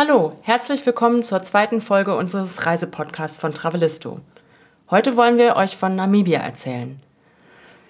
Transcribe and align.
Hallo, 0.00 0.36
herzlich 0.42 0.86
willkommen 0.86 1.24
zur 1.24 1.42
zweiten 1.42 1.80
Folge 1.80 2.16
unseres 2.16 2.64
Reisepodcasts 2.64 3.40
von 3.40 3.52
Travelisto. 3.52 4.20
Heute 4.90 5.16
wollen 5.16 5.38
wir 5.38 5.56
euch 5.56 5.76
von 5.76 5.96
Namibia 5.96 6.38
erzählen. 6.38 7.00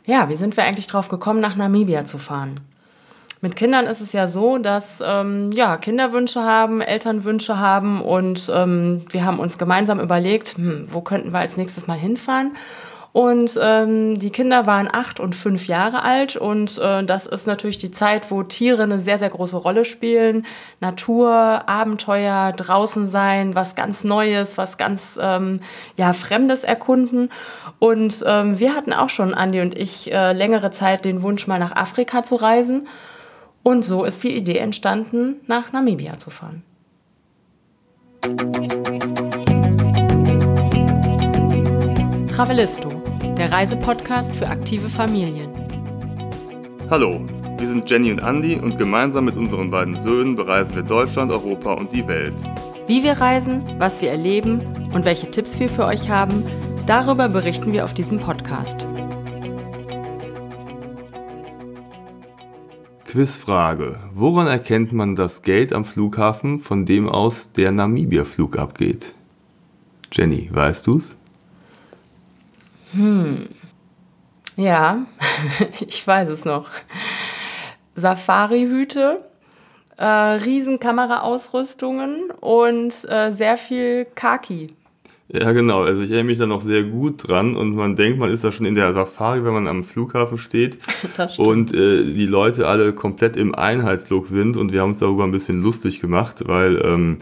Ja, 0.06 0.30
wie 0.30 0.36
sind 0.36 0.56
wir 0.56 0.64
eigentlich 0.64 0.86
drauf 0.86 1.10
gekommen, 1.10 1.40
nach 1.40 1.54
Namibia 1.54 2.06
zu 2.06 2.16
fahren? 2.16 2.60
Mit 3.42 3.56
Kindern 3.56 3.86
ist 3.86 4.00
es 4.00 4.12
ja 4.14 4.26
so, 4.26 4.56
dass 4.56 5.02
ähm, 5.06 5.52
ja, 5.52 5.76
Kinder 5.76 6.12
Wünsche 6.12 6.42
haben, 6.42 6.80
Eltern 6.80 7.24
Wünsche 7.24 7.58
haben 7.58 8.00
und 8.00 8.50
ähm, 8.54 9.04
wir 9.10 9.26
haben 9.26 9.38
uns 9.38 9.58
gemeinsam 9.58 10.00
überlegt, 10.00 10.56
hm, 10.56 10.86
wo 10.90 11.02
könnten 11.02 11.32
wir 11.32 11.40
als 11.40 11.58
nächstes 11.58 11.86
mal 11.88 11.98
hinfahren. 11.98 12.56
Und 13.18 13.58
ähm, 13.60 14.20
die 14.20 14.30
Kinder 14.30 14.64
waren 14.66 14.88
acht 14.92 15.18
und 15.18 15.34
fünf 15.34 15.66
Jahre 15.66 16.04
alt 16.04 16.36
und 16.36 16.78
äh, 16.78 17.02
das 17.02 17.26
ist 17.26 17.48
natürlich 17.48 17.76
die 17.76 17.90
Zeit, 17.90 18.30
wo 18.30 18.44
Tiere 18.44 18.84
eine 18.84 19.00
sehr, 19.00 19.18
sehr 19.18 19.28
große 19.28 19.56
Rolle 19.56 19.84
spielen. 19.84 20.46
Natur, 20.78 21.64
Abenteuer, 21.66 22.52
draußen 22.52 23.08
sein, 23.08 23.56
was 23.56 23.74
ganz 23.74 24.04
Neues, 24.04 24.56
was 24.56 24.78
ganz 24.78 25.18
ähm, 25.20 25.62
ja, 25.96 26.12
Fremdes 26.12 26.62
erkunden. 26.62 27.30
Und 27.80 28.22
ähm, 28.24 28.60
wir 28.60 28.76
hatten 28.76 28.92
auch 28.92 29.10
schon, 29.10 29.34
Andi 29.34 29.62
und 29.62 29.76
ich, 29.76 30.12
äh, 30.12 30.32
längere 30.32 30.70
Zeit 30.70 31.04
den 31.04 31.20
Wunsch, 31.20 31.48
mal 31.48 31.58
nach 31.58 31.74
Afrika 31.74 32.22
zu 32.22 32.36
reisen. 32.36 32.86
Und 33.64 33.84
so 33.84 34.04
ist 34.04 34.22
die 34.22 34.36
Idee 34.36 34.58
entstanden, 34.58 35.40
nach 35.48 35.72
Namibia 35.72 36.20
zu 36.20 36.30
fahren. 36.30 36.62
Travelisto, 42.38 42.88
der 43.38 43.52
Reisepodcast 43.52 44.34
für 44.34 44.48
aktive 44.48 44.88
Familien. 44.88 45.48
Hallo, 46.90 47.20
wir 47.56 47.68
sind 47.68 47.88
Jenny 47.88 48.10
und 48.10 48.18
Andy 48.18 48.56
und 48.56 48.76
gemeinsam 48.76 49.26
mit 49.26 49.36
unseren 49.36 49.70
beiden 49.70 49.96
Söhnen 49.96 50.34
bereisen 50.34 50.74
wir 50.74 50.82
Deutschland, 50.82 51.30
Europa 51.30 51.74
und 51.74 51.92
die 51.92 52.06
Welt. 52.08 52.34
Wie 52.88 53.04
wir 53.04 53.12
reisen, 53.12 53.62
was 53.78 54.00
wir 54.00 54.10
erleben 54.10 54.60
und 54.92 55.04
welche 55.04 55.30
Tipps 55.30 55.60
wir 55.60 55.68
für 55.68 55.84
euch 55.84 56.08
haben, 56.08 56.42
darüber 56.86 57.28
berichten 57.28 57.72
wir 57.72 57.84
auf 57.84 57.94
diesem 57.94 58.18
Podcast. 58.18 58.88
Quizfrage. 63.04 64.00
Woran 64.14 64.48
erkennt 64.48 64.92
man 64.92 65.14
das 65.14 65.42
Gate 65.42 65.72
am 65.72 65.84
Flughafen, 65.84 66.58
von 66.58 66.84
dem 66.84 67.08
aus 67.08 67.52
der 67.52 67.70
Namibia-Flug 67.70 68.58
abgeht? 68.58 69.14
Jenny, 70.10 70.48
weißt 70.52 70.88
du's? 70.88 71.16
Hm. 72.92 73.48
Ja, 74.56 75.06
ich 75.80 76.06
weiß 76.06 76.28
es 76.30 76.44
noch. 76.44 76.68
Safari-Hüte, 77.94 79.24
äh, 79.96 80.04
Riesenkameraausrüstungen 80.04 82.30
und 82.40 82.92
äh, 83.08 83.32
sehr 83.32 83.56
viel 83.56 84.06
Kaki. 84.14 84.74
Ja, 85.30 85.52
genau. 85.52 85.82
Also 85.82 86.02
ich 86.02 86.10
erinnere 86.10 86.30
mich 86.30 86.38
da 86.38 86.46
noch 86.46 86.62
sehr 86.62 86.84
gut 86.84 87.28
dran 87.28 87.54
und 87.54 87.74
man 87.74 87.96
denkt, 87.96 88.18
man 88.18 88.30
ist 88.30 88.44
da 88.44 88.52
schon 88.52 88.64
in 88.64 88.74
der 88.74 88.94
Safari, 88.94 89.44
wenn 89.44 89.52
man 89.52 89.68
am 89.68 89.84
Flughafen 89.84 90.38
steht 90.38 90.78
und 91.36 91.74
äh, 91.74 92.02
die 92.02 92.26
Leute 92.26 92.66
alle 92.66 92.94
komplett 92.94 93.36
im 93.36 93.54
Einheitslook 93.54 94.26
sind 94.26 94.56
und 94.56 94.72
wir 94.72 94.80
haben 94.80 94.90
uns 94.90 95.00
darüber 95.00 95.24
ein 95.24 95.32
bisschen 95.32 95.62
lustig 95.62 96.00
gemacht, 96.00 96.44
weil 96.46 96.80
ähm, 96.82 97.18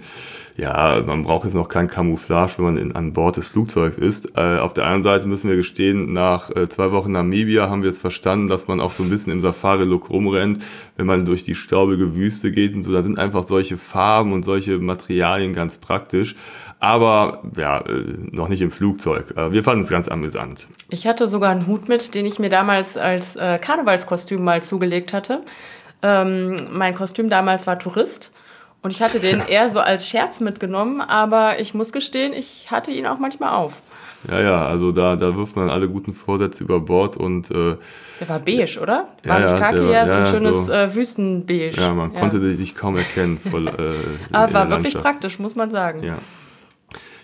ja, 0.56 1.02
man 1.04 1.22
braucht 1.22 1.44
jetzt 1.44 1.54
noch 1.54 1.68
kein 1.68 1.88
Camouflage, 1.88 2.54
wenn 2.56 2.64
man 2.64 2.76
in, 2.76 2.96
an 2.96 3.12
Bord 3.12 3.36
des 3.36 3.46
Flugzeugs 3.46 3.98
ist. 3.98 4.36
Äh, 4.36 4.58
auf 4.58 4.72
der 4.74 4.84
anderen 4.84 5.02
Seite 5.02 5.26
müssen 5.26 5.48
wir 5.48 5.56
gestehen, 5.56 6.12
nach 6.12 6.50
äh, 6.54 6.68
zwei 6.68 6.92
Wochen 6.92 7.12
Namibia 7.12 7.68
haben 7.68 7.82
wir 7.82 7.90
es 7.90 7.98
verstanden, 7.98 8.48
dass 8.48 8.66
man 8.68 8.80
auch 8.80 8.92
so 8.92 9.02
ein 9.02 9.10
bisschen 9.10 9.32
im 9.32 9.42
Safari-Look 9.42 10.10
rumrennt, 10.10 10.64
wenn 10.96 11.06
man 11.06 11.26
durch 11.26 11.44
die 11.44 11.54
staubige 11.54 12.14
Wüste 12.14 12.50
geht 12.52 12.74
und 12.74 12.82
so. 12.82 12.92
Da 12.92 13.02
sind 13.02 13.18
einfach 13.18 13.42
solche 13.42 13.76
Farben 13.76 14.32
und 14.32 14.44
solche 14.44 14.78
Materialien 14.78 15.52
ganz 15.52 15.78
praktisch 15.78 16.34
aber 16.78 17.42
ja, 17.56 17.80
äh, 17.80 18.04
noch 18.32 18.48
nicht 18.48 18.60
im 18.60 18.70
Flugzeug. 18.70 19.34
Äh, 19.36 19.52
wir 19.52 19.64
fanden 19.64 19.80
es 19.80 19.88
ganz 19.88 20.08
amüsant. 20.08 20.68
Ich 20.90 21.06
hatte 21.06 21.26
sogar 21.26 21.50
einen 21.50 21.66
Hut 21.66 21.88
mit, 21.88 22.14
den 22.14 22.26
ich 22.26 22.38
mir 22.38 22.50
damals 22.50 22.96
als 22.96 23.36
äh, 23.36 23.58
Karnevalskostüm 23.58 24.42
mal 24.44 24.62
zugelegt 24.62 25.12
hatte. 25.12 25.42
Ähm, 26.02 26.56
mein 26.72 26.94
Kostüm 26.94 27.30
damals 27.30 27.66
war 27.66 27.78
Tourist. 27.78 28.32
Und 28.82 28.90
ich 28.90 29.02
hatte 29.02 29.20
den 29.20 29.40
eher 29.48 29.70
so 29.70 29.80
als 29.80 30.06
Scherz 30.06 30.40
mitgenommen, 30.40 31.00
aber 31.00 31.60
ich 31.60 31.74
muss 31.74 31.92
gestehen, 31.92 32.32
ich 32.32 32.70
hatte 32.70 32.90
ihn 32.90 33.06
auch 33.06 33.18
manchmal 33.18 33.54
auf. 33.54 33.82
Ja, 34.28 34.40
ja, 34.40 34.66
also 34.66 34.92
da, 34.92 35.14
da 35.14 35.36
wirft 35.36 35.56
man 35.56 35.70
alle 35.70 35.88
guten 35.88 36.12
Vorsätze 36.12 36.64
über 36.64 36.80
Bord 36.80 37.16
und. 37.16 37.50
Äh, 37.50 37.76
der 38.20 38.28
war 38.28 38.38
beige, 38.40 38.80
oder? 38.80 39.08
War 39.24 39.40
ja, 39.40 39.52
nicht 39.52 39.62
kaki, 39.62 39.78
ja, 39.78 39.90
ja, 39.90 40.06
so 40.06 40.14
ein 40.14 40.26
schönes 40.26 40.66
so, 40.66 40.72
äh, 40.72 40.94
Wüstenbeige. 40.94 41.80
Ja, 41.80 41.94
man 41.94 42.12
ja. 42.12 42.20
konnte 42.20 42.40
dich 42.40 42.74
kaum 42.74 42.96
erkennen. 42.96 43.38
Voll, 43.38 43.68
äh, 43.68 44.32
aber 44.32 44.52
war 44.52 44.70
wirklich 44.70 44.94
praktisch, 44.94 45.38
muss 45.38 45.54
man 45.54 45.70
sagen. 45.70 46.02
Ja. 46.02 46.18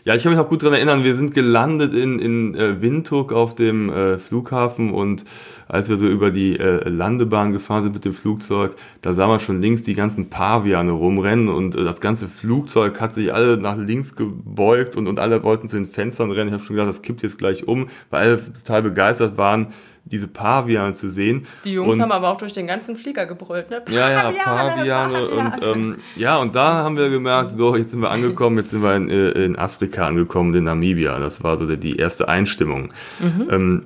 Ja, 0.05 0.17
ich 0.17 0.25
kann 0.25 0.33
mich 0.33 0.41
auch 0.41 0.49
gut 0.49 0.65
daran 0.65 0.75
erinnern, 0.75 1.05
wir 1.05 1.15
sind 1.15 1.33
gelandet 1.33 1.95
in, 1.95 2.19
in 2.19 2.57
äh, 2.57 2.83
Windhoek 2.83 3.33
auf 3.33 3.55
dem 3.55 3.89
äh, 3.89 4.19
Flughafen 4.19 4.91
und 4.91 5.25
als 5.69 5.89
wir 5.89 5.97
so 5.97 6.09
über 6.09 6.33
die 6.33 6.59
äh, 6.59 6.89
Landebahn 6.89 7.53
gefahren 7.53 7.85
sind 7.85 7.93
mit 7.95 8.05
dem 8.05 8.13
Flugzeug, 8.13 8.75
da 9.01 9.13
sah 9.13 9.29
man 9.29 9.39
schon 9.39 9.61
links 9.61 9.85
die 9.85 9.95
ganzen 9.95 10.29
Paviane 10.29 10.91
rumrennen 10.91 11.49
und 11.49 11.77
äh, 11.77 11.85
das 11.85 12.01
ganze 12.01 12.27
Flugzeug 12.27 13.01
hat 13.01 13.15
sich 13.15 13.33
alle 13.33 13.59
nach 13.59 13.77
links 13.77 14.17
gebeugt 14.17 14.97
und, 14.97 15.07
und 15.07 15.21
alle 15.21 15.45
wollten 15.45 15.69
zu 15.69 15.77
den 15.77 15.85
Fenstern 15.85 16.33
rennen. 16.33 16.49
Ich 16.49 16.55
habe 16.55 16.65
schon 16.65 16.75
gedacht, 16.75 16.91
das 16.91 17.03
kippt 17.03 17.23
jetzt 17.23 17.39
gleich 17.39 17.69
um, 17.69 17.87
weil 18.11 18.23
alle 18.23 18.53
total 18.55 18.83
begeistert 18.83 19.39
waren 19.39 19.69
diese 20.05 20.29
Paviane 20.29 20.93
zu 20.93 21.09
sehen. 21.09 21.47
Die 21.65 21.73
Jungs 21.73 21.95
und, 21.95 22.03
haben 22.03 22.13
aber 22.13 22.31
auch 22.31 22.37
durch 22.37 22.53
den 22.53 22.67
ganzen 22.67 22.97
Flieger 22.97 23.27
gebrüllt, 23.27 23.71
ne? 23.71 23.81
Paviane, 23.81 24.13
ja, 24.13 24.31
ja, 24.31 24.43
Paviane. 24.45 25.13
Paviane. 25.13 25.29
Und 25.29 25.67
ähm, 25.67 25.97
ja, 26.17 26.39
und 26.39 26.55
da 26.55 26.83
haben 26.83 26.97
wir 26.97 27.09
gemerkt, 27.11 27.53
so, 27.53 27.77
jetzt 27.77 27.91
sind 27.91 28.01
wir 28.01 28.11
angekommen, 28.11 28.59
jetzt 28.59 28.71
sind 28.71 28.83
wir 28.83 28.95
in, 28.97 29.09
äh, 29.09 29.31
in 29.31 29.57
Afrika 29.57 30.07
angekommen, 30.07 30.55
in 30.55 30.65
Namibia. 30.65 31.19
Das 31.19 31.45
war 31.45 31.57
so 31.57 31.67
die 31.77 31.97
erste 31.97 32.29
Einstimmung. 32.29 32.93
Mhm. 33.21 33.49
Ähm, 33.51 33.83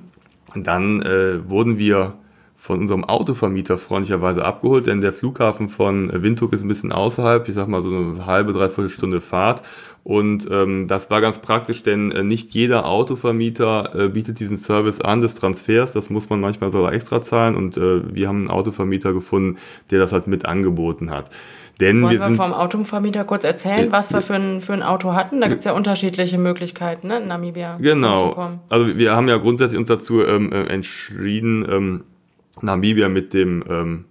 dann 0.55 1.01
äh, 1.01 1.47
wurden 1.47 1.77
wir 1.77 2.13
von 2.55 2.79
unserem 2.79 3.05
Autovermieter 3.05 3.77
freundlicherweise 3.77 4.43
abgeholt, 4.43 4.87
denn 4.87 4.99
der 4.99 5.13
Flughafen 5.13 5.69
von 5.69 6.11
Windhoek 6.11 6.51
ist 6.53 6.63
ein 6.63 6.67
bisschen 6.67 6.91
außerhalb, 6.91 7.47
ich 7.47 7.53
sag 7.53 7.67
mal 7.67 7.81
so 7.81 7.89
eine 7.89 8.25
halbe, 8.25 8.51
dreiviertel 8.51 8.89
Stunde 8.89 9.21
Fahrt. 9.21 9.61
Und 10.07 10.47
ähm, 10.49 10.87
das 10.87 11.11
war 11.11 11.19
ganz 11.19 11.39
praktisch, 11.39 11.83
denn 11.83 12.13
äh, 12.13 12.23
nicht 12.23 12.51
jeder 12.51 12.85
Autovermieter 12.85 13.93
äh, 13.93 14.07
bietet 14.07 14.39
diesen 14.39 14.55
Service 14.55 15.01
an 15.01 15.19
des 15.19 15.35
Transfers. 15.35 15.91
Das 15.91 16.09
muss 16.09 16.29
man 16.29 16.39
manchmal 16.39 16.71
sogar 16.71 16.93
extra 16.93 17.21
zahlen. 17.21 17.57
Und 17.57 17.75
äh, 17.75 18.15
wir 18.15 18.29
haben 18.29 18.37
einen 18.37 18.49
Autovermieter 18.49 19.11
gefunden, 19.11 19.57
der 19.91 19.99
das 19.99 20.13
halt 20.13 20.27
mit 20.27 20.45
angeboten 20.45 21.11
hat. 21.11 21.29
Denn 21.81 22.03
Wollen 22.03 22.13
wir, 22.13 22.21
sind, 22.21 22.37
vom 22.37 22.53
Autovermieter 22.53 23.25
kurz 23.25 23.43
erzählen, 23.43 23.91
was 23.91 24.13
wir 24.13 24.21
für 24.21 24.35
ein, 24.35 24.61
für 24.61 24.71
ein 24.71 24.81
Auto 24.81 25.11
hatten? 25.11 25.41
Da 25.41 25.49
gibt 25.49 25.59
es 25.59 25.65
ja 25.65 25.73
unterschiedliche 25.73 26.37
Möglichkeiten 26.37 27.07
ne, 27.07 27.17
in 27.17 27.27
Namibia. 27.27 27.75
Genau. 27.81 28.59
Also 28.69 28.97
wir 28.97 29.13
haben 29.13 29.27
ja 29.27 29.35
grundsätzlich 29.35 29.77
uns 29.77 29.89
dazu 29.89 30.23
ähm, 30.23 30.53
äh, 30.53 30.67
entschieden, 30.67 31.67
ähm, 31.69 32.03
Namibia 32.61 33.09
mit 33.09 33.33
dem 33.33 33.61
ähm, 33.69 34.05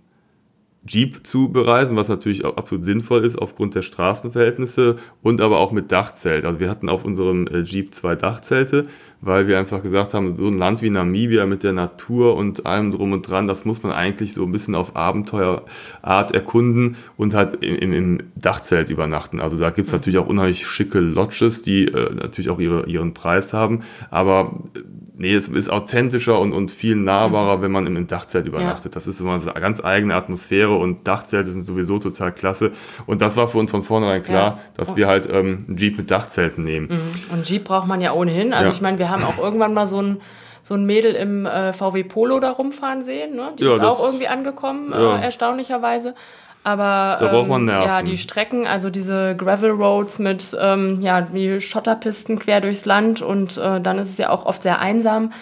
Jeep 0.86 1.26
zu 1.26 1.48
bereisen, 1.48 1.96
was 1.96 2.08
natürlich 2.08 2.44
auch 2.44 2.56
absolut 2.56 2.84
sinnvoll 2.84 3.24
ist 3.24 3.36
aufgrund 3.36 3.74
der 3.74 3.82
Straßenverhältnisse 3.82 4.96
und 5.22 5.40
aber 5.40 5.58
auch 5.60 5.72
mit 5.72 5.92
Dachzelt. 5.92 6.44
Also 6.44 6.60
wir 6.60 6.70
hatten 6.70 6.88
auf 6.88 7.04
unserem 7.04 7.46
äh, 7.46 7.60
Jeep 7.60 7.94
zwei 7.94 8.14
Dachzelte, 8.14 8.86
weil 9.20 9.48
wir 9.48 9.58
einfach 9.58 9.82
gesagt 9.82 10.14
haben, 10.14 10.36
so 10.36 10.46
ein 10.46 10.58
Land 10.58 10.82
wie 10.82 10.90
Namibia 10.90 11.46
mit 11.46 11.62
der 11.62 11.72
Natur 11.72 12.36
und 12.36 12.66
allem 12.66 12.92
drum 12.92 13.12
und 13.12 13.28
dran, 13.28 13.46
das 13.48 13.64
muss 13.64 13.82
man 13.82 13.92
eigentlich 13.92 14.34
so 14.34 14.44
ein 14.44 14.52
bisschen 14.52 14.74
auf 14.74 14.96
Abenteuerart 14.96 16.32
erkunden 16.32 16.96
und 17.16 17.34
halt 17.34 17.64
im, 17.64 17.92
im 17.92 18.18
Dachzelt 18.34 18.90
übernachten. 18.90 19.40
Also 19.40 19.58
da 19.58 19.70
gibt's 19.70 19.92
natürlich 19.92 20.18
auch 20.18 20.28
unheimlich 20.28 20.66
schicke 20.66 21.00
Lodges, 21.00 21.62
die 21.62 21.86
äh, 21.86 22.14
natürlich 22.14 22.50
auch 22.50 22.60
ihre, 22.60 22.86
ihren 22.86 23.14
Preis 23.14 23.52
haben, 23.52 23.82
aber 24.10 24.60
äh, 24.74 24.80
nee, 25.16 25.34
es 25.34 25.48
ist 25.48 25.70
authentischer 25.70 26.38
und, 26.38 26.52
und 26.52 26.70
viel 26.70 26.94
nahbarer, 26.94 27.58
mhm. 27.58 27.62
wenn 27.62 27.70
man 27.72 27.86
im 27.86 28.06
Dachzelt 28.06 28.46
übernachtet. 28.46 28.92
Ja. 28.92 28.96
Das 28.96 29.06
ist 29.06 29.20
immer 29.20 29.34
eine 29.34 29.60
ganz 29.60 29.82
eigene 29.82 30.14
Atmosphäre 30.14 30.76
und 30.76 31.06
Dachzelte 31.06 31.50
sind 31.50 31.62
sowieso 31.62 31.98
total 31.98 32.32
klasse. 32.32 32.72
Und 33.06 33.22
das 33.22 33.36
war 33.36 33.48
für 33.48 33.58
uns 33.58 33.70
von 33.70 33.82
vornherein 33.82 34.22
klar, 34.22 34.56
ja. 34.56 34.58
dass 34.76 34.96
wir 34.96 35.06
halt 35.06 35.28
ähm, 35.30 35.64
einen 35.68 35.76
Jeep 35.76 35.96
mit 35.96 36.10
Dachzelten 36.10 36.64
nehmen. 36.64 36.88
Mhm. 36.88 37.34
Und 37.34 37.48
Jeep 37.48 37.64
braucht 37.64 37.86
man 37.86 38.00
ja 38.00 38.12
ohnehin. 38.12 38.52
Also 38.52 38.66
ja. 38.68 38.72
ich 38.72 38.80
meine, 38.80 38.98
wir 38.98 39.05
haben 39.10 39.24
auch 39.24 39.38
irgendwann 39.38 39.74
mal 39.74 39.86
so 39.86 40.00
ein 40.00 40.20
so 40.62 40.74
ein 40.74 40.84
Mädel 40.84 41.14
im 41.14 41.46
äh, 41.46 41.72
VW 41.72 42.02
Polo 42.02 42.40
da 42.40 42.50
rumfahren 42.50 43.04
sehen. 43.04 43.36
Ne? 43.36 43.52
Die 43.56 43.62
ist 43.62 43.80
auch 43.84 44.02
irgendwie 44.02 44.26
angekommen, 44.26 44.92
äh, 44.92 45.22
erstaunlicherweise. 45.22 46.16
Aber 46.64 47.18
da 47.20 47.28
braucht 47.28 47.46
man 47.46 47.68
ähm, 47.68 47.68
ja, 47.68 48.02
die 48.02 48.18
Strecken, 48.18 48.66
also 48.66 48.90
diese 48.90 49.36
Gravel 49.36 49.70
Roads 49.70 50.18
mit 50.18 50.56
ähm, 50.60 51.00
ja, 51.00 51.28
wie 51.32 51.60
Schotterpisten 51.60 52.40
quer 52.40 52.60
durchs 52.60 52.84
Land 52.84 53.22
und 53.22 53.56
äh, 53.56 53.80
dann 53.80 53.98
ist 53.98 54.10
es 54.10 54.18
ja 54.18 54.30
auch 54.30 54.44
oft 54.44 54.64
sehr 54.64 54.80
einsam. 54.80 55.32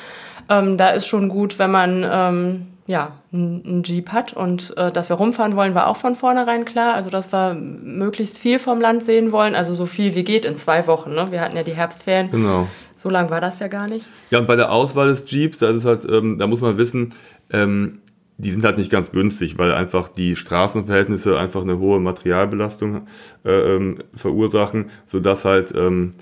Ähm, 0.51 0.77
da 0.77 0.91
ist 0.91 1.07
schon 1.07 1.31
gut, 1.31 1.59
wenn 1.59 1.71
man 1.71 2.07
ähm, 2.07 2.67
ja, 2.87 3.13
einen 3.33 3.83
Jeep 3.83 4.11
hat 4.11 4.35
und 4.35 4.77
äh, 4.77 4.93
dass 4.93 5.09
wir 5.09 5.17
rumfahren 5.17 5.57
wollen, 5.57 5.75
war 5.75 5.89
auch 5.89 5.97
von 5.97 6.15
vornherein 6.15 6.67
klar. 6.67 6.93
Also 6.93 7.09
dass 7.09 7.33
wir 7.33 7.55
möglichst 7.55 8.37
viel 8.37 8.59
vom 8.59 8.79
Land 8.83 9.05
sehen 9.05 9.33
wollen, 9.33 9.55
also 9.55 9.75
so 9.75 9.87
viel 9.87 10.15
wie 10.15 10.25
geht 10.25 10.45
in 10.45 10.57
zwei 10.57 10.87
Wochen. 10.87 11.15
Ne? 11.15 11.29
Wir 11.31 11.41
hatten 11.41 11.57
ja 11.57 11.63
die 11.63 11.75
Herbstferien. 11.75 12.31
Genau. 12.31 12.69
So 13.05 13.11
lang 13.11 13.29
war 13.29 13.43
das 13.43 13.61
ja 13.61 13.69
gar 13.69 13.87
nicht. 13.87 14.09
Ja, 14.31 14.39
und 14.39 14.47
bei 14.47 14.57
der 14.57 14.73
Auswahl 14.73 15.09
des 15.09 15.31
Jeeps, 15.31 15.59
da, 15.59 15.69
ist 15.71 15.85
halt, 15.85 16.07
ähm, 16.09 16.39
da 16.39 16.47
muss 16.47 16.63
man 16.63 16.79
wissen, 16.79 17.13
ähm, 17.53 18.01
die 18.39 18.51
sind 18.51 18.65
halt 18.65 18.79
nicht 18.79 18.91
ganz 18.91 19.13
günstig, 19.13 19.59
weil 19.59 19.73
einfach 19.75 20.09
die 20.09 20.37
Straßenverhältnisse 20.37 21.39
einfach 21.39 21.61
eine 21.61 21.79
hohe 21.79 22.01
Materialbelastung 22.01 23.07
äh, 23.45 23.77
ähm, 23.77 23.99
verursachen, 24.15 24.87
sodass 25.05 25.45
halt 25.45 25.75
ähm, 25.77 26.13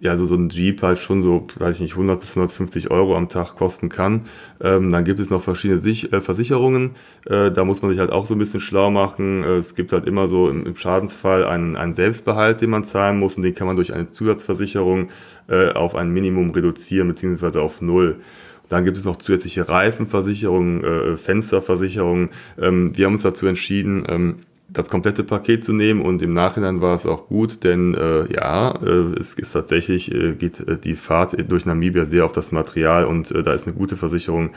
ja, 0.00 0.16
so, 0.16 0.26
so 0.26 0.36
ein 0.36 0.48
Jeep 0.48 0.82
halt 0.82 0.98
schon 0.98 1.22
so, 1.22 1.48
weiß 1.56 1.76
ich 1.76 1.82
nicht, 1.82 1.92
100 1.94 2.20
bis 2.20 2.30
150 2.30 2.90
Euro 2.90 3.16
am 3.16 3.28
Tag 3.28 3.56
kosten 3.56 3.88
kann. 3.88 4.26
Ähm, 4.60 4.92
dann 4.92 5.04
gibt 5.04 5.18
es 5.18 5.30
noch 5.30 5.42
verschiedene 5.42 5.78
Sich 5.78 6.12
äh, 6.12 6.20
Versicherungen. 6.20 6.92
Äh, 7.26 7.50
da 7.50 7.64
muss 7.64 7.82
man 7.82 7.90
sich 7.90 7.98
halt 7.98 8.12
auch 8.12 8.26
so 8.26 8.34
ein 8.34 8.38
bisschen 8.38 8.60
schlau 8.60 8.92
machen. 8.92 9.42
Äh, 9.42 9.56
es 9.56 9.74
gibt 9.74 9.92
halt 9.92 10.06
immer 10.06 10.28
so 10.28 10.48
im, 10.48 10.66
im, 10.66 10.76
Schadensfall 10.76 11.44
einen, 11.44 11.74
einen 11.74 11.94
Selbstbehalt, 11.94 12.60
den 12.60 12.70
man 12.70 12.84
zahlen 12.84 13.18
muss 13.18 13.36
und 13.36 13.42
den 13.42 13.56
kann 13.56 13.66
man 13.66 13.74
durch 13.74 13.92
eine 13.92 14.06
Zusatzversicherung 14.06 15.08
äh, 15.48 15.72
auf 15.72 15.96
ein 15.96 16.10
Minimum 16.10 16.50
reduzieren, 16.50 17.08
beziehungsweise 17.08 17.60
auf 17.60 17.82
Null. 17.82 18.20
Dann 18.68 18.84
gibt 18.84 18.98
es 18.98 19.04
noch 19.04 19.16
zusätzliche 19.16 19.68
Reifenversicherungen, 19.68 20.84
äh, 20.84 21.16
Fensterversicherungen. 21.16 22.28
Ähm, 22.60 22.96
wir 22.96 23.06
haben 23.06 23.14
uns 23.14 23.22
dazu 23.22 23.48
entschieden, 23.48 24.04
ähm, 24.08 24.36
das 24.78 24.90
komplette 24.90 25.24
Paket 25.24 25.64
zu 25.64 25.72
nehmen 25.72 26.00
und 26.00 26.22
im 26.22 26.32
Nachhinein 26.32 26.80
war 26.80 26.94
es 26.94 27.04
auch 27.04 27.26
gut, 27.26 27.64
denn 27.64 27.94
äh, 27.94 28.32
ja, 28.32 28.70
äh, 28.80 29.18
es 29.18 29.34
ist 29.34 29.52
tatsächlich, 29.52 30.14
äh, 30.14 30.34
geht 30.34 30.60
äh, 30.60 30.78
die 30.78 30.94
Fahrt 30.94 31.36
durch 31.50 31.66
Namibia 31.66 32.04
sehr 32.04 32.24
auf 32.24 32.30
das 32.30 32.52
Material 32.52 33.04
und 33.04 33.32
äh, 33.32 33.42
da 33.42 33.54
ist 33.54 33.66
eine 33.66 33.74
gute 33.74 33.96
Versicherung 33.96 34.50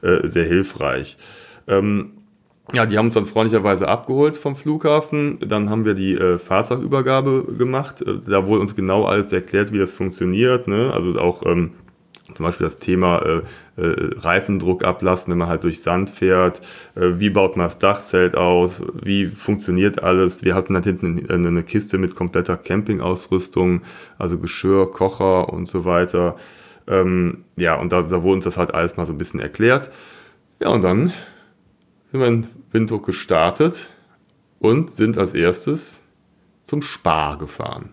äh, 0.00 0.26
sehr 0.26 0.44
hilfreich. 0.44 1.18
Ähm, 1.68 2.12
ja, 2.72 2.86
die 2.86 2.96
haben 2.96 3.06
uns 3.06 3.14
dann 3.14 3.26
freundlicherweise 3.26 3.86
abgeholt 3.86 4.38
vom 4.38 4.56
Flughafen. 4.56 5.38
Dann 5.46 5.68
haben 5.68 5.84
wir 5.84 5.94
die 5.94 6.14
äh, 6.14 6.38
Fahrzeugübergabe 6.38 7.44
gemacht. 7.56 8.02
Da 8.26 8.46
wurde 8.46 8.62
uns 8.62 8.74
genau 8.74 9.04
alles 9.04 9.30
erklärt, 9.32 9.72
wie 9.72 9.78
das 9.78 9.92
funktioniert. 9.92 10.66
Ne? 10.66 10.90
Also 10.92 11.20
auch 11.20 11.44
ähm, 11.46 11.72
zum 12.34 12.44
Beispiel 12.44 12.66
das 12.66 12.78
Thema 12.78 13.20
äh, 13.22 13.42
äh, 13.76 14.10
Reifendruck 14.18 14.84
ablassen, 14.84 15.30
wenn 15.30 15.38
man 15.38 15.48
halt 15.48 15.64
durch 15.64 15.82
Sand 15.82 16.10
fährt. 16.10 16.60
Äh, 16.94 17.18
wie 17.18 17.30
baut 17.30 17.56
man 17.56 17.66
das 17.66 17.78
Dachzelt 17.78 18.36
aus? 18.36 18.80
Wie 19.02 19.26
funktioniert 19.26 20.02
alles? 20.02 20.44
Wir 20.44 20.54
hatten 20.54 20.74
dann 20.74 20.82
hinten 20.82 21.26
eine, 21.30 21.48
eine 21.48 21.62
Kiste 21.62 21.98
mit 21.98 22.14
kompletter 22.14 22.56
Campingausrüstung, 22.56 23.82
also 24.18 24.38
Geschirr, 24.38 24.90
Kocher 24.90 25.52
und 25.52 25.66
so 25.66 25.84
weiter. 25.84 26.36
Ähm, 26.88 27.44
ja, 27.56 27.76
und 27.76 27.92
da, 27.92 28.02
da 28.02 28.22
wurde 28.22 28.34
uns 28.34 28.44
das 28.44 28.56
halt 28.56 28.74
alles 28.74 28.96
mal 28.96 29.06
so 29.06 29.12
ein 29.12 29.18
bisschen 29.18 29.40
erklärt. 29.40 29.90
Ja, 30.60 30.68
und 30.68 30.82
dann 30.82 31.12
sind 32.10 32.20
wir 32.20 32.26
in 32.26 32.46
Windhoek 32.72 33.06
gestartet 33.06 33.90
und 34.58 34.90
sind 34.90 35.18
als 35.18 35.34
erstes 35.34 36.00
zum 36.62 36.82
Spar 36.82 37.38
gefahren. 37.38 37.90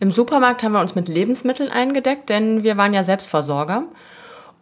Im 0.00 0.10
Supermarkt 0.10 0.62
haben 0.62 0.72
wir 0.72 0.80
uns 0.80 0.94
mit 0.94 1.08
Lebensmitteln 1.08 1.70
eingedeckt, 1.70 2.30
denn 2.30 2.62
wir 2.62 2.78
waren 2.78 2.94
ja 2.94 3.04
Selbstversorger 3.04 3.84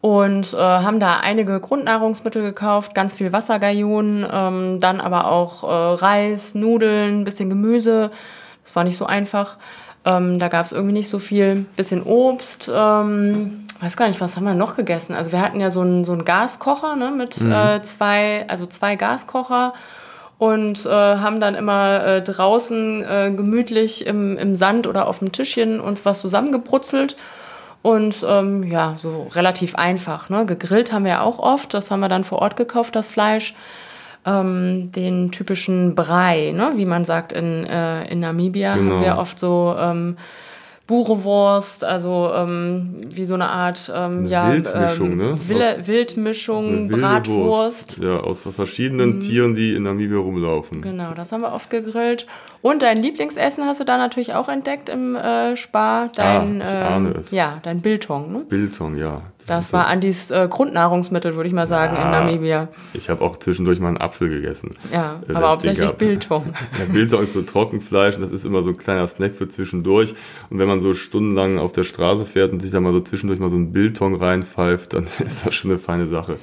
und 0.01 0.53
äh, 0.53 0.57
haben 0.57 0.99
da 0.99 1.21
einige 1.21 1.61
Grundnahrungsmittel 1.61 2.43
gekauft, 2.43 2.95
ganz 2.95 3.15
viel 3.15 3.33
Wassergallonen, 3.33 4.27
ähm, 4.31 4.81
dann 4.81 5.01
aber 5.01 5.31
auch 5.31 5.63
äh, 5.63 5.95
Reis, 6.01 6.57
Nudeln, 6.57 7.25
bisschen 7.25 7.49
Gemüse. 7.49 8.11
Das 8.65 8.75
war 8.75 8.83
nicht 8.83 8.97
so 8.97 9.07
einfach. 9.07 9.57
Ähm, 10.05 10.41
da 10.41 10.49
gab 10.49 10.67
es 10.67 10.73
irgendwie 10.73 10.93
nicht 10.93 11.09
so 11.09 11.21
viel. 11.21 11.67
Bisschen 11.77 12.03
Obst. 12.03 12.69
Ähm, 12.73 13.65
weiß 13.81 13.97
gar 13.97 14.09
nicht, 14.09 14.21
was 14.21 14.37
haben 14.37 14.45
wir 14.45 14.55
noch 14.55 14.77
gegessen? 14.77 15.15
Also 15.15 15.31
wir 15.31 15.41
hatten 15.41 15.61
ja 15.61 15.71
so 15.71 15.83
einen 15.83 16.05
so 16.05 16.13
einen 16.13 16.25
Gaskocher 16.25 16.97
ne, 16.97 17.13
mit 17.13 17.41
mhm. 17.41 17.53
äh, 17.53 17.83
zwei, 17.83 18.45
also 18.49 18.67
zwei 18.67 18.97
Gaskocher 18.97 19.75
und 20.39 20.87
äh, 20.87 20.89
haben 20.89 21.41
dann 21.41 21.57
immer 21.57 22.05
äh, 22.05 22.23
draußen 22.23 23.03
äh, 23.03 23.33
gemütlich 23.37 24.07
im, 24.07 24.39
im 24.39 24.55
Sand 24.55 24.87
oder 24.87 25.09
auf 25.09 25.19
dem 25.19 25.33
Tischchen 25.33 25.81
uns 25.81 26.05
was 26.05 26.21
zusammengebrutzelt. 26.21 27.17
Und 27.83 28.25
ähm, 28.27 28.65
ja, 28.65 28.97
so 29.01 29.29
relativ 29.35 29.75
einfach. 29.75 30.31
Ne? 30.31 30.47
Gegrillt 30.47 30.93
haben 30.93 31.05
wir 31.05 31.23
auch 31.23 31.39
oft. 31.39 31.75
Das 31.75 31.91
haben 31.91 32.01
wir 32.01 32.09
dann 32.09 32.25
vor 32.25 32.41
Ort 32.41 32.57
gekauft, 32.57 32.95
das 32.97 33.09
Fleisch. 33.09 33.55
Ähm, 34.27 34.91
den 34.93 35.31
typischen 35.31 35.95
Brei, 35.95 36.53
ne? 36.53 36.73
wie 36.75 36.87
man 36.87 37.05
sagt 37.05 37.33
in, 37.33 37.65
äh, 37.65 38.05
in 38.11 38.21
Namibia, 38.21 38.75
genau. 38.75 38.97
haben 38.97 39.05
wir 39.05 39.17
oft 39.17 39.39
so 39.39 39.77
ähm, 39.79 40.17
Burewurst, 40.89 41.85
also 41.85 42.33
ähm, 42.35 43.03
wie 43.11 43.25
so 43.25 43.35
eine 43.35 43.51
Art 43.51 43.93
ähm, 43.95 44.21
eine 44.21 44.29
ja, 44.31 44.51
Wildmischung, 44.51 45.13
ähm, 45.13 45.17
ne? 45.19 45.39
Wille, 45.47 45.77
aus, 45.79 45.87
Wildmischung, 45.87 46.89
Bratwurst. 46.89 47.99
Ja, 47.99 48.21
aus 48.21 48.41
verschiedenen 48.41 49.17
mhm. 49.17 49.21
Tieren, 49.21 49.55
die 49.55 49.75
in 49.75 49.83
Namibia 49.83 50.17
rumlaufen. 50.17 50.81
Genau, 50.81 51.13
das 51.15 51.31
haben 51.31 51.43
wir 51.43 51.53
oft 51.53 51.69
gegrillt. 51.69 52.27
Und 52.63 52.81
dein 52.81 53.03
Lieblingsessen 53.03 53.67
hast 53.67 53.81
du 53.81 53.85
da 53.85 53.99
natürlich 53.99 54.33
auch 54.33 54.49
entdeckt 54.49 54.89
im 54.89 55.15
äh, 55.15 55.57
Spar. 55.57 56.09
Dein, 56.17 56.63
ah, 56.63 56.65
ich 56.65 56.87
ahne 56.87 57.09
ähm, 57.11 57.17
es. 57.21 57.31
Ja, 57.33 57.59
dein 57.63 57.83
Biltong, 57.83 58.33
ne? 58.33 58.39
Biltong, 58.49 58.97
ja. 58.97 59.21
Das, 59.49 59.73
war. 59.73 59.87
Andis 59.87 60.31
äh, 60.31 60.47
Grundnahrungsmittel, 60.49 61.35
würde 61.37 61.49
ich 61.49 61.55
mal 61.55 61.67
sagen, 61.67 61.95
ja, 61.97 62.05
in 62.05 62.11
Namibia. 62.11 62.69
Ich 62.93 63.09
habe 63.09 63.23
auch 63.25 63.37
zwischendurch 63.39 63.81
mal 63.81 63.89
einen 63.89 63.97
Apfel 63.97 64.29
gegessen. 64.29 64.77
Ja, 64.93 65.21
äh, 65.29 65.35
aber 65.35 65.51
hauptsächlich 65.51 65.91
Biltong. 65.93 66.47
ja, 66.79 66.85
Biltong 66.93 67.23
ist 67.23 67.33
so 67.33 67.43
Trockenfleisch 67.43 68.17
und 68.17 68.23
das 68.23 68.33
ist 68.33 68.45
immer 68.45 68.63
so 68.63 68.71
ein 68.71 68.77
kleiner 68.77 69.09
Snack 69.09 69.35
für 69.35 69.49
zwischendurch. 69.49 70.15
Und 70.51 70.59
wenn 70.59 70.69
man 70.69 70.81
so 70.81 70.95
stundenlang 70.95 71.59
auf 71.59 71.73
der 71.73 71.85
Straße 71.85 72.25
fährt 72.25 72.53
und 72.53 72.61
sich 72.61 72.71
da 72.71 72.81
mal 72.81 72.93
so 72.93 73.01
zwischendurch 73.01 73.41
mal 73.41 73.51
so 73.51 73.57
ein 73.57 73.73
Biltong 73.73 74.15
reinpfeift, 74.15 74.93
dann 74.93 75.05
ist 75.25 75.47
das 75.47 75.55
schon 75.55 75.71
eine 75.71 75.79
feine 75.79 76.07
Sache. 76.07 76.37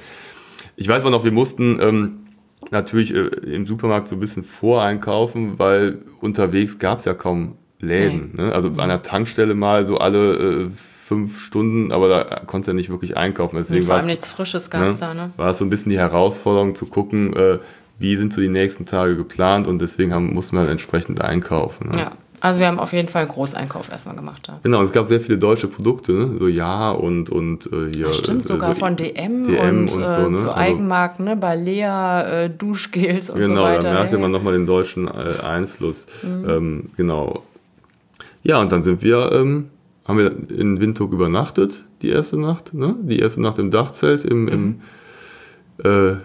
Ich 0.76 0.88
weiß 0.88 1.02
aber 1.02 1.10
noch, 1.10 1.24
wir 1.24 1.32
mussten 1.32 1.80
ähm, 1.80 2.26
natürlich 2.70 3.14
äh, 3.14 3.26
im 3.26 3.66
Supermarkt 3.66 4.08
so 4.08 4.16
ein 4.16 4.20
bisschen 4.20 4.44
voreinkaufen, 4.44 5.58
weil 5.58 6.00
unterwegs 6.20 6.78
gab 6.78 6.98
es 6.98 7.04
ja 7.04 7.14
kaum 7.14 7.56
Läden. 7.78 8.34
Ne? 8.36 8.52
Also 8.52 8.68
an 8.68 8.88
der 8.88 9.02
Tankstelle 9.02 9.54
mal 9.54 9.86
so 9.86 9.98
alle 9.98 10.34
äh, 10.34 10.70
fünf 11.06 11.40
Stunden, 11.40 11.92
aber 11.92 12.08
da 12.08 12.24
konntest 12.46 12.66
du 12.66 12.72
ja 12.72 12.74
nicht 12.74 12.90
wirklich 12.90 13.16
einkaufen. 13.16 13.56
Deswegen 13.56 13.86
vor 13.86 13.94
allem 13.94 14.06
nichts 14.06 14.28
Frisches 14.28 14.70
gab 14.70 14.88
es 14.88 14.94
ne, 14.94 15.00
da, 15.00 15.14
ne? 15.14 15.30
War 15.36 15.50
es 15.50 15.58
so 15.58 15.64
ein 15.64 15.70
bisschen 15.70 15.90
die 15.90 15.98
Herausforderung 15.98 16.74
zu 16.74 16.86
gucken, 16.86 17.32
äh, 17.36 17.58
wie 18.00 18.16
sind 18.16 18.32
so 18.32 18.40
die 18.40 18.48
nächsten 18.48 18.86
Tage 18.86 19.16
geplant 19.16 19.68
und 19.68 19.80
deswegen 19.80 20.12
haben, 20.12 20.34
mussten 20.34 20.56
wir 20.56 20.62
dann 20.62 20.72
entsprechend 20.72 21.20
einkaufen. 21.20 21.90
Ne? 21.90 21.98
Ja. 21.98 22.12
Also 22.40 22.58
wir 22.58 22.66
haben 22.66 22.80
auf 22.80 22.92
jeden 22.92 23.08
Fall 23.08 23.22
einen 23.22 23.30
Großeinkauf 23.30 23.90
erstmal 23.90 24.16
gemacht. 24.16 24.42
Da. 24.46 24.58
Genau, 24.62 24.82
es 24.82 24.92
gab 24.92 25.06
sehr 25.06 25.20
viele 25.20 25.38
deutsche 25.38 25.68
Produkte, 25.68 26.12
ne? 26.12 26.36
so 26.38 26.48
Ja 26.48 26.90
und 26.90 27.30
und 27.30 27.66
äh, 27.66 27.94
hier. 27.94 28.08
Das 28.08 28.18
stimmt, 28.18 28.44
äh, 28.44 28.48
sogar 28.48 28.74
so 28.74 28.80
von 28.80 28.96
DM, 28.96 29.44
DM 29.44 29.68
und, 29.68 29.92
und, 29.92 30.08
so, 30.08 30.28
ne? 30.28 30.38
so 30.40 30.50
also 30.50 30.52
Eigenmarken, 30.54 31.24
ne? 31.24 31.36
Balea, 31.36 32.22
äh, 32.22 32.50
Duschgels 32.50 33.30
und 33.30 33.38
genau, 33.38 33.54
so 33.54 33.62
weiter. 33.62 33.78
Genau, 33.78 33.92
da 33.92 33.98
merkte 34.00 34.18
man 34.18 34.32
nochmal 34.32 34.54
den 34.54 34.66
deutschen 34.66 35.06
äh, 35.06 35.40
Einfluss. 35.44 36.06
Mhm. 36.22 36.50
Ähm, 36.50 36.84
genau. 36.96 37.44
Ja, 38.42 38.60
und 38.60 38.70
dann 38.70 38.82
sind 38.82 39.02
wir 39.02 39.30
ähm, 39.32 39.70
haben 40.06 40.18
wir 40.18 40.32
in 40.50 40.80
Windhoek 40.80 41.12
übernachtet, 41.12 41.84
die 42.02 42.10
erste 42.10 42.38
Nacht, 42.38 42.74
ne? 42.74 42.94
Die 43.02 43.18
erste 43.18 43.40
Nacht 43.42 43.58
im 43.58 43.70
Dachzelt 43.70 44.24
im, 44.24 44.42
mhm. 44.42 44.48
im 44.48 44.80
äh, 45.84 46.16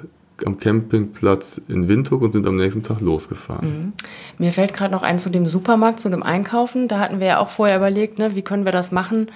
am 0.46 0.58
Campingplatz 0.58 1.62
in 1.68 1.88
Windhoek 1.88 2.22
und 2.22 2.34
sind 2.34 2.48
am 2.48 2.56
nächsten 2.56 2.84
Tag 2.84 3.02
losgefahren. 3.02 3.70
Mhm. 3.70 3.94
Mir 4.38 4.52
fällt 4.52 4.74
gerade 4.74 4.92
noch 4.92 5.04
ein 5.04 5.20
zu 5.20 5.30
dem 5.30 5.48
Supermarkt, 5.48 6.00
zu 6.00 6.10
dem 6.10 6.24
Einkaufen. 6.24 6.88
Da 6.88 7.00
hatten 7.00 7.20
wir 7.20 7.28
ja 7.28 7.40
auch 7.40 7.50
vorher 7.50 7.78
überlegt, 7.78 8.20
ne, 8.20 8.36
wie 8.36 8.42
können 8.42 8.66
wir 8.66 8.72
das 8.72 8.92
machen. 8.92 9.28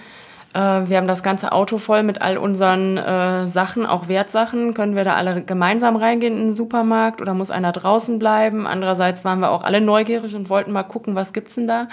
Äh, 0.53 0.57
wir 0.59 0.97
haben 0.97 1.07
das 1.07 1.21
ganze 1.21 1.51
Auto 1.51 1.77
voll 1.77 2.03
mit 2.03 2.21
all 2.21 2.37
unseren 2.37 2.97
äh, 2.97 3.47
Sachen, 3.49 3.85
auch 3.85 4.07
Wertsachen. 4.07 4.73
Können 4.73 4.95
wir 4.95 5.03
da 5.03 5.15
alle 5.15 5.41
gemeinsam 5.41 5.95
reingehen 5.95 6.37
in 6.37 6.47
den 6.47 6.53
Supermarkt 6.53 7.21
oder 7.21 7.33
muss 7.33 7.51
einer 7.51 7.71
draußen 7.71 8.17
bleiben? 8.19 8.65
Andererseits 8.65 9.23
waren 9.25 9.39
wir 9.39 9.51
auch 9.51 9.63
alle 9.63 9.81
neugierig 9.81 10.35
und 10.35 10.49
wollten 10.49 10.71
mal 10.71 10.83
gucken, 10.83 11.15
was 11.15 11.33
gibt's 11.33 11.55
denn 11.55 11.67
da. 11.67 11.87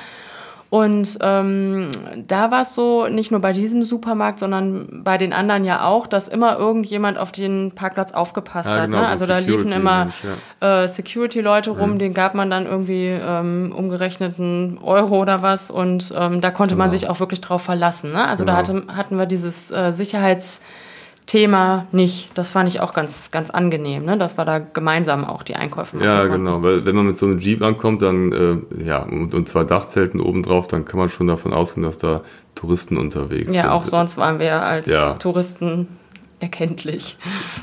Und 0.72 1.18
ähm, 1.20 1.90
da 2.26 2.50
war 2.50 2.62
es 2.62 2.74
so, 2.74 3.06
nicht 3.06 3.30
nur 3.30 3.40
bei 3.40 3.52
diesem 3.52 3.82
Supermarkt, 3.82 4.38
sondern 4.38 5.02
bei 5.04 5.18
den 5.18 5.34
anderen 5.34 5.66
ja 5.66 5.84
auch, 5.84 6.06
dass 6.06 6.28
immer 6.28 6.58
irgendjemand 6.58 7.18
auf 7.18 7.30
den 7.30 7.72
Parkplatz 7.72 8.12
aufgepasst 8.12 8.70
ja, 8.70 8.86
genau, 8.86 8.96
hat. 8.96 9.04
Ne? 9.04 9.10
Also 9.10 9.26
da 9.26 9.36
liefen 9.36 9.70
immer 9.70 10.12
ja. 10.60 10.84
äh, 10.84 10.88
Security-Leute 10.88 11.72
rum, 11.72 11.90
mhm. 11.90 11.98
denen 11.98 12.14
gab 12.14 12.34
man 12.34 12.48
dann 12.48 12.64
irgendwie 12.64 13.08
ähm, 13.08 13.74
umgerechneten 13.76 14.78
Euro 14.82 15.20
oder 15.20 15.42
was 15.42 15.70
und 15.70 16.14
ähm, 16.18 16.40
da 16.40 16.50
konnte 16.50 16.74
genau. 16.74 16.84
man 16.84 16.90
sich 16.90 17.06
auch 17.06 17.20
wirklich 17.20 17.42
drauf 17.42 17.60
verlassen. 17.60 18.12
Ne? 18.12 18.26
Also 18.26 18.46
genau. 18.46 18.56
da 18.56 18.58
hatte, 18.58 18.82
hatten 18.96 19.18
wir 19.18 19.26
dieses 19.26 19.70
äh, 19.70 19.92
Sicherheits- 19.92 20.62
Thema 21.32 21.86
nicht. 21.92 22.36
Das 22.36 22.50
fand 22.50 22.68
ich 22.68 22.80
auch 22.80 22.92
ganz, 22.92 23.30
ganz 23.30 23.48
angenehm, 23.48 24.04
ne? 24.04 24.18
dass 24.18 24.36
wir 24.36 24.44
da 24.44 24.58
gemeinsam 24.58 25.24
auch 25.24 25.42
die 25.42 25.56
Einkäufe 25.56 25.96
machen. 25.96 26.06
Ja, 26.06 26.26
genau, 26.26 26.62
weil 26.62 26.84
wenn 26.84 26.94
man 26.94 27.06
mit 27.06 27.16
so 27.16 27.24
einem 27.24 27.38
Jeep 27.38 27.62
ankommt, 27.62 28.02
dann, 28.02 28.66
äh, 28.78 28.84
ja, 28.84 28.98
und, 28.98 29.32
und 29.32 29.48
zwei 29.48 29.64
Dachzelten 29.64 30.20
obendrauf, 30.20 30.66
dann 30.66 30.84
kann 30.84 31.00
man 31.00 31.08
schon 31.08 31.28
davon 31.28 31.54
ausgehen, 31.54 31.86
dass 31.86 31.96
da 31.96 32.20
Touristen 32.54 32.98
unterwegs 32.98 33.46
ja, 33.46 33.52
sind. 33.52 33.54
Ja, 33.54 33.70
auch 33.70 33.82
sonst 33.82 34.18
waren 34.18 34.40
wir 34.40 34.60
als 34.62 34.86
ja. 34.86 35.14
Touristen 35.14 35.88
erkenntlich. 36.42 37.16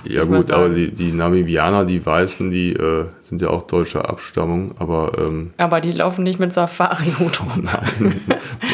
Ja 0.07 0.23
gut, 0.23 0.51
aber 0.51 0.69
die, 0.69 0.91
die 0.91 1.11
Namibianer, 1.11 1.85
die 1.85 2.03
Weißen, 2.05 2.49
die 2.51 2.73
äh, 2.73 3.05
sind 3.21 3.41
ja 3.41 3.49
auch 3.49 3.63
deutscher 3.63 4.09
Abstammung, 4.09 4.73
aber... 4.79 5.11
Ähm, 5.17 5.51
aber 5.57 5.81
die 5.81 5.91
laufen 5.91 6.23
nicht 6.23 6.39
mit 6.39 6.53
Safari-Hut 6.53 7.41
rum. 7.41 7.51
Nein, 7.63 8.21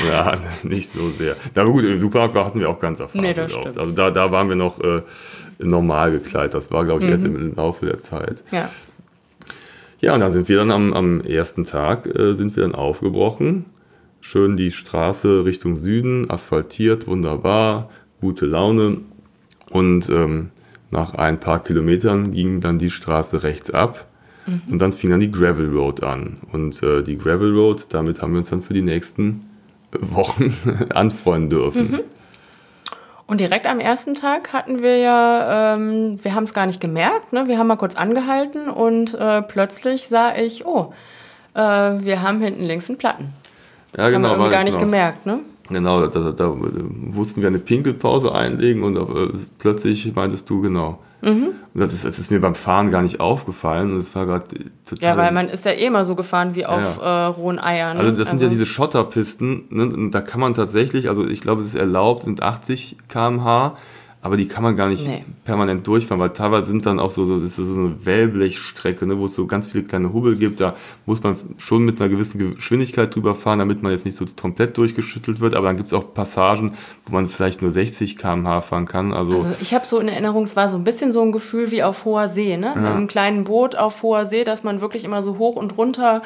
ja, 0.07 0.37
nicht 0.63 0.89
so 0.89 1.11
sehr. 1.11 1.35
Aber 1.55 1.71
gut, 1.71 1.83
im 1.83 1.99
Supermarkt 1.99 2.35
hatten 2.35 2.59
wir 2.59 2.69
auch 2.69 2.79
ganz 2.79 2.99
Safari 2.99 3.21
nee, 3.21 3.33
das 3.33 3.51
stimmt. 3.51 3.77
Also 3.77 3.91
da, 3.91 4.11
da 4.11 4.31
waren 4.31 4.47
wir 4.49 4.55
noch 4.55 4.79
äh, 4.79 5.01
normal 5.59 6.11
gekleidet. 6.11 6.53
Das 6.53 6.71
war, 6.71 6.85
glaube 6.85 6.99
ich, 7.01 7.05
mhm. 7.05 7.11
erst 7.11 7.25
im 7.25 7.55
Laufe 7.55 7.85
der 7.85 7.99
Zeit. 7.99 8.43
Ja. 8.51 8.69
Ja, 10.01 10.13
und 10.13 10.19
dann 10.19 10.31
sind 10.31 10.49
wir 10.49 10.57
dann 10.57 10.71
am, 10.71 10.93
am 10.93 11.21
ersten 11.21 11.63
Tag 11.63 12.05
äh, 12.05 12.33
sind 12.33 12.55
wir 12.55 12.63
dann 12.63 12.75
aufgebrochen. 12.75 13.65
Schön 14.21 14.57
die 14.57 14.71
Straße 14.71 15.45
Richtung 15.45 15.77
Süden, 15.77 16.29
asphaltiert, 16.29 17.07
wunderbar, 17.07 17.89
gute 18.21 18.45
Laune. 18.45 18.97
Und 19.75 20.09
ähm, 20.09 20.51
nach 20.89 21.15
ein 21.15 21.37
paar 21.37 21.61
Kilometern 21.61 22.31
ging 22.31 22.61
dann 22.61 22.79
die 22.79 22.89
Straße 22.89 23.43
rechts 23.43 23.71
ab 23.71 24.05
mhm. 24.45 24.61
und 24.71 24.79
dann 24.79 24.93
fing 24.93 25.09
dann 25.09 25.19
die 25.19 25.29
Gravel 25.29 25.69
Road 25.69 26.01
an. 26.01 26.37
Und 26.53 26.81
äh, 26.81 27.03
die 27.03 27.17
Gravel 27.17 27.53
Road, 27.53 27.87
damit 27.89 28.21
haben 28.21 28.31
wir 28.31 28.37
uns 28.37 28.51
dann 28.51 28.63
für 28.63 28.73
die 28.73 28.81
nächsten 28.81 29.49
Wochen 29.99 30.55
anfreunden 30.93 31.49
dürfen. 31.49 31.91
Mhm. 31.91 31.99
Und 33.27 33.41
direkt 33.41 33.65
am 33.65 33.81
ersten 33.81 34.13
Tag 34.13 34.53
hatten 34.53 34.81
wir 34.81 34.97
ja, 34.97 35.75
ähm, 35.75 36.23
wir 36.23 36.35
haben 36.35 36.45
es 36.45 36.53
gar 36.53 36.67
nicht 36.67 36.79
gemerkt, 36.79 37.33
ne? 37.33 37.47
wir 37.47 37.57
haben 37.57 37.67
mal 37.67 37.75
kurz 37.75 37.95
angehalten 37.95 38.69
und 38.69 39.13
äh, 39.15 39.41
plötzlich 39.41 40.07
sah 40.07 40.37
ich, 40.37 40.65
oh, 40.65 40.93
äh, 41.53 41.59
wir 41.59 42.21
haben 42.21 42.39
hinten 42.39 42.63
links 42.63 42.87
einen 42.87 42.97
Platten. 42.97 43.33
Ja, 43.97 44.09
genau. 44.09 44.29
Haben 44.29 44.41
wir 44.41 44.49
gar 44.51 44.63
nicht 44.63 44.75
noch. 44.75 44.79
gemerkt, 44.79 45.25
ne? 45.25 45.39
Genau, 45.69 46.05
da, 46.05 46.31
da, 46.31 46.53
mussten 46.53 47.41
wir 47.41 47.47
eine 47.47 47.59
Pinkelpause 47.59 48.33
einlegen 48.33 48.83
und 48.83 48.97
äh, 48.97 49.33
plötzlich 49.57 50.13
meintest 50.13 50.49
du, 50.49 50.61
genau. 50.61 50.99
Mhm. 51.21 51.47
Und 51.73 51.81
das 51.81 51.91
ist, 51.91 52.05
das 52.05 52.19
ist 52.19 52.29
mir 52.29 52.39
beim 52.39 52.53
Fahren 52.53 52.91
gar 52.91 53.01
nicht 53.01 53.19
aufgefallen 53.19 53.93
und 53.93 53.97
es 53.97 54.13
war 54.15 54.27
gerade 54.27 54.45
total. 54.85 55.09
Ja, 55.09 55.17
weil 55.17 55.31
man 55.31 55.49
ist 55.49 55.65
ja 55.65 55.71
eh 55.71 55.89
mal 55.89 56.05
so 56.05 56.13
gefahren 56.13 56.53
wie 56.53 56.67
auf 56.67 56.99
ja. 57.01 57.23
äh, 57.23 57.25
rohen 57.27 57.57
Eiern. 57.57 57.97
Also 57.97 58.11
das 58.11 58.29
sind 58.29 58.35
also. 58.35 58.45
ja 58.45 58.51
diese 58.51 58.67
Schotterpisten, 58.67 59.63
ne? 59.69 59.83
und 59.85 60.11
da 60.11 60.21
kann 60.21 60.39
man 60.39 60.53
tatsächlich, 60.53 61.09
also 61.09 61.25
ich 61.25 61.41
glaube, 61.41 61.61
es 61.61 61.67
ist 61.67 61.75
erlaubt, 61.75 62.23
sind 62.23 62.43
80 62.43 62.97
km/h 63.07 63.75
aber 64.25 64.37
die 64.37 64.47
kann 64.47 64.63
man 64.63 64.75
gar 64.75 64.89
nicht 64.89 65.05
nee. 65.05 65.23
permanent 65.43 65.85
durchfahren, 65.85 66.19
weil 66.19 66.31
teilweise 66.31 66.65
sind 66.65 66.87
dann 66.87 66.99
auch 66.99 67.11
so, 67.11 67.25
so, 67.25 67.37
so 67.37 67.79
eine 67.79 68.03
Wellblechstrecke, 68.05 69.05
ne, 69.05 69.19
wo 69.19 69.25
es 69.25 69.35
so 69.35 69.45
ganz 69.45 69.67
viele 69.67 69.83
kleine 69.83 70.13
Hubbel 70.13 70.35
gibt. 70.35 70.59
Da 70.59 70.75
muss 71.05 71.21
man 71.21 71.37
schon 71.59 71.85
mit 71.85 72.01
einer 72.01 72.09
gewissen 72.09 72.55
Geschwindigkeit 72.55 73.13
drüber 73.13 73.35
fahren, 73.35 73.59
damit 73.59 73.83
man 73.83 73.91
jetzt 73.91 74.03
nicht 74.03 74.15
so 74.15 74.25
komplett 74.25 74.79
durchgeschüttelt 74.79 75.41
wird. 75.41 75.53
Aber 75.53 75.67
dann 75.67 75.77
gibt 75.77 75.85
es 75.85 75.93
auch 75.93 76.15
Passagen, 76.15 76.73
wo 77.05 77.13
man 77.13 77.29
vielleicht 77.29 77.61
nur 77.61 77.69
60 77.69 78.17
km/h 78.17 78.61
fahren 78.61 78.87
kann. 78.87 79.13
Also, 79.13 79.43
also 79.43 79.55
ich 79.61 79.75
habe 79.75 79.85
so 79.85 79.99
in 79.99 80.07
Erinnerung, 80.07 80.45
es 80.45 80.55
war 80.55 80.69
so 80.69 80.75
ein 80.75 80.83
bisschen 80.83 81.11
so 81.11 81.21
ein 81.21 81.31
Gefühl 81.31 81.69
wie 81.69 81.83
auf 81.83 82.03
hoher 82.03 82.27
See, 82.27 82.57
ne? 82.57 82.73
Ja. 82.73 82.81
Mit 82.81 82.91
einem 82.93 83.07
kleinen 83.07 83.43
Boot 83.43 83.75
auf 83.75 84.01
hoher 84.01 84.25
See, 84.25 84.43
dass 84.43 84.63
man 84.63 84.81
wirklich 84.81 85.03
immer 85.03 85.21
so 85.21 85.37
hoch 85.37 85.55
und 85.55 85.77
runter 85.77 86.23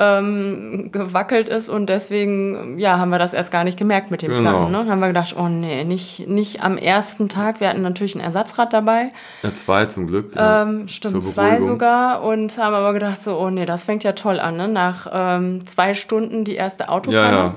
ähm, 0.00 0.90
gewackelt 0.92 1.48
ist 1.48 1.68
und 1.68 1.86
deswegen 1.86 2.78
ja, 2.78 2.98
haben 2.98 3.10
wir 3.10 3.18
das 3.18 3.32
erst 3.32 3.50
gar 3.50 3.64
nicht 3.64 3.76
gemerkt 3.76 4.10
mit 4.10 4.22
dem 4.22 4.30
genau. 4.30 4.50
Platten. 4.50 4.72
Ne? 4.72 4.78
Dann 4.78 4.90
haben 4.90 5.00
wir 5.00 5.08
gedacht, 5.08 5.34
oh 5.36 5.48
nee, 5.48 5.84
nicht, 5.84 6.28
nicht 6.28 6.62
am 6.62 6.78
ersten 6.78 7.28
Tag. 7.28 7.60
Wir 7.60 7.68
hatten 7.68 7.82
natürlich 7.82 8.14
ein 8.14 8.20
Ersatzrad 8.20 8.72
dabei. 8.72 9.10
Ja, 9.42 9.52
zwei 9.54 9.86
zum 9.86 10.06
Glück. 10.06 10.32
Ähm, 10.36 10.88
stimmt, 10.88 11.24
zwei 11.24 11.60
sogar 11.60 12.22
und 12.22 12.56
haben 12.58 12.74
aber 12.74 12.92
gedacht, 12.92 13.22
so, 13.22 13.38
oh 13.38 13.50
nee, 13.50 13.66
das 13.66 13.84
fängt 13.84 14.04
ja 14.04 14.12
toll 14.12 14.38
an. 14.38 14.56
Ne? 14.56 14.68
Nach 14.68 15.08
ähm, 15.12 15.66
zwei 15.66 15.94
Stunden 15.94 16.44
die 16.44 16.54
erste 16.54 16.88
Autopanne. 16.88 17.22
Ja, 17.22 17.44
ja. 17.46 17.54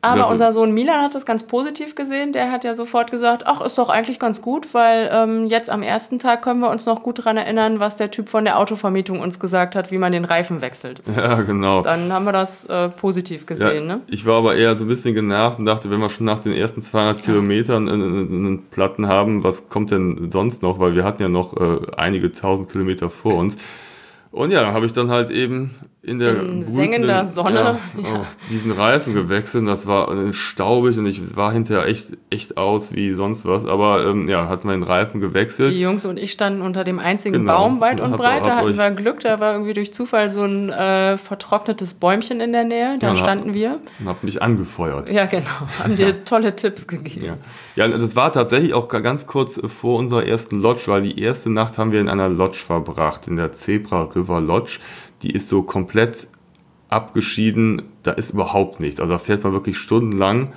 Aber 0.00 0.22
also, 0.22 0.32
unser 0.32 0.52
Sohn 0.52 0.72
Milan 0.72 1.02
hat 1.02 1.14
das 1.16 1.26
ganz 1.26 1.44
positiv 1.44 1.96
gesehen. 1.96 2.32
Der 2.32 2.52
hat 2.52 2.62
ja 2.62 2.76
sofort 2.76 3.10
gesagt, 3.10 3.44
ach, 3.46 3.60
ist 3.60 3.78
doch 3.78 3.88
eigentlich 3.88 4.20
ganz 4.20 4.40
gut, 4.40 4.72
weil 4.72 5.10
ähm, 5.12 5.46
jetzt 5.46 5.70
am 5.70 5.82
ersten 5.82 6.20
Tag 6.20 6.42
können 6.42 6.60
wir 6.60 6.70
uns 6.70 6.86
noch 6.86 7.02
gut 7.02 7.18
daran 7.18 7.36
erinnern, 7.36 7.80
was 7.80 7.96
der 7.96 8.10
Typ 8.12 8.28
von 8.28 8.44
der 8.44 8.58
Autovermietung 8.58 9.20
uns 9.20 9.40
gesagt 9.40 9.74
hat, 9.74 9.90
wie 9.90 9.98
man 9.98 10.12
den 10.12 10.24
Reifen 10.24 10.60
wechselt. 10.60 11.02
Ja, 11.18 11.40
genau. 11.42 11.82
Dann 11.82 12.12
haben 12.12 12.26
wir 12.26 12.32
das 12.32 12.64
äh, 12.66 12.88
positiv 12.90 13.44
gesehen. 13.44 13.88
Ja, 13.88 13.96
ne? 13.96 14.00
Ich 14.06 14.24
war 14.24 14.36
aber 14.36 14.54
eher 14.54 14.78
so 14.78 14.84
ein 14.84 14.88
bisschen 14.88 15.14
genervt 15.14 15.58
und 15.58 15.66
dachte, 15.66 15.90
wenn 15.90 15.98
wir 15.98 16.10
schon 16.10 16.26
nach 16.26 16.38
den 16.38 16.52
ersten 16.52 16.80
200 16.80 17.18
ja. 17.18 17.24
Kilometern 17.24 17.88
einen 17.88 18.68
Platten 18.70 19.08
haben, 19.08 19.42
was 19.42 19.68
kommt 19.68 19.90
denn 19.90 20.30
sonst 20.30 20.62
noch? 20.62 20.78
Weil 20.78 20.94
wir 20.94 21.02
hatten 21.02 21.22
ja 21.22 21.28
noch 21.28 21.56
äh, 21.56 21.80
einige 21.96 22.30
tausend 22.30 22.70
Kilometer 22.70 23.10
vor 23.10 23.34
uns. 23.34 23.56
Und 24.30 24.52
ja, 24.52 24.72
habe 24.72 24.86
ich 24.86 24.92
dann 24.92 25.10
halt 25.10 25.30
eben 25.30 25.74
in 26.08 26.18
der 26.18 26.42
in 26.42 26.64
sengender 26.64 27.24
Sonne 27.24 27.54
ja, 27.54 27.78
ja. 28.02 28.20
Oh, 28.20 28.26
diesen 28.50 28.72
Reifen 28.72 29.14
gewechselt. 29.14 29.66
Das 29.68 29.86
war 29.86 30.32
staubig 30.32 30.98
und 30.98 31.06
ich 31.06 31.36
war 31.36 31.52
hinterher 31.52 31.86
echt, 31.86 32.16
echt 32.30 32.56
aus 32.56 32.94
wie 32.94 33.12
sonst 33.12 33.44
was. 33.44 33.66
Aber 33.66 34.04
ähm, 34.06 34.28
ja, 34.28 34.48
hat 34.48 34.64
man 34.64 34.80
den 34.80 34.82
Reifen 34.82 35.20
gewechselt. 35.20 35.76
Die 35.76 35.80
Jungs 35.80 36.04
und 36.04 36.18
ich 36.18 36.32
standen 36.32 36.62
unter 36.62 36.84
dem 36.84 36.98
einzigen 36.98 37.38
genau. 37.38 37.58
Baum 37.58 37.80
weit 37.80 38.00
und 38.00 38.12
hab, 38.12 38.18
breit. 38.18 38.46
Da 38.46 38.56
hatten 38.56 38.76
wir 38.76 38.90
Glück. 38.90 39.20
Da 39.20 39.40
war 39.40 39.52
irgendwie 39.52 39.74
durch 39.74 39.94
Zufall 39.94 40.30
so 40.30 40.42
ein 40.42 40.70
äh, 40.70 41.18
vertrocknetes 41.18 41.94
Bäumchen 41.94 42.40
in 42.40 42.52
der 42.52 42.64
Nähe. 42.64 42.96
Da 42.98 43.08
ja, 43.08 43.16
standen 43.16 43.54
wir. 43.54 43.78
Und 44.00 44.08
hab 44.08 44.22
mich 44.22 44.42
angefeuert. 44.42 45.10
Ja, 45.10 45.26
genau. 45.26 45.44
Haben 45.82 45.96
dir 45.96 46.24
tolle 46.24 46.56
Tipps 46.56 46.86
gegeben. 46.86 47.38
Ja. 47.76 47.86
ja, 47.86 47.98
das 47.98 48.16
war 48.16 48.32
tatsächlich 48.32 48.74
auch 48.74 48.88
ganz 48.88 49.26
kurz 49.26 49.60
vor 49.66 49.98
unserer 49.98 50.26
ersten 50.26 50.60
Lodge, 50.60 50.84
weil 50.86 51.02
die 51.02 51.20
erste 51.20 51.50
Nacht 51.50 51.78
haben 51.78 51.92
wir 51.92 52.00
in 52.00 52.08
einer 52.08 52.28
Lodge 52.28 52.58
verbracht, 52.58 53.28
in 53.28 53.36
der 53.36 53.52
Zebra 53.52 54.04
River 54.04 54.40
Lodge 54.40 54.78
die 55.22 55.30
ist 55.30 55.48
so 55.48 55.62
komplett 55.62 56.28
abgeschieden, 56.88 57.82
da 58.02 58.12
ist 58.12 58.30
überhaupt 58.30 58.80
nichts. 58.80 59.00
Also 59.00 59.12
da 59.12 59.18
fährt 59.18 59.44
man 59.44 59.52
wirklich 59.52 59.78
stundenlang 59.78 60.52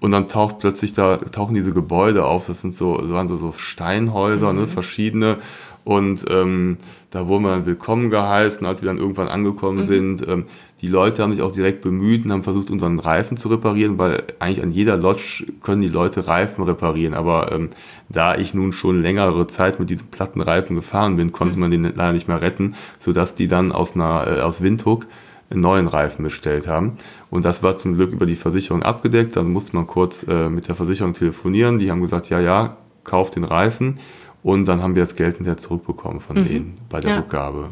und 0.00 0.10
dann 0.10 0.28
taucht 0.28 0.58
plötzlich 0.58 0.92
da, 0.92 1.16
tauchen 1.16 1.54
diese 1.54 1.72
Gebäude 1.72 2.24
auf, 2.24 2.46
das 2.46 2.60
sind 2.60 2.74
so, 2.74 2.98
das 2.98 3.10
waren 3.10 3.28
so, 3.28 3.36
so 3.36 3.52
Steinhäuser, 3.52 4.48
ne, 4.48 4.52
mhm. 4.52 4.58
ne, 4.60 4.68
verschiedene 4.68 5.38
und 5.84 6.24
ähm, 6.30 6.78
da 7.10 7.28
wurden 7.28 7.44
wir 7.44 7.50
dann 7.50 7.66
willkommen 7.66 8.10
geheißen, 8.10 8.66
als 8.66 8.82
wir 8.82 8.86
dann 8.86 8.96
irgendwann 8.96 9.28
angekommen 9.28 9.80
mhm. 9.80 9.86
sind. 9.86 10.28
Ähm, 10.28 10.44
die 10.80 10.88
Leute 10.88 11.22
haben 11.22 11.32
sich 11.32 11.42
auch 11.42 11.52
direkt 11.52 11.82
bemüht 11.82 12.24
und 12.24 12.32
haben 12.32 12.42
versucht, 12.42 12.70
unseren 12.70 12.98
Reifen 12.98 13.36
zu 13.36 13.48
reparieren, 13.48 13.98
weil 13.98 14.24
eigentlich 14.38 14.62
an 14.62 14.72
jeder 14.72 14.96
Lodge 14.96 15.44
können 15.62 15.82
die 15.82 15.88
Leute 15.88 16.26
Reifen 16.26 16.64
reparieren. 16.64 17.14
Aber 17.14 17.52
ähm, 17.52 17.68
da 18.08 18.34
ich 18.34 18.54
nun 18.54 18.72
schon 18.72 19.02
längere 19.02 19.46
Zeit 19.46 19.78
mit 19.78 19.90
diesem 19.90 20.06
platten 20.06 20.40
Reifen 20.40 20.74
gefahren 20.74 21.16
bin, 21.16 21.32
konnte 21.32 21.54
mhm. 21.54 21.60
man 21.60 21.70
den 21.70 21.82
leider 21.82 22.12
nicht 22.12 22.28
mehr 22.28 22.40
retten, 22.40 22.74
sodass 22.98 23.34
die 23.34 23.46
dann 23.46 23.70
aus, 23.70 23.94
einer, 23.94 24.26
äh, 24.26 24.40
aus 24.40 24.62
Windhoek 24.62 25.06
einen 25.50 25.60
neuen 25.60 25.86
Reifen 25.86 26.24
bestellt 26.24 26.66
haben. 26.66 26.96
Und 27.30 27.44
das 27.44 27.62
war 27.62 27.76
zum 27.76 27.94
Glück 27.94 28.12
über 28.12 28.24
die 28.24 28.36
Versicherung 28.36 28.82
abgedeckt. 28.82 29.36
Dann 29.36 29.52
musste 29.52 29.76
man 29.76 29.86
kurz 29.86 30.26
äh, 30.26 30.48
mit 30.48 30.68
der 30.68 30.74
Versicherung 30.74 31.12
telefonieren. 31.12 31.78
Die 31.78 31.90
haben 31.90 32.00
gesagt, 32.00 32.30
ja, 32.30 32.40
ja, 32.40 32.78
kauft 33.04 33.36
den 33.36 33.44
Reifen. 33.44 33.98
Und 34.44 34.66
dann 34.66 34.82
haben 34.82 34.94
wir 34.94 35.02
das 35.02 35.16
Geld 35.16 35.38
hinterher 35.38 35.56
zurückbekommen 35.56 36.20
von 36.20 36.36
mhm. 36.36 36.44
denen 36.46 36.74
bei 36.90 37.00
der 37.00 37.10
ja. 37.12 37.16
Rückgabe. 37.16 37.70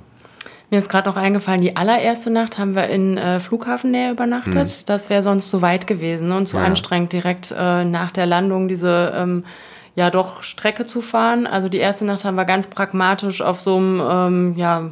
Mir 0.71 0.79
ist 0.79 0.89
gerade 0.89 1.07
noch 1.07 1.17
eingefallen, 1.17 1.61
die 1.61 1.77
allererste 1.77 2.31
Nacht 2.31 2.59
haben 2.59 2.75
wir 2.75 2.89
in 2.89 3.19
äh, 3.19 3.41
Flughafennähe 3.41 4.11
übernachtet. 4.11 4.55
Mhm. 4.55 4.87
Das 4.87 5.11
wäre 5.11 5.23
sonst 5.23 5.51
zu 5.51 5.61
weit 5.61 5.87
gewesen 5.87 6.29
ne, 6.29 6.37
und 6.39 6.47
zu 6.47 6.57
ja. 6.57 6.65
anstrengend, 6.65 7.13
direkt 7.13 7.55
äh, 7.57 7.85
nach 7.85 8.11
der 8.11 8.25
Landung 8.25 8.69
diese 8.69 9.13
ähm, 9.15 9.45
ja 9.97 10.09
doch 10.09 10.43
Strecke 10.43 10.87
zu 10.87 11.03
fahren. 11.03 11.47
Also 11.47 11.69
die 11.69 11.77
erste 11.77 12.07
Nacht 12.07 12.25
haben 12.25 12.37
wir 12.37 12.47
ganz 12.47 12.69
pragmatisch 12.69 13.43
auf 13.43 13.61
so 13.61 13.77
einem 13.77 14.01
ähm, 14.03 14.55
ja, 14.57 14.91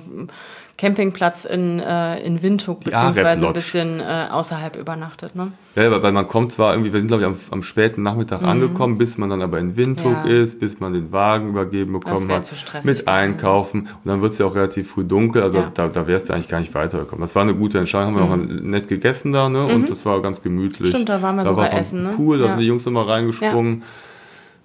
Campingplatz 0.80 1.44
in, 1.44 1.78
äh, 1.78 2.25
in 2.25 2.42
Windhoek, 2.42 2.84
beziehungsweise 2.84 3.46
ein 3.46 3.52
bisschen 3.52 4.00
äh, 4.00 4.28
außerhalb 4.30 4.76
übernachtet. 4.76 5.37
Ne? 5.37 5.52
Ja, 5.76 6.02
weil 6.02 6.12
man 6.12 6.26
kommt 6.26 6.52
zwar 6.52 6.72
irgendwie, 6.72 6.90
wir 6.90 7.00
sind 7.00 7.08
glaube 7.08 7.22
ich 7.22 7.28
am, 7.28 7.37
am 7.50 7.62
späten 7.62 8.02
Nachmittag 8.02 8.40
mhm. 8.40 8.49
angekommen, 8.49 8.96
bis 8.96 9.18
man 9.18 9.28
dann 9.28 9.42
aber 9.42 9.58
in 9.58 9.76
Windhoek 9.76 10.25
ja. 10.25 10.30
ist, 10.30 10.58
bis 10.58 10.80
man 10.80 10.94
den 10.94 11.12
Wagen 11.12 11.50
übergeben 11.50 11.92
bekommen 11.92 12.32
hat, 12.32 12.50
mit 12.84 13.06
Einkaufen 13.06 13.80
und 13.82 14.06
dann 14.06 14.22
wird 14.22 14.32
es 14.32 14.38
ja 14.38 14.46
auch 14.46 14.54
relativ 14.54 14.90
früh 14.90 15.04
dunkel, 15.04 15.42
also 15.42 15.58
ja. 15.58 15.70
da, 15.75 15.88
da 15.88 16.06
wärst 16.06 16.30
du 16.30 16.32
eigentlich 16.32 16.49
gar 16.49 16.60
nicht 16.60 16.75
weitergekommen. 16.75 17.20
Das 17.20 17.34
war 17.34 17.42
eine 17.42 17.54
gute 17.54 17.78
Entscheidung, 17.78 18.14
haben 18.16 18.30
wir 18.30 18.37
mhm. 18.37 18.60
auch 18.60 18.62
nett 18.62 18.88
gegessen 18.88 19.32
da 19.32 19.50
ne? 19.50 19.58
Mhm. 19.58 19.75
und 19.75 19.90
das 19.90 20.06
war 20.06 20.22
ganz 20.22 20.40
gemütlich. 20.40 20.88
Stimmt, 20.88 21.10
da 21.10 21.20
waren 21.20 21.37
wir 21.37 21.44
da 21.44 21.50
sogar 21.50 21.70
war 21.70 21.78
essen. 21.78 22.04
Ne? 22.04 22.14
Cool, 22.18 22.38
da 22.38 22.49
sind 22.49 22.60
die 22.60 22.66
Jungs 22.66 22.87
immer 22.87 23.06
reingesprungen. 23.06 23.75
Ja, 23.75 23.87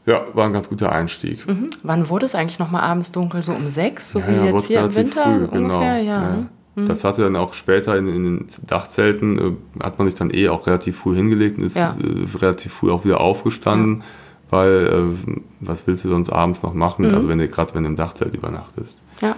war 0.06 0.46
ein 0.46 0.54
ganz 0.54 0.70
guter 0.70 0.92
Einstieg. 0.92 1.48
Mhm. 1.48 1.70
Wann 1.84 2.10
wurde 2.10 2.26
es 2.26 2.36
eigentlich 2.36 2.60
nochmal 2.60 2.84
abends 2.84 3.12
dunkel? 3.12 3.42
So 3.42 3.54
um 3.54 3.68
sechs, 3.70 4.12
so 4.12 4.20
ja, 4.20 4.28
wie 4.28 4.36
ja, 4.36 4.46
jetzt 4.46 4.68
hier 4.68 4.82
im 4.82 4.96
Winter 4.96 5.24
früh, 5.24 5.46
ungefähr? 5.46 5.60
Genau. 5.60 5.82
Ja. 5.82 6.00
ja. 6.04 6.46
Mhm. 6.76 6.86
Das 6.86 7.04
hatte 7.04 7.24
dann 7.24 7.36
auch 7.36 7.54
später 7.54 7.98
in, 7.98 8.08
in 8.08 8.24
den 8.24 8.48
Dachzelten, 8.68 9.40
äh, 9.40 9.84
hat 9.84 9.98
man 9.98 10.08
sich 10.08 10.16
dann 10.16 10.32
eh 10.32 10.50
auch 10.50 10.68
relativ 10.68 11.00
früh 11.00 11.16
hingelegt 11.16 11.58
und 11.58 11.64
ist 11.64 11.78
ja. 11.78 11.92
äh, 11.92 12.38
relativ 12.38 12.74
früh 12.74 12.92
auch 12.92 13.06
wieder 13.06 13.22
aufgestanden, 13.22 14.04
weil 14.50 14.88
äh, 14.88 15.38
was 15.62 15.88
willst 15.88 16.06
du 16.06 16.10
sonst 16.10 16.30
abends 16.30 16.64
noch 16.64 16.74
machen? 16.74 17.08
Mhm. 17.08 17.16
Also 17.16 17.30
wenn 17.30 17.38
du 17.38 17.48
gerade 17.48 17.74
wenn 17.74 17.84
du 17.84 17.90
im 17.90 17.96
Dachzelt 17.96 18.36
übernachtest. 18.36 19.02
Ja. 19.22 19.36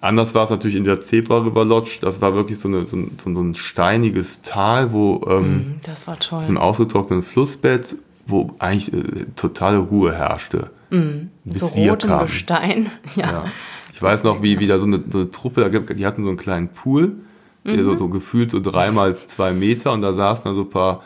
Anders 0.00 0.34
war 0.34 0.44
es 0.44 0.50
natürlich 0.50 0.76
in 0.76 0.84
der 0.84 1.00
Zebra 1.00 1.38
River 1.38 1.64
Lodge. 1.64 1.98
Das 2.00 2.20
war 2.20 2.32
wirklich 2.32 2.60
so, 2.60 2.68
eine, 2.68 2.86
so, 2.86 2.96
ein, 2.96 3.16
so 3.18 3.40
ein 3.40 3.56
steiniges 3.56 4.42
Tal, 4.42 4.92
wo 4.92 5.26
ähm, 5.28 5.42
mhm, 5.42 5.74
das 5.84 6.06
war 6.06 6.18
toll. 6.20 6.44
im 6.46 6.56
ausgetrockneten 6.56 7.24
Flussbett 7.24 7.96
wo 8.28 8.54
eigentlich 8.58 8.92
äh, 8.92 9.26
totale 9.34 9.78
Ruhe 9.78 10.14
herrschte. 10.14 10.70
Mhm. 10.90 11.30
Bis 11.44 11.62
so 11.62 11.74
wir 11.74 11.90
rotem 11.90 12.10
kamen. 12.10 12.26
Gestein. 12.26 12.90
Ja. 13.16 13.26
ja. 13.26 13.44
Ich 13.92 14.02
weiß 14.02 14.22
noch, 14.22 14.42
wie 14.42 14.60
wieder 14.60 14.78
so 14.78 14.86
eine, 14.86 15.02
so 15.10 15.18
eine 15.18 15.30
Truppe, 15.32 15.68
die 15.70 16.06
hatten 16.06 16.22
so 16.22 16.28
einen 16.28 16.38
kleinen 16.38 16.68
Pool, 16.68 17.16
der 17.64 17.78
mhm. 17.78 17.84
so, 17.84 17.96
so 17.96 18.08
gefühlt 18.08 18.52
so 18.52 18.60
dreimal 18.60 19.16
zwei 19.26 19.52
Meter 19.52 19.92
und 19.92 20.02
da 20.02 20.12
saßen 20.12 20.44
da 20.44 20.54
so 20.54 20.60
ein 20.60 20.70
paar 20.70 21.02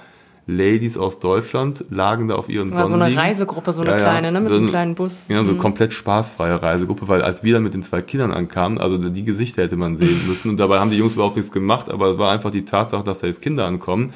Ladies 0.47 0.99
aus 0.99 1.21
Deutschland, 1.21 1.87
lagen 1.89 2.29
da 2.29 2.35
auf 2.35 2.51
ihren 2.51 2.75
War 2.75 2.89
so 2.89 2.95
eine 2.95 3.17
Reisegruppe, 3.17 3.73
so 3.73 3.81
eine 3.81 3.93
ja, 3.93 3.99
kleine, 3.99 4.33
ne, 4.33 4.41
mit 4.41 4.53
so, 4.53 4.59
einem 4.59 4.69
kleinen 4.69 4.95
Bus. 4.95 5.23
Ja, 5.29 5.43
so 5.45 5.53
mhm. 5.53 5.59
komplett 5.59 5.95
spaßfreie 5.95 6.61
Reisegruppe, 6.61 7.09
weil 7.09 7.23
als 7.23 7.45
wir 7.45 7.55
dann 7.55 7.63
mit 7.63 7.73
den 7.73 7.83
zwei 7.83 8.03
Kindern 8.03 8.33
ankamen, 8.33 8.79
also 8.79 8.99
die 8.99 9.23
Gesichter 9.23 9.63
hätte 9.63 9.77
man 9.77 9.97
sehen 9.97 10.21
müssen 10.29 10.51
und 10.51 10.59
dabei 10.59 10.81
haben 10.81 10.91
die 10.91 10.99
Jungs 10.99 11.15
überhaupt 11.15 11.37
nichts 11.37 11.53
gemacht, 11.53 11.89
aber 11.89 12.09
es 12.09 12.19
war 12.19 12.31
einfach 12.31 12.51
die 12.51 12.65
Tatsache, 12.65 13.05
dass 13.05 13.21
da 13.21 13.29
jetzt 13.29 13.41
Kinder 13.41 13.65
ankommen 13.65 14.13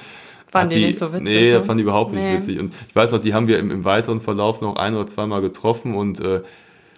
Fanden 0.50 0.70
die, 0.70 0.76
die, 0.76 0.86
nicht 0.86 0.98
so 0.98 1.12
witzig? 1.12 1.24
Nee, 1.24 1.50
ne? 1.52 1.64
fand 1.64 1.78
die 1.78 1.82
überhaupt 1.82 2.12
nicht 2.12 2.24
nee. 2.24 2.36
witzig. 2.36 2.58
Und 2.58 2.72
ich 2.88 2.94
weiß 2.94 3.10
noch, 3.10 3.18
die 3.18 3.34
haben 3.34 3.48
wir 3.48 3.58
im, 3.58 3.70
im 3.70 3.84
weiteren 3.84 4.20
Verlauf 4.20 4.60
noch 4.60 4.76
ein 4.76 4.94
oder 4.94 5.06
zweimal 5.06 5.40
getroffen 5.40 5.94
und 5.94 6.20
äh, 6.20 6.40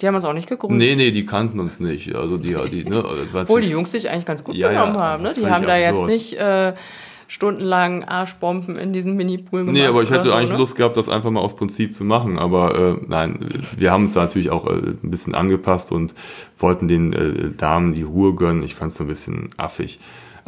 die 0.01 0.07
haben 0.07 0.15
uns 0.15 0.25
auch 0.25 0.33
nicht 0.33 0.49
gegrüßt. 0.49 0.75
Nee, 0.75 0.95
nee, 0.95 1.11
die 1.11 1.27
kannten 1.27 1.59
uns 1.59 1.81
nicht. 1.81 2.15
Also 2.15 2.37
die, 2.37 2.57
die, 2.71 2.89
ne, 2.89 3.05
Obwohl 3.35 3.63
die 3.63 3.71
Jungs 3.71 3.91
sich 3.91 4.09
eigentlich 4.09 4.27
ganz 4.27 4.45
gut 4.45 4.55
ja, 4.55 4.69
genommen 4.69 4.95
ja, 4.95 5.01
haben. 5.01 5.23
Ne? 5.25 5.35
Die 5.37 5.47
haben 5.47 5.67
da 5.67 5.77
jetzt 5.77 5.97
so. 5.97 6.07
nicht 6.07 6.35
äh, 6.35 6.75
stundenlang 7.27 8.05
Arschbomben 8.05 8.77
in 8.77 8.93
diesen 8.93 9.17
Mini-Pool 9.17 9.61
gemacht. 9.61 9.75
Nee, 9.75 9.87
aber 9.87 10.03
ich 10.03 10.11
hätte 10.11 10.29
so, 10.29 10.33
eigentlich 10.33 10.53
ne? 10.53 10.59
Lust 10.59 10.77
gehabt, 10.77 10.97
das 10.97 11.09
einfach 11.09 11.31
mal 11.31 11.41
aus 11.41 11.57
Prinzip 11.57 11.95
zu 11.95 12.05
machen. 12.05 12.39
Aber 12.39 12.97
äh, 12.97 13.05
nein, 13.07 13.39
wir 13.77 13.91
haben 13.91 14.05
es 14.05 14.15
natürlich 14.15 14.51
auch 14.51 14.67
äh, 14.67 14.71
ein 14.71 15.11
bisschen 15.11 15.35
angepasst 15.35 15.91
und 15.91 16.15
wollten 16.59 16.87
den 16.87 17.13
äh, 17.13 17.51
Damen 17.57 17.93
die 17.93 18.03
Ruhe 18.03 18.35
gönnen. 18.35 18.63
Ich 18.63 18.75
fand 18.75 18.93
es 18.93 19.01
ein 19.01 19.09
bisschen 19.09 19.51
affig. 19.57 19.99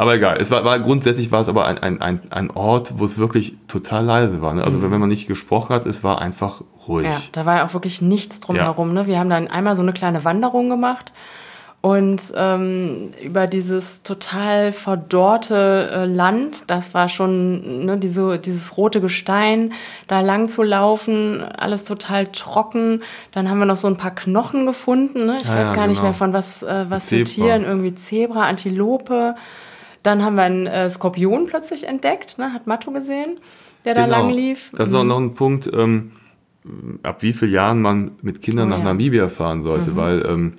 Aber 0.00 0.14
egal, 0.14 0.38
es 0.40 0.50
war, 0.50 0.64
war 0.64 0.80
grundsätzlich 0.80 1.30
war 1.30 1.42
es 1.42 1.48
aber 1.48 1.66
ein, 1.66 1.76
ein, 1.76 2.00
ein, 2.00 2.20
ein 2.30 2.50
Ort, 2.52 2.94
wo 2.96 3.04
es 3.04 3.18
wirklich 3.18 3.56
total 3.68 4.02
leise 4.02 4.40
war. 4.40 4.54
Ne? 4.54 4.64
Also 4.64 4.78
mhm. 4.78 4.92
wenn 4.92 5.00
man 5.00 5.10
nicht 5.10 5.26
gesprochen 5.26 5.74
hat, 5.74 5.84
es 5.84 6.02
war 6.02 6.22
einfach 6.22 6.62
ruhig. 6.88 7.04
Ja, 7.06 7.20
da 7.32 7.44
war 7.44 7.56
ja 7.56 7.66
auch 7.66 7.74
wirklich 7.74 8.00
nichts 8.00 8.40
drumherum. 8.40 8.88
Ja. 8.88 9.02
Ne? 9.02 9.06
Wir 9.06 9.18
haben 9.18 9.28
dann 9.28 9.48
einmal 9.48 9.76
so 9.76 9.82
eine 9.82 9.92
kleine 9.92 10.24
Wanderung 10.24 10.70
gemacht 10.70 11.12
und 11.82 12.32
ähm, 12.34 13.10
über 13.22 13.46
dieses 13.46 14.02
total 14.02 14.72
verdorrte 14.72 15.90
äh, 15.92 16.04
Land, 16.06 16.64
das 16.66 16.94
war 16.94 17.10
schon 17.10 17.84
ne, 17.84 17.98
diese, 17.98 18.38
dieses 18.38 18.78
rote 18.78 19.02
Gestein, 19.02 19.74
da 20.06 20.22
lang 20.22 20.48
zu 20.48 20.62
laufen, 20.62 21.42
alles 21.42 21.84
total 21.84 22.28
trocken. 22.28 23.02
Dann 23.32 23.50
haben 23.50 23.58
wir 23.58 23.66
noch 23.66 23.76
so 23.76 23.86
ein 23.86 23.98
paar 23.98 24.14
Knochen 24.14 24.64
gefunden. 24.64 25.26
Ne? 25.26 25.38
Ich 25.42 25.48
ja, 25.48 25.56
weiß 25.56 25.66
gar 25.66 25.74
genau. 25.74 25.86
nicht 25.88 26.02
mehr 26.02 26.14
von 26.14 26.32
was, 26.32 26.62
äh, 26.62 26.86
was 26.88 27.10
für 27.10 27.24
Tieren, 27.24 27.64
irgendwie 27.64 27.94
Zebra, 27.94 28.44
Antilope. 28.44 29.34
Dann 30.02 30.24
haben 30.24 30.36
wir 30.36 30.42
einen 30.42 30.66
äh, 30.66 30.88
Skorpion 30.88 31.46
plötzlich 31.46 31.86
entdeckt, 31.86 32.38
ne? 32.38 32.52
hat 32.52 32.66
Matto 32.66 32.90
gesehen, 32.90 33.38
der 33.84 33.94
genau. 33.94 34.06
da 34.06 34.18
lang 34.18 34.30
lief. 34.30 34.70
Das 34.74 34.88
ist 34.88 34.94
auch 34.94 35.02
mhm. 35.02 35.08
noch 35.08 35.18
ein 35.18 35.34
Punkt, 35.34 35.70
ähm, 35.72 36.12
ab 37.02 37.22
wie 37.22 37.32
vielen 37.32 37.52
Jahren 37.52 37.82
man 37.82 38.12
mit 38.22 38.42
Kindern 38.42 38.68
oh, 38.68 38.70
nach 38.70 38.78
ja. 38.78 38.84
Namibia 38.84 39.28
fahren 39.28 39.62
sollte, 39.62 39.92
mhm. 39.92 39.96
weil 39.96 40.26
ähm, 40.26 40.52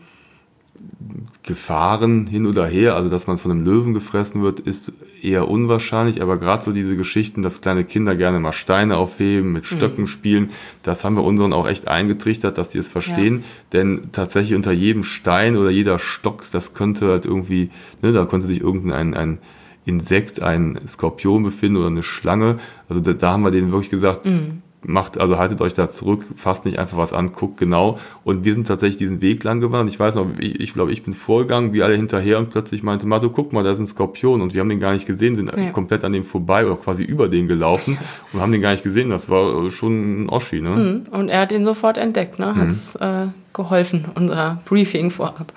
Gefahren 1.44 2.28
hin 2.28 2.46
oder 2.46 2.68
her, 2.68 2.96
also 2.96 3.10
dass 3.10 3.26
man 3.26 3.40
von 3.40 3.50
einem 3.50 3.66
Löwen 3.66 3.96
gefressen 3.96 4.44
wird, 4.44 4.60
ist 4.60 4.94
eher 5.24 5.48
unwahrscheinlich, 5.48 6.22
aber 6.22 6.38
gerade 6.38 6.64
so 6.64 6.72
diese 6.72 6.96
Geschichten, 6.96 7.42
dass 7.42 7.62
kleine 7.62 7.84
Kinder 7.84 8.16
gerne 8.16 8.40
mal 8.40 8.54
Steine 8.54 8.98
aufheben, 8.98 9.52
mit 9.52 9.66
Stöcken 9.66 10.04
mhm. 10.04 10.08
spielen, 10.08 10.50
das 10.84 11.04
haben 11.04 11.16
wir 11.16 11.24
unseren 11.24 11.52
auch 11.54 11.68
echt 11.68 11.88
eingetrichtert, 11.88 12.60
dass 12.60 12.72
sie 12.72 12.78
es 12.78 12.90
verstehen, 12.90 13.40
ja. 13.40 13.44
denn 13.74 14.10
tatsächlich 14.12 14.54
unter 14.54 14.72
jedem 14.72 15.04
Stein 15.04 15.58
oder 15.58 15.72
jeder 15.72 15.98
Stock, 15.98 16.46
das 16.52 16.76
könnte 16.76 17.08
halt 17.08 17.26
irgendwie, 17.26 17.72
ne, 18.04 18.14
da 18.14 18.26
könnte 18.26 18.46
sich 18.46 18.62
irgendein 18.62 19.16
ein 19.16 19.40
Insekt, 19.84 20.44
ein 20.44 20.80
Skorpion 20.86 21.42
befinden 21.42 21.78
oder 21.78 21.88
eine 21.88 22.04
Schlange, 22.04 22.60
also 22.88 23.02
da, 23.02 23.14
da 23.14 23.32
haben 23.32 23.44
wir 23.44 23.52
denen 23.52 23.72
wirklich 23.72 23.90
gesagt, 23.90 24.28
mhm 24.28 24.62
macht, 24.84 25.20
also 25.20 25.38
haltet 25.38 25.62
euch 25.62 25.74
da 25.74 25.90
zurück, 25.90 26.26
fasst 26.36 26.66
nicht 26.66 26.80
einfach 26.80 26.98
was 26.98 27.14
an, 27.14 27.32
guckt 27.32 27.58
genau. 27.58 28.00
Und 28.24 28.44
wir 28.46 28.54
sind 28.54 28.68
tatsächlich 28.68 28.98
diesen 28.98 29.22
Weg 29.22 29.44
lang 29.44 29.60
gewandert. 29.60 29.94
Ich 29.94 30.00
weiß 30.00 30.16
noch, 30.16 30.28
ich, 30.40 30.60
ich 30.60 30.74
glaube, 30.74 30.92
ich 30.92 31.04
bin 31.04 31.14
vorgegangen, 31.14 31.74
wie 31.74 31.84
alle 31.84 31.96
hinterher 31.96 32.40
und 32.40 32.50
plötzlich 32.50 32.84
meinte 32.84 33.08
Mato, 33.08 33.30
guck 33.30 33.54
mal, 33.54 33.64
da 33.64 33.72
ist 33.72 33.80
ein 33.80 33.88
Skorpion 33.88 34.42
und 34.42 34.54
wir 34.54 34.62
haben 34.62 34.70
den 34.70 34.80
gar 34.80 34.94
nicht 34.94 35.06
gesehen, 35.06 35.36
sind 35.36 35.52
ja. 35.56 35.70
komplett 35.72 36.04
an 36.04 36.12
dem 36.12 36.26
vorbei 36.26 36.66
oder 36.66 36.76
quasi 36.76 37.04
über 37.04 37.30
den 37.30 37.48
gelaufen 37.48 37.98
und 38.34 38.42
haben 38.42 38.52
den 38.52 38.62
gar 38.62 38.72
nicht 38.72 38.84
gesehen. 38.84 39.10
Das 39.10 39.30
war 39.30 39.66
äh, 39.66 39.72
schon 39.72 40.24
ein 40.24 40.30
Oschi, 40.30 40.62
ne? 40.62 40.70
Mhm. 40.70 41.14
Und 41.14 41.30
er 41.30 41.42
hat 41.42 41.52
ihn 41.52 41.64
sofort 41.64 41.98
entdeckt, 41.98 42.40
ne? 42.40 42.56
Hat's 42.56 42.98
mhm. 43.00 43.06
äh, 43.06 43.28
geholfen, 43.54 44.06
unser 44.16 44.60
Briefing 44.66 45.12
vorab. 45.12 45.54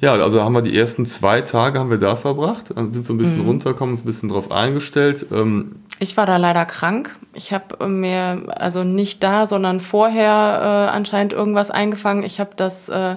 Ja, 0.00 0.12
also 0.14 0.42
haben 0.42 0.54
wir 0.54 0.62
die 0.62 0.78
ersten 0.78 1.06
zwei 1.06 1.40
Tage 1.40 1.80
haben 1.80 1.90
wir 1.90 1.98
da 1.98 2.14
verbracht, 2.14 2.76
also 2.76 2.92
sind 2.92 3.04
so 3.04 3.14
ein 3.14 3.18
bisschen 3.18 3.40
mhm. 3.40 3.48
runtergekommen, 3.48 3.94
uns 3.94 4.02
ein 4.02 4.06
bisschen 4.06 4.28
drauf 4.28 4.52
eingestellt. 4.52 5.26
Ähm, 5.32 5.76
ich 5.98 6.16
war 6.16 6.24
da 6.24 6.36
leider 6.36 6.64
krank. 6.64 7.10
Ich 7.34 7.52
habe 7.52 7.88
mir 7.88 8.42
also 8.48 8.84
nicht 8.84 9.24
da, 9.24 9.46
sondern 9.48 9.80
vorher 9.80 10.88
äh, 10.90 10.94
anscheinend 10.94 11.32
irgendwas 11.32 11.72
eingefangen. 11.72 12.22
Ich 12.22 12.38
habe 12.38 12.50
das 12.54 12.88
äh, 12.88 13.16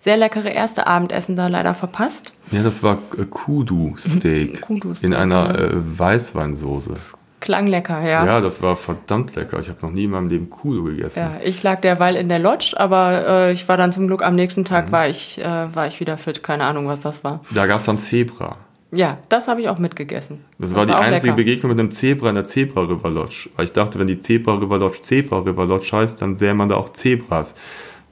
sehr 0.00 0.16
leckere 0.16 0.48
erste 0.48 0.86
Abendessen 0.86 1.36
da 1.36 1.48
leider 1.48 1.74
verpasst. 1.74 2.32
Ja, 2.50 2.62
das 2.62 2.82
war 2.82 2.98
äh, 3.18 3.24
Kudu-Steak 3.24 4.62
Kudu 4.66 4.94
in 5.02 5.14
einer 5.14 5.58
äh, 5.58 5.70
Weißweinsoße. 5.74 6.94
Klang 7.42 7.66
lecker, 7.66 8.00
ja. 8.02 8.24
Ja, 8.24 8.40
das 8.40 8.62
war 8.62 8.76
verdammt 8.76 9.34
lecker. 9.34 9.58
Ich 9.58 9.68
habe 9.68 9.78
noch 9.82 9.90
nie 9.90 10.04
in 10.04 10.10
meinem 10.10 10.28
Leben 10.28 10.48
Kudu 10.48 10.84
gegessen. 10.84 11.18
Ja, 11.18 11.32
ich 11.44 11.60
lag 11.64 11.80
derweil 11.80 12.14
in 12.14 12.28
der 12.28 12.38
Lodge, 12.38 12.74
aber 12.76 13.26
äh, 13.26 13.52
ich 13.52 13.68
war 13.68 13.76
dann 13.76 13.92
zum 13.92 14.06
Glück 14.06 14.22
am 14.22 14.36
nächsten 14.36 14.64
Tag 14.64 14.86
mhm. 14.86 14.92
war 14.92 15.08
ich 15.08 15.40
äh, 15.40 15.74
war 15.74 15.88
ich 15.88 15.98
wieder 15.98 16.16
fit. 16.18 16.44
Keine 16.44 16.64
Ahnung, 16.64 16.86
was 16.86 17.00
das 17.00 17.24
war. 17.24 17.40
Da 17.50 17.66
gab 17.66 17.80
es 17.80 17.86
dann 17.86 17.98
Zebra. 17.98 18.56
Ja, 18.92 19.18
das 19.28 19.48
habe 19.48 19.60
ich 19.60 19.68
auch 19.68 19.78
mitgegessen. 19.78 20.44
Das, 20.58 20.70
das 20.70 20.78
war 20.78 20.86
die 20.86 20.92
einzige 20.92 21.32
lecker. 21.32 21.36
Begegnung 21.36 21.72
mit 21.72 21.80
einem 21.80 21.92
Zebra 21.92 22.28
in 22.28 22.36
der 22.36 22.44
Zebra 22.44 22.82
River 22.82 23.10
Lodge. 23.10 23.50
Weil 23.56 23.64
ich 23.64 23.72
dachte, 23.72 23.98
wenn 23.98 24.06
die 24.06 24.20
Zebra 24.20 24.54
River 24.54 24.78
Lodge 24.78 25.00
Zebra 25.00 25.40
River 25.40 25.66
Lodge 25.66 25.90
heißt, 25.92 26.22
dann 26.22 26.36
sähe 26.36 26.54
man 26.54 26.68
da 26.68 26.76
auch 26.76 26.90
Zebras. 26.90 27.56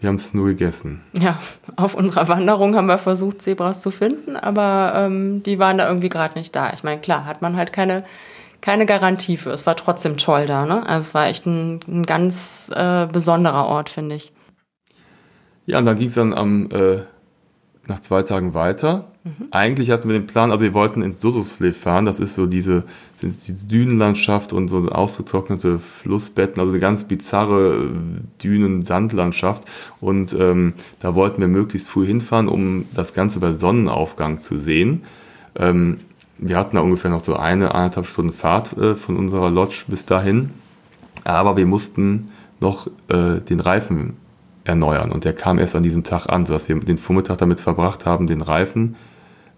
Wir 0.01 0.09
haben 0.09 0.17
es 0.17 0.35
nur 0.35 0.47
gegessen. 0.47 1.03
Ja, 1.13 1.39
auf 1.77 1.95
unserer 1.95 2.27
Wanderung 2.27 2.75
haben 2.75 2.87
wir 2.87 2.99
versucht, 2.99 3.43
Zebras 3.43 3.81
zu 3.81 3.93
finden, 3.93 4.37
aber 4.37 4.95
ähm, 4.97 5.43
die 5.45 5.61
waren 5.61 5.79
da 5.79 5.87
irgendwie 5.87 6.09
gerade 6.09 6.39
nicht 6.39 6.57
da. 6.57 6.73
Ich 6.73 6.83
meine, 6.83 7.01
klar, 7.01 7.27
hat 7.27 7.43
man 7.43 7.57
halt 7.57 7.73
keine, 7.73 8.05
keine 8.61 8.87
Garantie 8.87 9.37
für. 9.37 9.51
Es 9.51 9.67
war 9.67 9.77
trotzdem 9.77 10.17
toll 10.17 10.47
da, 10.47 10.67
ne? 10.67 10.87
Also 10.87 11.09
es 11.09 11.15
war 11.15 11.27
echt 11.27 11.47
ein, 11.47 11.81
ein 11.89 12.07
ganz 12.07 12.71
äh, 12.75 13.07
besonderer 13.07 13.67
Ort, 13.67 13.91
finde 13.91 14.17
ich. 14.17 14.33
Ja, 15.67 15.79
und 15.79 15.87
dann 15.87 15.97
ging 15.97 16.09
es 16.09 16.15
dann 16.15 16.35
am 16.35 16.69
äh, 16.71 17.03
nach 17.91 18.01
zwei 18.01 18.23
Tagen 18.23 18.55
weiter. 18.55 19.13
Mhm. 19.25 19.49
Eigentlich 19.51 19.91
hatten 19.91 20.09
wir 20.09 20.19
den 20.19 20.27
Plan, 20.27 20.51
also 20.51 20.65
wir 20.65 20.73
wollten 20.75 21.03
ins 21.03 21.21
Sususflee 21.21 21.73
fahren. 21.73 22.07
Das 22.07 22.21
ist 22.21 22.35
so 22.35 22.47
diese, 22.47 22.85
diese 23.21 23.67
Dünenlandschaft 23.67 24.53
und 24.53 24.69
so 24.69 24.89
ausgetrocknete 24.89 25.79
Flussbetten, 25.79 26.61
also 26.61 26.73
eine 26.73 26.81
ganz 26.81 27.05
bizarre 27.05 27.85
äh, 27.85 28.43
Dünen-Sandlandschaft. 28.43 29.65
Und 30.01 30.33
ähm, 30.39 30.75
da 31.01 31.15
wollten 31.15 31.41
wir 31.41 31.49
möglichst 31.49 31.91
früh 31.91 32.07
hinfahren, 32.07 32.49
um 32.49 32.87
das 32.95 33.13
Ganze 33.13 33.41
bei 33.41 33.53
Sonnenaufgang 33.53 34.39
zu 34.39 34.59
sehen. 34.59 35.03
Ähm, 35.57 35.99
wir 36.41 36.57
hatten 36.57 36.77
da 36.77 36.83
ungefähr 36.83 37.11
noch 37.11 37.23
so 37.23 37.37
eine, 37.37 37.75
eineinhalb 37.75 38.07
Stunden 38.07 38.33
Fahrt 38.33 38.77
äh, 38.77 38.95
von 38.95 39.17
unserer 39.17 39.51
Lodge 39.51 39.85
bis 39.87 40.07
dahin. 40.07 40.51
Aber 41.25 41.57
wir 41.57 41.67
mussten 41.67 42.31
noch 42.61 42.87
äh, 43.09 43.41
den 43.41 43.61
Reifen 43.61 44.17
erneuern. 44.65 45.13
Und 45.13 45.25
der 45.25 45.35
kam 45.35 45.59
erst 45.59 45.77
an 45.77 45.83
diesem 45.83 46.05
Tag 46.05 46.29
an, 46.29 46.47
sodass 46.47 46.69
wir 46.69 46.79
den 46.81 46.99
Vormittag 46.99 47.39
damit 47.39 47.61
verbracht 47.61 48.07
haben, 48.07 48.27
den 48.27 48.43
Reifen 48.43 48.97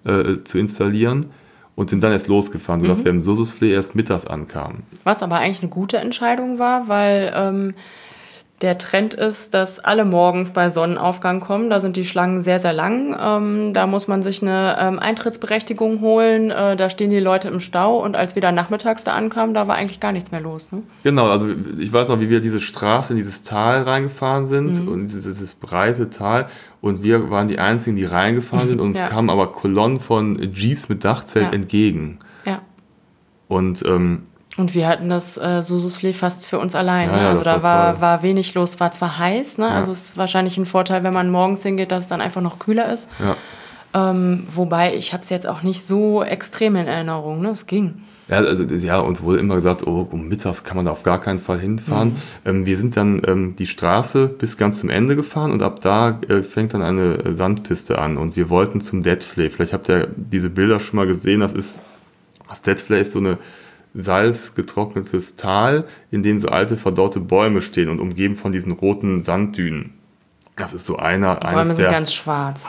äh, 0.04 0.42
zu 0.44 0.58
installieren 0.58 1.26
und 1.74 1.90
sind 1.90 2.02
dann 2.02 2.12
erst 2.12 2.28
losgefahren, 2.28 2.80
sodass 2.80 3.00
mhm. 3.00 3.04
wir 3.04 3.12
im 3.12 3.22
Sosusflee 3.22 3.72
erst 3.72 3.94
mittags 3.94 4.26
ankamen. 4.26 4.82
Was 5.04 5.22
aber 5.22 5.36
eigentlich 5.36 5.62
eine 5.62 5.70
gute 5.70 5.98
Entscheidung 5.98 6.58
war, 6.58 6.88
weil 6.88 7.32
ähm, 7.34 7.74
der 8.62 8.78
Trend 8.78 9.12
ist, 9.14 9.54
dass 9.54 9.80
alle 9.80 10.04
morgens 10.04 10.52
bei 10.52 10.70
Sonnenaufgang 10.70 11.40
kommen. 11.40 11.68
Da 11.68 11.80
sind 11.80 11.96
die 11.96 12.04
Schlangen 12.04 12.42
sehr, 12.42 12.60
sehr 12.60 12.72
lang. 12.72 13.16
Ähm, 13.20 13.74
da 13.74 13.88
muss 13.88 14.06
man 14.06 14.22
sich 14.22 14.40
eine 14.40 14.76
ähm, 14.80 14.98
Eintrittsberechtigung 15.00 16.00
holen. 16.00 16.52
Äh, 16.52 16.76
da 16.76 16.88
stehen 16.88 17.10
die 17.10 17.18
Leute 17.18 17.48
im 17.48 17.58
Stau. 17.58 17.98
Und 17.98 18.14
als 18.14 18.36
wir 18.36 18.42
dann 18.42 18.54
nachmittags 18.54 19.02
da 19.02 19.14
ankamen, 19.14 19.52
da 19.52 19.66
war 19.66 19.74
eigentlich 19.74 19.98
gar 19.98 20.12
nichts 20.12 20.30
mehr 20.30 20.40
los. 20.40 20.70
Ne? 20.70 20.82
Genau, 21.02 21.26
also 21.26 21.48
ich 21.78 21.92
weiß 21.92 22.08
noch, 22.08 22.20
wie 22.20 22.30
wir 22.30 22.40
diese 22.40 22.60
Straße 22.60 23.12
in 23.12 23.16
dieses 23.16 23.42
Tal 23.42 23.82
reingefahren 23.82 24.46
sind. 24.46 24.80
Mhm. 24.80 24.88
Und 24.88 25.02
dieses, 25.06 25.24
dieses, 25.24 25.54
breite 25.54 26.10
Tal. 26.10 26.46
Und 26.80 27.02
wir 27.02 27.30
waren 27.30 27.48
die 27.48 27.58
Einzigen, 27.58 27.96
die 27.96 28.04
reingefahren 28.04 28.68
sind. 28.68 28.80
Und 28.80 28.90
uns 28.90 28.98
ja. 29.00 29.06
kamen 29.08 29.28
aber 29.28 29.50
Kolonnen 29.50 29.98
von 29.98 30.38
Jeeps 30.52 30.88
mit 30.88 31.04
Dachzelt 31.04 31.46
ja. 31.46 31.52
entgegen. 31.52 32.20
Ja. 32.46 32.60
Und 33.48 33.84
ähm, 33.84 34.22
und 34.56 34.74
wir 34.74 34.86
hatten 34.86 35.08
das 35.08 35.38
äh, 35.38 35.62
Sususflee 35.62 36.12
fast 36.12 36.46
für 36.46 36.58
uns 36.58 36.74
allein. 36.74 37.08
Ja, 37.08 37.16
ne? 37.16 37.28
Also 37.28 37.44
da 37.44 37.62
war, 37.62 38.00
war, 38.00 38.22
wenig 38.22 38.52
los, 38.54 38.80
war 38.80 38.92
zwar 38.92 39.18
heiß, 39.18 39.58
ne? 39.58 39.66
Ja. 39.66 39.70
also 39.72 39.92
es 39.92 40.02
ist 40.02 40.16
wahrscheinlich 40.16 40.58
ein 40.58 40.66
Vorteil, 40.66 41.02
wenn 41.04 41.14
man 41.14 41.30
morgens 41.30 41.62
hingeht, 41.62 41.90
dass 41.90 42.04
es 42.04 42.08
dann 42.08 42.20
einfach 42.20 42.42
noch 42.42 42.58
kühler 42.58 42.92
ist. 42.92 43.08
Ähm, 43.94 44.46
wobei 44.52 44.94
ich 44.94 45.12
habe 45.12 45.22
es 45.22 45.30
jetzt 45.30 45.46
auch 45.46 45.62
nicht 45.62 45.86
so 45.86 46.22
extrem 46.22 46.76
in 46.76 46.86
Erinnerung, 46.86 47.40
ne? 47.42 47.50
es 47.50 47.66
ging. 47.66 48.02
Ja, 48.28 48.36
also, 48.38 48.64
ja, 48.64 48.98
uns 48.98 49.22
wurde 49.22 49.40
immer 49.40 49.56
gesagt, 49.56 49.86
oh, 49.86 50.06
um 50.10 50.28
mittags 50.28 50.64
kann 50.64 50.76
man 50.76 50.86
da 50.86 50.92
auf 50.92 51.02
gar 51.02 51.20
keinen 51.20 51.38
Fall 51.38 51.58
hinfahren. 51.58 52.10
Mhm. 52.10 52.16
Ähm, 52.44 52.66
wir 52.66 52.78
sind 52.78 52.96
dann 52.96 53.20
ähm, 53.26 53.56
die 53.56 53.66
Straße 53.66 54.28
bis 54.28 54.56
ganz 54.56 54.80
zum 54.80 54.90
Ende 54.90 55.16
gefahren 55.16 55.50
und 55.50 55.62
ab 55.62 55.80
da 55.80 56.20
äh, 56.28 56.42
fängt 56.42 56.72
dann 56.72 56.82
eine 56.82 57.34
Sandpiste 57.34 57.98
an 57.98 58.16
und 58.16 58.36
wir 58.36 58.48
wollten 58.48 58.80
zum 58.80 59.02
Deadflay. 59.02 59.50
Vielleicht 59.50 59.72
habt 59.72 59.90
ihr 59.90 60.08
diese 60.16 60.50
Bilder 60.50 60.78
schon 60.80 60.96
mal 60.96 61.06
gesehen, 61.06 61.40
das 61.40 61.52
ist, 61.52 61.80
das 62.48 62.62
Deadflay 62.62 63.02
ist 63.02 63.12
so 63.12 63.18
eine 63.18 63.38
salzgetrocknetes 63.94 65.36
Tal, 65.36 65.84
in 66.10 66.22
dem 66.22 66.38
so 66.38 66.48
alte 66.48 66.76
verdorrte 66.76 67.20
Bäume 67.20 67.60
stehen 67.60 67.88
und 67.88 68.00
umgeben 68.00 68.36
von 68.36 68.52
diesen 68.52 68.72
roten 68.72 69.20
Sanddünen. 69.20 69.94
Das 70.56 70.74
ist 70.74 70.84
so 70.84 70.96
einer 70.96 71.44
eines 71.44 71.74
der 71.76 71.90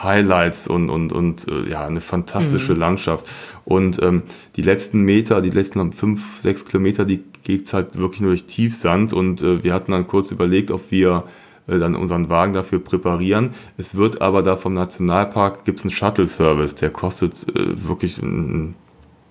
Highlights 0.02 0.66
und, 0.66 0.88
und, 0.88 1.12
und 1.12 1.46
äh, 1.48 1.70
ja, 1.70 1.86
eine 1.86 2.00
fantastische 2.00 2.72
mhm. 2.72 2.80
Landschaft. 2.80 3.26
Und 3.66 4.02
ähm, 4.02 4.22
die 4.56 4.62
letzten 4.62 5.02
Meter, 5.02 5.42
die 5.42 5.50
letzten 5.50 5.92
fünf, 5.92 6.40
sechs 6.40 6.64
Kilometer, 6.64 7.04
die 7.04 7.22
geht's 7.42 7.74
halt 7.74 7.98
wirklich 7.98 8.22
nur 8.22 8.30
durch 8.30 8.44
Tiefsand. 8.46 9.12
Und 9.12 9.42
äh, 9.42 9.62
wir 9.62 9.74
hatten 9.74 9.92
dann 9.92 10.06
kurz 10.06 10.30
überlegt, 10.30 10.70
ob 10.70 10.90
wir 10.90 11.24
äh, 11.66 11.78
dann 11.78 11.94
unseren 11.94 12.30
Wagen 12.30 12.54
dafür 12.54 12.78
präparieren. 12.78 13.50
Es 13.76 13.94
wird 13.94 14.22
aber 14.22 14.42
da 14.42 14.56
vom 14.56 14.72
Nationalpark 14.72 15.64
gibt's 15.66 15.82
einen 15.82 15.90
Shuttle-Service, 15.90 16.76
der 16.76 16.90
kostet 16.90 17.46
äh, 17.54 17.86
wirklich 17.86 18.18
ein 18.18 18.76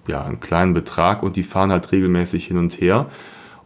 ja, 0.07 0.23
einen 0.23 0.39
kleinen 0.39 0.73
Betrag 0.73 1.23
und 1.23 1.35
die 1.35 1.43
fahren 1.43 1.71
halt 1.71 1.91
regelmäßig 1.91 2.45
hin 2.47 2.57
und 2.57 2.79
her. 2.81 3.07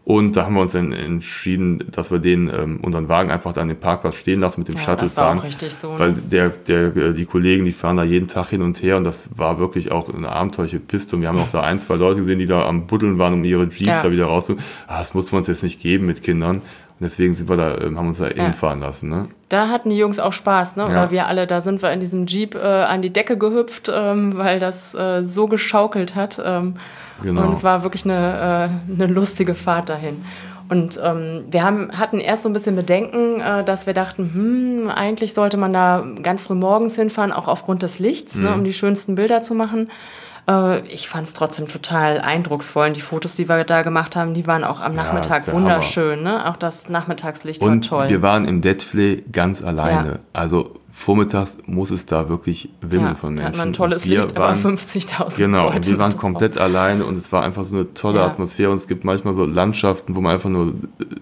Und 0.03 0.37
da 0.37 0.45
haben 0.45 0.53
wir 0.55 0.61
uns 0.61 0.71
dann 0.71 0.93
entschieden, 0.93 1.83
dass 1.91 2.11
wir 2.11 2.19
den 2.19 2.47
ähm, 2.49 2.79
unseren 2.81 3.09
Wagen 3.09 3.29
einfach 3.29 3.51
da 3.51 3.59
an 3.59 3.67
den 3.67 3.77
Parkplatz 3.77 4.15
stehen 4.15 4.39
lassen 4.39 4.61
mit 4.61 4.69
dem 4.69 4.75
Ja, 4.75 4.81
Shuttle 4.81 5.01
das 5.07 5.17
war 5.17 5.25
fahren. 5.25 5.39
auch 5.39 5.43
richtig 5.43 5.73
so, 5.75 5.91
ne? 5.91 5.99
Weil 5.99 6.13
der, 6.13 6.47
der, 6.49 6.95
äh, 6.95 7.13
die 7.13 7.25
Kollegen, 7.25 7.65
die 7.65 7.73
fahren 7.73 7.97
da 7.97 8.03
jeden 8.05 8.29
Tag 8.29 8.47
hin 8.47 8.61
und 8.61 8.81
her 8.81 8.95
und 8.95 9.03
das 9.03 9.37
war 9.37 9.59
wirklich 9.59 9.91
auch 9.91 10.07
eine 10.13 10.29
abenteuerliche 10.31 10.79
Piste. 10.79 11.17
Und 11.17 11.23
wir 11.23 11.27
haben 11.27 11.39
auch 11.39 11.49
da 11.49 11.59
ein, 11.59 11.77
zwei 11.77 11.95
Leute 11.95 12.19
gesehen, 12.19 12.39
die 12.39 12.45
da 12.45 12.65
am 12.65 12.87
Buddeln 12.87 13.17
waren, 13.19 13.33
um 13.33 13.43
ihre 13.43 13.63
Jeeps 13.65 13.81
Ja. 13.85 14.03
da 14.03 14.09
wieder 14.09 14.27
rauszuholen. 14.27 14.63
Ah, 14.87 14.99
das 14.99 15.13
mussten 15.13 15.33
wir 15.33 15.39
uns 15.39 15.47
jetzt 15.47 15.63
nicht 15.63 15.81
geben 15.81 16.05
mit 16.05 16.23
Kindern. 16.23 16.61
Deswegen 16.99 17.33
sind 17.33 17.47
wir 17.47 17.57
da, 17.57 17.77
ähm, 17.77 17.97
haben 17.97 18.07
uns 18.07 18.17
da 18.17 18.25
hinfahren 18.25 18.79
lassen. 18.79 19.09
Ne? 19.09 19.27
Da 19.49 19.69
hatten 19.69 19.89
die 19.91 19.97
Jungs 19.97 20.17
auch 20.19 20.33
Spaß, 20.33 20.77
ne? 20.77 20.85
Oder 20.85 20.93
Ja. 20.95 21.11
wir 21.11 21.27
alle, 21.27 21.45
da 21.45 21.61
sind 21.61 21.81
wir 21.83 21.91
in 21.91 21.99
diesem 21.99 22.25
Jeep 22.25 22.55
äh, 22.55 22.59
an 22.59 23.01
die 23.03 23.11
Decke 23.11 23.37
gehüpft, 23.37 23.91
ähm, 23.93 24.35
weil 24.37 24.59
das 24.59 24.93
äh, 24.95 25.23
so 25.25 25.47
geschaukelt 25.47 26.15
hat. 26.15 26.41
Ähm, 26.43 26.75
Genau. 27.21 27.47
Und 27.47 27.53
es 27.57 27.63
war 27.63 27.81
wirklich 27.81 28.05
eine, 28.05 28.69
äh, 28.89 28.93
eine 28.93 29.07
lustige 29.11 29.55
Fahrt 29.55 29.89
dahin. 29.89 30.23
Und 30.69 30.99
ähm, 31.03 31.45
wir 31.49 31.63
haben, 31.63 31.89
hatten 31.97 32.19
erst 32.19 32.43
so 32.43 32.49
ein 32.49 32.53
bisschen 32.53 32.75
Bedenken, 32.75 33.41
äh, 33.41 33.63
dass 33.63 33.87
wir 33.87 33.95
dachten, 33.95 34.29
hm, 34.33 34.89
eigentlich 34.91 35.33
sollte 35.33 35.57
man 35.57 35.73
da 35.73 36.05
ganz 36.21 36.43
früh 36.43 36.53
morgens 36.53 36.95
hinfahren, 36.95 37.31
auch 37.31 37.47
aufgrund 37.47 37.81
des 37.81 37.97
Lichts, 37.97 38.35
ne, 38.35 38.49
Mhm. 38.49 38.53
um 38.55 38.63
die 38.65 38.73
schönsten 38.73 39.15
Bilder 39.15 39.41
zu 39.41 39.55
machen. 39.55 39.89
Äh, 40.49 40.81
ich 40.87 41.07
fand 41.09 41.27
es 41.27 41.33
trotzdem 41.33 41.67
total 41.67 42.19
eindrucksvoll. 42.19 42.87
Und 42.87 42.95
die 42.97 43.01
Fotos, 43.01 43.35
die 43.35 43.47
wir 43.49 43.63
da 43.63 43.81
gemacht 43.81 44.15
haben, 44.15 44.33
die 44.33 44.47
waren 44.47 44.63
auch 44.63 44.79
am 44.79 44.93
Ja, 44.95 45.03
Nachmittag 45.03 45.51
wunderschön. 45.51 46.23
Ne? 46.23 46.47
Auch 46.49 46.55
das 46.57 46.89
Nachmittagslicht 46.89 47.61
war 47.61 47.67
Und 47.69 47.87
toll. 47.87 48.09
wir 48.09 48.21
waren 48.21 48.45
im 48.45 48.61
Deadflay 48.61 49.23
ganz 49.31 49.61
alleine. 49.63 50.07
Ja. 50.09 50.19
Also 50.33 50.75
vormittags 50.93 51.59
muss 51.67 51.91
es 51.91 52.07
da 52.07 52.27
wirklich 52.27 52.69
wimmeln 52.81 53.09
ja, 53.09 53.15
von 53.15 53.35
Menschen. 53.35 53.49
hat 53.49 53.57
man 53.57 53.69
ein 53.69 53.73
tolles 53.73 54.03
wir 54.05 54.17
Licht, 54.21 54.35
waren, 54.35 54.57
aber 54.59 54.69
50.000 54.69 55.35
Genau, 55.37 55.69
Leute 55.69 55.89
wir 55.91 55.99
waren 55.99 56.09
drauf. 56.09 56.19
komplett 56.19 56.57
alleine 56.57 57.05
und 57.05 57.15
es 57.15 57.31
war 57.31 57.43
einfach 57.43 57.65
so 57.65 57.75
eine 57.75 57.93
tolle 57.93 58.17
Ja. 58.19 58.25
Atmosphäre. 58.25 58.69
Und 58.71 58.77
es 58.77 58.87
gibt 58.87 59.03
manchmal 59.03 59.35
so 59.35 59.45
Landschaften, 59.45 60.15
wo 60.15 60.21
man 60.21 60.33
einfach 60.33 60.49
nur 60.49 60.73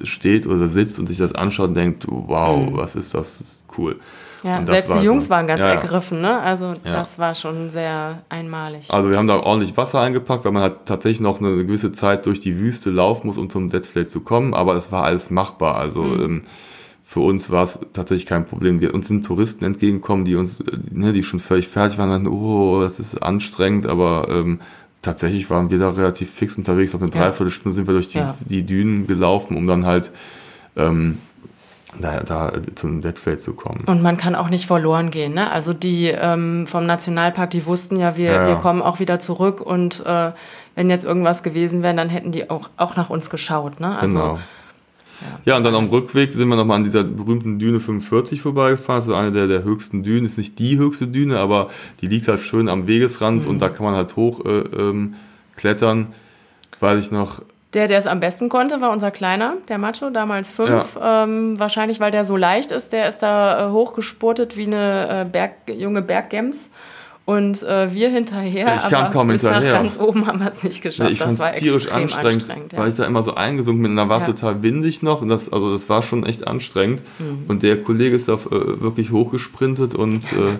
steht 0.04 0.48
oder 0.48 0.68
sitzt 0.70 0.98
und 0.98 1.08
sich 1.08 1.18
das 1.18 1.36
anschaut 1.36 1.70
und 1.70 1.74
denkt, 1.74 2.06
wow, 2.08 2.70
was 2.72 2.96
ist 2.96 3.14
das? 3.14 3.40
das 3.40 3.42
ist 3.48 3.66
cool. 3.78 3.98
Ja, 4.46 4.64
selbst 4.66 4.94
die 4.94 5.04
Jungs 5.04 5.24
so- 5.26 5.30
waren 5.32 5.48
ganz 5.48 5.60
Ja, 5.60 5.70
ergriffen, 5.70 6.22
ne? 6.22 6.40
Also 6.40 6.68
Ja. 6.68 6.94
das 6.94 7.18
war 7.18 7.34
schon 7.36 7.72
sehr 7.72 8.20
einmalig. 8.30 8.86
Also 8.90 9.10
wir 9.10 9.18
haben 9.18 9.28
da 9.28 9.38
ordentlich 9.38 9.76
Wasser 9.76 10.00
eingepackt, 10.02 10.46
weil 10.46 10.52
man 10.52 10.62
halt 10.62 10.86
tatsächlich 10.86 11.20
noch 11.20 11.40
eine 11.42 11.56
gewisse 11.66 11.92
Zeit 11.92 12.26
durch 12.28 12.40
die 12.42 12.58
Wüste 12.58 12.92
laufen 12.92 13.28
muss, 13.28 13.38
um 13.40 13.50
zum 13.50 13.70
Deadflay 13.72 14.06
zu 14.06 14.22
kommen, 14.22 14.54
aber 14.54 14.76
es 14.76 14.92
war 14.92 15.04
alles 15.04 15.32
machbar. 15.32 15.78
Also 15.78 16.04
Mhm. 16.04 16.22
ähm, 16.22 16.42
für 17.04 17.22
uns 17.22 17.50
war 17.50 17.64
es 17.64 17.80
tatsächlich 17.94 18.26
kein 18.28 18.46
Problem. 18.46 18.82
Wir, 18.82 18.94
uns 18.94 19.08
sind 19.08 19.26
Touristen 19.26 19.66
entgegengekommen, 19.66 20.26
die 20.26 20.36
uns, 20.36 20.64
ne, 20.92 21.12
die 21.12 21.24
schon 21.24 21.40
völlig 21.40 21.68
fertig 21.68 21.98
waren, 21.98 22.10
dann, 22.10 22.28
oh, 22.28 22.82
das 22.82 23.00
ist 23.00 23.22
anstrengend, 23.24 23.86
aber 23.88 24.28
ähm, 24.30 24.60
tatsächlich 25.02 25.50
waren 25.50 25.70
wir 25.72 25.80
da 25.80 25.90
relativ 25.92 26.32
fix 26.32 26.58
unterwegs. 26.58 26.94
Auf 26.96 27.02
eine 27.02 27.12
Ja. 27.12 27.22
Dreiviertelstunde 27.22 27.76
sind 27.76 27.88
wir 27.88 27.94
durch 27.94 28.10
die, 28.10 28.18
Ja. 28.20 28.36
die 28.42 28.64
Dünen 28.64 29.08
gelaufen, 29.08 29.56
um 29.58 29.66
dann 29.68 29.86
halt 29.86 30.12
ähm, 30.78 31.20
da, 32.00 32.20
da 32.22 32.54
zum 32.76 33.02
Deadflay 33.02 33.38
zu 33.38 33.54
kommen. 33.54 33.84
Und 33.86 34.02
man 34.02 34.18
kann 34.18 34.36
auch 34.36 34.50
nicht 34.50 34.68
verloren 34.68 35.12
gehen. 35.12 35.34
Ne? 35.34 35.52
Also 35.52 35.74
die 35.74 36.08
ähm, 36.08 36.68
vom 36.68 36.86
Nationalpark, 36.86 37.50
die 37.52 37.66
wussten 37.66 37.98
ja, 37.98 38.18
wir, 38.18 38.32
Ja, 38.32 38.42
ja. 38.42 38.48
wir 38.48 38.56
kommen 38.56 38.82
auch 38.82 39.00
wieder 39.00 39.20
zurück 39.20 39.62
und 39.62 40.06
äh, 40.06 40.32
wenn 40.76 40.90
jetzt 40.90 41.06
irgendwas 41.06 41.44
gewesen 41.44 41.84
wäre, 41.84 41.96
dann 41.96 42.10
hätten 42.10 42.32
die 42.32 42.50
auch, 42.50 42.70
auch 42.78 42.96
nach 42.96 43.10
uns 43.10 43.30
geschaut. 43.30 43.80
Ne? 43.80 43.98
Also, 43.98 44.16
Genau. 44.16 44.40
Ja, 45.46 45.58
und 45.58 45.64
dann 45.64 45.76
am 45.76 45.88
Rückweg 45.88 46.34
sind 46.34 46.50
wir 46.50 46.56
nochmal 46.56 46.78
an 46.78 46.84
dieser 46.84 47.04
berühmten 47.04 47.58
Düne 47.58 47.80
45 47.80 48.42
vorbeigefahren. 48.42 49.02
So 49.02 49.16
eine 49.16 49.32
der, 49.32 49.48
der 49.48 49.64
höchsten 49.64 50.04
Dünen. 50.04 50.26
Ist 50.26 50.38
nicht 50.38 50.60
die 50.60 50.78
höchste 50.78 51.08
Düne, 51.08 51.40
aber 51.40 51.70
die 52.02 52.08
liegt 52.08 52.28
halt 52.28 52.42
schön 52.42 52.68
am 52.68 52.88
Wegesrand 52.88 53.46
und 53.46 53.60
da 53.60 53.70
kann 53.70 53.86
man 53.86 53.96
halt 53.96 54.16
hoch 54.16 54.44
äh, 54.46 54.60
ähm, 54.60 55.16
klettern. 55.56 56.08
Weiß 56.80 57.00
ich 57.00 57.12
noch. 57.12 57.42
Der, 57.76 57.88
der 57.90 58.00
es 58.00 58.08
am 58.08 58.22
besten 58.22 58.48
konnte, 58.50 58.80
war 58.80 58.92
unser 58.92 59.12
Kleiner, 59.12 59.58
der 59.68 59.78
Macho, 59.78 60.10
damals 60.10 60.50
fünf. 60.50 60.98
Ähm, 61.00 61.60
wahrscheinlich, 61.60 62.00
weil 62.00 62.10
der 62.12 62.24
so 62.24 62.38
leicht 62.38 62.72
ist. 62.72 62.94
Der 62.94 63.10
ist 63.10 63.20
da 63.20 63.68
äh, 63.68 63.72
hochgespurtet 63.72 64.56
wie 64.56 64.66
eine 64.66 65.24
äh, 65.24 65.30
Berg, 65.30 65.52
junge 65.68 66.02
Berggems. 66.02 66.70
Und 67.26 67.64
äh, 67.64 67.92
wir 67.94 68.10
hinterher, 68.10 68.76
Ich 68.78 68.90
kam 68.90 69.12
kaum 69.12 69.28
bis 69.28 69.42
hinterher. 69.42 69.74
nach 69.74 69.82
ganz 69.82 70.00
oben 70.00 70.26
haben 70.28 70.40
wir 70.40 70.52
es 70.52 70.64
nicht 70.64 70.82
geschafft. 70.82 71.10
Ja, 71.10 71.14
ich 71.14 71.20
fand 71.20 71.38
war 71.40 71.52
es 71.52 71.58
tierisch 71.60 71.92
anstrengend, 71.92 72.44
anstrengend 72.44 72.74
ja. 72.74 72.80
weil 72.80 72.90
ich 72.90 72.96
da 72.96 73.04
immer 73.04 73.24
so 73.24 73.34
eingesunken 73.34 73.82
bin. 73.82 73.92
Und 73.92 73.98
da 73.98 74.08
war 74.08 74.22
es 74.22 74.28
Ja. 74.28 74.34
total 74.34 74.62
windig 74.64 75.02
noch 75.02 75.22
und 75.22 75.28
das, 75.28 75.52
also 75.52 75.72
das 75.74 75.90
war 75.90 76.02
schon 76.04 76.26
echt 76.26 76.48
anstrengend. 76.48 77.02
Mhm. 77.20 77.46
Und 77.48 77.64
der 77.64 77.82
Kollege 77.82 78.16
ist 78.16 78.30
da 78.30 78.34
äh, 78.36 78.80
wirklich 78.80 79.12
hochgesprintet 79.12 79.96
und 79.96 80.32
äh, 80.34 80.60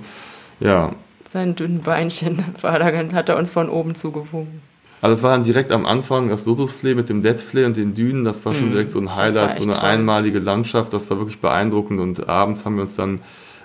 ja, 0.60 0.92
Sein 1.32 1.56
dünnen 1.56 1.82
Beinchen 1.82 2.44
war 2.62 2.80
da, 2.80 2.86
hat 3.14 3.30
er 3.30 3.38
uns 3.38 3.52
von 3.52 3.70
oben 3.70 3.94
zugewunken. 3.96 4.62
Also 5.02 5.14
es 5.14 5.24
war 5.24 5.32
dann 5.32 5.44
direkt 5.44 5.72
am 5.72 5.86
Anfang 5.86 6.30
das 6.30 6.46
Sosusflee 6.46 6.96
mit 6.96 7.10
dem 7.10 7.22
Deadflee 7.22 7.66
und 7.66 7.78
den 7.78 7.94
Dünen, 7.94 8.24
das 8.24 8.44
war 8.46 8.56
schon 8.56 8.72
direkt 8.72 8.90
so 8.90 9.00
ein 9.00 9.06
Mhm. 9.06 9.16
Highlight, 9.16 9.56
so 9.56 9.64
eine 9.64 9.74
toll. 9.74 9.84
einmalige 9.84 10.40
Landschaft, 10.40 10.94
das 10.94 11.10
war 11.10 11.18
wirklich 11.18 11.40
beeindruckend 11.42 12.00
und 12.00 12.28
abends 12.28 12.66
haben 12.66 12.76
wir 12.76 12.82
uns 12.82 12.96
dann 12.96 13.20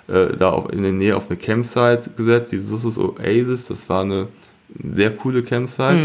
äh, 0.07 0.35
da 0.37 0.49
auf, 0.51 0.71
in 0.71 0.83
der 0.83 0.91
Nähe 0.91 1.15
auf 1.15 1.29
eine 1.29 1.37
Campsite 1.37 2.11
gesetzt, 2.15 2.51
die 2.51 2.57
Susus 2.57 2.97
Oasis, 2.99 3.67
das 3.67 3.89
war 3.89 4.01
eine 4.03 4.27
sehr 4.89 5.11
coole 5.15 5.41
Campsite. 5.43 5.99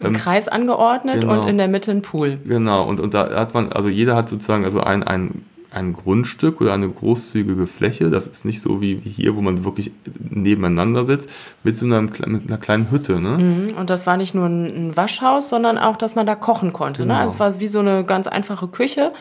Im 0.00 0.06
Ähm, 0.06 0.12
Kreis 0.12 0.46
angeordnet 0.48 1.20
genau. 1.22 1.42
und 1.42 1.48
in 1.48 1.58
der 1.58 1.68
Mitte 1.68 1.90
ein 1.90 2.02
Pool. 2.02 2.38
Genau, 2.44 2.84
und, 2.86 3.00
und 3.00 3.14
da 3.14 3.30
hat 3.34 3.54
man, 3.54 3.72
also 3.72 3.88
jeder 3.88 4.14
hat 4.14 4.28
sozusagen 4.28 4.64
also 4.64 4.80
ein, 4.80 5.02
ein, 5.02 5.44
ein 5.72 5.92
Grundstück 5.92 6.60
oder 6.60 6.74
eine 6.74 6.88
großzügige 6.88 7.66
Fläche, 7.66 8.10
das 8.10 8.26
ist 8.26 8.44
nicht 8.44 8.60
so 8.60 8.80
wie, 8.80 8.96
hier, 8.96 9.36
wo 9.36 9.40
man 9.40 9.64
wirklich 9.64 9.92
nebeneinander 10.30 11.06
sitzt, 11.06 11.30
mit 11.62 11.74
so 11.74 11.86
einer, 11.86 12.02
mit 12.02 12.20
einer 12.22 12.58
kleinen 12.58 12.90
Hütte, 12.90 13.20
ne? 13.20 13.38
Mhm. 13.38 13.76
Und 13.78 13.90
das 13.90 14.06
war 14.06 14.16
nicht 14.16 14.34
nur 14.34 14.46
ein, 14.46 14.96
Waschhaus, 14.96 15.48
sondern 15.48 15.78
auch, 15.78 15.96
dass 15.96 16.14
man 16.14 16.26
da 16.26 16.34
kochen 16.34 16.72
konnte. 16.72 17.02
Genau. 17.02 17.14
Ne? 17.14 17.20
Also 17.20 17.34
es 17.34 17.40
war 17.40 17.60
wie 17.60 17.66
so 17.66 17.78
eine 17.78 18.04
ganz 18.04 18.26
einfache 18.26 18.68
Küche. 18.68 19.12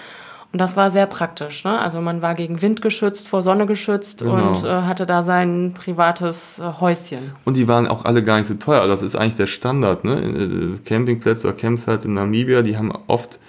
Und 0.53 0.59
das 0.59 0.75
war 0.75 0.91
sehr 0.91 1.05
praktisch. 1.05 1.63
Ne? 1.63 1.79
Also 1.79 2.01
man 2.01 2.21
war 2.21 2.35
gegen 2.35 2.61
Wind 2.61 2.81
geschützt, 2.81 3.29
vor 3.29 3.41
Sonne 3.41 3.65
geschützt 3.65 4.19
Genau. 4.19 4.49
und 4.49 4.65
äh, 4.65 4.81
hatte 4.81 5.05
da 5.05 5.23
sein 5.23 5.73
privates 5.73 6.59
äh, 6.59 6.81
Häuschen. 6.81 7.31
Und 7.45 7.55
die 7.55 7.69
waren 7.69 7.87
auch 7.87 8.03
alle 8.03 8.21
gar 8.21 8.37
nicht 8.37 8.47
so 8.47 8.55
teuer. 8.55 8.81
Also 8.81 8.93
das 8.93 9.01
ist 9.01 9.15
eigentlich 9.15 9.37
der 9.37 9.47
Standard. 9.47 10.03
Ne? 10.03 10.75
Äh, 10.75 10.77
Campingplätze 10.85 11.47
oder 11.47 11.55
Campsites 11.55 12.03
in 12.03 12.15
Namibia, 12.15 12.63
die 12.63 12.75
haben 12.75 12.91
oft 13.07 13.39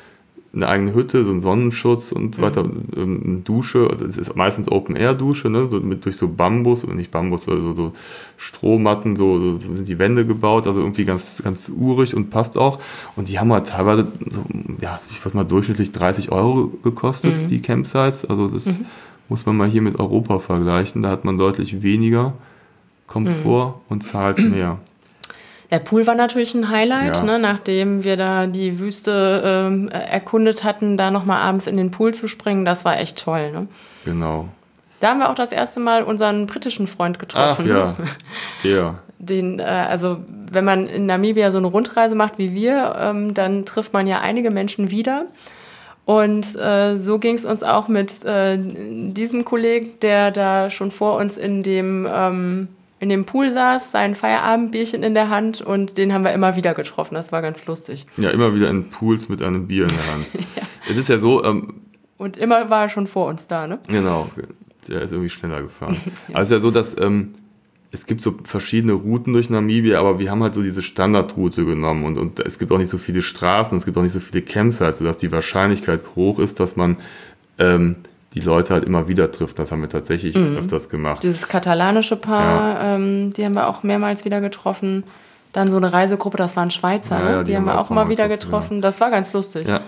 eine 0.54 0.68
eigene 0.68 0.94
Hütte, 0.94 1.24
so 1.24 1.30
einen 1.30 1.40
Sonnenschutz 1.40 2.12
und 2.12 2.34
so 2.34 2.42
weiter, 2.42 2.64
ähm, 2.96 3.22
eine 3.24 3.36
Dusche. 3.38 3.88
Also 3.90 4.04
es 4.04 4.18
ist 4.18 4.36
meistens 4.36 4.70
Open-Air-Dusche, 4.70 5.48
ne? 5.48 5.68
so 5.70 5.80
mit, 5.80 6.04
durch 6.04 6.16
so 6.16 6.28
Bambus, 6.28 6.84
oder 6.84 6.94
nicht 6.94 7.10
Bambus, 7.10 7.48
also 7.48 7.72
so 7.72 7.92
Strohmatten, 8.36 9.16
so, 9.16 9.40
so 9.40 9.74
sind 9.74 9.88
die 9.88 9.98
Wände 9.98 10.26
gebaut, 10.26 10.66
also 10.66 10.80
irgendwie 10.80 11.06
ganz, 11.06 11.40
ganz 11.42 11.72
urig 11.74 12.14
und 12.14 12.28
passt 12.28 12.58
auch. 12.58 12.80
Und 13.16 13.28
die 13.28 13.38
haben 13.38 13.50
halt 13.52 13.68
teilweise, 13.68 14.08
so, 14.30 14.44
ja, 14.80 14.98
ich 15.10 15.24
würde 15.24 15.38
mal 15.38 15.44
durchschnittlich 15.44 15.92
30 15.92 16.30
Euro 16.32 16.70
gekostet, 16.82 17.50
die 17.50 17.62
Campsites. 17.62 18.26
Also 18.26 18.48
das 18.48 18.80
muss 19.30 19.46
man 19.46 19.56
mal 19.56 19.68
hier 19.68 19.82
mit 19.82 19.98
Europa 19.98 20.38
vergleichen. 20.38 21.02
Da 21.02 21.08
hat 21.08 21.24
man 21.24 21.38
deutlich 21.38 21.82
weniger 21.82 22.34
Komfort 23.06 23.80
und 23.88 24.02
zahlt 24.02 24.38
mehr. 24.38 24.78
Der 25.72 25.78
Pool 25.80 26.06
war 26.06 26.14
natürlich 26.14 26.54
ein 26.54 26.68
Highlight, 26.68 27.16
Ja. 27.16 27.22
ne? 27.22 27.38
nachdem 27.38 28.04
wir 28.04 28.16
da 28.16 28.46
die 28.46 28.78
Wüste 28.78 29.42
ähm, 29.44 29.88
erkundet 29.88 30.62
hatten, 30.62 30.96
da 30.96 31.11
nochmal 31.11 31.40
abends 31.40 31.66
in 31.66 31.76
den 31.78 31.90
Pool 31.90 32.12
zu 32.14 32.28
springen. 32.28 32.64
Das 32.64 32.85
war 32.85 33.00
echt 33.00 33.18
toll. 33.24 33.50
Ne? 33.50 33.66
Genau. 34.04 34.48
Da 35.00 35.08
haben 35.08 35.18
wir 35.18 35.30
auch 35.30 35.35
das 35.35 35.50
erste 35.50 35.80
Mal 35.80 36.04
unseren 36.04 36.46
britischen 36.46 36.87
Freund 36.87 37.16
Ach 37.16 37.20
getroffen. 37.20 37.66
ja, 37.68 37.96
der. 38.62 38.94
Den, 39.18 39.61
äh, 39.61 39.62
also 39.62 40.18
wenn 40.50 40.64
man 40.64 40.88
in 40.88 41.06
Namibia 41.06 41.52
so 41.52 41.58
eine 41.58 41.68
Rundreise 41.68 42.16
macht 42.16 42.38
wie 42.38 42.54
wir, 42.54 42.96
ähm, 42.98 43.35
dann 43.35 43.64
trifft 43.64 43.92
man 43.92 44.06
ja 44.08 44.20
einige 44.20 44.50
Menschen 44.50 44.90
wieder. 44.90 45.26
Und 46.04 46.56
äh, 46.56 46.98
so 46.98 47.20
ging 47.20 47.37
es 47.37 47.44
uns 47.44 47.62
auch 47.62 47.87
mit 47.87 48.24
äh, 48.24 48.58
diesem 48.58 49.44
Kollegen, 49.44 49.90
der 50.02 50.32
da 50.32 50.70
schon 50.70 50.90
vor 50.90 51.16
uns 51.18 51.37
in 51.38 51.62
dem, 51.62 52.06
ähm, 52.12 52.68
in 53.02 53.08
dem 53.08 53.24
Pool 53.24 53.50
saß, 53.50 53.90
sein 53.90 54.14
Feierabendbierchen 54.14 55.02
in 55.02 55.14
der 55.14 55.28
Hand 55.28 55.60
und 55.60 55.98
den 55.98 56.12
haben 56.14 56.22
wir 56.22 56.32
immer 56.32 56.54
wieder 56.54 56.72
getroffen. 56.72 57.16
Das 57.16 57.32
war 57.32 57.42
ganz 57.42 57.66
lustig. 57.66 58.06
Ja, 58.16 58.30
immer 58.30 58.54
wieder 58.54 58.70
in 58.70 58.90
Pools 58.90 59.28
mit 59.28 59.42
einem 59.42 59.66
Bier 59.66 59.88
in 59.88 59.96
der 59.96 60.12
Hand. 60.12 60.26
Es 60.88 60.96
ist 60.96 61.08
ja 61.08 61.18
so, 61.18 61.44
ähm, 61.44 61.80
Und 62.16 62.36
immer 62.36 62.70
war 62.70 62.82
er 62.82 62.88
schon 62.88 63.08
vor 63.08 63.26
uns 63.26 63.48
da, 63.48 63.66
ne? 63.66 63.80
genau, 63.88 64.30
der 64.88 65.02
ist 65.02 65.12
irgendwie 65.12 65.30
schneller 65.30 65.62
gefahren. 65.62 65.96
Also 66.32 66.40
es 66.40 66.44
ist 66.44 66.50
ja 66.52 66.60
so, 66.60 66.70
dass 66.70 66.96
ähm, 67.00 67.32
es 67.90 68.06
gibt 68.06 68.20
so 68.20 68.36
verschiedene 68.44 68.92
Routen 68.92 69.32
durch 69.32 69.50
Namibia, 69.50 69.98
aber 69.98 70.20
wir 70.20 70.30
haben 70.30 70.42
halt 70.42 70.54
so 70.54 70.62
diese 70.62 70.82
Standardroute 70.82 71.64
genommen 71.64 72.04
und, 72.04 72.18
und 72.18 72.38
es 72.38 72.58
gibt 72.60 72.70
auch 72.70 72.78
nicht 72.78 72.88
so 72.88 72.98
viele 72.98 73.22
Straßen, 73.22 73.76
es 73.76 73.84
gibt 73.84 73.96
auch 73.96 74.02
nicht 74.02 74.12
so 74.12 74.20
viele 74.20 74.42
Campsites, 74.42 75.00
sodass 75.00 75.16
die 75.16 75.32
Wahrscheinlichkeit 75.32 76.02
hoch 76.14 76.38
ist, 76.38 76.60
dass 76.60 76.76
man 76.76 76.98
ähm, 77.58 77.96
die 78.35 78.40
Leute 78.40 78.75
halt 78.75 78.85
immer 78.85 79.09
wieder 79.09 79.31
trifft. 79.31 79.59
Das 79.59 79.73
haben 79.73 79.83
wir 79.83 79.88
tatsächlich 79.88 80.37
öfters 80.37 80.88
gemacht. 80.88 81.23
Dieses 81.23 81.49
katalanische 81.49 82.16
Paar, 82.16 82.81
ähm, 82.83 83.33
die 83.33 83.45
haben 83.45 83.55
wir 83.55 83.68
auch 83.68 83.83
mehrmals 83.83 84.25
wieder 84.25 84.40
getroffen. 84.40 85.05
Dann 85.53 85.71
so 85.71 85.77
eine 85.77 85.92
Reisegruppe, 85.92 86.38
das 86.38 86.57
waren 86.57 86.71
Schweizer, 86.71 87.18
Ja, 87.18 87.31
ja, 87.31 87.45
die, 87.45 87.55
haben 87.57 87.66
wir 87.66 87.79
auch 87.79 87.90
immer 87.90 88.09
wieder 88.09 88.29
getroffen. 88.29 88.81
Das 88.81 89.01
war 89.01 89.11
ganz 89.11 89.33
lustig. 89.33 89.68
Ja. 89.68 89.81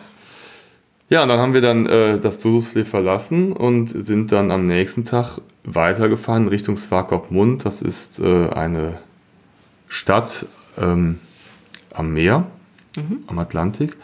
Ja, 1.10 1.22
und 1.22 1.28
dann 1.28 1.38
haben 1.38 1.52
wir 1.52 1.60
dann 1.60 1.86
äh, 1.86 2.18
das 2.18 2.40
Sosusflee 2.40 2.84
verlassen 2.84 3.52
und 3.52 3.88
sind 3.88 4.32
dann 4.32 4.50
am 4.50 4.66
nächsten 4.66 5.04
Tag 5.04 5.38
weitergefahren 5.62 6.48
Richtung 6.48 6.76
Swakopmund. 6.76 7.64
Das 7.64 7.82
ist 7.82 8.20
äh, 8.20 8.48
eine 8.48 8.98
Stadt 9.86 10.46
ähm, 10.78 11.18
am 11.94 12.12
Meer, 12.12 12.46
am 13.26 13.38
Atlantik. 13.38 13.96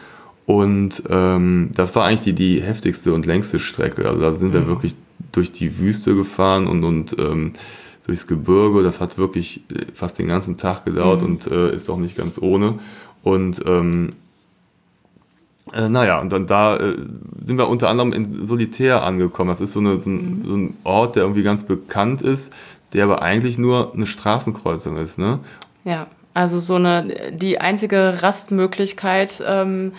Und 0.51 1.05
ähm, 1.09 1.71
das 1.77 1.95
war 1.95 2.07
eigentlich 2.07 2.23
die, 2.23 2.33
die 2.33 2.61
heftigste 2.61 3.15
und 3.15 3.25
längste 3.25 3.61
Strecke. 3.61 4.09
Also 4.09 4.21
da 4.21 4.33
sind 4.33 4.53
wir 4.53 4.67
wirklich 4.67 4.97
durch 5.31 5.53
die 5.53 5.79
Wüste 5.79 6.17
gefahren 6.17 6.67
und, 6.67 6.83
und 6.83 7.17
ähm, 7.21 7.53
durchs 8.05 8.27
Gebirge. 8.27 8.83
Das 8.83 9.01
hat 9.01 9.17
wirklich 9.17 9.61
äh, 9.71 9.87
fast 9.95 10.19
den 10.19 10.27
ganzen 10.27 10.59
Tag 10.59 10.85
gedauert 10.85 11.23
und 11.23 11.47
äh, 11.47 11.73
ist 11.73 11.89
auch 11.89 11.99
nicht 11.99 12.17
ganz 12.17 12.37
ohne. 12.43 12.81
Und 13.23 13.63
ähm, 13.65 14.15
äh, 15.73 15.89
naja, 15.89 16.19
und 16.19 16.33
dann 16.33 16.49
da 16.49 16.79
äh, 16.79 16.97
sind 17.45 17.57
wir 17.57 17.69
unter 17.69 17.89
anderem 17.89 18.13
in 18.13 18.45
Solitär 18.45 19.05
angekommen. 19.05 19.51
Das 19.51 19.61
ist 19.61 19.71
so, 19.71 19.79
eine, 19.79 20.01
so, 20.01 20.11
ein, 20.11 20.43
so 20.43 20.57
ein 20.57 20.77
Ort, 20.83 21.15
der 21.15 21.23
irgendwie 21.23 21.45
ganz 21.45 21.63
bekannt 21.63 22.23
ist, 22.23 22.53
der 22.93 23.05
aber 23.05 23.23
eigentlich 23.23 23.57
nur 23.57 23.95
eine 23.95 24.09
Straßenkreuzung 24.09 24.97
ist. 24.97 25.17
Ne? 25.17 25.39
Ja, 25.85 26.09
also 26.35 26.59
so 26.59 26.75
eine, 26.75 27.31
die 27.31 27.61
einzige 27.61 28.21
Rastmöglichkeit. 28.21 29.41
Ähm, 29.47 29.93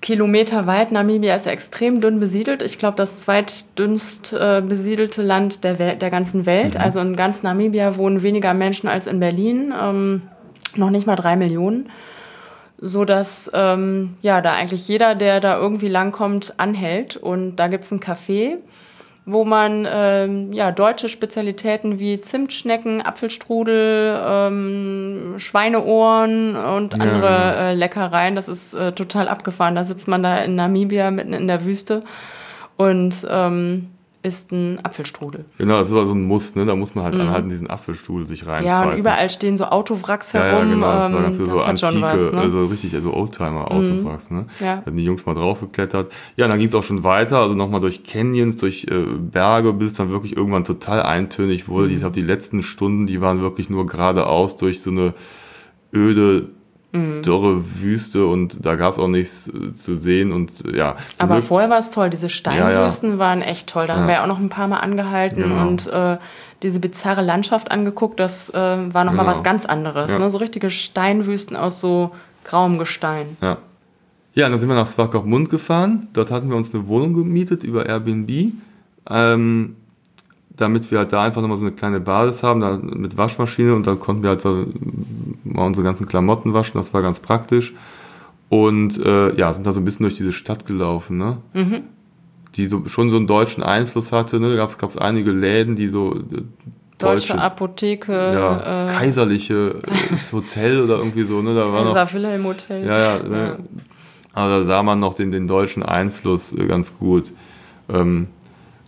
kilometerweit. 0.00 0.92
Namibia 0.92 1.34
ist 1.34 1.46
ja 1.46 1.52
extrem 1.52 2.00
dünn 2.00 2.20
besiedelt. 2.20 2.62
Ich 2.62 2.78
glaube, 2.78 2.96
das 2.96 3.20
zweitdünnst 3.20 4.32
äh, 4.32 4.62
besiedelte 4.66 5.22
Land 5.22 5.64
der, 5.64 5.78
Welt, 5.78 6.02
der 6.02 6.10
ganzen 6.10 6.46
Welt. 6.46 6.76
Also 6.76 7.00
in 7.00 7.16
ganz 7.16 7.42
Namibia 7.42 7.96
wohnen 7.96 8.22
weniger 8.22 8.54
Menschen 8.54 8.88
als 8.88 9.06
in 9.06 9.20
Berlin. 9.20 9.72
Ähm, 9.78 10.22
noch 10.76 10.90
nicht 10.90 11.06
mal 11.06 11.16
drei 11.16 11.36
Millionen. 11.36 11.90
So 12.78 13.04
dass 13.04 13.50
ähm, 13.54 14.16
ja, 14.22 14.40
da 14.40 14.52
eigentlich 14.52 14.86
jeder, 14.86 15.14
der 15.14 15.40
da 15.40 15.58
irgendwie 15.58 15.88
langkommt, 15.88 16.54
anhält. 16.58 17.16
Und 17.16 17.56
da 17.56 17.68
gibt 17.68 17.84
es 17.84 17.90
ein 17.90 18.00
Café 18.00 18.58
wo 19.28 19.44
man 19.44 19.86
ähm, 19.90 20.52
ja, 20.52 20.70
deutsche 20.70 21.08
Spezialitäten 21.08 21.98
wie 21.98 22.20
Zimtschnecken, 22.20 23.02
Apfelstrudel, 23.02 24.22
ähm, 24.24 25.34
Schweineohren 25.38 26.54
und 26.54 27.00
andere 27.00 27.26
ja. 27.26 27.52
äh, 27.70 27.74
Leckereien, 27.74 28.36
das 28.36 28.48
ist 28.48 28.72
äh, 28.74 28.92
total 28.92 29.26
abgefahren. 29.28 29.74
Da 29.74 29.84
sitzt 29.84 30.06
man 30.06 30.22
da 30.22 30.38
in 30.38 30.54
Namibia 30.54 31.10
mitten 31.10 31.32
in 31.32 31.48
der 31.48 31.64
Wüste 31.64 32.04
und 32.76 33.26
ähm, 33.28 33.88
ist 34.26 34.50
ein 34.50 34.78
Apfelstrudel. 34.84 35.44
Genau, 35.56 35.78
das 35.78 35.88
ist 35.88 35.94
aber 35.94 36.06
so 36.06 36.12
ein 36.12 36.24
Muss, 36.24 36.56
ne? 36.56 36.66
Da 36.66 36.74
muss 36.74 36.96
man 36.96 37.04
halt 37.04 37.14
mhm. 37.14 37.20
anhalten, 37.20 37.48
diesen 37.48 37.70
Apfelstrudel 37.70 38.26
sich 38.26 38.44
rein. 38.46 38.64
Ja, 38.64 38.90
und 38.90 38.98
überall 38.98 39.30
stehen 39.30 39.56
so 39.56 39.66
Autowracks 39.66 40.34
herum. 40.34 40.46
Ja, 40.48 40.58
ja 40.58 40.74
genau, 40.74 40.92
das 40.92 41.12
war 41.12 41.22
ganz 41.22 41.38
ähm, 41.38 41.46
so 41.46 41.60
antike, 41.60 42.02
was, 42.02 42.32
ne? 42.32 42.40
also 42.40 42.66
richtig, 42.66 42.94
also 42.94 43.14
Oldtimer-Autowracks, 43.14 44.30
mhm. 44.30 44.36
ne? 44.38 44.46
Ja. 44.58 44.76
Da 44.78 44.84
sind 44.86 44.96
die 44.96 45.04
Jungs 45.04 45.24
mal 45.26 45.34
draufgeklettert. 45.34 46.12
Ja, 46.36 46.48
dann 46.48 46.58
ging 46.58 46.66
es 46.66 46.74
auch 46.74 46.82
schon 46.82 47.04
weiter, 47.04 47.38
also 47.38 47.54
nochmal 47.54 47.80
durch 47.80 48.02
Canyons, 48.02 48.56
durch 48.56 48.86
äh, 48.90 49.04
Berge, 49.16 49.72
bis 49.72 49.92
es 49.92 49.96
dann 49.96 50.10
wirklich 50.10 50.36
irgendwann 50.36 50.64
total 50.64 51.02
eintönig 51.02 51.68
wurde. 51.68 51.88
Mhm. 51.88 51.94
Ich 51.94 52.00
glaube, 52.00 52.14
die 52.14 52.26
letzten 52.26 52.64
Stunden, 52.64 53.06
die 53.06 53.20
waren 53.20 53.40
wirklich 53.40 53.70
nur 53.70 53.86
geradeaus 53.86 54.56
durch 54.56 54.82
so 54.82 54.90
eine 54.90 55.14
öde 55.94 56.48
mhm. 56.92 57.22
dürre 57.22 57.62
Wüste 57.80 58.26
und 58.26 58.64
da 58.64 58.76
gab 58.76 58.92
es 58.92 58.98
auch 58.98 59.08
nichts 59.08 59.48
äh, 59.48 59.72
zu 59.72 59.96
sehen 59.96 60.32
und 60.32 60.64
ja. 60.74 60.96
Aber 61.18 61.36
Glück, 61.36 61.46
vorher 61.46 61.70
war 61.70 61.78
es 61.78 61.90
toll, 61.90 62.10
diese 62.10 62.28
Steinwüsten 62.28 63.10
ja, 63.10 63.14
ja. 63.14 63.18
waren 63.18 63.42
echt 63.42 63.68
toll. 63.68 63.86
Da 63.86 63.94
ja. 63.94 64.00
haben 64.00 64.08
wir 64.08 64.22
auch 64.22 64.26
noch 64.26 64.38
ein 64.38 64.48
paar 64.48 64.68
Mal 64.68 64.78
angehalten 64.78 65.42
genau. 65.42 65.66
und 65.66 65.86
äh, 65.86 66.18
diese 66.62 66.80
bizarre 66.80 67.22
Landschaft 67.22 67.70
angeguckt. 67.70 68.18
Das 68.18 68.50
äh, 68.50 68.54
war 68.54 69.04
nochmal 69.04 69.24
genau. 69.24 69.36
was 69.36 69.42
ganz 69.42 69.66
anderes. 69.66 70.10
Ne? 70.10 70.30
So 70.30 70.38
richtige 70.38 70.70
Steinwüsten 70.70 71.56
aus 71.56 71.80
so 71.80 72.12
grauem 72.44 72.78
Gestein. 72.78 73.36
Ja. 73.40 73.58
Ja, 74.34 74.50
dann 74.50 74.60
sind 74.60 74.68
wir 74.68 74.76
nach 74.76 74.86
Swakopmund 74.86 75.48
gefahren. 75.48 76.08
Dort 76.12 76.30
hatten 76.30 76.50
wir 76.50 76.56
uns 76.56 76.74
eine 76.74 76.86
Wohnung 76.88 77.14
gemietet 77.14 77.64
über 77.64 77.86
Airbnb. 77.86 78.52
Ähm, 79.08 79.76
damit 80.56 80.90
wir 80.90 80.98
halt 80.98 81.12
da 81.12 81.22
einfach 81.22 81.42
nochmal 81.42 81.58
so 81.58 81.64
eine 81.64 81.74
kleine 81.74 82.00
Basis 82.00 82.42
haben, 82.42 82.60
da 82.60 82.78
mit 82.78 83.16
Waschmaschine 83.16 83.74
und 83.74 83.86
dann 83.86 84.00
konnten 84.00 84.22
wir 84.22 84.30
halt 84.30 84.40
so 84.40 84.66
mal 85.44 85.66
unsere 85.66 85.84
ganzen 85.84 86.08
Klamotten 86.08 86.54
waschen, 86.54 86.78
das 86.78 86.94
war 86.94 87.02
ganz 87.02 87.20
praktisch. 87.20 87.74
Und 88.48 89.04
äh, 89.04 89.34
ja, 89.36 89.52
sind 89.52 89.66
da 89.66 89.72
so 89.72 89.80
ein 89.80 89.84
bisschen 89.84 90.04
durch 90.04 90.16
diese 90.16 90.32
Stadt 90.32 90.66
gelaufen, 90.66 91.18
ne? 91.18 91.38
Mhm. 91.52 91.82
Die 92.54 92.66
so, 92.66 92.86
schon 92.86 93.10
so 93.10 93.16
einen 93.16 93.26
deutschen 93.26 93.62
Einfluss 93.62 94.12
hatte, 94.12 94.38
ne? 94.38 94.56
Da 94.56 94.66
gab 94.66 94.88
es 94.88 94.96
einige 94.96 95.32
Läden, 95.32 95.74
die 95.74 95.88
so. 95.88 96.14
Äh, 96.14 96.18
deutsche, 96.18 96.44
deutsche 96.98 97.40
Apotheke. 97.40 98.12
Ja, 98.12 98.86
äh, 98.86 98.92
kaiserliche 98.92 99.82
äh, 99.84 100.16
Hotel 100.32 100.80
oder 100.80 100.98
irgendwie 100.98 101.24
so, 101.24 101.42
ne? 101.42 101.54
Da 101.54 101.72
war 101.72 101.84
noch. 101.84 102.14
Im 102.14 102.44
Hotel. 102.44 102.86
Ja, 102.86 102.98
ja. 102.98 103.22
Ne? 103.22 103.36
ja. 103.36 103.56
Aber 104.32 104.50
da 104.50 104.64
sah 104.64 104.82
man 104.82 105.00
noch 105.00 105.14
den, 105.14 105.32
den 105.32 105.48
deutschen 105.48 105.82
Einfluss 105.82 106.52
äh, 106.52 106.66
ganz 106.66 106.98
gut. 106.98 107.32
Ähm, 107.88 108.28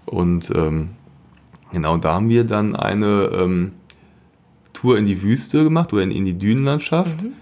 und 0.07 0.51
ähm, 0.55 0.91
Genau, 1.73 1.97
da 1.97 2.15
haben 2.15 2.29
wir 2.29 2.45
dann 2.45 2.77
eine 2.77 3.31
ähm, 3.33 3.73
Tour 4.73 4.97
in 4.97 5.07
die 5.07 5.23
Wüste 5.23 5.65
gemacht 5.65 5.93
oder 5.93 6.03
in, 6.03 6.11
in 6.11 6.25
die 6.25 6.39
Dünenlandschaft. 6.39 7.25
Mhm. 7.25 7.33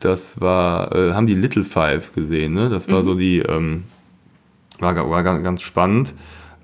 Das 0.00 0.40
war, 0.40 0.94
äh, 0.94 1.14
haben 1.14 1.26
die 1.26 1.34
Little 1.34 1.64
Five 1.64 2.12
gesehen, 2.12 2.52
ne? 2.52 2.68
Das 2.68 2.88
war 2.88 3.00
mhm. 3.00 3.04
so 3.04 3.14
die, 3.14 3.38
ähm, 3.38 3.84
war, 4.78 4.94
war 5.08 5.22
ganz 5.22 5.62
spannend. 5.62 6.14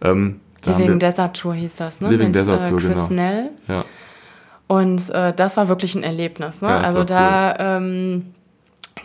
Ähm, 0.02 0.40
Living 0.64 0.98
Desert 0.98 1.36
Tour 1.36 1.54
hieß 1.54 1.76
das, 1.76 2.00
ne? 2.00 2.10
Living 2.10 2.28
Mit, 2.28 2.36
Desert 2.36 2.68
Tour, 2.68 2.78
äh, 2.78 2.82
Chris 2.82 2.94
genau. 2.94 3.08
Nell. 3.08 3.50
Ja. 3.66 3.80
Und 4.66 5.10
äh, 5.10 5.32
das 5.34 5.56
war 5.56 5.68
wirklich 5.68 5.94
ein 5.94 6.02
Erlebnis, 6.02 6.60
ne? 6.60 6.68
Ja, 6.68 6.80
also 6.80 7.02
da 7.02 7.50
cool. 7.50 7.56
ähm, 7.58 8.24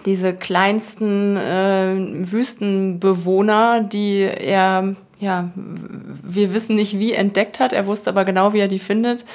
diese 0.06 0.34
kleinsten 0.34 1.38
äh, 1.38 1.96
Wüstenbewohner, 2.30 3.82
die 3.82 4.20
er 4.20 4.96
ja, 5.20 5.50
wir 5.56 6.54
wissen 6.54 6.76
nicht, 6.76 7.00
wie 7.00 7.14
entdeckt 7.14 7.60
hat. 7.60 7.74
Er 7.74 7.86
wusste 7.86 8.10
aber 8.10 8.26
genau, 8.26 8.54
wie 8.54 8.60
er 8.60 8.68
die 8.68 8.80
findet. 8.80 9.26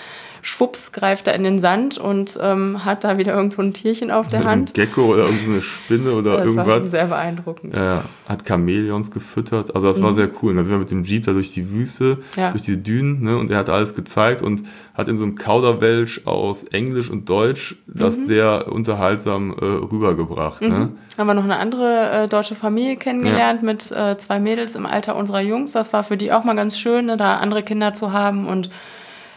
Schwupps 0.42 0.92
greift 0.92 1.26
er 1.26 1.34
in 1.34 1.44
den 1.44 1.60
Sand 1.60 1.98
und 1.98 2.38
ähm, 2.42 2.84
hat 2.84 3.04
da 3.04 3.18
wieder 3.18 3.34
irgend 3.34 3.52
so 3.52 3.62
ein 3.62 3.72
Tierchen 3.72 4.10
auf 4.10 4.28
der 4.28 4.44
Hand. 4.44 4.70
Ein 4.70 4.72
Gecko 4.72 5.12
oder 5.12 5.24
irgendeine 5.24 5.60
Spinne 5.60 6.12
oder 6.12 6.38
das 6.38 6.46
irgendwas. 6.46 6.66
Das 6.66 6.74
war 6.76 6.84
sehr 6.84 7.06
beeindruckend. 7.06 7.74
Ja, 7.74 8.04
hat 8.28 8.46
Chamäleons 8.46 9.10
gefüttert. 9.10 9.74
Also 9.74 9.88
das 9.88 9.98
mhm. 9.98 10.04
war 10.04 10.14
sehr 10.14 10.30
cool. 10.42 10.54
Da 10.54 10.62
sind 10.62 10.72
wir 10.72 10.78
mit 10.78 10.90
dem 10.90 11.04
Jeep 11.04 11.24
da 11.24 11.32
durch 11.32 11.52
die 11.52 11.70
Wüste, 11.70 12.18
ja. 12.36 12.50
durch 12.50 12.62
die 12.62 12.82
Dünen 12.82 13.22
ne? 13.22 13.36
und 13.36 13.50
er 13.50 13.58
hat 13.58 13.68
alles 13.68 13.94
gezeigt 13.94 14.42
und 14.42 14.64
hat 14.94 15.08
in 15.08 15.16
so 15.16 15.24
einem 15.24 15.34
Kauderwelsch 15.34 16.26
aus 16.26 16.64
Englisch 16.64 17.10
und 17.10 17.28
Deutsch 17.28 17.76
das 17.86 18.18
mhm. 18.18 18.24
sehr 18.26 18.72
unterhaltsam 18.72 19.52
äh, 19.52 19.64
rübergebracht. 19.64 20.62
Ne? 20.62 20.68
Mhm. 20.68 20.78
Ne? 20.78 20.88
Haben 21.18 21.26
wir 21.26 21.34
noch 21.34 21.44
eine 21.44 21.58
andere 21.58 22.10
äh, 22.10 22.28
deutsche 22.28 22.54
Familie 22.54 22.96
kennengelernt 22.96 23.60
ja. 23.62 23.66
mit 23.66 23.92
äh, 23.92 24.16
zwei 24.16 24.40
Mädels 24.40 24.74
im 24.74 24.86
Alter 24.86 25.16
unserer 25.16 25.40
Jungs. 25.40 25.72
Das 25.72 25.92
war 25.92 26.02
für 26.02 26.16
die 26.16 26.32
auch 26.32 26.44
mal 26.44 26.56
ganz 26.56 26.78
schön, 26.78 27.06
ne? 27.06 27.16
da 27.16 27.36
andere 27.36 27.62
Kinder 27.62 27.92
zu 27.92 28.12
haben 28.12 28.46
und 28.46 28.70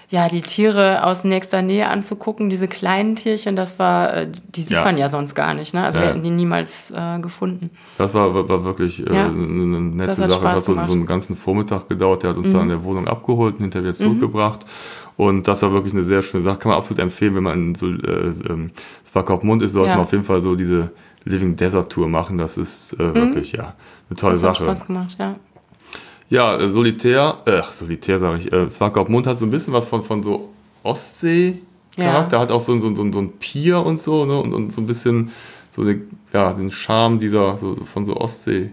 ja, 0.10 0.28
die 0.30 0.42
Tiere 0.42 1.06
aus 1.06 1.24
nächster 1.24 1.62
Nähe 1.62 1.88
anzugucken, 1.88 2.50
diese 2.50 2.68
kleinen 2.68 3.16
Tierchen, 3.16 3.56
das 3.56 3.80
war, 3.80 4.14
äh, 4.14 4.32
die 4.56 4.62
sieht 4.62 4.72
ja. 4.72 4.84
man 4.84 4.98
ja 4.98 5.10
sonst 5.10 5.34
gar 5.34 5.54
nicht, 5.54 5.74
ne? 5.74 5.84
Also 5.84 6.00
ja. 6.00 6.06
wir 6.06 6.10
hätten 6.12 6.24
die 6.24 6.30
niemals 6.30 6.92
äh, 6.92 7.20
gefunden. 7.20 7.72
Das 7.98 8.14
war, 8.14 8.34
war, 8.34 8.48
war 8.48 8.64
wirklich 8.64 9.00
äh, 9.00 9.14
ja. 9.14 9.26
eine 9.26 9.82
nette 9.82 10.08
das 10.08 10.18
Sache. 10.18 10.44
Das 10.44 10.56
hat 10.56 10.64
so, 10.64 10.74
so, 10.74 10.92
einen 10.92 11.06
ganzen 11.06 11.36
Vormittag 11.36 11.90
gedauert, 11.90 12.24
der 12.24 12.32
hat 12.32 12.38
uns 12.38 12.50
mhm. 12.50 12.54
da 12.54 12.62
in 12.62 12.70
der 12.70 12.84
Wohnung 12.84 13.08
abgeholt 13.08 13.56
und 13.56 13.62
hinterher 13.62 13.84
wieder 13.84 13.94
zurückgebracht. 13.94 14.62
Mhm. 14.64 15.04
Und 15.16 15.48
das 15.48 15.62
war 15.62 15.72
wirklich 15.72 15.94
eine 15.94 16.04
sehr 16.04 16.24
schöne 16.24 16.44
Sache. 16.44 16.58
Kann 16.58 16.70
man 16.70 16.78
absolut 16.78 17.00
empfehlen, 17.00 17.36
wenn 17.36 17.44
man 17.44 17.60
in 17.60 17.76
so 17.76 17.88
äh, 17.88 18.34
ähm, 18.50 18.72
Swakopmund 19.06 19.62
ist, 19.62 19.74
sollte 19.74 19.92
man 19.92 20.02
auf 20.02 20.12
jeden 20.12 20.24
Fall 20.24 20.42
so 20.42 20.56
diese 20.56 20.92
Living 21.24 21.56
Desert 21.56 21.92
Tour 21.92 22.08
machen. 22.08 22.38
Das 22.38 22.58
ist 22.58 22.94
äh, 22.94 23.04
mhm. 23.04 23.16
wirklich, 23.16 23.52
ja, 23.54 23.76
eine 24.10 24.18
tolle 24.18 24.34
das 24.34 24.42
Sache. 24.42 24.66
Hat 24.66 24.78
Spaß 24.78 24.88
gemacht, 24.88 25.16
ja. 25.20 25.36
Ja, 26.34 26.56
äh, 26.56 26.68
Solitär, 26.68 27.38
äh, 27.46 27.60
ach, 27.60 27.72
Solitär 27.72 28.18
sage 28.18 28.40
ich, 28.40 28.52
äh, 28.52 28.68
Swakopmund 28.68 29.28
hat 29.28 29.38
so 29.38 29.46
ein 29.46 29.52
bisschen 29.52 29.72
was 29.72 29.86
von, 29.86 30.04
von 30.04 30.24
so 30.24 30.50
Ostsee-Charakter, 30.82 32.38
ja. 32.38 32.42
hat 32.42 32.52
auch 32.52 32.60
so, 32.60 32.76
so, 32.80 32.96
so, 32.96 33.12
so 33.12 33.20
ein 33.20 33.34
Pier 33.34 33.78
und 33.86 34.00
so, 34.00 34.26
ne, 34.26 34.40
und, 34.40 34.52
und 34.52 34.74
so 34.74 34.82
ein 34.82 34.88
bisschen 34.88 35.30
so 35.70 35.84
eine, 35.84 36.02
ja, 36.34 36.52
den 36.54 36.72
Charme 36.72 37.20
dieser, 37.20 37.56
so, 37.60 37.76
so 37.76 37.86
von 37.86 38.04
so 38.04 38.18
Ostsee. 38.18 38.72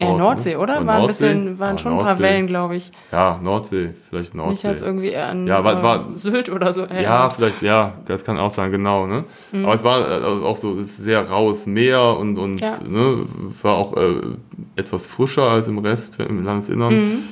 Ja, 0.00 0.08
Ort, 0.08 0.18
Nordsee, 0.18 0.50
ne? 0.50 0.58
oder? 0.58 0.86
War 0.86 0.96
ein 0.96 1.06
bisschen, 1.06 1.58
waren 1.58 1.78
schon 1.78 1.94
ein 1.94 1.98
paar 1.98 2.18
Wellen, 2.18 2.46
glaube 2.46 2.76
ich. 2.76 2.92
Ja, 3.12 3.40
Nordsee, 3.42 3.94
vielleicht 4.08 4.34
Nordsee. 4.34 4.52
Nicht 4.52 4.66
als 4.66 4.82
irgendwie 4.82 5.16
an 5.16 5.46
ja, 5.46 5.64
war, 5.64 6.00
äh, 6.00 6.18
Sylt 6.18 6.50
oder 6.50 6.74
so. 6.74 6.84
Äh, 6.84 7.02
ja, 7.02 7.30
vielleicht, 7.30 7.62
ja, 7.62 7.94
das 8.06 8.22
kann 8.22 8.38
auch 8.38 8.50
sein, 8.50 8.70
genau. 8.70 9.06
Ne? 9.06 9.24
Mhm. 9.52 9.64
Aber 9.64 9.74
es 9.74 9.84
war 9.84 10.00
äh, 10.00 10.44
auch 10.44 10.58
so 10.58 10.76
sehr 10.82 11.26
raues 11.30 11.64
Meer 11.66 12.16
und, 12.18 12.38
und 12.38 12.58
ja. 12.58 12.74
ne, 12.86 13.24
war 13.62 13.74
auch 13.74 13.96
äh, 13.96 14.20
etwas 14.76 15.06
frischer 15.06 15.44
als 15.44 15.68
im 15.68 15.78
Rest 15.78 16.20
im 16.20 16.44
Landesinnern. 16.44 16.94
Mhm. 16.94 17.22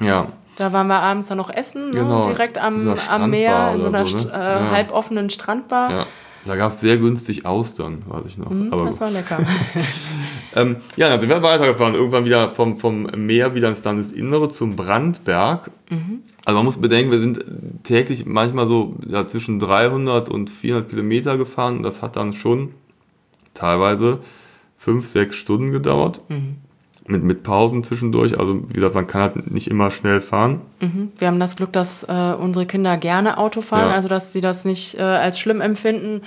Ja. 0.00 0.28
Da 0.56 0.72
waren 0.72 0.86
wir 0.86 1.00
abends 1.00 1.28
dann 1.28 1.38
noch 1.38 1.50
essen, 1.50 1.86
ne? 1.86 2.00
genau. 2.00 2.28
direkt 2.28 2.56
am, 2.56 2.96
am 3.10 3.30
Meer, 3.30 3.72
in 3.74 3.80
so 3.82 3.86
einer 3.88 4.06
so, 4.06 4.16
ne? 4.16 4.32
äh, 4.32 4.36
ja. 4.36 4.70
halboffenen 4.70 5.28
Strandbar. 5.28 5.90
Ja. 5.90 6.06
Da 6.44 6.56
gab 6.56 6.72
es 6.72 6.80
sehr 6.80 6.96
günstig 6.96 7.46
Austern, 7.46 8.00
weiß 8.06 8.26
ich 8.26 8.38
noch. 8.38 8.50
Mm, 8.50 8.72
Aber 8.72 8.86
das 8.86 9.00
war 9.00 9.10
lecker. 9.10 9.38
ähm, 10.56 10.76
ja, 10.96 11.08
dann 11.08 11.20
sind 11.20 11.28
wir 11.28 11.42
weitergefahren. 11.42 11.94
Irgendwann 11.94 12.24
wieder 12.24 12.50
vom, 12.50 12.78
vom 12.78 13.02
Meer 13.02 13.54
wieder 13.54 13.68
ins 13.68 13.84
Landesinnere 13.84 14.48
zum 14.48 14.74
Brandberg. 14.74 15.70
Mhm. 15.88 16.20
Also 16.44 16.58
man 16.58 16.64
muss 16.64 16.80
bedenken, 16.80 17.12
wir 17.12 17.20
sind 17.20 17.44
täglich 17.84 18.26
manchmal 18.26 18.66
so 18.66 18.96
ja, 19.06 19.26
zwischen 19.28 19.60
300 19.60 20.28
und 20.28 20.50
400 20.50 20.90
Kilometer 20.90 21.38
gefahren. 21.38 21.82
Das 21.84 22.02
hat 22.02 22.16
dann 22.16 22.32
schon 22.32 22.70
teilweise 23.54 24.18
fünf, 24.78 25.06
sechs 25.06 25.36
Stunden 25.36 25.70
gedauert. 25.70 26.22
Mhm 26.28 26.56
mit, 27.06 27.22
mit 27.22 27.42
Pausen 27.42 27.84
zwischendurch. 27.84 28.38
Also 28.38 28.68
wie 28.68 28.74
gesagt, 28.74 28.94
man 28.94 29.06
kann 29.06 29.20
halt 29.22 29.50
nicht 29.50 29.68
immer 29.68 29.90
schnell 29.90 30.20
fahren. 30.20 30.60
Mhm. 30.80 31.12
Wir 31.18 31.28
haben 31.28 31.40
das 31.40 31.56
Glück, 31.56 31.72
dass 31.72 32.04
äh, 32.04 32.34
unsere 32.38 32.66
Kinder 32.66 32.96
gerne 32.96 33.38
Auto 33.38 33.60
fahren, 33.60 33.88
ja. 33.88 33.94
also 33.94 34.08
dass 34.08 34.32
sie 34.32 34.40
das 34.40 34.64
nicht 34.64 34.98
äh, 34.98 35.02
als 35.02 35.38
schlimm 35.38 35.60
empfinden. 35.60 36.22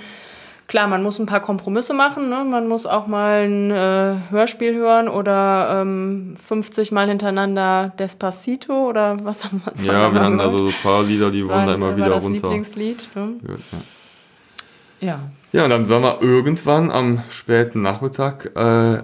klar, 0.68 0.88
man 0.88 1.02
muss 1.02 1.18
ein 1.18 1.26
paar 1.26 1.40
Kompromisse 1.40 1.94
machen. 1.94 2.28
Ne? 2.28 2.44
Man 2.44 2.68
muss 2.68 2.86
auch 2.86 3.06
mal 3.06 3.46
ein 3.46 3.70
äh, 3.70 4.16
Hörspiel 4.30 4.74
hören 4.74 5.08
oder 5.08 5.80
ähm, 5.82 6.36
50 6.44 6.92
Mal 6.92 7.08
hintereinander 7.08 7.92
Despacito 7.98 8.88
oder 8.88 9.24
was 9.24 9.44
haben 9.44 9.62
wir 9.64 9.84
Ja, 9.84 10.12
wir 10.12 10.20
hatten 10.20 10.40
also 10.40 10.64
so 10.64 10.68
ein 10.68 10.74
paar 10.82 11.02
Lieder, 11.02 11.30
die 11.30 11.44
wurden 11.44 11.66
da 11.66 11.74
immer 11.74 11.96
wieder 11.96 12.10
das 12.10 12.24
runter. 12.24 12.48
Lieblingslied. 12.48 12.98
Ne? 13.14 13.34
Ja. 13.42 15.08
Ja. 15.08 15.20
Ja, 15.56 15.64
und 15.64 15.70
dann 15.70 15.88
waren 15.88 16.02
wir 16.02 16.20
irgendwann 16.20 16.90
am 16.90 17.20
späten 17.30 17.80
Nachmittag 17.80 18.50
äh, 18.54 18.96
äh, 18.96 19.00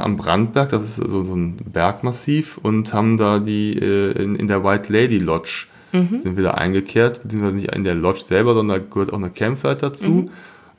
am 0.00 0.16
Brandberg, 0.16 0.70
das 0.70 0.82
ist 0.82 0.96
so, 0.96 1.22
so 1.22 1.34
ein 1.34 1.56
Bergmassiv, 1.70 2.56
und 2.62 2.94
haben 2.94 3.18
da 3.18 3.38
die 3.38 3.78
äh, 3.78 4.12
in, 4.12 4.34
in 4.36 4.46
der 4.48 4.64
White 4.64 4.90
Lady 4.90 5.18
Lodge 5.18 5.66
sind 5.92 6.36
wir 6.38 6.42
da 6.44 6.52
eingekehrt, 6.52 7.22
beziehungsweise 7.22 7.56
nicht 7.56 7.74
in 7.74 7.84
der 7.84 7.94
Lodge 7.94 8.22
selber, 8.22 8.54
sondern 8.54 8.78
da 8.80 8.86
gehört 8.90 9.12
auch 9.12 9.18
eine 9.18 9.28
Campsite 9.28 9.76
dazu. 9.76 10.30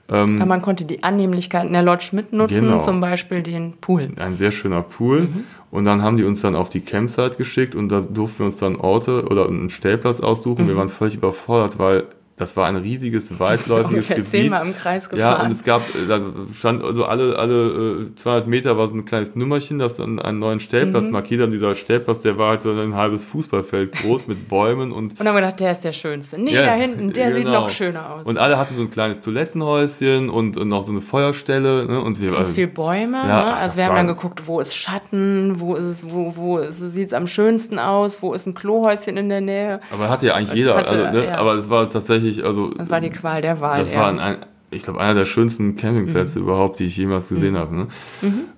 Ähm, 0.09 0.37
Aber 0.41 0.47
man 0.47 0.63
konnte 0.63 0.85
die 0.85 1.03
Annehmlichkeiten 1.03 1.71
der 1.73 1.83
Lodge 1.83 2.07
mitnutzen, 2.13 2.61
Genau. 2.61 2.79
zum 2.79 2.99
Beispiel 2.99 3.43
den 3.43 3.73
Pool. 3.73 4.09
ein 4.17 4.33
sehr 4.33 4.51
schöner 4.51 4.81
Pool. 4.81 5.27
Und 5.69 5.85
dann 5.85 6.01
haben 6.01 6.17
die 6.17 6.23
uns 6.23 6.41
dann 6.41 6.55
auf 6.55 6.69
die 6.69 6.81
Campsite 6.81 7.37
geschickt 7.37 7.75
und 7.75 7.89
da 7.89 8.01
durften 8.01 8.39
wir 8.39 8.45
uns 8.47 8.57
dann 8.57 8.75
Orte 8.75 9.25
oder 9.27 9.47
einen 9.47 9.69
Stellplatz 9.69 10.19
aussuchen. 10.19 10.67
Wir 10.67 10.75
waren 10.75 10.89
völlig 10.89 11.13
überfordert, 11.17 11.77
weil 11.77 12.05
das 12.43 12.57
war 12.57 12.67
ein 12.67 12.75
riesiges, 12.75 13.39
weitläufiges 13.39 13.89
Ungefähr 13.89 14.15
Gebiet. 14.17 14.31
zehnmal 14.31 14.65
im 14.65 14.75
Kreis 14.75 15.03
Ja, 15.03 15.09
gefahren. 15.31 15.45
und 15.45 15.51
es 15.53 15.63
gab, 15.63 15.81
äh, 15.95 16.05
da 16.07 16.19
stand 16.53 16.83
also 16.83 17.05
alle, 17.05 17.37
alle 17.37 18.07
äh, 18.11 18.15
200 18.15 18.47
Meter 18.47 18.77
war 18.77 18.87
so 18.87 18.95
ein 18.95 19.05
kleines 19.05 19.35
Nummerchen, 19.35 19.79
das 19.79 19.95
dann 19.97 20.19
einen 20.19 20.39
neuen 20.39 20.59
Stellplatz 20.59 21.05
Mhm. 21.05 21.11
markiert. 21.13 21.41
Und 21.41 21.51
dieser 21.51 21.73
Stellplatz, 21.75 22.21
der 22.21 22.37
war 22.37 22.49
halt 22.49 22.61
so 22.61 22.71
ein 22.71 22.95
halbes 22.95 23.25
Fußballfeld 23.25 23.93
groß 23.93 24.27
mit 24.27 24.47
Bäumen 24.47 24.91
und 24.91 25.03
Und 25.13 25.19
dann 25.19 25.27
haben 25.27 25.35
wir 25.35 25.41
gedacht, 25.41 25.59
der 25.59 25.71
ist 25.71 25.83
der 25.83 25.93
schönste. 25.93 26.37
Nee, 26.39 26.53
Ja, 26.53 26.65
da 26.65 26.73
hinten, 26.73 27.11
der 27.13 27.33
sieht 27.33 27.45
genau. 27.45 27.61
noch 27.61 27.69
schöner 27.69 28.13
aus. 28.15 28.25
Und 28.25 28.37
alle 28.37 28.57
hatten 28.57 28.75
so 28.75 28.81
ein 28.81 28.89
kleines 28.89 29.21
Toilettenhäuschen 29.21 30.29
und, 30.29 30.57
und 30.57 30.67
noch 30.67 30.83
so 30.83 30.91
eine 30.91 31.01
Feuerstelle. 31.01 31.85
Ne? 31.85 32.01
Und 32.01 32.19
wir, 32.21 32.29
Ganz 32.29 32.39
also, 32.39 32.53
viel 32.53 32.67
Bäume. 32.67 33.17
Ja, 33.17 33.45
ne? 33.45 33.53
Also 33.55 33.77
wir 33.77 33.85
haben 33.85 33.95
dann 33.95 34.07
geguckt, 34.07 34.43
wo 34.47 34.59
ist 34.59 34.75
Schatten, 34.75 35.59
wo 35.59 35.75
ist 35.75 36.09
wo, 36.11 36.33
wo 36.35 36.59
sieht 36.71 37.07
es 37.07 37.13
am 37.13 37.27
schönsten 37.27 37.79
aus, 37.79 38.21
wo 38.21 38.33
ist 38.33 38.45
ein 38.47 38.53
Klohäuschen 38.53 39.17
in 39.17 39.29
der 39.29 39.41
Nähe. 39.41 39.79
aber 39.91 40.09
hatte 40.09 40.27
ja 40.27 40.35
eigentlich 40.35 40.53
jeder. 40.53 40.75
Hatte, 40.75 41.07
also, 41.07 41.17
ne? 41.19 41.25
ja. 41.25 41.37
Aber 41.37 41.53
es 41.55 41.69
war 41.69 41.89
tatsächlich, 41.89 42.32
also 42.41 42.69
Das 42.71 42.89
war 42.89 43.01
die 43.01 43.09
Qual 43.09 43.41
der 43.41 43.59
Wahl. 43.59 43.79
das 43.79 43.93
ja. 43.93 43.99
war 43.99 44.19
ein, 44.19 44.37
ich 44.71 44.83
glaube, 44.83 44.99
einer 45.01 45.13
der 45.13 45.25
schönsten 45.25 45.75
Campingplätze 45.75 46.39
Mhm. 46.39 46.45
überhaupt, 46.45 46.79
die 46.79 46.85
ich 46.85 46.97
jemals 46.97 47.29
gesehen 47.29 47.57
habe. 47.57 47.75
Ne? 47.75 47.87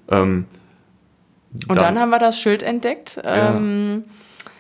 Ähm, 0.10 0.46
Und 1.68 1.78
dann, 1.78 2.00
haben 2.00 2.10
wir 2.10 2.20
das 2.20 2.40
Schild 2.40 2.64
entdeckt. 2.64 3.20
Ähm, 3.24 4.04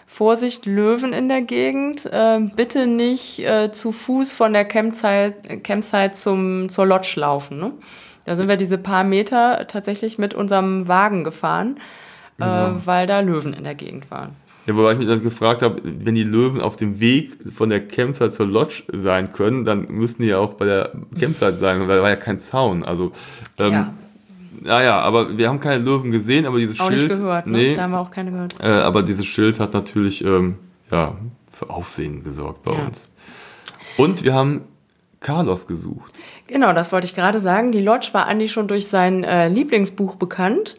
Vorsicht, 0.07 0.65
Löwen 0.65 1.11
in 1.13 1.27
der 1.27 1.41
Gegend. 1.41 2.09
Ähm, 2.11 2.51
bitte 2.55 2.87
nicht 2.87 3.39
äh, 3.39 3.71
zu 3.71 3.91
Fuß 3.91 4.31
von 4.31 4.53
der 4.53 4.65
Campsite, 4.65 5.59
Campsite 5.63 6.13
zum, 6.13 6.69
zur 6.69 6.85
Lodge 6.85 7.13
laufen. 7.17 7.59
Ne? 7.59 7.71
Da 8.25 8.35
sind 8.37 8.47
wir 8.47 8.57
diese 8.57 8.77
paar 8.77 9.03
Meter 9.03 9.67
tatsächlich 9.67 10.17
mit 10.17 10.33
unserem 10.33 10.87
Wagen 10.87 11.23
gefahren, 11.23 11.77
äh, 12.39 12.45
weil 12.85 13.07
da 13.07 13.19
Löwen 13.19 13.53
in 13.53 13.63
der 13.65 13.75
Gegend 13.75 14.09
waren. 14.09 14.35
Ja, 14.65 14.75
wobei 14.75 14.93
ich 14.93 14.97
mich 14.97 15.07
dann 15.07 15.21
gefragt 15.23 15.61
habe, 15.61 15.79
wenn 15.83 16.15
die 16.15 16.23
Löwen 16.23 16.59
auf 16.59 16.75
dem 16.75 16.99
Weg 16.99 17.37
von 17.53 17.69
der 17.69 17.85
Campsite 17.87 18.31
zur 18.31 18.47
Lodge 18.47 18.83
sein 18.91 19.31
können, 19.31 19.63
dann 19.63 19.87
müssten 19.89 20.23
die 20.23 20.29
ja 20.29 20.39
auch 20.39 20.53
bei 20.55 20.65
der 20.65 20.91
Campsite 21.19 21.55
sein, 21.55 21.87
weil 21.87 21.97
da 21.97 22.01
war 22.01 22.09
ja 22.09 22.15
kein 22.15 22.39
Zaun. 22.39 22.83
Also, 22.83 23.11
ähm, 23.59 23.71
Ja. 23.73 23.93
naja, 24.61 24.99
aber 24.99 25.37
wir 25.37 25.49
haben 25.49 25.59
keine 25.59 25.83
Löwen 25.83 26.09
gesehen, 26.11 26.45
aber 26.47 26.57
dieses 26.57 26.79
Auch 26.79 26.89
Schild. 26.89 27.09
nicht 27.09 27.19
gehört, 27.19 27.45
ne? 27.45 27.57
Nee, 27.57 27.75
Da 27.75 27.83
haben 27.83 27.91
wir 27.91 27.99
auch 27.99 28.09
keine 28.11 28.31
gehört. 28.31 28.55
äh, 28.63 28.67
aber 28.67 29.03
dieses 29.03 29.25
Schild 29.27 29.59
hat 29.59 29.73
natürlich 29.73 30.23
ähm, 30.25 30.55
ja, 30.91 31.15
für 31.51 31.69
Aufsehen 31.69 32.23
gesorgt 32.23 32.63
bei 32.63 32.73
Ja. 32.73 32.85
uns. 32.87 33.09
Und 33.97 34.23
wir 34.23 34.33
haben 34.33 34.61
Carlos 35.19 35.67
gesucht. 35.67 36.13
Genau, 36.47 36.73
das 36.73 36.91
wollte 36.91 37.05
ich 37.07 37.15
gerade 37.15 37.39
sagen. 37.39 37.71
Die 37.71 37.81
Lodge 37.81 38.09
war 38.13 38.25
Andi 38.27 38.49
schon 38.49 38.67
durch 38.67 38.87
sein 38.87 39.23
äh, 39.23 39.47
Lieblingsbuch 39.47 40.15
bekannt. 40.15 40.75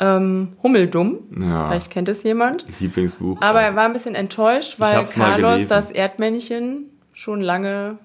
Ähm, 0.00 0.48
Hummeldumm. 0.62 1.18
Ja. 1.40 1.68
Vielleicht 1.68 1.90
kennt 1.90 2.08
es 2.08 2.22
jemand. 2.22 2.64
Lieblingsbuch. 2.80 3.40
Aber 3.40 3.60
er 3.60 3.74
war 3.74 3.84
ein 3.84 3.92
bisschen 3.92 4.14
enttäuscht, 4.14 4.78
weil 4.78 5.04
Carlos, 5.04 5.66
das 5.66 5.90
Erdmännchen, 5.90 6.84
schon 7.12 7.40
lange 7.40 7.98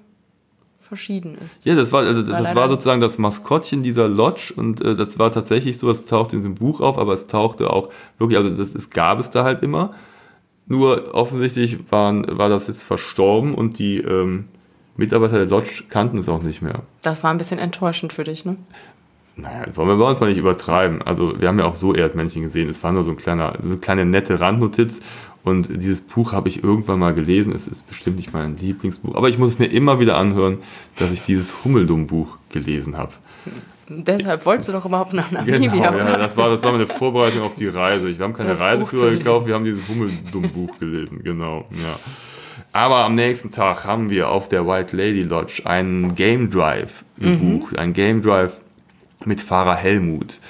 verschieden 0.79 1.38
ist. 1.43 1.65
Ja, 1.65 1.75
das 1.75 1.91
war, 1.91 2.01
also, 2.01 2.21
das 2.21 2.32
leider 2.32 2.56
war 2.56 2.67
nicht. 2.67 2.73
sozusagen 2.73 3.01
das 3.01 3.17
Maskottchen 3.17 3.84
dieser 3.84 4.08
Lodge 4.08 4.53
und 4.56 4.82
äh, 4.82 4.95
das 4.95 5.17
war 5.19 5.32
tatsächlich 5.32 5.77
so, 5.77 5.89
es 5.89 6.06
tauchte 6.06 6.36
in 6.36 6.39
diesem 6.39 6.56
Buch 6.56 6.82
auf, 6.82 6.97
aber 6.97 7.13
es 7.13 7.27
tauchte 7.27 7.69
auch 7.69 7.89
wirklich, 8.17 8.38
also 8.38 8.49
das 8.49 8.75
es 8.75 8.89
gab 8.89 9.19
es 9.19 9.29
da 9.29 9.43
halt 9.43 9.63
immer. 9.63 9.91
Nur 10.65 11.13
offensichtlich 11.13 11.91
waren, 11.91 12.25
war 12.38 12.49
das 12.49 12.67
jetzt 12.67 12.84
verstorben 12.84 13.53
und 13.53 13.79
die 13.79 13.97
ähm, 13.97 14.45
Mitarbeiter 14.95 15.38
der 15.38 15.47
Lodge 15.47 15.84
kannten 15.89 16.17
es 16.17 16.29
auch 16.29 16.43
nicht 16.43 16.62
mehr. 16.62 16.82
Das 17.01 17.23
war 17.23 17.32
ein 17.32 17.38
bisschen 17.38 17.60
enttäuschend 17.60 18.13
für 18.13 18.23
dich, 18.23 18.45
ne? 18.45 18.56
Naja, 19.36 19.65
wollen 19.76 19.88
wir 19.88 19.98
bei 19.98 20.10
uns 20.10 20.19
mal 20.19 20.28
nicht 20.30 20.38
übertreiben. 20.38 21.02
Also 21.02 21.39
wir 21.39 21.48
haben 21.48 21.58
ja 21.58 21.65
auch 21.65 21.76
so 21.76 21.93
Erdmännchen 21.93 22.43
gesehen. 22.43 22.69
Es 22.69 22.84
war 22.84 22.91
nur 22.91 23.04
so 23.04 23.12
ein 23.12 23.17
kleiner, 23.17 23.58
so 23.62 23.69
eine 23.69 23.78
kleine 23.78 24.06
nette 24.06 24.39
Randnotiz. 24.39 25.02
Und 25.43 25.69
dieses 25.69 26.02
Buch 26.02 26.32
habe 26.32 26.48
ich 26.48 26.63
irgendwann 26.63 27.00
mal 27.00 27.13
gelesen. 27.13 27.54
Es 27.54 27.67
ist 27.67 27.88
bestimmt 27.88 28.15
nicht 28.17 28.34
mein 28.34 28.58
Lieblingsbuch. 28.58 29.15
Aber 29.15 29.30
ich 29.30 29.38
muss 29.38 29.50
es 29.50 29.60
mir 29.60 29.65
immer 29.65 30.00
wieder 30.00 30.17
anhören, 30.17 30.60
dass 30.96 31.12
ich 31.12 31.22
dieses 31.22 31.63
Hummeldumm-Buch 31.65 32.38
gelesen 32.50 32.98
habe. 32.98 33.12
Deshalb 33.89 34.46
wolltest 34.46 34.69
du 34.69 34.72
doch 34.72 34.86
überhaupt 34.86 35.13
nach 35.13 35.32
Namibia, 35.32 35.58
Genau, 35.58 35.98
ja, 35.98 36.17
das 36.17 36.38
war, 36.38 36.50
das 36.50 36.63
war 36.63 36.72
meine 36.72 36.88
Vorbereitung 36.88 37.41
auf 37.41 37.56
die 37.56 37.67
Reise. 37.67 38.08
Wir 38.08 38.24
haben 38.24 38.34
keine 38.34 38.50
Das 38.50 38.62
Reiseführer 38.62 39.12
gekauft, 39.12 39.46
wir 39.46 39.56
haben 39.56 39.65
dieses 39.65 39.86
Hummeldumm-Buch 39.88 40.80
gelesen, 40.80 41.22
genau, 41.24 41.67
ja. 41.72 42.00
Aber 42.72 43.04
am 43.04 43.15
nächsten 43.15 43.52
Tag 43.52 43.86
haben 43.86 44.10
wir 44.10 44.30
auf 44.30 44.48
der 44.48 44.65
White 44.65 44.96
Lady 44.96 45.22
Lodge 45.22 45.62
einen 45.65 46.15
Game 46.15 46.50
Drive 46.50 47.06
gebucht. 47.19 47.78
Ein 47.78 47.93
Game 47.93 48.22
Drive 48.22 48.62
mit 49.25 49.41
Fahrer 49.41 49.75
Helmut. 49.75 50.39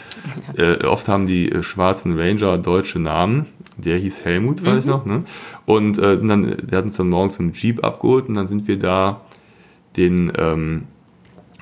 Äh, 0.58 0.86
oft 0.86 1.08
haben 1.10 1.26
die 1.26 1.52
äh, 1.52 1.64
schwarzen 1.64 2.18
Ranger 2.20 2.58
deutsche 2.60 3.00
Namen. 3.00 3.48
Der 3.78 3.98
hieß 3.98 4.24
Helmut, 4.24 4.64
weiß 4.64 4.80
ich 4.82 4.86
noch. 4.86 5.06
Ne? 5.06 5.24
Und 5.66 5.98
äh, 5.98 6.18
dann, 6.24 6.56
der 6.70 6.78
hat 6.78 6.86
uns 6.86 6.96
dann 6.98 7.10
morgens 7.10 7.40
mit 7.40 7.50
dem 7.50 7.54
Jeep 7.60 7.84
abgeholt 7.84 8.28
und 8.30 8.36
dann 8.36 8.46
sind 8.48 8.68
wir 8.68 8.78
da 8.78 9.22
den 9.98 10.32
ähm, 10.38 10.84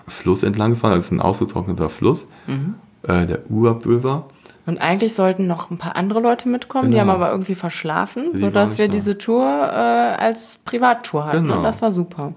Fluss 0.07 0.43
entlang 0.43 0.71
gefahren. 0.71 0.95
Das 0.95 1.05
ist 1.05 1.11
ein 1.11 1.21
ausgetrockneter 1.21 1.89
Fluss, 1.89 2.27
äh, 3.07 3.25
der 3.25 3.49
Urup 3.49 3.85
River. 3.85 4.25
Und 4.65 4.79
eigentlich 4.79 5.13
sollten 5.13 5.47
noch 5.47 5.71
ein 5.71 5.77
paar 5.77 5.95
andere 5.95 6.19
Leute 6.19 6.49
mitkommen, 6.49 6.91
die 6.91 6.97
Genau. 6.97 7.11
haben 7.11 7.21
aber 7.21 7.31
irgendwie 7.31 7.55
verschlafen, 7.55 8.25
Die 8.33 8.39
sodass 8.39 8.77
wir 8.77 8.87
da. 8.87 8.91
diese 8.93 9.17
Tour 9.17 9.45
äh, 9.45 10.21
als 10.21 10.59
Privattour 10.65 11.25
hatten. 11.25 11.43
Genau. 11.43 11.57
Und 11.57 11.63
das 11.63 11.81
war 11.81 11.91
super. 11.91 12.33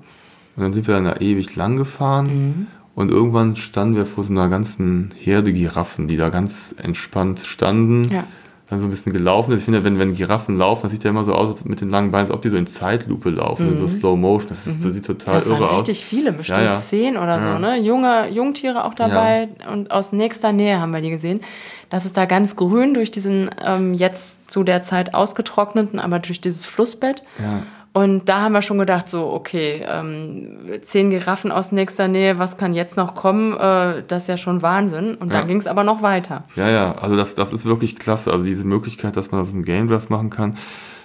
Und 0.57 0.63
dann 0.63 0.73
sind 0.73 0.87
wir 0.87 0.95
dann 0.95 1.05
da 1.05 1.17
ewig 1.17 1.57
lang 1.57 1.77
gefahren 1.77 2.69
und 2.95 3.11
irgendwann 3.11 3.57
standen 3.57 3.97
wir 3.97 4.07
vor 4.07 4.25
so 4.25 4.33
einer 4.33 4.49
ganzen 4.49 5.11
Herde 5.17 5.53
Giraffen, 5.53 6.09
die 6.09 6.17
da 6.17 6.29
ganz 6.29 6.75
entspannt 6.81 7.41
standen. 7.41 8.11
Ja. 8.13 8.25
Dann 8.71 8.81
so 8.81 8.87
ein 8.87 8.91
bisschen 8.91 9.13
gelaufen 9.13 9.53
ist. 9.53 9.59
Ich 9.59 9.65
finde, 9.67 9.85
wenn, 9.85 9.99
wenn 9.99 10.15
Giraffen 10.15 10.57
laufen, 10.57 10.85
das 10.85 10.93
sieht 10.93 11.05
ja 11.05 11.11
immer 11.11 11.23
so 11.23 11.35
aus 11.35 11.49
als 11.49 11.65
mit 11.67 11.83
den 11.83 11.91
langen 11.91 12.11
Beinen, 12.11 12.27
als 12.29 12.35
ob 12.35 12.41
die 12.41 12.49
so 12.49 12.57
in 12.57 12.67
Zeitlupe 12.67 13.29
laufen, 13.29 13.69
in 13.69 13.77
so 13.77 13.87
Slow 13.87 14.17
Motion. 14.17 14.49
Das, 14.49 14.67
ist, 14.67 14.83
das 14.83 14.95
sieht 14.95 15.05
total 15.05 15.35
Das 15.35 15.47
irre 15.49 15.69
aus. 15.69 15.81
richtig 15.81 16.03
viele, 16.03 16.33
bestimmt 16.33 16.61
Ja, 16.61 16.65
ja. 16.65 16.77
zehn 16.77 17.19
oder 17.19 17.43
so, 17.43 17.59
ne? 17.59 17.79
Junge, 17.79 18.31
Jungtiere 18.31 18.85
auch 18.87 18.95
dabei 18.95 19.51
und 19.71 19.91
aus 19.91 20.13
nächster 20.13 20.53
Nähe 20.53 20.81
haben 20.81 20.93
wir 20.93 21.03
die 21.03 21.11
gesehen. 21.11 21.43
Das 21.91 22.07
ist 22.07 22.17
da 22.17 22.25
ganz 22.25 22.57
grün 22.57 22.95
durch 22.95 23.11
diesen 23.11 23.51
ähm, 23.63 23.93
jetzt 23.93 24.39
zu 24.51 24.65
der 24.65 24.83
Zeit 24.83 25.13
ausgetrockneten, 25.15 25.99
aber 25.99 26.19
durch 26.19 26.41
dieses 26.41 26.65
Flussbett. 26.65 27.23
Ja. 27.39 27.63
Und 27.97 28.29
da 28.29 28.41
haben 28.41 28.53
wir 28.53 28.61
schon 28.63 28.79
gedacht, 28.79 29.09
so, 29.09 29.33
okay, 29.33 29.85
ähm, 29.89 30.59
zehn 30.83 31.11
Giraffen 31.11 31.53
aus 31.53 31.71
nächster 31.71 32.09
Nähe, 32.09 32.41
was 32.41 32.57
kann 32.57 32.75
jetzt 32.75 32.97
noch 32.97 33.15
kommen? 33.15 33.53
Äh, 33.53 34.03
das 34.09 34.23
ist 34.25 34.29
ja 34.29 34.37
schon 34.37 34.63
Wahnsinn. 34.63 35.15
Und 35.15 35.31
Ja. 35.33 35.39
dann 35.39 35.49
ging 35.49 35.59
es 35.59 35.69
aber 35.69 35.85
noch 35.85 36.03
weiter. 36.03 36.43
Ja, 36.57 36.69
ja, 36.69 36.93
also 37.01 37.17
das, 37.17 37.37
das 37.37 37.53
ist 37.53 37.67
wirklich 37.67 37.95
klasse. 37.97 38.33
Also 38.33 38.45
diese 38.45 38.65
Möglichkeit, 38.65 39.17
dass 39.17 39.31
man 39.31 39.41
das 39.41 39.53
im 39.53 39.63
Game 39.63 39.87
Draft 39.87 40.11
machen 40.11 40.29
kann. 40.29 40.57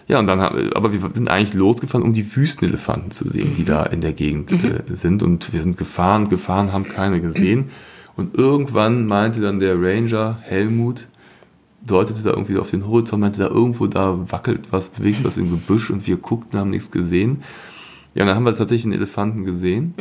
Ja, 0.07 0.17
und 0.17 0.25
dann 0.25 0.41
haben, 0.41 0.73
aber 0.73 0.91
wir 0.91 0.99
sind 1.13 1.29
eigentlich 1.29 1.53
losgefahren, 1.53 2.03
um 2.03 2.13
die 2.13 2.35
Wüstenelefanten 2.35 3.11
zu 3.11 3.29
sehen, 3.29 3.53
die 3.53 3.65
da 3.65 3.83
in 3.83 4.01
der 4.01 4.13
Gegend 4.13 4.51
äh, 4.51 4.81
sind. 4.95 5.21
Und 5.21 5.53
wir 5.53 5.61
sind 5.61 5.77
gefahren, 5.77 6.27
gefahren, 6.29 6.73
haben 6.73 6.85
keine 6.89 7.21
gesehen. 7.21 7.69
Und 8.15 8.35
irgendwann 8.35 9.05
meinte 9.05 9.39
dann 9.41 9.59
der 9.59 9.75
Ranger 9.79 10.39
Helmut, 10.41 11.07
deutete 11.85 12.21
da 12.21 12.31
irgendwie 12.31 12.57
auf 12.57 12.71
den 12.71 12.87
Horizont, 12.87 13.21
meinte 13.21 13.39
da 13.39 13.47
irgendwo 13.47 13.87
da 13.87 14.17
wackelt 14.31 14.71
was, 14.71 14.89
bewegt 14.89 15.23
was 15.23 15.37
im 15.37 15.49
Gebüsch 15.49 15.89
und 15.89 16.07
wir 16.07 16.17
guckten, 16.17 16.59
haben 16.59 16.69
nichts 16.69 16.91
gesehen. 16.91 17.43
Ja, 18.13 18.23
und 18.23 18.27
dann 18.27 18.35
haben 18.35 18.45
wir 18.45 18.53
tatsächlich 18.55 18.85
einen 18.85 18.93
Elefanten 18.93 19.45
gesehen. 19.45 19.93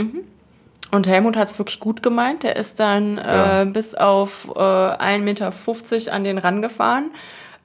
Und 0.91 1.07
Helmut 1.07 1.37
hat 1.37 1.51
es 1.51 1.59
wirklich 1.59 1.81
gut 1.81 2.03
gemeint. 2.03 2.43
Der 2.43 2.57
ist 2.57 2.81
dann 2.81 3.17
Ja. 3.19 3.63
äh, 3.63 3.67
bis 3.67 3.95
auf 3.95 4.49
äh, 4.57 4.59
1,50 4.59 5.19
Meter 5.21 5.53
an 6.13 6.25
den 6.25 6.39
rangefahren. 6.39 7.11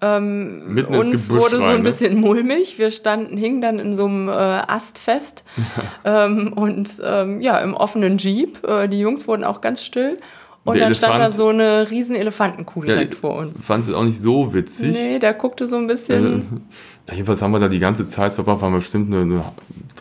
Ähm, 0.01 0.73
Mitten 0.73 0.93
ins 0.93 1.05
uns 1.05 1.27
Gebüsch 1.27 1.41
wurde 1.41 1.57
so 1.57 1.63
rein, 1.63 1.75
ein 1.75 1.77
ne? 1.77 1.83
bisschen 1.83 2.19
mulmig. 2.19 2.77
Wir 2.77 2.91
standen, 2.91 3.37
hingen 3.37 3.61
dann 3.61 3.79
in 3.79 3.95
so 3.95 4.05
einem 4.05 4.27
äh, 4.27 4.31
Ast 4.31 4.99
fest. 4.99 5.45
ähm, 6.03 6.51
und 6.53 7.01
ähm, 7.03 7.39
ja, 7.39 7.59
im 7.59 7.73
offenen 7.73 8.17
Jeep. 8.17 8.67
Äh, 8.67 8.89
die 8.89 8.99
Jungs 8.99 9.27
wurden 9.27 9.45
auch 9.45 9.61
ganz 9.61 9.83
still. 9.83 10.17
Und 10.65 10.75
Der 10.75 10.85
dann 10.85 10.95
stand 10.95 11.13
da 11.15 11.17
Elefant- 11.25 11.35
so 11.35 11.47
eine 11.49 11.91
riesen 11.91 12.15
Elefantenkuh 12.15 12.81
Ja, 12.85 12.93
direkt 12.95 13.15
vor 13.15 13.35
uns. 13.35 13.61
Fand 13.61 13.83
es 13.83 13.91
auch 13.93 14.05
nicht 14.05 14.19
so 14.21 14.53
witzig. 14.53 14.93
Nee, 14.93 15.19
der 15.19 15.33
guckte 15.33 15.67
so 15.67 15.75
ein 15.75 15.87
bisschen. 15.87 16.61
Ja, 17.09 17.15
jedenfalls 17.15 17.41
haben 17.41 17.51
wir 17.51 17.59
da 17.59 17.67
die 17.67 17.79
ganze 17.79 18.07
Zeit 18.07 18.33
verbracht, 18.33 18.61
waren 18.61 18.71
wir 18.71 18.77
bestimmt 18.79 19.13
eine, 19.13 19.23
eine 19.23 19.43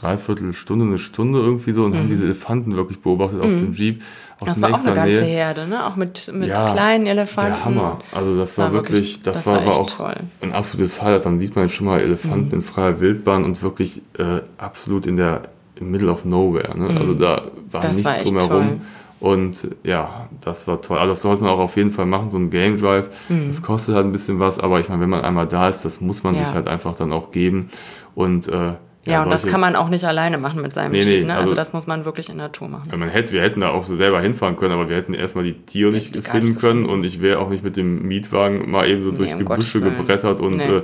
Dreiviertelstunde, 0.01 0.85
eine 0.85 0.99
Stunde 0.99 1.41
irgendwie 1.41 1.73
so 1.73 1.85
und 1.85 1.97
haben 1.97 2.09
diese 2.09 2.25
Elefanten 2.25 2.77
wirklich 2.77 3.01
beobachtet 3.01 3.41
aus 3.41 3.53
dem 3.57 3.73
Jeep, 3.73 4.03
aus 4.41 4.47
Mhm. 4.47 4.47
Das 4.47 4.63
war 4.63 4.75
auch 4.75 4.85
eine 4.87 4.95
ganze 4.95 5.11
Nähe. 5.21 5.23
Herde, 5.25 5.67
ne? 5.67 5.87
Auch 5.87 5.97
mit, 5.97 6.31
mit 6.33 6.49
Ja, 6.49 6.73
kleinen 6.73 7.07
Elefanten. 7.07 7.53
Der 7.53 7.65
Hammer. 7.65 7.99
Also 8.13 8.37
das 8.37 8.59
war, 8.59 8.67
War 8.67 8.73
wirklich, 8.73 9.23
das, 9.23 9.39
das 9.39 9.47
war, 9.47 9.65
war 9.67 9.75
auch 9.77 9.91
toll. 9.91 10.15
Mhm. 10.41 10.49
ein 10.49 10.53
absolutes 10.53 11.01
Highlight. 11.03 11.25
Dann 11.27 11.39
sieht 11.39 11.55
man 11.57 11.69
schon 11.71 11.87
mal 11.87 12.01
Elefanten 12.01 12.55
in 12.55 12.63
freier 12.63 13.01
Wildbahn 13.01 13.45
und 13.45 13.63
wirklich 13.63 14.03
äh, 14.19 14.41
absolut 14.59 15.07
in 15.07 15.17
der 15.17 15.43
im 15.77 15.91
Middle 15.91 16.11
of 16.11 16.25
Nowhere. 16.25 16.77
Ne? 16.79 16.99
Also 17.01 17.15
da 17.15 17.43
war 17.71 17.83
Mhm. 17.83 17.87
Das 17.89 17.97
nichts 17.97 18.13
war 18.15 18.19
drumherum. 18.19 18.51
toll. 18.51 18.81
Und 19.23 19.69
ja, 19.85 20.29
das 20.41 20.67
war 20.67 20.81
toll. 20.83 20.99
Also 20.99 21.13
das 21.13 21.23
sollte 21.23 21.45
man 21.45 21.53
auch 21.53 21.61
auf 21.61 21.77
jeden 21.77 21.93
Fall 21.93 22.07
machen, 22.07 22.29
so 22.29 22.39
ein 22.39 22.51
Game 22.51 22.77
Drive. 22.79 23.09
Das 23.29 23.63
kostet 23.63 23.95
halt 23.95 24.05
ein 24.05 24.11
bisschen 24.13 24.41
was, 24.41 24.59
aber 24.59 24.81
ich 24.81 24.89
meine, 24.89 25.01
wenn 25.01 25.11
man 25.11 25.23
einmal 25.25 25.47
da 25.47 25.69
ist, 25.69 25.85
das 25.85 26.01
muss 26.01 26.25
man 26.25 26.33
Mhm. 26.35 26.41
Ja. 26.41 26.47
sich 26.47 26.55
halt 26.55 26.67
einfach 26.67 26.97
dann 26.97 27.13
auch 27.13 27.31
geben. 27.31 27.69
Und 28.17 28.49
äh, 28.49 28.73
Ja, 29.05 29.23
und 29.25 29.31
das 29.31 29.43
solche- 29.43 29.53
kann 29.53 29.61
man 29.61 29.75
auch 29.77 29.89
nicht 29.89 30.05
alleine 30.05 30.39
machen 30.39 30.61
mit 30.61 30.73
seinem 30.75 30.91
Nee, 30.93 31.05
nee, 31.05 31.17
Jeep. 31.19 31.27
Ne? 31.27 31.33
Also, 31.35 31.45
also- 31.45 31.55
das 31.55 31.73
muss 31.73 31.87
man 31.87 32.05
wirklich 32.05 32.29
in 32.31 32.37
der 32.39 32.47
Natur 32.49 32.69
machen. 32.69 32.89
Ja, 32.91 32.97
man 32.97 33.09
hätte, 33.11 33.33
wir 33.33 33.43
hätten 33.43 33.61
da 33.61 33.71
auch 33.71 33.85
so 33.85 33.97
selber 33.97 34.21
hinfahren 34.21 34.57
können, 34.57 34.73
aber 34.75 34.89
wir 34.89 34.97
hätten 34.97 35.15
erstmal 35.15 35.45
die 35.45 35.55
Tiere 35.55 35.93
nicht 35.93 36.15
gar 36.15 36.23
finden 36.35 36.49
nicht 36.51 36.61
können 36.61 36.85
und 36.87 37.05
ich 37.05 37.21
wäre 37.23 37.39
auch 37.39 37.49
nicht 37.51 37.63
mit 37.65 37.77
dem 37.77 38.03
Mietwagen 38.09 38.71
mal 38.73 38.89
eben 38.89 39.03
so 39.03 39.13
durch 39.13 39.33
um 39.33 39.39
Gebüsche 39.39 39.81
gebrettert 39.81 40.41
und 40.41 40.57
Nee. 40.57 40.65
äh, 40.65 40.77
äh, 40.79 40.83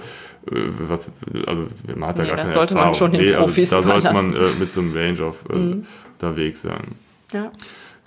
was, 0.88 1.10
also 1.46 1.64
man 1.96 2.08
hat 2.08 2.18
da 2.18 2.22
Nee, 2.22 2.28
gar 2.28 2.36
das 2.36 2.44
keine 2.46 2.54
sollte 2.54 2.74
man 2.74 2.78
Erfahrung. 2.88 2.94
schon 2.94 3.12
den 3.12 3.28
also 3.30 3.40
Profis 3.42 3.70
Da 3.70 3.82
sollte 3.82 4.12
man. 4.12 4.28
Mhm. 4.30 4.34
äh, 4.36 4.50
mit 4.60 4.72
so 4.72 4.80
einem 4.80 4.96
Range 4.96 5.22
auf 5.24 5.44
äh, 5.50 5.76
unterwegs 6.14 6.62
sein. 6.62 6.94
Ja. 7.32 7.50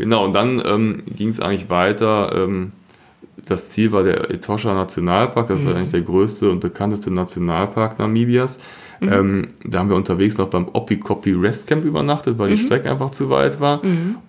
Genau, 0.01 0.25
und 0.25 0.33
dann 0.33 0.61
ähm, 0.65 1.03
ging 1.15 1.27
es 1.29 1.39
eigentlich 1.39 1.69
weiter. 1.69 2.31
Ähm, 2.35 2.71
das 3.45 3.69
Ziel 3.69 3.91
war 3.91 4.03
der 4.03 4.31
Etosha 4.31 4.73
Nationalpark, 4.73 5.47
das 5.47 5.63
Mhm. 5.63 5.69
ist 5.69 5.75
eigentlich 5.75 5.91
der 5.91 6.01
größte 6.01 6.49
und 6.49 6.59
bekannteste 6.59 7.11
Nationalpark 7.13 7.99
Namibias. 7.99 8.57
Mhm. 8.99 9.09
Ähm, 9.13 9.47
da 9.63 9.79
haben 9.79 9.89
wir 9.89 9.95
unterwegs 9.95 10.37
noch 10.39 10.47
beim 10.47 10.67
Opikopi 10.73 11.33
Rest 11.33 11.67
Camp 11.67 11.85
übernachtet, 11.85 12.39
weil 12.39 12.49
die 12.49 12.59
Mhm. 12.61 12.65
Strecke 12.65 12.89
einfach 12.89 13.11
zu 13.11 13.29
weit 13.29 13.59
war 13.59 13.81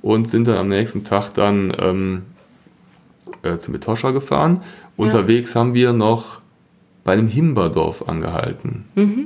und 0.02 0.28
sind 0.28 0.46
dann 0.46 0.56
am 0.56 0.68
nächsten 0.68 1.04
Tag 1.04 1.32
dann 1.34 1.72
ähm, 1.78 2.22
äh, 3.42 3.56
zum 3.56 3.74
Etosha 3.74 4.10
gefahren. 4.10 4.60
Unterwegs 4.96 5.54
haben 5.56 5.72
wir 5.74 5.92
noch 5.94 6.40
bei 7.04 7.12
einem 7.14 7.28
Himberdorf 7.28 8.06
angehalten. 8.08 8.84
Mhm. 8.94 9.24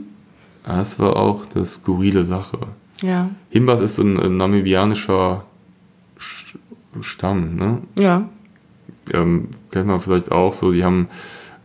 Das 0.65 0.99
war 0.99 1.17
auch 1.17 1.45
eine 1.55 1.67
skurrile 1.67 2.25
Sache. 2.25 2.59
Ja. 3.03 3.29
Himbas 3.51 3.81
ist 3.81 3.97
so 3.97 4.03
ein, 4.03 4.19
ein 4.19 4.37
namibianischer 4.37 5.43
Sch- 5.43 5.43
Stamm, 7.03 7.57
ne? 7.57 7.79
Ja. 7.99 8.29
Ähm, 9.13 9.49
kennt 9.71 9.87
man 9.87 10.01
vielleicht 10.01 10.33
auch 10.33 10.53
so, 10.53 10.73
die 10.73 10.85
haben 10.85 11.09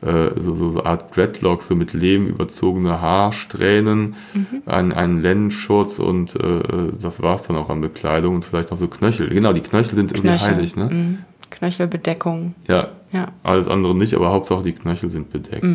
äh, 0.01 0.39
so, 0.39 0.55
so, 0.55 0.69
so 0.71 0.83
Art 0.83 1.15
Dreadlocks, 1.15 1.67
so 1.67 1.75
mit 1.75 1.93
Lehm 1.93 2.27
überzogene 2.27 3.01
Haarsträhnen, 3.01 4.15
einen, 4.65 4.91
einen 4.93 5.21
Lendenschutz 5.21 5.99
und 5.99 6.35
äh, 6.35 6.61
das 7.01 7.21
war's 7.21 7.47
dann 7.47 7.55
auch 7.55 7.69
an 7.69 7.81
Bekleidung 7.81 8.35
und 8.35 8.45
vielleicht 8.45 8.71
noch 8.71 8.77
so 8.77 8.87
Knöchel. 8.87 9.29
Genau, 9.29 9.53
die 9.53 9.61
Knöchel 9.61 9.95
sind 9.95 10.11
irgendwie 10.11 10.29
Knöchel. 10.29 10.55
heilig, 10.55 10.75
ne? 10.75 10.85
Mhm. 10.85 11.17
Knöchelbedeckung. 11.49 12.55
Ja, 12.67 12.87
Ja. 13.11 13.27
alles 13.43 13.67
andere 13.67 13.95
nicht, 13.95 14.13
aber 14.15 14.31
Hauptsache 14.31 14.63
die 14.63 14.71
Knöchel 14.73 15.09
sind 15.09 15.31
bedeckt. 15.31 15.65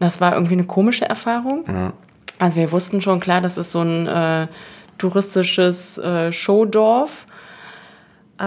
Das 0.00 0.20
war 0.20 0.34
irgendwie 0.34 0.54
eine 0.54 0.64
komische 0.64 1.04
Erfahrung. 1.08 1.64
Ja. 1.66 1.92
Also 2.38 2.56
wir 2.56 2.70
wussten 2.72 3.00
schon 3.00 3.20
klar, 3.20 3.40
das 3.40 3.56
ist 3.58 3.72
so 3.72 3.80
ein 3.80 4.06
äh, 4.06 4.46
touristisches 4.98 5.98
äh, 5.98 6.32
Showdorf. 6.32 7.26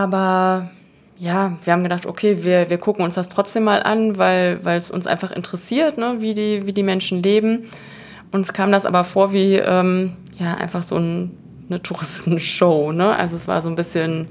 Aber 0.02 0.70
ja, 1.18 1.54
wir 1.64 1.74
haben 1.74 1.82
gedacht, 1.82 2.06
okay, 2.06 2.44
wir, 2.44 2.70
wir 2.70 2.78
gucken 2.78 3.04
uns 3.04 3.16
das 3.16 3.30
trotzdem 3.30 3.64
mal 3.64 3.82
an, 3.82 4.18
weil 4.20 4.60
es 4.64 4.92
uns 4.92 5.08
einfach 5.08 5.32
interessiert, 5.32 5.98
ne, 5.98 6.18
wie, 6.20 6.36
die, 6.36 6.68
wie 6.68 6.74
die 6.74 6.84
Menschen 6.84 7.24
leben. 7.24 7.66
Uns 8.32 8.54
kam 8.54 8.72
das 8.72 8.86
aber 8.86 9.04
vor 9.04 9.34
wie 9.34 9.56
ähm, 9.56 10.14
ja, 10.38 10.54
einfach 10.54 10.84
so 10.84 10.98
ein, 10.98 11.32
eine 11.70 11.82
Touristenshow. 11.88 12.92
Ne? 12.92 13.16
Also 13.16 13.36
es 13.38 13.48
war 13.48 13.64
so 13.64 13.70
ein 13.70 13.76
bisschen, 13.76 14.28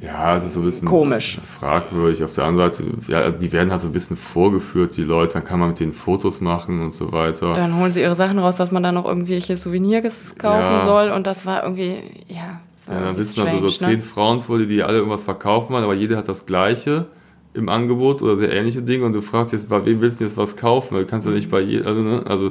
Ja, 0.00 0.36
es 0.36 0.44
ist 0.44 0.52
so 0.54 0.60
ein 0.60 0.66
bisschen 0.66 0.86
Komisch. 0.86 1.38
fragwürdig. 1.58 2.22
Auf 2.22 2.32
der 2.34 2.44
anderen 2.44 2.72
Seite, 2.72 2.88
ja, 3.08 3.18
also 3.18 3.40
die 3.40 3.50
werden 3.52 3.72
halt 3.72 3.80
so 3.80 3.88
ein 3.88 3.92
bisschen 3.92 4.16
vorgeführt, 4.16 4.96
die 4.96 5.02
Leute, 5.02 5.32
dann 5.32 5.44
kann 5.44 5.58
man 5.58 5.70
mit 5.70 5.80
denen 5.80 5.90
Fotos 5.92 6.40
machen 6.40 6.80
und 6.80 6.92
so 6.92 7.10
weiter. 7.10 7.54
dann 7.54 7.76
holen 7.80 7.92
sie 7.92 8.02
ihre 8.02 8.14
Sachen 8.14 8.38
raus, 8.38 8.54
dass 8.54 8.70
man 8.70 8.84
da 8.84 8.92
noch 8.92 9.06
irgendwelche 9.06 9.56
Souvenirs 9.56 10.36
kaufen 10.38 10.60
Ja. 10.78 10.86
soll. 10.86 11.10
Und 11.10 11.26
das 11.26 11.44
war 11.44 11.64
irgendwie, 11.64 11.96
ja. 12.28 12.60
Ja, 12.88 13.00
dann 13.00 13.16
sitzen 13.16 13.44
da 13.44 13.50
so 13.50 13.68
strange, 13.68 13.72
zehn 13.74 13.98
ne? 13.98 14.00
Frauen 14.04 14.40
vor 14.40 14.58
dir, 14.58 14.66
die 14.66 14.82
alle 14.82 14.98
irgendwas 14.98 15.24
verkaufen 15.24 15.72
wollen, 15.72 15.84
aber 15.84 15.94
jeder 15.94 16.16
hat 16.16 16.28
das 16.28 16.46
Gleiche 16.46 17.06
im 17.54 17.68
Angebot 17.68 18.22
oder 18.22 18.36
sehr 18.36 18.50
ähnliche 18.52 18.82
Dinge 18.82 19.04
und 19.04 19.12
du 19.12 19.20
fragst 19.22 19.52
jetzt, 19.52 19.68
bei 19.68 19.84
wem 19.84 20.00
willst 20.00 20.20
du 20.20 20.24
jetzt 20.24 20.36
was 20.36 20.56
kaufen? 20.56 20.96
Du 20.96 21.04
kannst 21.06 21.26
ja 21.26 21.32
nicht 21.32 21.50
bei 21.50 21.60
jedem, 21.60 21.86
also, 21.86 22.00
ne? 22.02 22.22
also 22.26 22.50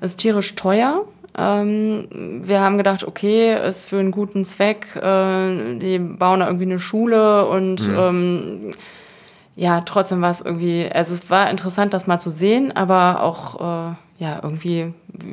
Es 0.00 0.12
ist 0.12 0.18
tierisch 0.18 0.54
teuer. 0.54 1.04
Ähm, 1.36 2.06
wir 2.44 2.60
haben 2.60 2.76
gedacht, 2.76 3.04
okay, 3.04 3.56
ist 3.68 3.88
für 3.88 3.98
einen 3.98 4.10
guten 4.10 4.44
Zweck. 4.44 4.96
Äh, 4.96 5.78
die 5.78 5.98
bauen 5.98 6.40
da 6.40 6.46
irgendwie 6.46 6.64
eine 6.66 6.78
Schule 6.78 7.46
und 7.46 7.86
Mhm. 7.88 7.94
ähm, 7.96 8.70
ja, 9.54 9.82
trotzdem 9.82 10.22
war 10.22 10.30
es 10.30 10.40
irgendwie, 10.40 10.88
also 10.92 11.12
es 11.14 11.28
war 11.30 11.50
interessant, 11.50 11.92
das 11.92 12.06
mal 12.06 12.18
zu 12.18 12.30
sehen, 12.30 12.72
aber 12.74 13.22
auch 13.22 13.60
äh, 13.60 13.94
ja 14.22 14.40
irgendwie, 14.42 14.92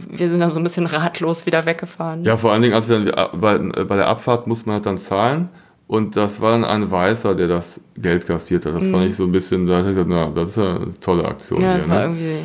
wir 0.10 0.30
sind 0.30 0.40
da 0.40 0.50
so 0.50 0.60
ein 0.60 0.64
bisschen 0.64 0.86
ratlos 0.86 1.46
wieder 1.46 1.66
weggefahren. 1.66 2.24
ja, 2.24 2.36
vor 2.38 2.52
allen 2.52 2.62
Dingen, 2.62 2.74
als 2.74 2.90
wir 2.90 3.00
dann, 3.06 3.40
bei, 3.40 3.58
bei 3.86 3.96
der 3.96 4.08
Abfahrt 4.08 4.48
musste 4.48 4.68
man 4.68 4.76
halt 4.76 4.86
dann 4.86 4.98
zahlen 4.98 5.50
und 5.88 6.16
das 6.16 6.42
war 6.42 6.52
dann 6.52 6.66
ein 6.66 6.92
Weißer, 6.92 7.34
der 7.36 7.48
das 7.48 7.82
Geld 7.98 8.28
kassiert 8.28 8.66
hat. 8.66 8.76
Das 8.76 8.88
fand 8.88 9.06
ich 9.10 9.16
so 9.16 9.24
ein 9.24 9.32
bisschen, 9.32 9.66
da 9.68 9.80
ich 9.80 9.88
gedacht, 9.96 10.08
na, 10.10 10.30
das 10.30 10.50
ist 10.50 10.58
ja 10.58 10.76
eine 10.76 11.00
tolle 11.00 11.26
Aktion 11.26 11.60
Mhm. 11.60 11.66
Ja, 11.66 11.74
hier. 11.74 11.82
es 11.84 11.90
war 11.90 11.96
Ne? 11.98 12.04
irgendwie. 12.04 12.36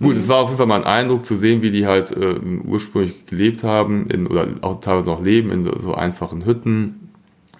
Gut, 0.00 0.16
es 0.16 0.28
war 0.28 0.36
auf 0.36 0.48
jeden 0.50 0.58
Fall 0.58 0.66
mal 0.68 0.76
ein 0.76 0.84
Eindruck 0.84 1.24
zu 1.24 1.34
sehen, 1.34 1.60
wie 1.60 1.72
die 1.72 1.84
halt 1.86 2.12
äh, 2.12 2.36
ursprünglich 2.64 3.26
gelebt 3.26 3.64
haben 3.64 4.06
in, 4.08 4.28
oder 4.28 4.46
auch 4.60 4.78
teilweise 4.80 5.10
noch 5.10 5.20
leben 5.22 5.50
in 5.50 5.62
so, 5.64 5.76
so 5.76 5.92
einfachen 5.94 6.46
Hütten, 6.46 7.10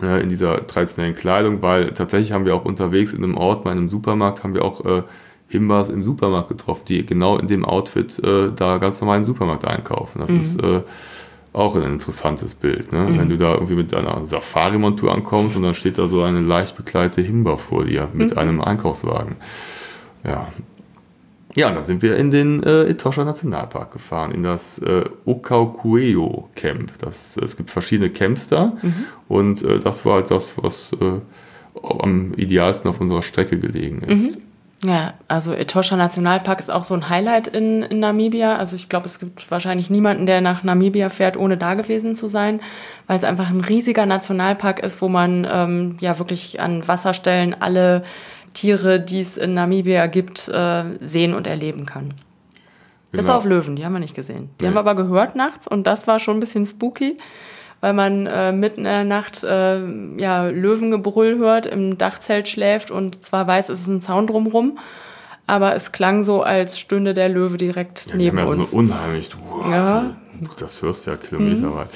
äh, 0.01 0.23
in 0.23 0.29
dieser 0.29 0.65
traditionellen 0.69 1.17
Kleidung, 1.17 1.63
weil 1.63 1.91
tatsächlich 1.91 2.31
haben 2.31 2.45
wir 2.45 2.55
auch 2.55 2.65
unterwegs 2.65 3.13
in 3.13 3.25
einem 3.25 3.37
Ort, 3.37 3.65
mal 3.65 3.73
in 3.73 3.79
einem 3.79 3.89
Supermarkt, 3.89 4.45
haben 4.45 4.55
wir 4.55 4.65
auch 4.65 4.85
äh, 4.85 5.03
Himbas 5.49 5.89
im 5.89 6.05
Supermarkt 6.05 6.49
getroffen, 6.49 6.85
die 6.89 7.07
genau 7.07 7.39
in 7.39 7.49
dem 7.49 7.65
Outfit 7.65 8.19
äh, 8.23 8.51
da 8.55 8.79
ganz 8.79 9.01
normal 9.01 9.21
im 9.21 9.27
Supermarkt 9.27 9.65
einkaufen. 9.65 10.21
Das 10.21 10.31
ist 10.31 10.63
äh, 10.63 10.83
auch 11.53 11.75
ein 11.75 11.83
interessantes 11.83 12.55
Bild, 12.55 12.93
ne? 12.93 13.09
wenn 13.17 13.29
du 13.29 13.39
da 13.39 13.55
irgendwie 13.55 13.75
mit 13.75 13.95
einer 13.95 14.25
Safari-Montur 14.25 15.13
ankommst 15.13 15.57
und 15.57 15.63
dann 15.63 15.75
steht 15.75 15.99
da 15.99 16.07
so 16.07 16.23
eine 16.23 16.41
leicht 16.41 16.77
bekleidete 16.77 17.23
Himba 17.23 17.57
vor 17.57 17.85
dir 17.85 18.09
mit 18.13 18.37
einem 18.37 18.61
Einkaufswagen. 18.61 19.37
Ja, 20.25 20.49
ja, 21.55 21.69
und 21.69 21.75
dann 21.75 21.87
sind 21.87 22.03
wir 22.03 22.17
in 22.17 22.31
den 22.31 22.63
äh, 22.63 22.85
Etosha 22.85 23.25
Nationalpark 23.25 23.93
gefahren, 23.93 24.33
in 24.33 24.43
das 24.43 24.79
äh, 24.79 25.05
Okaukueo 25.25 26.51
Camp. 26.55 26.93
Das, 26.99 27.37
es 27.37 27.57
gibt 27.57 27.71
verschiedene 27.71 28.11
Camps 28.11 28.49
da 28.49 28.77
und 29.27 29.63
äh, 29.63 29.81
das 29.81 30.05
war 30.05 30.17
halt 30.17 30.31
das, 30.31 30.63
was 30.63 30.93
äh, 31.01 31.21
am 31.83 32.35
idealsten 32.35 32.91
auf 32.91 33.01
unserer 33.01 33.23
Strecke 33.23 33.59
gelegen 33.59 34.03
ist. 34.03 34.41
Ja, 34.85 35.15
also 35.27 35.53
Etosha 35.55 35.97
Nationalpark 35.97 36.61
ist 36.61 36.71
auch 36.71 36.85
so 36.85 36.95
ein 36.95 37.09
Highlight 37.09 37.49
in, 37.49 37.83
in 37.83 37.99
Namibia. 37.99 38.57
Also 38.57 38.77
ich 38.77 38.89
glaube, 38.89 39.07
es 39.07 39.19
gibt 39.19 39.51
wahrscheinlich 39.51 39.91
niemanden, 39.91 40.25
der 40.25 40.41
nach 40.41 40.63
Namibia 40.63 41.11
fährt, 41.11 41.37
ohne 41.37 41.57
da 41.57 41.75
gewesen 41.75 42.15
zu 42.15 42.29
sein, 42.29 42.61
weil 43.09 43.17
es 43.17 43.25
einfach 43.25 43.51
ein 43.51 43.61
riesiger 43.61 44.07
Nationalpark 44.07 44.79
ist, 44.81 45.03
wo 45.03 45.09
man 45.09 45.45
ähm, 45.51 45.97
ja 46.01 46.19
wirklich 46.21 46.61
an 46.61 46.87
Wasserstellen 46.87 47.61
alle 47.61 48.05
Tiere, 48.55 49.01
die 49.01 49.21
es 49.21 49.37
in 49.37 49.55
Namibia 49.55 50.07
gibt, 50.07 50.47
äh, 50.49 50.85
sehen 51.01 51.35
und 51.35 51.49
erleben 51.49 51.85
kann. 51.85 52.15
Bis 53.11 53.27
Genau. 53.27 53.39
auf 53.39 53.45
Löwen, 53.47 53.75
die 53.75 53.85
haben 53.85 53.95
wir 53.95 53.99
nicht 54.01 54.15
gesehen. 54.15 54.51
Die 54.61 54.63
Nee. 54.65 54.69
haben 54.69 54.75
wir 54.77 54.81
aber 54.81 54.95
gehört 54.95 55.35
nachts 55.35 55.67
und 55.67 55.89
das 55.89 56.07
war 56.07 56.21
schon 56.21 56.37
ein 56.37 56.41
bisschen 56.41 56.67
spooky, 56.67 57.19
weil 57.81 57.93
man 57.93 58.27
äh, 58.27 58.53
mitten 58.53 58.81
in 58.81 58.85
der 58.85 59.05
Nacht 59.05 59.45
äh, 59.45 59.81
ja, 60.19 60.47
Löwengebrüll 60.49 61.39
hört, 61.39 61.67
im 61.67 61.97
Dachzelt 61.99 62.49
schläft 62.49 62.91
und 62.91 63.25
zwar 63.25 63.47
weiß, 63.47 63.69
es 63.69 63.81
ist 63.83 63.87
ein 63.89 64.01
Zaun 64.01 64.27
drumrum, 64.27 64.79
aber 65.47 65.75
es 65.75 65.93
klang 65.93 66.23
so, 66.25 66.43
als 66.43 66.79
stünde 66.79 67.15
der 67.15 67.29
Löwe 67.29 67.57
direkt 67.57 68.07
Ja, 68.07 68.17
neben 68.17 68.39
haben 68.39 68.47
ja 68.49 68.55
so 68.55 68.61
uns. 68.63 68.73
eine 68.73 68.83
unheimlich, 68.83 69.31
wow, 69.49 69.67
Ja. 69.71 70.11
das 70.59 70.83
hörst 70.83 71.07
du 71.07 71.11
ja 71.13 71.17
kilometerweit. 71.17 71.89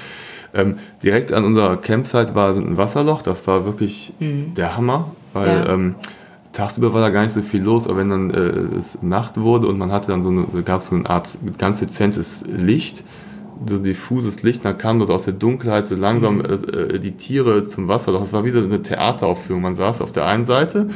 Ähm, 0.55 0.77
direkt 1.03 1.33
an 1.33 1.45
unserer 1.45 1.77
Campsite 1.79 2.35
war 2.35 2.55
ein 2.55 2.77
Wasserloch, 2.77 3.23
das 3.23 3.47
war 3.47 3.65
wirklich 3.65 4.13
der 4.21 4.77
Hammer, 4.77 5.11
weil 5.33 5.49
Ja. 5.49 5.67
ähm, 5.71 5.95
tagsüber 6.53 6.93
war 6.93 7.01
da 7.01 7.09
gar 7.09 7.23
nicht 7.23 7.33
so 7.33 7.41
viel 7.41 7.63
los, 7.63 7.87
aber 7.87 7.97
wenn 7.99 8.11
dann 8.11 8.31
äh, 8.31 8.79
es 8.79 9.03
Nacht 9.03 9.41
wurde 9.41 9.67
und 9.67 9.79
man 9.79 9.91
hatte 9.91 10.09
dann 10.09 10.23
so 10.23 10.29
eine, 10.29 10.47
so 10.53 10.63
gab 10.63 10.81
es 10.81 10.87
so 10.89 10.95
eine 10.97 11.09
Art 11.09 11.31
ganz 11.59 11.81
dezentes 11.81 12.45
Licht, 12.47 13.03
so 13.67 13.79
diffuses 13.79 14.43
Licht, 14.43 14.65
dann 14.65 14.79
kam 14.79 15.01
das 15.01 15.11
aus 15.11 15.25
der 15.25 15.35
Dunkelheit 15.35 15.87
so 15.87 15.95
langsam 15.95 16.41
äh, 16.41 16.99
die 16.99 17.13
Tiere 17.13 17.65
zum 17.65 17.89
Wasserloch. 17.89 18.21
Das 18.21 18.33
war 18.33 18.45
wie 18.45 18.51
so 18.51 18.63
eine 18.63 18.83
Theateraufführung. 18.83 19.63
Man 19.63 19.75
saß 19.75 20.01
auf 20.01 20.13
der 20.13 20.27
einen 20.27 20.45
Seite 20.45 20.89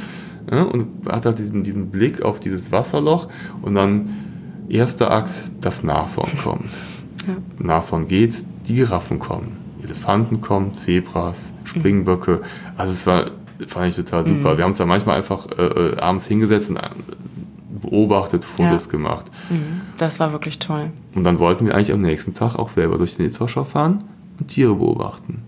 ja, 0.50 0.62
und 0.62 1.08
hat 1.08 1.26
halt 1.26 1.38
diesen, 1.38 1.62
diesen 1.62 1.90
Blick 1.90 2.22
auf 2.22 2.40
dieses 2.40 2.72
Wasserloch 2.72 3.28
und 3.62 3.74
dann 3.74 4.10
erster 4.68 5.10
Akt, 5.10 5.32
das 5.60 5.82
Nashorn 5.82 6.36
kommt. 6.42 6.76
Nashorn 7.58 8.06
geht, 8.06 8.34
die 8.68 8.74
Giraffen 8.76 9.18
kommen, 9.18 9.56
Elefanten 9.82 10.40
kommen, 10.40 10.74
Zebras, 10.74 11.52
Springböcke. 11.64 12.42
Also 12.76 12.92
es 12.92 13.06
war 13.06 13.30
Fand 13.66 13.88
ich 13.88 13.96
total 13.96 14.24
super. 14.24 14.52
Mhm. 14.52 14.56
Wir 14.58 14.64
haben 14.64 14.70
uns 14.70 14.78
da 14.78 14.86
manchmal 14.86 15.16
einfach 15.16 15.46
äh, 15.56 15.62
äh 15.62 15.98
abends 15.98 16.26
hingesetzt 16.26 16.70
und 16.70 16.76
äh, 16.76 16.80
beobachtet, 17.88 18.44
Fotos 18.44 18.86
ja. 18.86 18.90
gemacht. 18.90 19.26
Mhm. 19.48 19.80
Das 19.98 20.20
war 20.20 20.32
wirklich 20.32 20.58
toll. 20.58 20.90
Und 21.14 21.24
dann 21.24 21.38
wollten 21.38 21.66
wir 21.66 21.74
eigentlich 21.74 21.92
am 21.92 22.02
nächsten 22.02 22.34
Tag 22.34 22.56
auch 22.56 22.68
selber 22.68 22.98
durch 22.98 23.16
den 23.16 23.26
Etosha 23.26 23.64
fahren 23.64 24.04
und 24.38 24.48
Tiere 24.48 24.74
beobachten. 24.74 25.42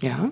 Ja. 0.00 0.28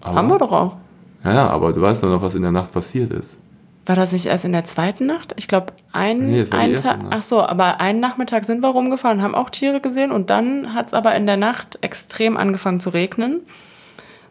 Aber, 0.00 0.14
haben 0.14 0.28
wir 0.28 0.38
doch 0.38 0.52
auch. 0.52 0.76
Ja, 1.24 1.48
aber 1.48 1.72
du 1.72 1.80
weißt 1.80 2.02
doch 2.02 2.08
noch, 2.08 2.22
was 2.22 2.34
in 2.34 2.42
der 2.42 2.52
Nacht 2.52 2.72
passiert 2.72 3.12
ist. 3.12 3.38
War 3.86 3.94
das 3.94 4.10
nicht 4.12 4.26
erst 4.26 4.44
in 4.44 4.52
der 4.52 4.64
zweiten 4.64 5.06
Nacht? 5.06 5.34
Ich 5.36 5.46
glaube, 5.46 5.72
ein, 5.92 6.26
nee, 6.26 6.44
ein 6.50 6.74
Tag. 6.74 6.98
Ach 7.10 7.22
so, 7.22 7.40
aber 7.40 7.80
einen 7.80 8.00
Nachmittag 8.00 8.44
sind 8.44 8.60
wir 8.60 8.68
rumgefahren, 8.68 9.22
haben 9.22 9.36
auch 9.36 9.48
Tiere 9.48 9.80
gesehen 9.80 10.10
und 10.10 10.28
dann 10.28 10.74
hat 10.74 10.88
es 10.88 10.94
aber 10.94 11.14
in 11.14 11.26
der 11.26 11.36
Nacht 11.36 11.78
extrem 11.82 12.36
angefangen 12.36 12.80
zu 12.80 12.90
regnen, 12.90 13.42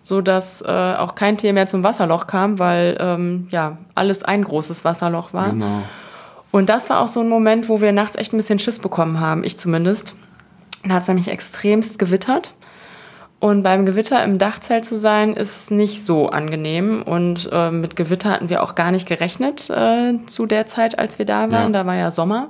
so 0.05 0.21
dass 0.21 0.61
äh, 0.61 0.67
auch 0.67 1.15
kein 1.15 1.35
Tier 1.35 1.51
mehr 1.51 1.65
zum 1.65 1.83
Wasserloch 1.83 2.27
kam, 2.27 2.59
weil 2.59 2.95
ähm, 2.99 3.47
ja 3.49 3.77
alles 3.95 4.23
ein 4.23 4.43
großes 4.43 4.85
Wasserloch 4.85 5.33
war. 5.33 5.49
Genau. 5.49 5.81
Und 6.51 6.69
das 6.69 6.91
war 6.91 6.99
auch 6.99 7.07
so 7.07 7.21
ein 7.21 7.27
Moment, 7.27 7.67
wo 7.69 7.81
wir 7.81 7.91
nachts 7.91 8.15
echt 8.15 8.31
ein 8.31 8.37
bisschen 8.37 8.59
Schiss 8.59 8.77
bekommen 8.77 9.19
haben, 9.19 9.43
ich 9.43 9.57
zumindest. 9.57 10.15
Da 10.85 10.93
hat 10.93 11.01
es 11.01 11.07
nämlich 11.07 11.29
extremst 11.29 11.97
gewittert. 11.97 12.53
Und 13.39 13.63
beim 13.63 13.85
Gewitter 13.85 14.23
im 14.23 14.37
Dachzelt 14.37 14.85
zu 14.85 14.97
sein, 14.97 15.33
ist 15.33 15.71
nicht 15.71 16.05
so 16.05 16.29
angenehm. 16.29 17.01
Und 17.01 17.49
äh, 17.51 17.71
mit 17.71 17.95
Gewitter 17.95 18.29
hatten 18.29 18.49
wir 18.49 18.61
auch 18.61 18.75
gar 18.75 18.91
nicht 18.91 19.07
gerechnet 19.07 19.71
äh, 19.71 20.19
zu 20.27 20.45
der 20.45 20.67
Zeit, 20.67 20.99
als 20.99 21.17
wir 21.17 21.25
da 21.25 21.51
waren. 21.51 21.73
Ja. 21.73 21.81
Da 21.81 21.85
war 21.87 21.95
ja 21.95 22.11
Sommer. 22.11 22.49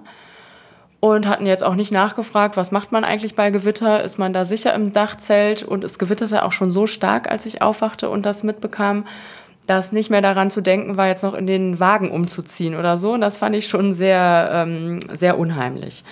Und 0.99 1.27
hatten 1.27 1.45
jetzt 1.45 1.63
auch 1.63 1.75
nicht 1.75 1.91
nachgefragt, 1.91 2.57
was 2.57 2.71
macht 2.71 2.91
man 2.91 3.03
eigentlich 3.03 3.35
bei 3.35 3.51
Gewitter? 3.51 4.03
Ist 4.03 4.17
man 4.17 4.33
da 4.33 4.45
sicher 4.45 4.73
im 4.73 4.91
Dachzelt? 4.91 5.61
Und 5.63 5.83
es 5.83 5.99
gewitterte 5.99 6.43
auch 6.43 6.51
schon 6.51 6.71
so 6.71 6.87
stark, 6.87 7.29
als 7.29 7.45
ich 7.45 7.61
aufwachte 7.61 8.09
und 8.09 8.25
das 8.25 8.43
mitbekam, 8.43 9.05
dass 9.67 9.91
nicht 9.91 10.09
mehr 10.09 10.21
daran 10.21 10.49
zu 10.49 10.61
denken 10.61 10.97
war, 10.97 11.07
jetzt 11.07 11.23
noch 11.23 11.33
in 11.33 11.47
den 11.47 11.79
Wagen 11.79 12.11
umzuziehen 12.11 12.75
oder 12.75 12.97
so. 12.97 13.13
Und 13.13 13.21
das 13.21 13.37
fand 13.37 13.55
ich 13.55 13.67
schon 13.67 13.93
sehr, 13.93 14.49
ähm, 14.53 14.99
sehr 15.13 15.37
unheimlich. 15.37 16.03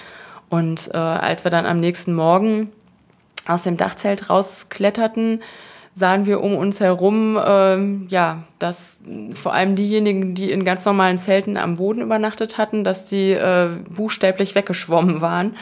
Und 0.49 0.91
äh, 0.93 0.97
als 0.97 1.43
wir 1.43 1.51
dann 1.51 1.65
am 1.65 1.79
nächsten 1.79 2.13
Morgen 2.13 2.71
aus 3.47 3.63
dem 3.63 3.77
Dachzelt 3.77 4.29
rauskletterten, 4.29 5.41
sahen 5.95 6.25
wir 6.25 6.41
um 6.41 6.55
uns 6.55 6.79
herum, 6.79 7.39
ähm, 7.45 8.07
ja, 8.09 8.43
dass 8.59 8.97
vor 9.35 9.53
allem 9.53 9.75
diejenigen, 9.75 10.33
die 10.33 10.51
in 10.51 10.65
ganz 10.65 10.85
normalen 10.85 11.19
Zelten 11.19 11.57
am 11.57 11.77
Boden 11.77 12.01
übernachtet 12.01 12.57
hatten, 12.57 12.83
dass 12.83 13.05
die 13.05 13.31
äh, 13.31 13.69
buchstäblich 13.89 14.55
weggeschwommen 14.55 15.21
waren. 15.21 15.55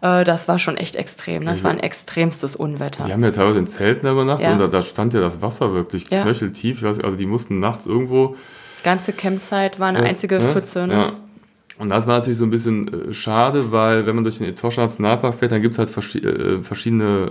Äh, 0.00 0.24
das 0.24 0.48
war 0.48 0.58
schon 0.58 0.76
echt 0.76 0.96
extrem. 0.96 1.44
Das 1.44 1.64
war 1.64 1.70
ein 1.70 1.80
extremstes 1.80 2.56
Unwetter. 2.56 3.04
Die 3.04 3.12
haben 3.12 3.22
ja 3.24 3.30
teilweise 3.30 3.58
in 3.58 3.66
Zelten 3.66 4.06
übernachtet 4.06 4.46
ja. 4.46 4.52
und 4.52 4.58
da, 4.58 4.68
da, 4.68 4.82
stand 4.82 5.12
ja 5.12 5.20
das 5.20 5.42
Wasser 5.42 5.74
wirklich 5.74 6.04
ja. 6.10 6.22
knöcheltief. 6.22 6.82
Also 6.84 7.16
die 7.16 7.26
mussten 7.26 7.58
nachts 7.58 7.86
irgendwo. 7.86 8.36
Ganze 8.84 9.12
Campzeit 9.12 9.80
war 9.80 9.88
eine 9.88 10.00
ja, 10.00 10.04
einzige 10.04 10.40
Pfütze. 10.40 10.86
Ne? 10.86 10.94
Ja. 10.94 11.12
Und 11.78 11.88
das 11.88 12.06
war 12.06 12.18
natürlich 12.18 12.38
so 12.38 12.44
ein 12.44 12.50
bisschen 12.50 13.10
äh, 13.10 13.14
schade, 13.14 13.72
weil 13.72 14.06
wenn 14.06 14.14
man 14.14 14.24
durch 14.24 14.38
den 14.38 14.46
Etosha 14.46 14.82
Nationalpark 14.82 15.34
fährt, 15.34 15.52
dann 15.52 15.62
gibt 15.62 15.72
es 15.72 15.78
halt 15.78 15.90
vers 15.90 16.14
äh, 16.14 16.62
verschiedene 16.62 17.30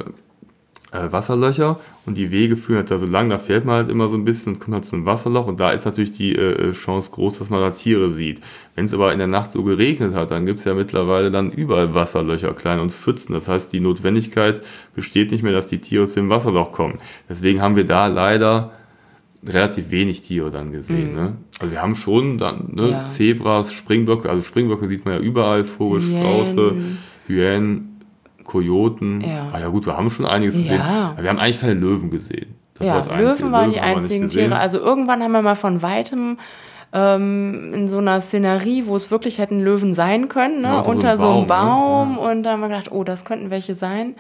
äh, 0.94 1.12
Wasserlöcher 1.12 1.80
und 2.06 2.18
die 2.18 2.32
Wege 2.32 2.56
führen 2.56 2.78
halt 2.78 2.91
da 2.91 3.00
so 3.00 3.06
lang, 3.06 3.30
da 3.30 3.39
fährt 3.39 3.66
man 3.66 3.76
halt 3.76 3.89
immer 3.89 4.08
so 4.08 4.16
ein 4.16 4.26
bisschen 4.26 4.54
und 4.54 4.60
kommt 4.60 4.76
halt 4.76 4.86
zu 4.86 4.96
einem 4.96 5.06
Wasserloch 5.06 5.48
und 5.48 5.60
da 5.60 5.72
ist 5.72 5.86
natürlich 5.86 6.12
die 6.12 6.36
äh, 6.36 6.70
äh, 6.70 6.72
Chance 6.74 7.10
groß, 7.12 7.39
dass 7.39 7.50
man 7.50 7.62
da 7.62 7.72
Tiere 7.72 8.14
sieht. 8.14 8.41
Wenn 8.76 8.86
es 8.86 8.94
aber 8.94 9.12
in 9.12 9.18
der 9.18 9.28
Nacht 9.28 9.52
so 9.52 9.64
geregnet 9.64 10.14
hat, 10.14 10.32
dann 10.32 10.46
gibt 10.46 10.60
es 10.60 10.66
ja 10.66 10.74
mittlerweile 10.74 11.32
dann 11.32 11.52
überall 11.52 11.94
Wasserlöcher, 11.94 12.54
kleine 12.54 12.82
und 12.82 12.91
Pfützen. 12.91 13.34
Das 13.34 13.48
heißt, 13.48 13.74
die 13.74 13.80
Notwendigkeit 13.80 14.62
besteht 14.96 15.32
nicht 15.32 15.44
mehr, 15.44 15.54
dass 15.54 15.68
die 15.68 15.80
Tiere 15.80 16.04
aus 16.04 16.14
dem 16.14 16.30
Wasserloch 16.30 16.72
kommen. 16.72 17.00
Deswegen 17.28 17.62
haben 17.62 17.76
wir 17.76 17.86
da 17.86 18.08
leider 18.08 18.72
relativ 19.46 19.91
wenig 19.91 20.22
Tiere 20.22 20.52
dann 20.52 20.72
gesehen. 20.72 21.12
Mhm. 21.12 21.16
Ne? 21.16 21.34
Also 21.60 21.72
wir 21.72 21.82
haben 21.82 21.96
schon 21.96 22.38
dann 22.38 22.70
ne, 22.74 22.89
ja. 22.89 23.06
Zebras, 23.06 23.74
Springböcke, 23.74 24.30
also 24.30 24.41
Springböcke 24.41 24.88
sieht 24.88 25.06
man 25.06 25.16
ja 25.16 25.20
überall, 25.20 25.64
Vogelstrauße, 25.64 26.76
Hyänen, 27.28 27.93
Kojoten. 28.44 29.22
Ja. 29.22 29.50
Ah 29.52 29.60
ja 29.60 29.68
gut, 29.68 29.86
wir 29.86 29.98
haben 29.98 30.10
schon 30.10 30.26
einiges 30.26 30.56
gesehen. 30.56 30.80
Ja. 30.80 31.12
Aber 31.14 31.24
wir 31.24 31.30
haben 31.30 31.39
eigentlich 31.39 31.60
keine 31.60 31.74
Löwen 31.74 32.10
gesehen. 32.10 32.56
Das 32.76 32.88
ja, 32.88 32.94
war 32.94 33.02
das 33.02 33.39
Löwen 33.39 33.52
waren 33.52 33.70
Löwen 33.70 33.74
die 33.74 33.80
einzigen 33.80 34.30
Tiere. 34.30 34.58
Also 34.58 34.80
irgendwann 34.80 35.22
haben 35.22 35.32
wir 35.32 35.41
mal 35.41 35.56
von 35.56 35.82
weitem 35.82 36.38
ähm, 36.91 37.74
in 37.74 37.88
so 37.88 37.98
einer 37.98 38.22
Szenerie, 38.22 38.86
wo 38.86 38.96
es 38.96 39.12
wirklich 39.12 39.39
hätten 39.39 39.62
Löwen 39.62 39.94
sein 39.94 40.30
können, 40.30 40.62
ne? 40.62 40.68
Ja, 40.68 40.80
unter, 40.82 41.18
so 41.18 41.32
einem 41.32 41.48
Baum. 41.48 41.48
So 41.48 41.54
einem 41.54 42.16
Baum. 42.16 42.16
Ne? 42.16 42.32
Und 42.32 42.44
da 42.44 42.52
haben 42.52 42.60
wir 42.62 42.68
gedacht, 42.70 42.91
oh, 42.91 43.04
das 43.04 43.26
könnten 43.26 43.50
welche 43.50 43.76
sein. 43.76 44.16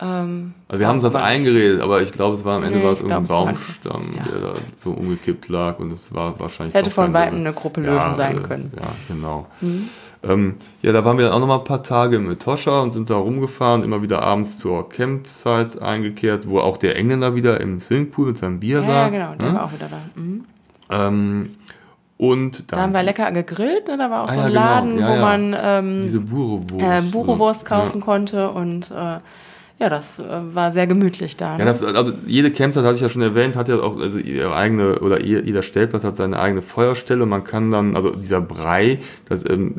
Ähm, 0.00 0.54
also 0.66 0.80
wir 0.80 0.88
haben 0.88 0.94
uns 0.94 1.02
das 1.02 1.14
eingeredet, 1.14 1.82
aber 1.82 2.00
ich 2.00 2.10
glaube, 2.10 2.34
es 2.34 2.44
war 2.44 2.56
am 2.56 2.64
Ende 2.64 2.78
nee, 2.78 2.84
war 2.84 2.92
es 2.92 3.00
irgendein 3.00 3.24
Baumstamm, 3.24 4.14
ja. 4.16 4.22
der 4.24 4.40
da 4.40 4.54
so 4.76 4.90
umgekippt 4.92 5.48
lag 5.48 5.78
und 5.78 5.92
es 5.92 6.12
war 6.14 6.38
wahrscheinlich. 6.40 6.74
Hätte 6.74 6.90
von 6.90 7.12
weitem 7.12 7.38
eine 7.38 7.52
Gruppe 7.52 7.82
Löwen 7.82 7.94
ja, 7.94 8.14
sein 8.14 8.42
können. 8.42 8.72
Ja, 8.76 8.92
genau. 9.08 9.46
Mhm. 9.60 9.88
Ähm, 10.22 10.56
ja, 10.82 10.92
da 10.92 11.04
waren 11.04 11.16
wir 11.16 11.24
dann 11.24 11.34
auch 11.34 11.40
noch 11.40 11.46
mal 11.46 11.58
ein 11.58 11.64
paar 11.64 11.82
Tage 11.82 12.16
im 12.16 12.30
Etosha 12.30 12.80
und 12.80 12.90
sind 12.90 13.08
da 13.08 13.16
rumgefahren, 13.16 13.82
immer 13.82 14.02
wieder 14.02 14.22
abends 14.22 14.58
zur 14.58 14.88
Campsite 14.88 15.80
eingekehrt, 15.80 16.48
wo 16.48 16.60
auch 16.60 16.76
der 16.76 16.96
Engländer 16.96 17.34
wieder 17.34 17.60
im 17.60 17.80
Swimmingpool 17.80 18.26
mit 18.26 18.36
seinem 18.36 18.60
Bier 18.60 18.80
ja, 18.80 18.84
saß. 18.84 19.14
Ja, 19.14 19.32
genau, 19.32 19.36
der 19.38 19.48
ne? 19.48 19.54
war 19.54 19.64
auch 19.64 19.72
wieder 19.72 19.88
da. 19.88 20.20
Mhm. 20.20 20.44
Ähm, 20.90 21.50
und 22.18 22.70
da 22.70 22.82
haben 22.82 22.92
wir 22.92 23.02
lecker 23.02 23.32
gegrillt, 23.32 23.88
ne? 23.88 23.96
da 23.96 24.10
war 24.10 24.24
auch 24.24 24.28
ah, 24.28 24.34
so 24.34 24.40
ein 24.40 24.52
ja, 24.52 24.60
Laden, 24.60 24.96
genau. 24.96 25.08
ja, 25.08 25.16
wo 25.16 25.22
man 25.22 25.56
ähm, 25.58 26.02
diese 26.02 26.20
Burewurst, 26.20 26.84
äh, 26.84 27.10
Burewurst 27.10 27.64
kaufen 27.64 28.02
konnte 28.02 28.50
und 28.50 28.90
äh, 28.90 29.20
ja, 29.80 29.88
das 29.88 30.18
äh, 30.18 30.54
war 30.54 30.72
sehr 30.72 30.86
gemütlich 30.86 31.38
da. 31.38 31.54
Ne? 31.54 31.60
Ja, 31.60 31.64
das, 31.64 31.82
also 31.82 32.12
jede 32.26 32.50
Campsite, 32.50 32.84
hatte 32.84 32.96
ich 32.96 33.00
ja 33.00 33.08
schon 33.08 33.22
erwähnt, 33.22 33.56
hat 33.56 33.68
ja 33.68 33.80
auch 33.80 33.98
also 33.98 34.18
ihre 34.18 34.54
eigene, 34.54 35.00
oder 35.00 35.22
jeder 35.22 35.62
Stellplatz 35.62 36.04
hat 36.04 36.16
seine 36.16 36.38
eigene 36.38 36.60
Feuerstelle. 36.60 37.24
Man 37.24 37.44
kann 37.44 37.70
dann, 37.70 37.96
also 37.96 38.10
dieser 38.10 38.42
Brei, 38.42 38.98
das, 39.26 39.48
ähm, 39.48 39.76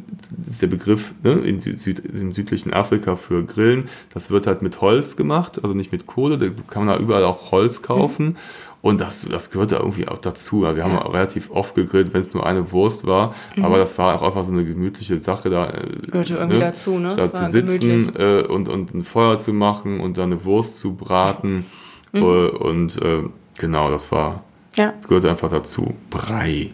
ist 0.48 0.64
der 0.64 0.68
Begriff 0.68 1.14
ne, 1.22 1.34
in 1.34 1.60
Süd, 1.60 1.80
Süd, 1.80 2.00
im 2.00 2.34
südlichen 2.34 2.74
Afrika 2.74 3.16
für 3.16 3.44
Grillen. 3.44 3.90
Das 4.12 4.32
wird 4.32 4.48
halt 4.48 4.64
mit 4.64 4.82
Holz 4.82 5.18
gemacht, 5.18 5.60
also 5.62 5.76
nicht 5.76 5.92
mit 5.92 6.08
Kohle. 6.08 6.40
Da 6.40 6.48
kann 6.68 6.86
man 6.86 6.96
da 6.96 7.00
überall 7.00 7.24
auch 7.24 7.52
Holz 7.52 7.84
kaufen. 7.84 8.26
Mhm. 8.26 8.36
Und 8.82 9.00
das, 9.00 9.28
das 9.30 9.52
gehört 9.52 9.72
da 9.72 9.78
irgendwie 9.78 10.08
auch 10.08 10.18
dazu. 10.18 10.62
Wir 10.62 10.84
haben 10.84 10.94
ja. 10.94 11.08
relativ 11.08 11.52
oft 11.52 11.76
gegrillt, 11.76 12.14
wenn 12.14 12.22
es 12.22 12.34
nur 12.34 12.46
eine 12.46 12.72
Wurst 12.72 13.06
war. 13.06 13.36
Mhm. 13.56 13.66
Aber 13.66 13.78
das 13.78 13.98
war 13.98 14.16
auch 14.16 14.24
einfach 14.24 14.44
so 14.44 14.52
eine 14.52 14.66
gemütliche 14.66 15.20
Sache 15.20 15.50
da. 15.52 15.70
Äh, 15.70 15.98
Gehörte 16.08 16.34
irgendwie 16.34 16.58
ne? 16.58 16.66
dazu, 16.66 16.98
ne? 16.98 17.16
Da 17.16 17.32
zu 17.32 17.46
sitzen 17.48 18.16
äh, 18.18 18.42
und, 18.42 18.70
und 18.70 18.94
ein 18.96 19.04
Feuer 19.04 19.38
zu 19.38 19.54
machen 19.54 20.00
und 20.00 20.18
dann 20.18 20.32
eine 20.32 20.46
Wurst 20.46 20.80
zu 20.80 20.96
braten. 20.96 21.66
Mhm. 22.12 22.22
Äh, 22.22 22.48
und 22.50 23.02
äh, 23.02 23.24
genau, 23.60 23.92
das 23.92 24.12
war, 24.12 24.44
ja. 24.76 24.94
das 24.98 25.08
gehörte 25.08 25.30
einfach 25.30 25.52
dazu. 25.52 25.94
Brei. 26.10 26.72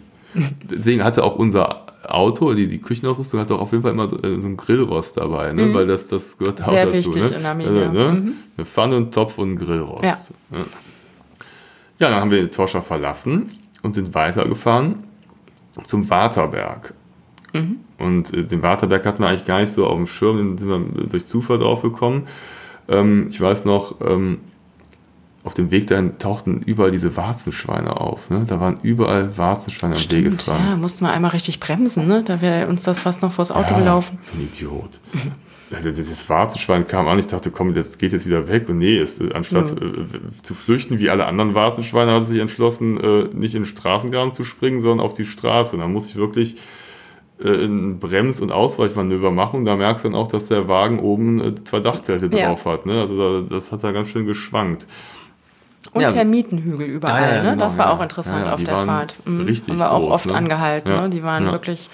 Deswegen 0.62 1.04
hatte 1.04 1.24
auch 1.24 1.36
unser 1.36 1.86
Auto, 2.06 2.54
die, 2.54 2.68
die 2.68 2.78
Küchenausrüstung 2.78 3.40
hat 3.40 3.50
auch 3.50 3.60
auf 3.60 3.72
jeden 3.72 3.82
Fall 3.82 3.92
immer 3.92 4.08
so, 4.08 4.16
äh, 4.16 4.40
so 4.40 4.46
einen 4.46 4.56
Grillrost 4.56 5.16
dabei, 5.16 5.52
ne? 5.52 5.66
Mhm. 5.66 5.74
weil 5.74 5.86
das, 5.86 6.08
das 6.08 6.38
gehört 6.38 6.62
auch 6.62 6.72
dazu. 6.72 6.92
Wichtig 6.92 7.30
ne? 7.30 7.36
in 7.36 7.46
Armenien. 7.46 7.76
Also, 7.76 7.92
ne? 7.92 8.12
Mhm. 8.12 8.32
Eine 8.56 8.64
Pfanne, 8.64 8.96
ein 8.96 9.10
Topf 9.10 9.38
und 9.38 9.52
ein 9.52 9.56
Grillrost. 9.56 10.04
Ja. 10.04 10.58
Ne? 10.58 10.64
Ja, 11.98 12.10
dann 12.10 12.20
haben 12.20 12.30
wir 12.30 12.50
Toscha 12.50 12.80
verlassen 12.80 13.50
und 13.82 13.94
sind 13.94 14.14
weitergefahren 14.14 15.04
zum 15.84 16.08
Waterberg. 16.10 16.94
Mhm. 17.52 17.80
Und 17.98 18.32
äh, 18.34 18.44
den 18.44 18.62
Waterberg 18.62 19.04
hatten 19.06 19.22
wir 19.22 19.28
eigentlich 19.28 19.46
gar 19.46 19.60
nicht 19.60 19.72
so 19.72 19.86
auf 19.86 19.96
dem 19.96 20.06
Schirm, 20.06 20.36
den 20.36 20.58
sind 20.58 20.68
wir 20.68 21.04
durch 21.06 21.26
Zufall 21.26 21.58
drauf 21.58 21.82
gekommen. 21.82 22.26
Ähm, 22.88 23.26
ich 23.28 23.40
weiß 23.40 23.64
noch, 23.64 24.00
ähm, 24.00 24.38
auf 25.44 25.54
dem 25.54 25.70
Weg 25.70 25.86
dahin 25.86 26.18
tauchten 26.18 26.60
überall 26.62 26.90
diese 26.90 27.16
Warzenschweine 27.16 27.96
auf. 27.96 28.28
Ne? 28.28 28.44
Da 28.46 28.60
waren 28.60 28.78
überall 28.82 29.38
Warzenschweine 29.38 29.94
am 29.94 30.10
Wegesrand. 30.10 30.70
Ja, 30.70 30.76
mussten 30.76 31.04
wir 31.04 31.10
einmal 31.10 31.30
richtig 31.30 31.58
bremsen, 31.60 32.06
ne? 32.06 32.22
Da 32.22 32.42
wäre 32.42 32.68
uns 32.68 32.82
das 32.82 32.98
fast 32.98 33.22
noch 33.22 33.32
vors 33.32 33.50
Auto 33.50 33.70
ja, 33.70 33.78
gelaufen. 33.78 34.18
So 34.20 34.34
ein 34.34 34.42
Idiot. 34.42 35.00
Dieses 35.70 36.28
Warzenschwein 36.28 36.86
kam 36.86 37.08
an, 37.08 37.18
ich 37.18 37.26
dachte, 37.26 37.50
komm, 37.50 37.74
das 37.74 37.98
geht 37.98 38.12
jetzt 38.12 38.26
wieder 38.26 38.48
weg. 38.48 38.68
Und 38.68 38.78
nee, 38.78 38.98
es, 38.98 39.20
anstatt 39.32 39.70
ja. 39.70 39.86
äh, 39.86 40.42
zu 40.42 40.54
flüchten 40.54 40.98
wie 40.98 41.10
alle 41.10 41.26
anderen 41.26 41.54
Warzenschweine, 41.54 42.12
hat 42.12 42.22
es 42.22 42.28
sich 42.28 42.40
entschlossen, 42.40 42.98
äh, 42.98 43.24
nicht 43.34 43.54
in 43.54 43.62
den 43.62 43.66
Straßengraben 43.66 44.34
zu 44.34 44.44
springen, 44.44 44.80
sondern 44.80 45.04
auf 45.04 45.14
die 45.14 45.26
Straße. 45.26 45.76
Und 45.76 45.82
da 45.82 45.88
muss 45.88 46.06
ich 46.06 46.16
wirklich 46.16 46.56
äh, 47.42 47.66
ein 47.66 47.98
Brems- 47.98 48.40
und 48.40 48.50
Ausweichmanöver 48.50 49.30
machen. 49.30 49.60
Und 49.60 49.64
da 49.66 49.76
merkst 49.76 50.04
du 50.04 50.08
dann 50.08 50.18
auch, 50.18 50.28
dass 50.28 50.48
der 50.48 50.68
Wagen 50.68 51.00
oben 51.00 51.40
äh, 51.40 51.54
zwei 51.64 51.80
Dachzelte 51.80 52.34
ja. 52.36 52.48
drauf 52.48 52.64
hat. 52.64 52.86
Ne? 52.86 53.00
Also 53.00 53.42
da, 53.42 53.48
das 53.48 53.70
hat 53.70 53.84
da 53.84 53.92
ganz 53.92 54.08
schön 54.08 54.26
geschwankt. 54.26 54.86
Und 55.92 56.02
ja. 56.02 56.10
Termitenhügel 56.10 56.86
überall, 56.86 57.22
ah, 57.22 57.36
ja, 57.36 57.42
ne? 57.42 57.50
Genau, 57.52 57.64
das 57.64 57.78
war 57.78 57.92
auch 57.92 58.02
interessant 58.02 58.46
auf 58.46 58.62
der 58.62 58.84
Fahrt. 58.84 59.16
Mhm. 59.24 59.40
Richtig. 59.42 59.70
Haben 59.70 59.78
wir 59.78 59.92
auch 59.92 60.10
oft 60.10 60.26
ne? 60.26 60.34
angehalten. 60.34 60.90
Ne? 60.90 61.08
Die 61.10 61.22
waren 61.22 61.46
wirklich 61.46 61.88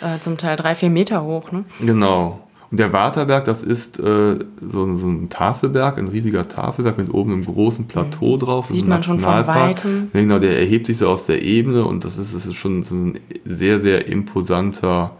äh, 0.00 0.18
zum 0.20 0.38
Teil 0.38 0.56
drei, 0.56 0.74
vier 0.74 0.90
Meter 0.90 1.22
hoch. 1.22 1.52
Ne? 1.52 1.64
Genau. 1.80 2.40
Und 2.70 2.78
der 2.78 2.92
Waterberg, 2.92 3.46
das 3.46 3.64
ist 3.64 3.98
äh, 3.98 4.38
so, 4.60 4.96
so, 4.96 5.08
ein 5.08 5.28
Tafelberg, 5.30 5.98
ein 5.98 6.08
riesiger 6.08 6.48
Tafelberg 6.48 6.98
mit 6.98 7.12
oben 7.12 7.32
einem 7.32 7.44
großen 7.44 7.86
Plateau 7.86 8.34
mhm. 8.34 8.40
drauf. 8.40 8.68
Sieht 8.68 8.86
man 8.86 9.02
schon 9.02 9.20
von 9.20 9.46
Weitem. 9.46 10.10
Genau, 10.12 10.38
der 10.38 10.58
erhebt 10.58 10.86
sich 10.86 10.98
so 10.98 11.08
aus 11.08 11.26
der 11.26 11.42
Ebene 11.42 11.84
und 11.84 12.04
das 12.04 12.18
ist, 12.18 12.34
das 12.34 12.44
ist 12.44 12.56
schon 12.56 12.82
so 12.82 12.94
ein 12.94 13.20
sehr, 13.44 13.78
sehr 13.78 14.06
imposanter 14.06 15.12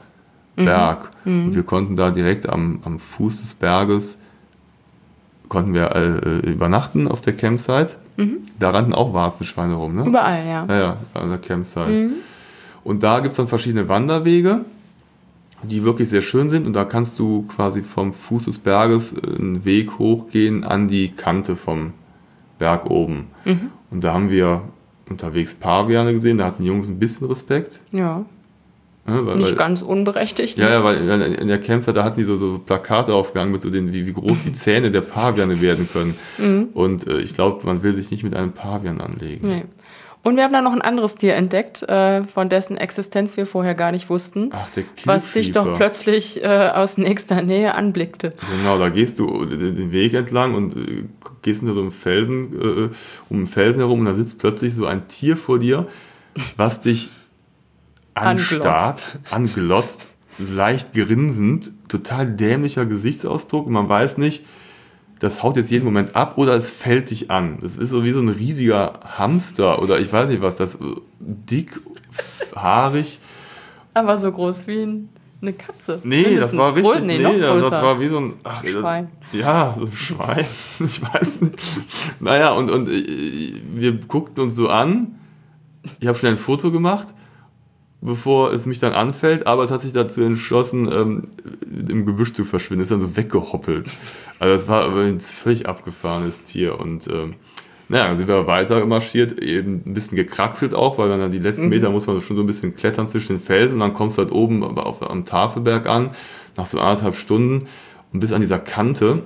mhm. 0.57 0.64
Berg. 0.64 1.11
Mhm. 1.24 1.46
Und 1.46 1.55
wir 1.55 1.62
konnten 1.62 1.96
da 1.96 2.11
direkt 2.11 2.49
am, 2.49 2.80
am 2.84 2.99
Fuß 2.99 3.40
des 3.40 3.55
Berges 3.55 4.18
konnten 5.49 5.74
wir 5.74 5.94
äh, 5.96 6.51
übernachten 6.51 7.09
auf 7.09 7.20
der 7.20 7.34
Campsite. 7.34 7.96
Da 8.59 8.70
rannten 8.70 8.94
auch 8.94 9.14
Warzenschweine 9.14 9.74
rum, 9.74 9.94
ne? 9.94 10.05
Überall, 10.05 10.44
ja. 10.44 10.66
Ja, 10.68 10.78
ja, 10.78 10.96
an 11.14 11.30
der 11.30 11.38
Campsite. 11.38 12.11
Und 12.84 13.03
da 13.03 13.20
gibt 13.20 13.32
es 13.32 13.36
dann 13.36 13.49
verschiedene 13.49 13.88
Wanderwege, 13.88 14.64
die 15.62 15.84
wirklich 15.84 16.09
sehr 16.09 16.22
schön 16.22 16.50
sind. 16.50 16.66
Und 16.66 16.72
da 16.72 16.84
kannst 16.84 17.18
du 17.18 17.42
quasi 17.42 17.82
vom 17.82 18.12
Fuß 18.12 18.46
des 18.46 18.59
Berges 18.59 19.12
äh, 19.12 19.36
einen 19.38 19.64
Weg 19.64 19.98
hochgehen 19.98 20.64
an 20.64 20.88
die 20.88 21.11
Kante 21.11 21.56
vom 21.56 21.92
Berg 22.59 22.90
oben. 22.90 23.28
Und 23.90 24.02
da 24.02 24.12
haben 24.12 24.30
wir 24.30 24.62
unterwegs 25.09 25.54
Paviane 25.54 26.12
gesehen, 26.12 26.38
da 26.38 26.46
hatten 26.46 26.62
die 26.62 26.68
Jungs 26.68 26.88
ein 26.88 26.98
bisschen 26.98 27.28
Respekt. 27.28 27.80
Ja, 27.92 28.24
Ne, 29.09 29.24
weil, 29.24 29.36
nicht 29.36 29.48
weil, 29.48 29.54
ganz 29.54 29.80
unberechtigt. 29.80 30.59
ja, 30.59 30.68
ja, 30.68 30.84
weil 30.84 30.96
in 31.40 31.48
der 31.48 31.59
Campsite, 31.59 31.94
da 31.94 32.04
hatten 32.04 32.18
die 32.18 32.24
so, 32.24 32.36
so 32.36 32.59
Plakate 32.59 33.14
aufgegangen 33.14 33.52
mit 33.52 33.62
so 33.62 33.70
den, 33.70 33.90
wie, 33.94 34.06
wie 34.06 34.12
groß 34.12 34.40
die 34.40 34.52
Zähne 34.52 34.90
der 34.90 35.00
Paviane 35.00 35.62
werden 35.62 35.88
können. 35.90 36.14
Und 36.74 37.06
äh, 37.06 37.18
ich 37.20 37.32
glaube, 37.32 37.64
man 37.64 37.82
will 37.82 37.96
sich 37.96 38.11
nicht 38.11 38.22
mit 38.22 38.36
einem 38.36 38.52
Pavian 38.52 39.00
anlegen. 39.00 39.48
Nee. 39.48 39.64
Und 40.22 40.36
wir 40.36 40.44
haben 40.44 40.52
da 40.52 40.60
noch 40.60 40.72
ein 40.72 40.82
anderes 40.82 41.14
Tier 41.14 41.34
entdeckt, 41.34 41.82
äh, 41.84 42.24
von 42.24 42.48
dessen 42.48 42.76
Existenz 42.76 43.36
wir 43.36 43.46
vorher 43.46 43.74
gar 43.74 43.92
nicht 43.92 44.10
wussten. 44.10 44.50
Ach, 44.52 44.68
der 44.70 44.84
was 45.04 45.32
sich 45.32 45.52
doch 45.52 45.64
Kielfiefer. 45.64 45.84
plötzlich 45.84 46.44
äh, 46.44 46.70
aus 46.74 46.98
nächster 46.98 47.42
Nähe 47.42 47.74
anblickte. 47.74 48.32
Genau, 48.50 48.78
da 48.78 48.88
gehst 48.88 49.18
du 49.18 49.44
den 49.44 49.92
Weg 49.92 50.14
entlang 50.14 50.54
und 50.54 50.76
äh, 50.76 51.04
gehst 51.42 51.60
hinter 51.60 51.74
so 51.74 51.80
einem 51.80 51.92
Felsen, 51.92 52.52
äh, 52.52 52.90
um 53.28 53.36
einen 53.38 53.46
Felsen 53.46 53.80
herum 53.80 54.00
und 54.00 54.06
da 54.06 54.14
sitzt 54.14 54.38
plötzlich 54.38 54.74
so 54.74 54.86
ein 54.86 55.08
Tier 55.08 55.36
vor 55.36 55.58
dir, 55.58 55.86
was 56.56 56.80
dich 56.80 57.10
anstarrt, 58.14 59.18
anglotzt, 59.30 60.10
leicht 60.38 60.94
grinsend, 60.94 61.72
total 61.88 62.26
dämlicher 62.26 62.86
Gesichtsausdruck 62.86 63.66
und 63.66 63.72
man 63.72 63.88
weiß 63.88 64.18
nicht, 64.18 64.44
das 65.20 65.42
haut 65.42 65.56
jetzt 65.56 65.70
jeden 65.70 65.84
Moment 65.84 66.14
ab 66.16 66.38
oder 66.38 66.54
es 66.54 66.70
fällt 66.70 67.10
dich 67.10 67.30
an. 67.30 67.58
Das 67.60 67.76
ist 67.76 67.90
so 67.90 68.04
wie 68.04 68.12
so 68.12 68.20
ein 68.20 68.28
riesiger 68.28 69.00
Hamster 69.16 69.82
oder 69.82 69.98
ich 69.98 70.12
weiß 70.12 70.28
nicht 70.30 70.42
was, 70.42 70.56
das 70.56 70.76
äh, 70.76 70.78
dick, 71.20 71.80
haarig. 72.54 73.18
Aber 73.94 74.18
so 74.18 74.30
groß 74.30 74.66
wie 74.66 74.82
ein, 74.82 75.08
eine 75.42 75.52
Katze. 75.52 76.00
Nee, 76.04 76.22
Mindestens 76.22 76.40
das 76.52 76.56
war 76.56 76.76
richtig. 76.76 76.92
groß- 76.94 77.06
Nee, 77.06 77.18
noch 77.18 77.70
das, 77.70 77.82
war 77.82 78.00
wie 78.00 78.08
so 78.08 78.18
ein 78.18 78.34
ach, 78.44 78.64
Schwein. 78.64 79.08
Ja, 79.32 79.74
so 79.78 79.86
ein 79.86 79.92
Schwein. 79.92 80.44
Ich 80.80 81.02
weiß 81.02 81.40
nicht. 81.40 81.58
Naja, 82.20 82.52
und, 82.52 82.70
und 82.70 82.88
äh, 82.88 83.52
wir 83.74 83.92
guckten 83.92 84.44
uns 84.44 84.54
so 84.54 84.68
an. 84.68 85.16
Ich 86.00 86.06
habe 86.06 86.16
schnell 86.18 86.32
ein 86.32 86.38
Foto 86.38 86.70
gemacht, 86.70 87.08
bevor 88.01 88.53
es 88.53 88.66
mich 88.66 88.78
dann 88.78 88.92
anfällt, 88.92 89.46
aber 89.46 89.64
es 89.64 89.70
hat 89.70 89.80
sich 89.80 89.92
dazu 89.92 90.22
entschlossen, 90.22 90.90
ähm, 90.90 91.24
im 91.88 92.07
Gebüsch 92.07 92.32
zu 92.32 92.44
verschwinden. 92.44 92.82
Ist 92.82 92.92
dann 92.92 93.01
so 93.01 93.16
weggehoppelt. 93.16 93.90
Also 94.38 94.55
das 94.55 94.68
war 94.68 94.96
ein 94.96 95.20
völlig 95.20 95.68
abgefahrenes 95.68 96.44
Tier. 96.44 96.80
Und 96.80 97.09
ähm, 97.09 97.34
naja, 97.88 98.07
dann 98.07 98.16
sind 98.16 98.28
wir 98.28 98.46
weiter 98.46 98.84
marschiert, 98.86 99.40
eben 99.40 99.82
ein 99.84 99.94
bisschen 99.94 100.16
gekraxelt 100.16 100.74
auch, 100.74 100.99
weil 100.99 101.09
dann 101.09 101.32
die 101.32 101.38
letzten 101.38 101.68
Meter 101.68 101.90
muss 101.90 102.07
man 102.07 102.20
schon 102.20 102.36
so 102.36 102.42
ein 102.42 102.46
bisschen 102.46 102.76
klettern 102.76 103.09
zwischen 103.09 103.36
den 103.36 103.40
Felsen. 103.40 103.80
Dann 103.80 103.94
kommst 103.94 104.18
du 104.18 104.22
halt 104.22 104.32
oben 104.32 104.62
auf, 104.62 105.09
am 105.09 105.24
Tafelberg 105.24 105.86
an, 105.88 106.11
nach 106.57 106.66
so 106.66 106.78
anderthalb 106.78 107.16
Stunden 107.16 107.66
und 108.12 108.20
bis 108.20 108.32
an 108.32 108.40
dieser 108.40 108.61
Kante. 108.61 109.24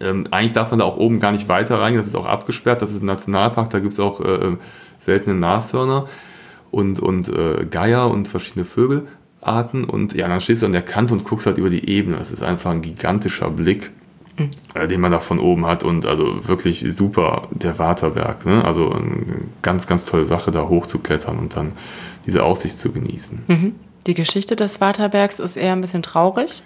Ähm, 0.00 0.26
eigentlich 0.30 0.54
darf 0.54 0.70
man 0.70 0.78
da 0.78 0.86
auch 0.86 0.96
oben 0.96 1.20
gar 1.20 1.32
nicht 1.32 1.48
weiter 1.48 1.78
reingehen, 1.78 2.00
das 2.00 2.06
ist 2.06 2.14
auch 2.14 2.24
abgesperrt, 2.24 2.80
das 2.80 2.92
ist 2.92 3.02
ein 3.02 3.06
Nationalpark, 3.06 3.68
da 3.70 3.80
gibt 3.80 3.92
es 3.92 4.00
auch 4.00 4.20
äh, 4.20 4.56
seltene 5.00 5.34
Nashörner 5.34 6.06
und, 6.70 7.00
und 7.00 7.28
äh, 7.28 7.66
Geier 7.70 8.10
und 8.10 8.28
verschiedene 8.28 8.64
Vögelarten. 8.64 9.84
Und 9.84 10.14
ja, 10.14 10.28
dann 10.28 10.40
stehst 10.40 10.62
du 10.62 10.66
an 10.66 10.72
der 10.72 10.82
Kante 10.82 11.12
und 11.12 11.24
guckst 11.24 11.46
halt 11.46 11.58
über 11.58 11.70
die 11.70 11.88
Ebene. 11.88 12.16
Das 12.16 12.30
ist 12.30 12.42
einfach 12.42 12.70
ein 12.70 12.82
gigantischer 12.82 13.50
Blick, 13.50 13.90
äh, 14.74 14.88
den 14.88 15.00
man 15.00 15.12
da 15.12 15.18
von 15.18 15.38
oben 15.38 15.66
hat. 15.66 15.84
Und 15.84 16.06
also 16.06 16.46
wirklich 16.46 16.80
super, 16.94 17.48
der 17.50 17.78
Waterberg. 17.78 18.46
Ne? 18.46 18.64
Also 18.64 18.90
eine 18.92 19.48
ganz, 19.62 19.86
ganz 19.86 20.04
tolle 20.04 20.26
Sache, 20.26 20.50
da 20.50 20.68
hochzuklettern 20.68 21.38
und 21.38 21.56
dann 21.56 21.72
diese 22.26 22.44
Aussicht 22.44 22.78
zu 22.78 22.92
genießen. 22.92 23.74
Die 24.06 24.14
Geschichte 24.14 24.56
des 24.56 24.80
Waterbergs 24.80 25.38
ist 25.38 25.56
eher 25.56 25.72
ein 25.72 25.80
bisschen 25.80 26.02
traurig. 26.02 26.62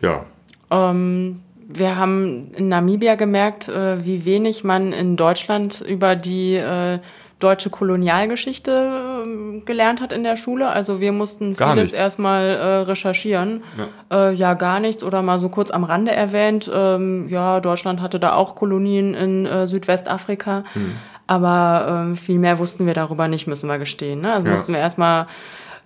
Ja, 0.00 0.24
Ähm, 0.70 1.40
wir 1.68 1.96
haben 1.96 2.52
in 2.54 2.68
Namibia 2.68 3.16
gemerkt, 3.16 3.68
äh, 3.68 4.04
wie 4.04 4.24
wenig 4.24 4.64
man 4.64 4.92
in 4.92 5.16
Deutschland 5.16 5.80
über 5.80 6.16
die 6.16 6.54
äh, 6.54 7.00
deutsche 7.38 7.68
Kolonialgeschichte 7.68 9.22
ähm, 9.26 9.62
gelernt 9.66 10.00
hat 10.00 10.12
in 10.12 10.24
der 10.24 10.36
Schule. 10.36 10.68
Also 10.68 11.00
wir 11.00 11.12
mussten 11.12 11.54
Gar 11.54 11.74
vieles 11.74 11.90
nichts. 11.90 12.00
erstmal 12.00 12.44
äh, 12.44 12.64
recherchieren. 12.78 13.62
Ja. 14.10 14.28
Äh, 14.30 14.32
ja, 14.34 14.54
gar 14.54 14.80
nichts 14.80 15.04
oder 15.04 15.20
mal 15.22 15.38
so 15.38 15.48
kurz 15.48 15.70
am 15.70 15.84
Rande 15.84 16.12
erwähnt. 16.12 16.70
Ähm, 16.72 17.28
ja, 17.28 17.60
Deutschland 17.60 18.00
hatte 18.00 18.18
da 18.18 18.32
auch 18.32 18.54
Kolonien 18.54 19.14
in 19.14 19.44
äh, 19.46 19.66
Südwestafrika. 19.66 20.62
Hm. 20.72 20.96
Aber 21.26 21.86
ähm, 22.06 22.16
viel 22.16 22.38
mehr 22.38 22.58
wussten 22.58 22.86
wir 22.86 22.94
darüber 22.94 23.28
nicht, 23.28 23.46
müssen 23.46 23.68
wir 23.68 23.78
gestehen. 23.78 24.20
Ne? 24.20 24.32
Also 24.32 24.46
Ja. 24.46 24.52
mussten 24.52 24.72
wir 24.72 24.80
erstmal 24.80 25.26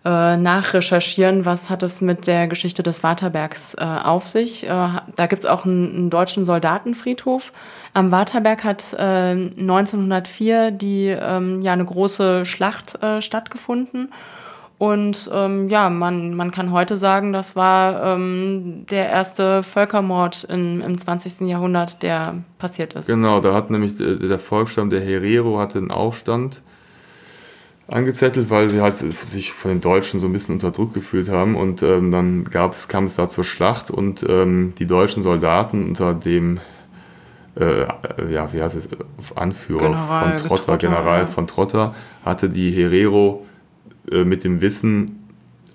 äh, 0.04 0.36
nachrecherchieren, 0.36 1.44
was 1.44 1.68
hat 1.68 1.82
es 1.82 2.00
mit 2.00 2.26
der 2.26 2.48
Geschichte 2.48 2.82
des 2.82 3.02
Waterbergs 3.02 3.74
äh, 3.74 3.84
auf 3.84 4.26
sich. 4.26 4.64
Äh, 4.64 4.68
da 4.68 5.26
gibt's 5.28 5.44
auch 5.46 5.66
einen, 5.66 5.94
einen 5.94 6.10
deutschen 6.10 6.46
Soldatenfriedhof. 6.46 7.52
Am 7.92 8.10
Waterberg 8.10 8.64
hat 8.64 8.94
äh, 8.94 9.32
1904 9.32 10.70
die 10.70 11.08
ähm, 11.08 11.60
ja 11.60 11.72
eine 11.72 11.84
große 11.84 12.46
Schlacht 12.46 13.02
äh, 13.02 13.20
stattgefunden. 13.20 14.10
Und 14.78 15.28
ähm, 15.30 15.68
ja, 15.68 15.90
man, 15.90 16.32
man 16.32 16.50
kann 16.52 16.72
heute 16.72 16.96
sagen, 16.96 17.34
das 17.34 17.54
war 17.54 18.14
ähm, 18.14 18.86
der 18.90 19.10
erste 19.10 19.62
Völkermord 19.62 20.44
in, 20.44 20.80
im 20.80 20.96
20. 20.96 21.42
Jahrhundert, 21.42 22.02
der 22.02 22.36
passiert 22.56 22.94
ist. 22.94 23.06
Genau, 23.06 23.40
da 23.40 23.52
hat 23.52 23.68
nämlich 23.68 23.98
der, 23.98 24.14
der 24.14 24.38
Volksstamm 24.38 24.88
der 24.88 25.02
Herero 25.02 25.58
hatte 25.58 25.76
einen 25.76 25.90
Aufstand 25.90 26.62
angezettelt, 27.90 28.50
weil 28.50 28.70
sie 28.70 28.80
halt 28.80 28.94
sich 28.94 29.52
von 29.52 29.70
den 29.70 29.80
Deutschen 29.80 30.20
so 30.20 30.26
ein 30.26 30.32
bisschen 30.32 30.54
unter 30.54 30.70
Druck 30.70 30.94
gefühlt 30.94 31.28
haben 31.28 31.56
und 31.56 31.82
ähm, 31.82 32.10
dann 32.10 32.44
gab 32.44 32.72
es, 32.72 32.88
kam 32.88 33.04
es 33.04 33.16
da 33.16 33.28
zur 33.28 33.44
Schlacht 33.44 33.90
und 33.90 34.24
ähm, 34.28 34.74
die 34.78 34.86
deutschen 34.86 35.22
Soldaten 35.22 35.88
unter 35.88 36.14
dem 36.14 36.60
äh, 37.58 37.86
ja, 38.32 38.52
wie 38.52 38.62
heißt 38.62 38.76
es, 38.76 38.88
Anführer 39.34 39.80
General 39.80 40.22
von 40.22 40.36
Trotter, 40.36 40.46
Trotter, 40.46 40.78
General 40.78 41.20
ja. 41.20 41.26
von 41.26 41.46
Trotter, 41.46 41.94
hatte 42.24 42.48
die 42.48 42.70
Herero 42.70 43.44
äh, 44.10 44.24
mit 44.24 44.44
dem 44.44 44.60
Wissen 44.60 45.26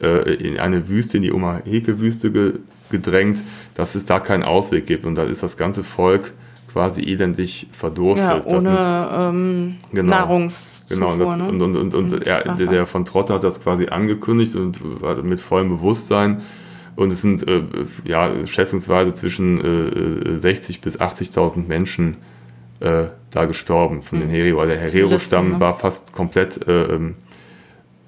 äh, 0.01 0.33
in 0.35 0.59
eine 0.59 0.87
Wüste, 0.89 1.17
in 1.17 1.23
die 1.23 1.33
Omaheke-Wüste 1.33 2.31
ge 2.31 2.53
gedrängt, 2.91 3.43
dass 3.73 3.95
es 3.95 4.05
da 4.05 4.19
keinen 4.19 4.43
Ausweg 4.43 4.85
gibt. 4.85 5.05
Und 5.05 5.15
da 5.15 5.23
ist 5.23 5.41
das 5.41 5.57
ganze 5.57 5.83
Volk 5.83 6.33
quasi 6.75 7.03
elendig 7.03 7.67
verdurstet. 7.71 8.45
Ja, 8.45 8.57
ohne 8.57 9.09
ähm, 9.13 9.75
Genau. 9.93 10.09
Nahrungszufuhr. 10.09 10.97
Genau, 10.97 11.13
und, 11.13 11.19
das, 11.19 11.37
ne? 11.37 11.47
und, 11.47 11.61
und, 11.61 11.75
und, 11.77 12.13
und 12.13 12.27
er, 12.27 12.53
der, 12.55 12.67
der 12.67 12.85
von 12.85 13.05
Trotter 13.05 13.35
hat 13.35 13.45
das 13.45 13.63
quasi 13.63 13.87
angekündigt 13.87 14.57
und 14.57 14.81
war 15.01 15.15
mit 15.23 15.39
vollem 15.39 15.69
Bewusstsein. 15.69 16.41
Und 16.97 17.13
es 17.13 17.21
sind 17.21 17.47
äh, 17.47 17.63
ja, 18.03 18.29
schätzungsweise 18.45 19.13
zwischen 19.13 19.57
äh, 19.59 20.31
60.000 20.37 20.81
bis 20.81 20.99
80.000 20.99 21.65
Menschen 21.65 22.17
äh, 22.81 23.05
da 23.31 23.45
gestorben 23.45 24.01
von 24.01 24.19
den 24.19 24.27
Herero. 24.27 24.59
Also 24.59 24.73
der 24.73 24.81
Herero-Stamm 24.81 25.51
ne? 25.53 25.59
war 25.61 25.75
fast 25.75 26.11
komplett 26.11 26.67
äh, 26.67 26.93
ähm, 26.93 27.15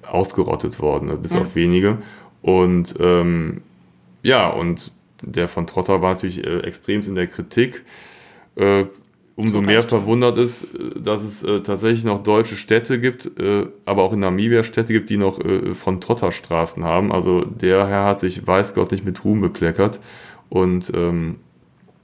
ausgerottet 0.06 0.78
worden, 0.78 1.08
also 1.08 1.22
bis 1.22 1.32
Ja. 1.32 1.40
auf 1.40 1.54
wenige. 1.54 1.96
Und 2.42 2.96
ähm, 3.00 3.62
ja, 4.22 4.46
und 4.50 4.92
der 5.22 5.48
von 5.48 5.66
Trotter 5.66 6.02
war 6.02 6.12
natürlich 6.12 6.46
äh, 6.46 6.58
extremst 6.60 7.08
in 7.08 7.14
der 7.14 7.28
Kritik. 7.28 7.82
Äh, 8.58 8.86
umso 9.36 9.60
mehr 9.60 9.84
verwundert 9.84 10.36
ist, 10.36 10.64
äh, 10.64 11.00
dass 11.00 11.22
es 11.22 11.44
äh, 11.44 11.60
tatsächlich 11.60 12.04
noch 12.04 12.22
deutsche 12.22 12.56
Städte 12.56 13.00
gibt, 13.00 13.38
äh, 13.38 13.66
aber 13.84 14.02
auch 14.02 14.12
in 14.12 14.20
Namibia 14.20 14.64
Städte 14.64 14.92
gibt, 14.92 15.10
die 15.10 15.16
noch 15.16 15.38
äh, 15.40 15.74
von 15.74 16.00
Trotterstraßen 16.00 16.84
haben. 16.84 17.12
Also 17.12 17.42
der 17.42 17.86
Herr 17.86 18.04
hat 18.04 18.18
sich, 18.18 18.46
weiß 18.46 18.74
Gott, 18.74 18.90
nicht 18.90 19.04
mit 19.04 19.24
Ruhm 19.24 19.40
bekleckert. 19.40 20.00
Und 20.48 20.92
ähm, 20.94 21.36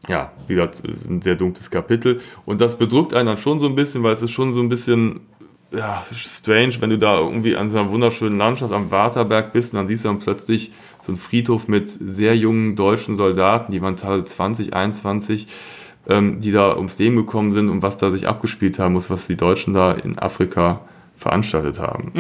ja, 0.09 0.33
wie 0.47 0.55
gesagt, 0.55 0.83
ein 1.09 1.23
sehr 1.23 1.35
dunkles 1.35 1.71
Kapitel. 1.71 2.21
Und 2.45 2.61
das 2.61 2.79
bedrückt 2.79 3.15
einen 3.15 3.27
dann 3.27 3.39
schon 3.39 3.59
so 3.59 3.67
ein 3.67 3.75
bisschen, 3.75 4.03
weil 4.03 4.15
es 4.15 4.23
ist 4.23 4.33
schon 4.33 4.55
so 4.55 4.61
ein 4.61 4.69
bisschen 4.69 5.21
ja, 5.73 6.05
strange, 6.13 6.75
wenn 6.81 6.91
du 6.91 6.99
da 6.99 7.19
irgendwie 7.19 7.57
an 7.57 7.69
so 7.69 7.79
einer 7.79 7.91
wunderschönen 7.91 8.39
Landschaft 8.39 8.73
am 8.73 8.91
Waterberg 8.91 9.53
bist 9.53 9.73
und 9.73 9.79
dann 9.79 9.87
siehst 9.87 10.05
du 10.05 10.09
dann 10.09 10.21
plötzlich 10.21 10.73
so 11.01 11.11
einen 11.11 11.19
Friedhof 11.19 11.69
mit 11.69 11.91
sehr 11.91 12.37
jungen 12.37 12.77
deutschen 12.77 13.17
Soldaten, 13.17 13.73
die 13.73 13.83
waren 13.83 13.97
teilweise 13.97 14.25
20, 14.25 14.75
21, 14.75 15.49
ähm, 16.09 16.41
die 16.41 16.53
da 16.53 16.77
ums 16.77 16.99
Leben 16.99 17.17
gekommen 17.17 17.53
sind 17.53 17.69
und 17.69 17.83
was 17.83 17.97
da 17.97 18.11
sich 18.11 18.29
abgespielt 18.29 18.79
haben 18.79 18.95
muss, 18.95 19.11
was 19.11 19.27
die 19.27 19.37
Deutschen 19.37 19.75
da 19.75 19.93
in 19.93 20.19
Afrika 20.19 20.81
veranstaltet 21.17 21.79
haben. 21.79 22.13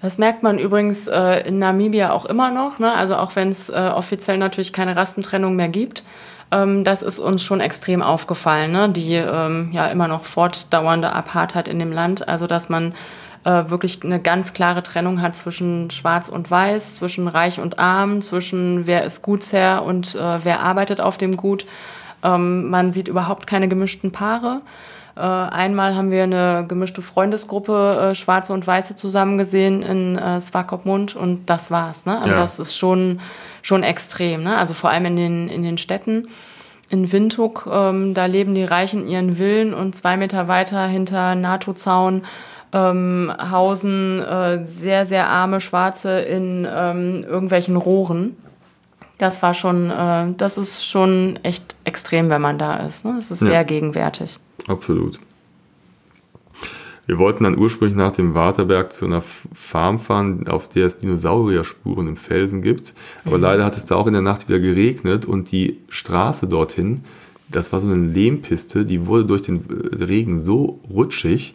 Das 0.00 0.18
merkt 0.18 0.42
man 0.42 0.58
übrigens 0.58 1.08
äh, 1.08 1.48
in 1.48 1.58
Namibia 1.58 2.12
auch 2.12 2.24
immer 2.24 2.52
noch. 2.52 2.78
Ne? 2.78 2.92
Also 2.92 3.16
auch 3.16 3.34
wenn 3.34 3.48
es 3.48 3.68
äh, 3.68 3.90
offiziell 3.94 4.38
natürlich 4.38 4.72
keine 4.72 4.96
Rastentrennung 4.96 5.56
mehr 5.56 5.68
gibt. 5.68 6.04
Ähm, 6.52 6.84
das 6.84 7.02
ist 7.02 7.18
uns 7.18 7.42
schon 7.42 7.60
extrem 7.60 8.00
aufgefallen. 8.00 8.70
Ne? 8.70 8.88
Die 8.90 9.14
ähm, 9.14 9.70
ja 9.72 9.88
immer 9.88 10.06
noch 10.06 10.24
fortdauernde 10.24 11.12
Apartheid 11.12 11.66
in 11.66 11.80
dem 11.80 11.90
Land. 11.90 12.28
Also 12.28 12.46
dass 12.46 12.68
man 12.68 12.94
äh, 13.44 13.70
wirklich 13.70 14.04
eine 14.04 14.20
ganz 14.20 14.52
klare 14.52 14.84
Trennung 14.84 15.20
hat 15.20 15.34
zwischen 15.34 15.90
Schwarz 15.90 16.28
und 16.28 16.48
Weiß, 16.48 16.96
zwischen 16.96 17.26
Reich 17.26 17.58
und 17.58 17.80
Arm, 17.80 18.22
zwischen 18.22 18.86
wer 18.86 19.04
ist 19.04 19.22
Gutsherr 19.22 19.84
und 19.84 20.14
äh, 20.14 20.44
wer 20.44 20.60
arbeitet 20.60 21.00
auf 21.00 21.18
dem 21.18 21.36
Gut. 21.36 21.66
Ähm, 22.22 22.70
man 22.70 22.92
sieht 22.92 23.08
überhaupt 23.08 23.46
keine 23.46 23.68
gemischten 23.68 24.12
Paare. 24.12 24.60
Äh, 25.16 25.20
einmal 25.20 25.96
haben 25.96 26.10
wir 26.10 26.22
eine 26.22 26.64
gemischte 26.68 27.02
Freundesgruppe, 27.02 28.10
äh, 28.10 28.14
Schwarze 28.14 28.52
und 28.52 28.66
Weiße, 28.66 28.94
zusammen 28.94 29.36
gesehen 29.36 29.82
in 29.82 30.16
äh, 30.16 30.40
Swakopmund 30.40 31.16
und 31.16 31.50
das 31.50 31.70
war's. 31.70 32.06
Ne? 32.06 32.16
Also 32.18 32.30
Ja. 32.30 32.36
das 32.36 32.58
ist 32.58 32.76
schon, 32.76 33.20
schon 33.62 33.82
extrem. 33.82 34.44
Ne? 34.44 34.56
Also 34.56 34.74
vor 34.74 34.90
allem 34.90 35.06
in 35.06 35.16
den, 35.16 35.48
in 35.48 35.62
den 35.62 35.76
Städten. 35.78 36.28
In 36.88 37.10
Windhoek, 37.12 37.68
ähm, 37.70 38.14
da 38.14 38.26
leben 38.26 38.54
die 38.54 38.64
Reichen 38.64 39.06
ihren 39.06 39.36
Villen 39.36 39.74
und 39.74 39.94
zwei 39.94 40.16
Meter 40.16 40.48
weiter 40.48 40.86
hinter 40.86 41.34
NATO-Zaun 41.34 42.22
ähm, 42.72 43.32
hausen 43.50 44.20
äh, 44.20 44.64
sehr, 44.64 45.04
sehr 45.06 45.28
arme 45.28 45.60
Schwarze 45.60 46.20
in 46.20 46.66
ähm, 46.70 47.24
irgendwelchen 47.26 47.76
Rohren. 47.76 48.36
Das 49.18 49.42
war 49.42 49.52
schon, 49.54 49.90
äh, 49.90 50.28
das 50.36 50.58
ist 50.58 50.84
schon 50.86 51.38
echt 51.42 51.76
extrem, 51.84 52.28
wenn 52.28 52.40
man 52.40 52.58
da 52.58 52.76
ist. 52.76 53.04
Ne? 53.04 53.16
Es 53.18 53.30
ist 53.30 53.40
Ja. 53.42 53.48
sehr 53.48 53.64
gegenwärtig. 53.64 54.38
Absolut. 54.68 55.18
Wir 57.06 57.18
wollten 57.18 57.44
dann 57.44 57.56
ursprünglich 57.56 57.96
nach 57.96 58.12
dem 58.12 58.34
Waterberg 58.34 58.92
zu 58.92 59.06
einer 59.06 59.22
Farm 59.22 59.98
fahren, 59.98 60.46
auf 60.46 60.68
der 60.68 60.86
es 60.86 60.98
Dinosaurierspuren 60.98 62.06
im 62.06 62.16
Felsen 62.18 62.60
gibt. 62.60 62.92
Aber 63.24 63.38
leider 63.38 63.64
hat 63.64 63.78
es 63.78 63.86
da 63.86 63.94
auch 63.96 64.06
in 64.06 64.12
der 64.12 64.20
Nacht 64.22 64.46
wieder 64.48 64.60
geregnet 64.60 65.24
und 65.24 65.50
die 65.50 65.78
Straße 65.88 66.46
dorthin, 66.48 67.04
das 67.48 67.72
war 67.72 67.80
so 67.80 67.90
eine 67.90 68.06
Lehmpiste, 68.06 68.84
die 68.84 69.06
wurde 69.06 69.24
durch 69.24 69.40
den 69.40 69.64
äh, 69.70 70.04
Regen 70.04 70.38
so 70.38 70.80
rutschig, 70.90 71.54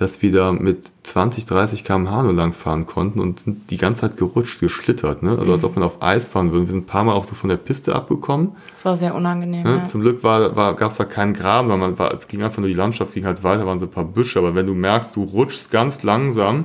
dass 0.00 0.22
wir 0.22 0.32
da 0.32 0.50
mit 0.50 0.90
20, 1.02 1.44
30 1.44 1.84
km/h 1.84 2.22
nur 2.22 2.32
lang 2.32 2.52
fahren 2.54 2.86
konnten 2.86 3.20
und 3.20 3.40
sind 3.40 3.70
die 3.70 3.76
ganze 3.76 4.00
Zeit 4.02 4.16
gerutscht, 4.16 4.58
geschlittert. 4.58 5.22
Ne? 5.22 5.36
Also 5.38 5.52
als 5.52 5.62
ob 5.62 5.76
man 5.76 5.84
auf 5.84 6.02
Eis 6.02 6.28
fahren 6.28 6.52
würde. 6.52 6.64
Wir 6.66 6.70
sind 6.72 6.84
ein 6.84 6.86
paar 6.86 7.04
Mal 7.04 7.12
auch 7.12 7.24
so 7.24 7.34
von 7.34 7.50
der 7.50 7.58
Piste 7.58 7.94
abgekommen. 7.94 8.52
Das 8.72 8.84
war 8.86 8.96
sehr 8.96 9.14
unangenehm. 9.14 9.62
Ne? 9.62 9.76
Ja. 9.76 9.84
Zum 9.84 10.00
Glück 10.00 10.24
war, 10.24 10.56
war, 10.56 10.74
gab 10.74 10.90
es 10.90 10.96
da 10.96 11.04
keinen 11.04 11.34
Graben, 11.34 11.68
weil 11.68 11.76
man 11.76 11.98
war, 11.98 12.14
es 12.14 12.28
ging 12.28 12.42
einfach 12.42 12.58
nur 12.60 12.68
die 12.68 12.74
Landschaft 12.74 13.12
ging 13.12 13.26
halt 13.26 13.44
weiter, 13.44 13.66
waren 13.66 13.78
so 13.78 13.86
ein 13.86 13.90
paar 13.90 14.04
Büsche. 14.06 14.38
Aber 14.38 14.54
wenn 14.54 14.66
du 14.66 14.74
merkst, 14.74 15.14
du 15.14 15.22
rutschst 15.22 15.70
ganz 15.70 16.02
langsam 16.02 16.64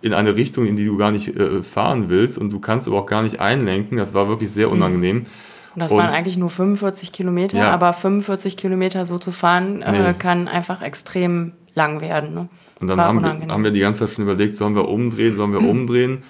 in 0.00 0.12
eine 0.12 0.34
Richtung, 0.34 0.66
in 0.66 0.74
die 0.76 0.84
du 0.86 0.96
gar 0.96 1.12
nicht 1.12 1.36
äh, 1.36 1.62
fahren 1.62 2.08
willst 2.08 2.38
und 2.38 2.52
du 2.52 2.58
kannst 2.58 2.88
aber 2.88 2.98
auch 2.98 3.06
gar 3.06 3.22
nicht 3.22 3.40
einlenken, 3.40 3.98
das 3.98 4.14
war 4.14 4.28
wirklich 4.28 4.50
sehr 4.50 4.70
unangenehm. 4.70 5.26
Und 5.74 5.80
das 5.82 5.92
Und- 5.92 5.98
waren 5.98 6.10
eigentlich 6.10 6.36
nur 6.36 6.50
45 6.50 7.12
Kilometer, 7.12 7.56
Ja. 7.58 7.70
aber 7.72 7.92
45 7.92 8.56
Kilometer 8.56 9.06
so 9.06 9.18
zu 9.18 9.30
fahren, 9.30 9.80
äh, 9.82 9.92
Nee. 9.92 10.14
kann 10.18 10.48
einfach 10.48 10.82
extrem 10.82 11.52
lang 11.78 12.00
werden. 12.02 12.34
Ne? 12.34 12.48
Und 12.80 12.88
dann 12.88 13.00
haben 13.00 13.22
wir, 13.22 13.48
haben 13.48 13.64
wir 13.64 13.70
die 13.70 13.80
ganze 13.80 14.00
Zeit 14.04 14.14
schon 14.14 14.24
überlegt, 14.24 14.54
sollen 14.54 14.74
wir 14.74 14.86
umdrehen, 14.88 15.34
sollen 15.36 15.52
wir 15.52 15.62
umdrehen. 15.74 16.22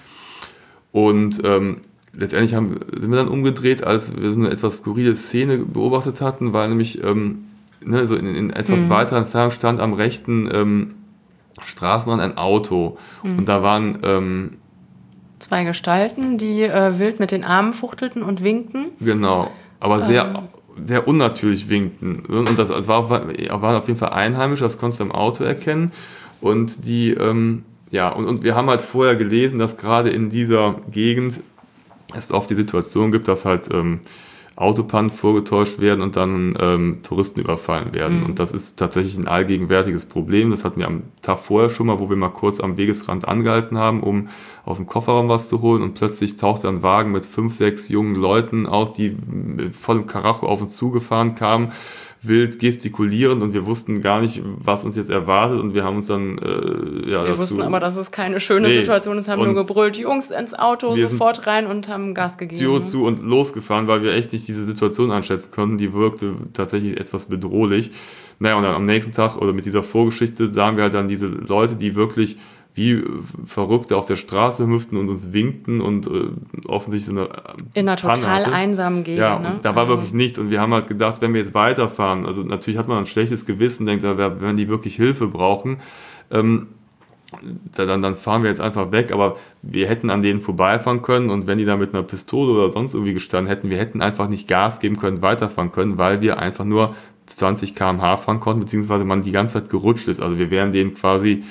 Und 0.91 1.41
ähm, 1.43 1.81
letztendlich 2.13 2.55
haben, 2.55 2.79
sind 2.91 3.11
wir 3.11 3.17
dann 3.17 3.27
umgedreht, 3.27 3.83
als 3.83 4.15
wir 4.19 4.31
so 4.31 4.39
eine 4.39 4.49
etwas 4.49 4.77
skurrile 4.77 5.15
Szene 5.15 5.57
beobachtet 5.59 6.21
hatten, 6.21 6.53
weil 6.53 6.69
nämlich 6.69 7.03
ähm, 7.03 7.45
ne, 7.83 8.07
so 8.07 8.15
in, 8.15 8.25
in 8.33 8.49
etwas 8.51 8.83
Mhm. 8.83 8.89
weiterer 8.89 9.17
Entfernung 9.19 9.51
stand 9.51 9.79
am 9.79 9.93
rechten 9.93 10.49
ähm, 10.51 10.95
Straßenrand 11.61 12.21
ein 12.21 12.37
Auto. 12.37 12.97
Mhm. 13.23 13.37
Und 13.39 13.49
da 13.49 13.61
waren 13.61 13.99
ähm, 14.03 14.51
Zwei 15.39 15.63
Gestalten, 15.63 16.37
die 16.37 16.63
äh, 16.63 16.99
wild 16.99 17.19
mit 17.19 17.31
den 17.31 17.43
Armen 17.45 17.73
fuchtelten 17.73 18.23
und 18.23 18.43
winkten. 18.43 18.87
Genau, 18.99 19.49
aber 19.79 20.01
sehr, 20.01 20.25
Ähm. 20.25 20.47
Sehr 20.85 21.07
unnatürlich 21.07 21.69
winkten. 21.69 22.19
Und 22.25 22.57
das, 22.57 22.69
es 22.69 22.87
war, 22.87 23.09
waren 23.09 23.75
auf 23.75 23.87
jeden 23.87 23.99
Fall 23.99 24.09
Einheimische, 24.09 24.63
das 24.63 24.77
konntest 24.77 24.99
du 24.99 25.05
im 25.05 25.11
Auto 25.11 25.43
erkennen. 25.43 25.91
Und 26.41 26.85
die, 26.85 27.11
ähm, 27.11 27.63
ja, 27.91 28.09
und, 28.09 28.25
und 28.25 28.43
wir 28.43 28.55
haben 28.55 28.69
halt 28.69 28.81
vorher 28.81 29.15
gelesen, 29.15 29.59
dass 29.59 29.77
gerade 29.77 30.09
in 30.09 30.29
dieser 30.29 30.75
Gegend 30.91 31.41
es 32.15 32.31
oft 32.31 32.49
die 32.49 32.55
Situation 32.55 33.11
gibt, 33.11 33.27
dass 33.27 33.45
halt 33.45 33.69
ähm, 33.73 33.99
Autopannen 34.59 35.09
vorgetäuscht 35.09 35.79
werden 35.79 36.01
und 36.01 36.17
dann 36.17 36.53
ähm, 36.59 36.99
Touristen 37.01 37.39
überfallen 37.39 37.93
werden. 37.93 38.23
Und 38.23 38.39
das 38.39 38.51
ist 38.51 38.77
tatsächlich 38.77 39.17
ein 39.17 39.27
allgegenwärtiges 39.27 40.05
Problem. 40.05 40.51
Das 40.51 40.65
hatten 40.65 40.81
wir 40.81 40.87
am 40.87 41.03
Tag 41.21 41.39
vorher 41.39 41.69
schon 41.69 41.87
mal, 41.87 41.99
wo 41.99 42.09
wir 42.09 42.17
mal 42.17 42.27
kurz 42.27 42.59
am 42.59 42.75
Wegesrand 42.75 43.25
angehalten 43.25 43.77
haben, 43.77 44.03
um 44.03 44.27
aus 44.65 44.75
dem 44.75 44.85
Kofferraum 44.85 45.29
was 45.29 45.47
zu 45.47 45.61
holen. 45.61 45.81
Und 45.81 45.93
plötzlich 45.93 46.35
tauchte 46.35 46.67
ein 46.67 46.83
Wagen 46.83 47.13
mit 47.13 47.25
fünf, 47.25 47.53
sechs 47.53 47.87
jungen 47.87 48.15
Leuten 48.15 48.65
auf, 48.65 48.91
die 48.91 49.15
mit 49.27 49.77
vollem 49.77 50.07
Karacho 50.07 50.45
auf 50.45 50.59
uns 50.59 50.75
zugefahren 50.75 51.35
kamen, 51.35 51.71
wild 52.21 52.59
gestikulierend 52.59 53.41
und 53.41 53.53
wir 53.53 53.65
wussten 53.65 54.01
gar 54.01 54.21
nicht, 54.21 54.41
was 54.43 54.83
uns 54.83 54.95
jetzt 54.95 55.09
erwartet. 55.09 55.59
Und 55.59 55.73
wir 55.73 55.83
haben 55.83 55.97
uns 55.97 56.07
dann 56.07 56.37
äh, 56.37 57.09
ja, 57.09 57.25
Wir 57.25 57.37
wussten 57.37 57.61
aber, 57.61 57.79
dass 57.79 57.95
es 57.95 58.11
keine 58.11 58.39
schöne 58.39 58.67
Nee. 58.67 58.79
Situation 58.79 59.17
ist, 59.17 59.29
haben 59.29 59.41
Und 59.41 59.53
nur 59.53 59.65
gebrüllt, 59.65 59.97
Jungs 59.97 60.29
ins 60.31 60.53
Auto, 60.53 60.95
sofort 60.97 61.47
rein 61.47 61.65
und 61.67 61.87
haben 61.87 62.13
Gas 62.13 62.37
gegeben. 62.37 62.59
Tür 62.59 62.81
zu 62.81 63.05
und 63.05 63.21
losgefahren, 63.23 63.87
weil 63.87 64.03
wir 64.03 64.13
echt 64.13 64.33
nicht 64.33 64.47
diese 64.47 64.65
Situation 64.65 65.11
einschätzen 65.11 65.51
konnten. 65.51 65.77
Die 65.77 65.93
wirkte 65.93 66.33
tatsächlich 66.53 66.99
etwas 66.99 67.27
bedrohlich. 67.27 67.91
Naja, 68.39 68.55
und 68.55 68.63
dann 68.63 68.75
am 68.75 68.85
nächsten 68.85 69.13
Tag 69.13 69.37
oder 69.37 69.53
mit 69.53 69.65
dieser 69.65 69.83
Vorgeschichte 69.83 70.47
sahen 70.47 70.75
wir 70.75 70.83
halt 70.83 70.93
dann 70.93 71.07
diese 71.07 71.27
Leute, 71.27 71.75
die 71.75 71.95
wirklich 71.95 72.37
wie 72.79 72.93
äh, 72.93 73.03
Verrückte 73.45 73.95
auf 73.97 74.05
der 74.07 74.15
Straße 74.15 74.65
hüpften 74.65 74.97
und 74.97 75.09
uns 75.09 75.31
winkten 75.33 75.81
und 75.81 76.07
äh, 76.07 76.29
offensichtlich 76.67 77.05
so 77.15 77.21
eine 77.21 77.29
äh, 77.29 77.79
In 77.79 77.87
einer 77.87 77.95
Panne 78.01 78.21
total 78.21 78.45
hatte. 78.45 78.53
einsamen 78.53 79.03
Gegend. 79.03 79.19
Ja, 79.19 79.37
ne? 79.37 79.49
und 79.55 79.65
da 79.65 79.75
war 79.75 79.83
Also, 79.83 79.95
wirklich 79.97 80.13
nichts. 80.13 80.39
Und 80.39 80.49
wir 80.49 80.59
haben 80.59 80.73
halt 80.73 80.87
gedacht, 80.87 81.21
wenn 81.21 81.33
wir 81.33 81.41
jetzt 81.41 81.53
weiterfahren, 81.53 82.25
also 82.25 82.41
natürlich 82.43 82.77
hat 82.79 82.87
man 82.87 82.97
ein 82.99 83.05
schlechtes 83.07 83.45
Gewissen, 83.45 83.85
denkt, 83.85 84.03
wenn 84.03 84.55
die 84.55 84.67
wirklich 84.67 84.95
Hilfe 84.95 85.27
brauchen, 85.27 85.77
ähm, 86.31 86.67
da- 87.75 87.85
dann, 87.85 88.01
dann 88.01 88.15
fahren 88.15 88.41
wir 88.43 88.49
jetzt 88.49 88.61
einfach 88.61 88.91
weg, 88.91 89.11
aber 89.11 89.37
wir 89.61 89.87
hätten 89.87 90.09
an 90.09 90.23
denen 90.23 90.41
vorbeifahren 90.41 91.01
können 91.03 91.29
und 91.29 91.45
wenn 91.47 91.57
die 91.59 91.65
da 91.65 91.77
mit 91.77 91.93
einer 91.93 92.03
Pistole 92.03 92.51
oder 92.53 92.71
sonst 92.73 92.93
irgendwie 92.95 93.13
gestanden 93.13 93.47
hätten, 93.47 93.69
wir 93.69 93.77
hätten 93.77 94.01
einfach 94.01 94.27
nicht 94.29 94.47
Gas 94.47 94.79
geben 94.79 94.97
können, 94.97 95.21
weiterfahren 95.21 95.71
können, 95.71 95.97
weil 95.97 96.21
wir 96.21 96.39
einfach 96.39 96.65
nur 96.65 96.95
20 97.27 97.75
km/h 97.75 98.17
fahren 98.17 98.39
konnten, 98.39 98.61
beziehungsweise 98.61 99.05
man 99.05 99.21
die 99.21 99.31
ganze 99.31 99.61
Zeit 99.61 99.69
gerutscht 99.69 100.07
ist. 100.07 100.19
Also 100.19 100.39
wir 100.39 100.49
wären 100.49 100.71
denen 100.71 100.95
quasi 100.95 101.43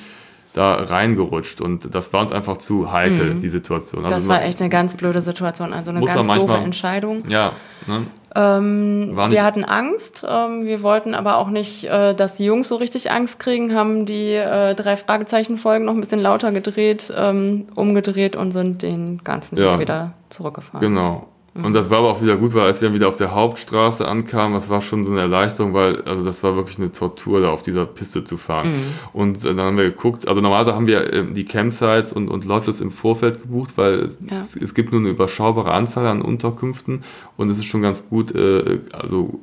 da 0.53 0.73
reingerutscht 0.73 1.61
und 1.61 1.93
das 1.93 2.11
war 2.11 2.21
uns 2.21 2.31
einfach 2.31 2.57
zu 2.57 2.91
heikel, 2.91 3.35
die 3.35 3.49
Situation. 3.49 4.03
Also 4.05 4.15
Mhm. 4.15 4.19
Das 4.19 4.27
war 4.27 4.43
echt 4.43 4.59
eine 4.61 4.69
ganz 4.69 4.95
blöde 4.97 5.21
Situation, 5.21 5.73
also 5.73 5.91
eine 5.91 5.99
ganz 6.01 6.13
doofe 6.15 6.27
manchmal- 6.27 6.63
Entscheidung. 6.63 7.23
Ja, 7.29 7.51
ne? 7.87 8.07
Ähm, 8.35 9.11
wir 9.29 9.43
hatten 9.43 9.63
Angst, 9.65 10.23
ähm, 10.27 10.63
wir 10.63 10.83
wollten 10.83 11.15
aber 11.15 11.37
auch 11.37 11.49
nicht, 11.49 11.85
äh, 11.85 12.13
dass 12.13 12.35
die 12.35 12.45
Jungs 12.45 12.67
so 12.67 12.75
richtig 12.75 13.11
Angst 13.11 13.39
kriegen, 13.39 13.73
haben 13.73 14.05
die 14.05 14.33
äh, 14.33 14.75
drei 14.75 14.97
Fragezeichen-Folgen 14.97 15.85
noch 15.85 15.93
ein 15.93 15.99
bisschen 15.99 16.19
lauter 16.19 16.51
gedreht, 16.51 17.11
ähm, 17.15 17.67
umgedreht 17.73 18.35
und 18.35 18.51
sind 18.51 18.83
den 18.83 19.23
ganzen 19.23 19.57
Ja. 19.57 19.73
Weg 19.73 19.79
wieder 19.81 20.11
zurückgefahren. 20.29 20.79
Genau. 20.87 21.27
Und 21.55 21.73
das 21.73 21.89
war 21.89 21.99
aber 21.99 22.11
auch 22.11 22.21
wieder 22.21 22.37
gut, 22.37 22.53
weil 22.53 22.65
als 22.65 22.81
wir 22.81 22.93
wieder 22.93 23.07
auf 23.07 23.15
der 23.15 23.33
Hauptstraße 23.33 24.07
ankamen, 24.07 24.53
das 24.53 24.69
war 24.69 24.81
schon 24.81 25.05
so 25.05 25.11
eine 25.11 25.21
Erleichterung, 25.21 25.73
weil 25.73 26.01
also 26.03 26.23
das 26.23 26.43
war 26.43 26.55
wirklich 26.55 26.77
eine 26.77 26.91
Tortur, 26.91 27.41
da 27.41 27.49
auf 27.49 27.63
dieser 27.63 27.85
Piste 27.85 28.23
zu 28.23 28.37
fahren. 28.37 28.73
Und 29.13 29.37
äh, 29.43 29.47
dann 29.47 29.59
haben 29.61 29.77
wir 29.77 29.85
geguckt, 29.85 30.27
also 30.27 30.41
normalerweise 30.41 30.75
haben 30.75 30.87
wir 30.87 31.13
äh, 31.13 31.25
die 31.33 31.45
Campsites 31.45 32.13
und, 32.13 32.29
und 32.29 32.45
Lodges 32.45 32.81
im 32.81 32.91
Vorfeld 32.91 33.41
gebucht, 33.41 33.73
weil 33.77 33.95
es, 33.95 34.21
Ja. 34.29 34.37
es, 34.37 34.55
es 34.55 34.73
gibt 34.73 34.91
nur 34.91 35.01
eine 35.01 35.09
überschaubare 35.09 35.71
Anzahl 35.71 36.05
an 36.07 36.21
Unterkünften 36.21 37.03
und 37.35 37.49
es 37.49 37.57
ist 37.57 37.65
schon 37.65 37.81
ganz 37.81 38.07
gut, 38.09 38.33
äh, 38.35 38.79
also 38.93 39.39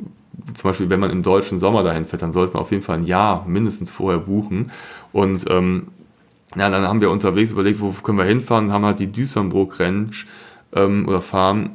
zum 0.55 0.71
Beispiel, 0.71 0.89
wenn 0.89 1.01
man 1.01 1.11
im 1.11 1.23
deutschen 1.23 1.59
Sommer 1.59 1.83
dahin 1.83 2.05
fährt, 2.05 2.23
dann 2.23 2.33
sollte 2.33 2.53
man 2.55 2.63
auf 2.63 2.71
jeden 2.71 2.83
Fall 2.83 2.99
ein 2.99 3.05
Jahr 3.05 3.45
mindestens 3.49 3.91
vorher 3.91 4.21
buchen. 4.21 4.71
Und 5.13 5.45
ähm, 5.51 5.89
ja, 6.55 6.71
dann 6.71 6.83
haben 6.87 7.01
wir 7.01 7.11
unterwegs 7.11 7.53
überlegt, 7.53 7.81
wo 7.81 7.91
können 7.91 8.17
wir 8.19 8.25
hinfahren, 8.25 8.73
haben 8.73 8.85
halt 8.85 9.01
die 9.01 9.09
Düsseldorf 9.11 9.81
Ranch 9.81 10.27
ähm, 10.73 11.09
oder 11.09 11.21
Farm 11.21 11.71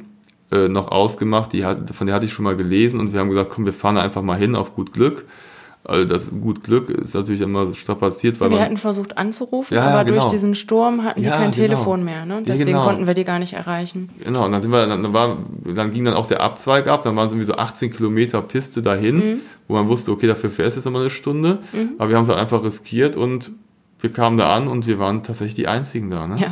äh, 0.52 0.68
noch 0.68 0.90
ausgemacht, 0.92 1.52
die 1.52 1.64
hat, 1.64 1.90
von 1.94 2.06
der 2.06 2.14
hatte 2.16 2.26
ich 2.26 2.32
schon 2.32 2.44
mal 2.44 2.56
gelesen 2.56 3.00
und 3.00 3.12
wir 3.12 3.20
haben 3.20 3.30
gesagt, 3.30 3.50
komm, 3.50 3.64
wir 3.64 3.72
fahren 3.72 3.96
einfach 3.98 4.22
mal 4.22 4.36
hin 4.38 4.54
auf 4.54 4.74
gut 4.74 4.92
Glück. 4.92 5.26
Also 5.84 6.04
das 6.06 6.30
gut 6.30 6.62
Glück 6.62 6.90
ist 6.90 7.12
natürlich 7.12 7.40
immer 7.40 7.66
so 7.66 7.74
strapaziert, 7.74 8.38
weil 8.38 8.50
Wir 8.50 8.56
man, 8.58 8.66
hatten 8.66 8.76
versucht 8.76 9.18
anzurufen, 9.18 9.74
Ja, 9.76 9.82
aber 9.88 10.04
genau. 10.04 10.20
durch 10.20 10.32
diesen 10.32 10.54
Sturm 10.54 11.02
hatten 11.02 11.20
Ja, 11.20 11.30
kein 11.32 11.50
genau. 11.50 11.66
Telefon 11.66 12.04
mehr. 12.04 12.24
Ne? 12.24 12.34
Ja, 12.34 12.40
Deswegen 12.46 12.66
genau. 12.66 12.84
konnten 12.84 13.04
wir 13.08 13.14
die 13.14 13.24
gar 13.24 13.40
nicht 13.40 13.54
erreichen. 13.54 14.08
Genau, 14.24 14.44
und 14.44 14.52
dann 14.52 14.62
sind 14.62 14.70
wir, 14.70 14.86
dann, 14.86 15.12
war, 15.12 15.38
dann 15.74 15.90
ging 15.90 16.04
dann 16.04 16.14
auch 16.14 16.26
der 16.26 16.40
Abzweig 16.40 16.86
ab, 16.86 17.02
dann 17.02 17.16
waren 17.16 17.26
es 17.26 17.32
irgendwie 17.32 17.46
so 17.48 17.54
18 17.56 17.92
Kilometer 17.92 18.40
Piste 18.42 18.80
dahin, 18.80 19.16
Mhm. 19.16 19.40
wo 19.66 19.74
man 19.74 19.88
wusste, 19.88 20.12
okay, 20.12 20.28
dafür 20.28 20.50
fährst 20.50 20.76
du 20.76 20.78
jetzt 20.78 20.84
nochmal 20.84 21.02
eine 21.02 21.10
Stunde, 21.10 21.58
aber 21.98 22.10
wir 22.10 22.16
haben 22.16 22.22
es 22.24 22.28
halt 22.28 22.38
einfach 22.38 22.62
riskiert 22.62 23.16
und 23.16 23.50
wir 24.00 24.12
kamen 24.12 24.38
da 24.38 24.54
an 24.54 24.68
und 24.68 24.86
wir 24.86 25.00
waren 25.00 25.24
tatsächlich 25.24 25.56
die 25.56 25.66
Einzigen 25.66 26.10
da. 26.10 26.28
Ne? 26.28 26.36
Ja. 26.38 26.46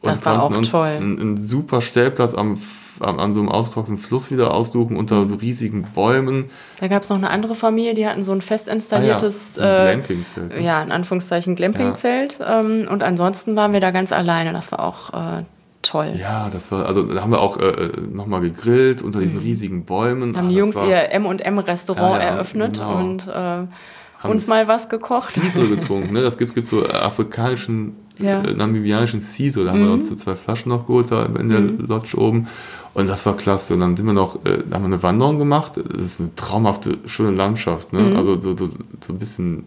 Und 0.00 0.12
Das 0.12 0.24
war 0.24 0.38
konnten 0.38 0.54
auch 0.54 0.58
uns 0.58 0.70
toll. 0.70 0.86
Einen, 0.86 1.18
einen 1.18 1.36
super 1.36 1.80
Stellplatz 1.82 2.34
am, 2.34 2.56
Am, 3.00 3.18
an 3.18 3.32
so 3.32 3.40
einem 3.40 3.48
ausgetrockneten 3.48 4.02
Fluss 4.02 4.30
wieder 4.30 4.52
aussuchen, 4.54 4.96
unter 4.96 5.20
Mhm. 5.22 5.28
so 5.28 5.36
riesigen 5.36 5.82
Bäumen. 5.94 6.50
Da 6.80 6.88
gab 6.88 7.02
es 7.02 7.08
noch 7.08 7.16
eine 7.16 7.30
andere 7.30 7.54
Familie, 7.54 7.94
die 7.94 8.06
hatten 8.06 8.24
so 8.24 8.32
ein 8.32 8.40
fest 8.40 8.68
installiertes, 8.68 9.58
Ah 9.58 9.62
ja, 9.62 9.68
ein 9.68 9.78
äh, 9.78 9.92
Glampingzelt, 9.92 10.48
ne? 10.56 10.60
ja, 10.62 10.82
in 10.82 10.92
Anführungszeichen 10.92 11.54
Glampingzelt. 11.54 12.38
Ähm, 12.46 12.86
und 12.90 13.02
ansonsten 13.02 13.56
waren 13.56 13.72
wir 13.72 13.80
da 13.80 13.90
ganz 13.90 14.12
alleine. 14.12 14.52
Das 14.52 14.72
war 14.72 14.84
auch 14.84 15.12
äh, 15.12 15.44
toll. 15.82 16.12
Ja, 16.18 16.48
das 16.52 16.72
war, 16.72 16.86
also 16.86 17.02
da 17.02 17.20
haben 17.22 17.30
wir 17.30 17.40
auch 17.40 17.56
äh, 17.58 17.90
nochmal 18.12 18.40
gegrillt 18.40 19.02
unter 19.02 19.20
diesen 19.20 19.38
riesigen 19.38 19.84
Bäumen. 19.84 20.30
Mhm. 20.30 20.36
Haben 20.36 20.46
Ach, 20.46 20.50
die 20.50 20.56
Jungs 20.56 20.74
war 20.74 20.86
ihr 20.88 21.12
M&M-Restaurant 21.12 22.14
Ja, 22.14 22.18
ja, 22.20 22.34
eröffnet 22.34 22.74
genau. 22.74 22.96
und 22.98 23.26
äh, 23.28 24.26
uns 24.26 24.48
mal 24.48 24.66
was 24.66 24.88
gekocht. 24.88 25.28
Cidre 25.28 25.68
getrunken, 25.68 26.12
ne? 26.12 26.22
Das 26.22 26.36
gibt, 26.38 26.52
gibt 26.54 26.66
so 26.68 26.84
äh, 26.84 26.88
afrikanischen 26.92 27.94
ja. 28.18 28.42
äh, 28.42 28.54
namibianischen. 28.54 29.20
Da 29.20 29.60
mhm. 29.60 29.68
haben 29.68 29.78
wir 29.78 29.86
mhm. 29.86 29.92
uns 29.92 30.16
zwei 30.16 30.36
Flaschen 30.36 30.70
noch 30.70 30.86
geholt, 30.86 31.10
da 31.10 31.26
in 31.26 31.48
der 31.48 31.60
mhm. 31.60 31.86
Lodge 31.86 32.16
oben. 32.18 32.48
Und 32.94 33.08
das 33.08 33.26
war 33.26 33.36
klasse. 33.36 33.74
Und 33.74 33.80
dann 33.80 33.96
sind 33.96 34.06
wir 34.06 34.12
noch, 34.12 34.44
äh, 34.44 34.58
haben 34.72 34.82
wir 34.82 34.86
eine 34.86 35.02
Wanderung 35.02 35.38
gemacht. 35.38 35.72
Das 35.76 36.02
ist 36.02 36.20
eine 36.20 36.34
traumhafte, 36.34 36.98
schöne 37.06 37.30
Landschaft. 37.30 37.92
Ne? 37.92 38.00
Mhm. 38.00 38.16
Also 38.16 38.40
so, 38.40 38.56
so, 38.56 38.66
so 38.66 39.12
ein 39.12 39.18
bisschen. 39.18 39.64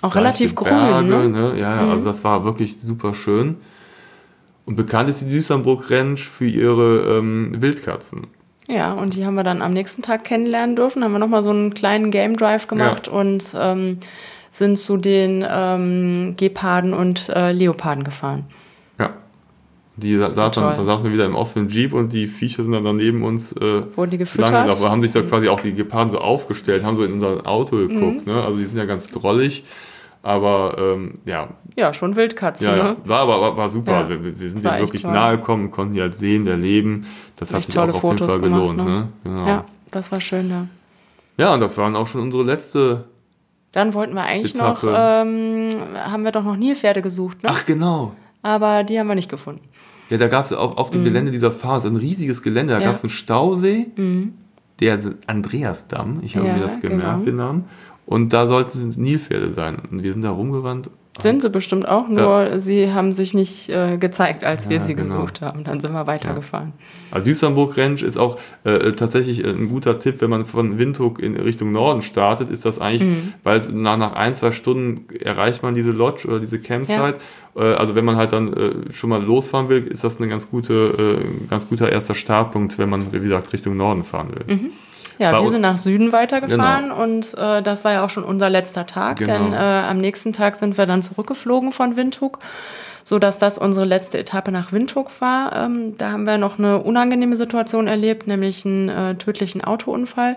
Auch 0.00 0.14
relativ 0.14 0.54
Berge, 0.54 1.08
grün. 1.08 1.32
Ne? 1.32 1.52
ne? 1.52 1.58
Ja, 1.58 1.76
ja, 1.76 1.90
also 1.90 2.02
mhm. 2.02 2.08
das 2.08 2.22
war 2.24 2.44
wirklich 2.44 2.78
super 2.78 3.14
schön. 3.14 3.56
Und 4.64 4.76
bekannt 4.76 5.08
ist 5.08 5.22
die 5.22 5.30
Düsseldorf 5.30 5.90
Ranch 5.90 6.28
für 6.28 6.46
ihre 6.46 7.18
ähm, 7.18 7.56
Wildkatzen. 7.60 8.26
Ja, 8.68 8.92
und 8.92 9.14
die 9.14 9.24
haben 9.24 9.34
wir 9.34 9.42
dann 9.44 9.62
am 9.62 9.72
nächsten 9.72 10.02
Tag 10.02 10.24
kennenlernen 10.24 10.76
dürfen. 10.76 11.02
Haben 11.02 11.12
wir 11.12 11.18
nochmal 11.18 11.42
so 11.42 11.48
einen 11.48 11.72
kleinen 11.72 12.10
Game 12.10 12.36
Drive 12.36 12.68
gemacht 12.68 13.06
ja. 13.06 13.12
und 13.14 13.46
ähm, 13.58 13.98
sind 14.58 14.76
zu 14.76 14.96
den 14.96 15.44
ähm, 15.48 16.34
Geparden 16.36 16.92
und 16.92 17.28
äh, 17.28 17.52
Leoparden 17.52 18.04
gefahren. 18.04 18.44
Ja. 18.98 19.10
Die 19.96 20.16
da, 20.16 20.28
saßen, 20.28 20.62
da 20.62 20.84
saßen 20.84 21.04
wir 21.04 21.12
wieder 21.12 21.26
im 21.26 21.34
offenen 21.34 21.68
Jeep 21.68 21.92
und 21.92 22.12
die 22.12 22.26
Viecher 22.26 22.62
sind 22.62 22.72
dann 22.72 22.84
daneben 22.84 23.22
uns 23.22 23.52
äh, 23.52 23.82
Wurden 23.96 24.10
die 24.10 24.18
gefüttert? 24.18 24.50
Lange, 24.50 24.72
aber 24.72 24.90
haben 24.90 25.02
sich 25.02 25.12
da 25.12 25.22
quasi 25.22 25.48
auch 25.48 25.60
die 25.60 25.74
Geparden 25.74 26.10
so 26.10 26.18
aufgestellt, 26.18 26.84
haben 26.84 26.96
so 26.96 27.04
in 27.04 27.14
unser 27.14 27.46
Auto 27.46 27.76
geguckt. 27.76 28.26
Mhm. 28.26 28.32
Ne? 28.32 28.42
Also 28.42 28.58
die 28.58 28.66
sind 28.66 28.76
ja 28.76 28.84
ganz 28.84 29.06
drollig. 29.06 29.64
Aber 30.22 30.76
ähm, 30.78 31.18
ja. 31.24 31.48
Ja, 31.76 31.94
schon 31.94 32.16
Wildkatzen. 32.16 32.66
Ja, 32.66 32.74
ne? 32.76 32.96
war 33.04 33.20
aber 33.20 33.40
war, 33.40 33.56
war 33.56 33.70
super. 33.70 33.92
Ja, 33.92 34.08
wir, 34.08 34.38
wir, 34.38 34.50
sind 34.50 34.64
ihnen 34.64 34.80
wirklich 34.80 35.02
toll. 35.02 35.12
nahe 35.12 35.38
gekommen, 35.38 35.70
konnten 35.70 35.94
die 35.94 36.00
halt 36.00 36.16
sehen, 36.16 36.46
erleben. 36.46 37.06
Das 37.36 37.54
hat 37.54 37.64
sich 37.64 37.78
auch 37.78 37.88
auf 37.88 38.00
Fotos 38.00 38.28
jeden 38.28 38.30
Fall 38.30 38.40
gelohnt. 38.40 38.78
Gemacht, 38.78 38.88
ne? 38.88 39.00
Ne? 39.00 39.08
Genau. 39.24 39.46
Ja, 39.46 39.64
das 39.92 40.10
war 40.10 40.20
schön, 40.20 40.50
ja. 40.50 40.66
Ja, 41.38 41.54
und 41.54 41.60
das 41.60 41.78
waren 41.78 41.94
auch 41.94 42.08
schon 42.08 42.20
unsere 42.20 42.42
letzte. 42.42 43.04
Dann 43.72 43.94
wollten 43.94 44.14
wir 44.14 44.24
eigentlich 44.24 44.54
Etappe. 44.54 44.86
noch, 44.86 44.94
ähm, 44.96 45.76
haben 45.94 46.24
wir 46.24 46.32
doch 46.32 46.42
noch 46.42 46.56
Nilpferde 46.56 47.02
gesucht, 47.02 47.42
ne? 47.42 47.50
Ach, 47.52 47.66
genau. 47.66 48.14
Aber 48.42 48.84
die 48.84 48.98
haben 48.98 49.08
wir 49.08 49.14
nicht 49.14 49.30
gefunden. 49.30 49.62
Ja, 50.10 50.16
da 50.16 50.28
gab 50.28 50.44
es 50.44 50.52
auf, 50.52 50.78
auf 50.78 50.90
dem 50.90 51.02
mhm. 51.02 51.06
Gelände 51.06 51.30
dieser 51.30 51.52
Phase 51.52 51.88
ein 51.88 51.96
riesiges 51.96 52.42
Gelände. 52.42 52.72
Da 52.72 52.80
ja. 52.80 52.86
gab 52.86 52.96
es 52.96 53.02
einen 53.02 53.10
Stausee, 53.10 53.88
mhm. 53.96 54.34
der 54.80 54.98
Andreasdamm, 55.26 56.20
ich 56.22 56.36
habe 56.36 56.46
ja, 56.46 56.54
mir 56.54 56.60
das 56.60 56.80
gemerkt, 56.80 57.02
genau. 57.02 57.24
den 57.24 57.36
Namen. 57.36 57.64
Und 58.06 58.32
da 58.32 58.46
sollten 58.46 58.88
Nilpferde 58.96 59.52
sein. 59.52 59.76
Und 59.90 60.02
wir 60.02 60.12
sind 60.14 60.22
da 60.22 60.30
rumgerannt. 60.30 60.88
Sind 61.22 61.42
sie 61.42 61.50
bestimmt 61.50 61.88
auch, 61.88 62.08
nur 62.08 62.44
ja. 62.44 62.60
sie 62.60 62.92
haben 62.92 63.12
sich 63.12 63.34
nicht 63.34 63.68
äh, 63.70 63.96
gezeigt, 63.98 64.44
als 64.44 64.64
ja, 64.64 64.70
wir 64.70 64.80
sie 64.80 64.94
genau. 64.94 65.14
gesucht 65.14 65.40
haben. 65.40 65.64
Dann 65.64 65.80
sind 65.80 65.92
wir 65.92 66.06
weitergefahren. 66.06 66.72
Ja. 66.76 66.84
Also 67.10 67.24
Ranch 67.76 68.02
ist 68.02 68.16
auch 68.16 68.38
äh, 68.64 68.92
tatsächlich 68.92 69.44
äh, 69.44 69.48
ein 69.48 69.68
guter 69.68 69.98
Tipp, 69.98 70.20
wenn 70.20 70.30
man 70.30 70.46
von 70.46 70.78
Windhoek 70.78 71.18
in 71.18 71.36
Richtung 71.36 71.72
Norden 71.72 72.02
startet, 72.02 72.50
ist 72.50 72.64
das 72.64 72.80
eigentlich, 72.80 73.02
mhm. 73.02 73.32
weil 73.42 73.60
nach, 73.72 73.96
nach 73.96 74.14
ein, 74.14 74.34
zwei 74.34 74.52
Stunden 74.52 75.06
erreicht 75.18 75.62
man 75.62 75.74
diese 75.74 75.90
Lodge 75.90 76.28
oder 76.28 76.40
diese 76.40 76.60
Campsite. 76.60 77.16
Äh, 77.58 77.74
also 77.74 77.94
wenn 77.94 78.04
man 78.04 78.16
halt 78.16 78.32
dann 78.32 78.52
äh, 78.52 78.92
schon 78.92 79.10
mal 79.10 79.22
losfahren 79.22 79.68
will, 79.68 79.86
ist 79.86 80.04
das 80.04 80.20
ein 80.20 80.28
ganz, 80.28 80.50
gute, 80.50 81.18
äh, 81.20 81.48
ganz 81.48 81.68
guter 81.68 81.90
erster 81.90 82.14
Startpunkt, 82.14 82.78
wenn 82.78 82.88
man, 82.88 83.12
wie 83.12 83.20
gesagt, 83.20 83.52
Richtung 83.52 83.76
Norden 83.76 84.04
fahren 84.04 84.30
will. 84.34 84.56
Mhm. 84.56 84.70
Ja, 85.18 85.32
Bei 85.32 85.42
wir 85.42 85.50
sind 85.50 85.62
nach 85.62 85.78
Süden 85.78 86.12
weitergefahren 86.12 86.90
genau. 86.90 87.02
und 87.02 87.34
äh, 87.36 87.60
das 87.60 87.84
war 87.84 87.92
ja 87.92 88.04
auch 88.04 88.10
schon 88.10 88.22
unser 88.22 88.48
letzter 88.48 88.86
Tag, 88.86 89.18
genau. 89.18 89.32
denn 89.32 89.52
äh, 89.52 89.56
am 89.56 89.98
nächsten 89.98 90.32
Tag 90.32 90.56
sind 90.56 90.78
wir 90.78 90.86
dann 90.86 91.02
zurückgeflogen 91.02 91.72
von 91.72 91.96
Windhoek, 91.96 92.38
so 93.02 93.18
dass 93.18 93.38
das 93.40 93.58
unsere 93.58 93.84
letzte 93.84 94.18
Etappe 94.18 94.52
nach 94.52 94.70
Windhoek 94.70 95.20
war. 95.20 95.56
Ähm, 95.56 95.98
da 95.98 96.12
haben 96.12 96.24
wir 96.24 96.38
noch 96.38 96.60
eine 96.60 96.78
unangenehme 96.78 97.36
Situation 97.36 97.88
erlebt, 97.88 98.28
nämlich 98.28 98.64
einen 98.64 98.88
äh, 98.88 99.14
tödlichen 99.16 99.64
Autounfall 99.64 100.36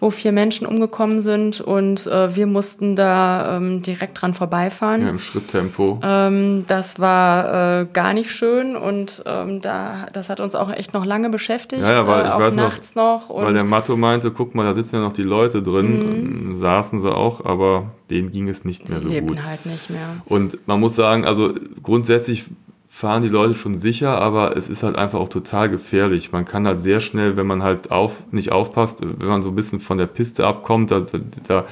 wo 0.00 0.10
vier 0.10 0.32
Menschen 0.32 0.66
umgekommen 0.66 1.20
sind 1.20 1.60
und 1.60 2.06
äh, 2.06 2.34
wir 2.34 2.46
mussten 2.46 2.96
da 2.96 3.56
ähm, 3.56 3.82
direkt 3.82 4.20
dran 4.20 4.32
vorbeifahren. 4.32 5.02
Ja, 5.02 5.10
im 5.10 5.18
Schritttempo. 5.18 6.00
Ähm, 6.02 6.64
das 6.66 6.98
war 6.98 7.82
äh, 7.82 7.86
gar 7.92 8.14
nicht 8.14 8.32
schön 8.32 8.76
und 8.76 9.22
ähm, 9.26 9.60
da, 9.60 10.06
das 10.12 10.30
hat 10.30 10.40
uns 10.40 10.54
auch 10.54 10.72
echt 10.72 10.94
noch 10.94 11.04
lange 11.04 11.28
beschäftigt. 11.28 11.82
Ja, 11.82 11.92
ja 11.92 12.06
weil 12.06 12.24
äh, 12.24 12.28
ich 12.28 12.38
weiß 12.38 12.56
nachts 12.56 12.94
noch. 12.94 13.28
noch 13.28 13.36
weil 13.36 13.52
der 13.52 13.64
Matto 13.64 13.96
meinte, 13.96 14.30
guck 14.30 14.54
mal, 14.54 14.64
da 14.64 14.72
sitzen 14.72 14.96
ja 14.96 15.02
noch 15.02 15.12
die 15.12 15.22
Leute 15.22 15.62
drin, 15.62 16.48
mhm. 16.48 16.56
saßen 16.56 16.98
sie 16.98 17.14
auch, 17.14 17.44
aber 17.44 17.92
denen 18.08 18.30
ging 18.30 18.48
es 18.48 18.64
nicht 18.64 18.88
mehr 18.88 19.02
so 19.02 19.08
Leben 19.08 19.28
gut. 19.28 19.44
halt 19.44 19.66
nicht 19.66 19.90
mehr. 19.90 20.16
Und 20.24 20.66
man 20.66 20.80
muss 20.80 20.96
sagen, 20.96 21.26
also 21.26 21.52
grundsätzlich 21.82 22.46
fahren 22.92 23.22
die 23.22 23.28
Leute 23.28 23.54
schon 23.54 23.76
sicher, 23.76 24.20
aber 24.20 24.56
es 24.56 24.68
ist 24.68 24.82
halt 24.82 24.96
einfach 24.96 25.20
auch 25.20 25.28
total 25.28 25.70
gefährlich. 25.70 26.32
Man 26.32 26.44
kann 26.44 26.66
halt 26.66 26.80
sehr 26.80 27.00
schnell, 27.00 27.36
wenn 27.36 27.46
man 27.46 27.62
halt 27.62 27.92
auf, 27.92 28.16
nicht 28.32 28.50
aufpasst, 28.50 29.00
wenn 29.02 29.28
man 29.28 29.42
so 29.42 29.50
ein 29.50 29.54
bisschen 29.54 29.78
von 29.78 29.96
der 29.96 30.06
Piste 30.06 30.44
abkommt, 30.44 30.90
da, 30.90 31.00
da, 31.00 31.18
da 31.46 31.64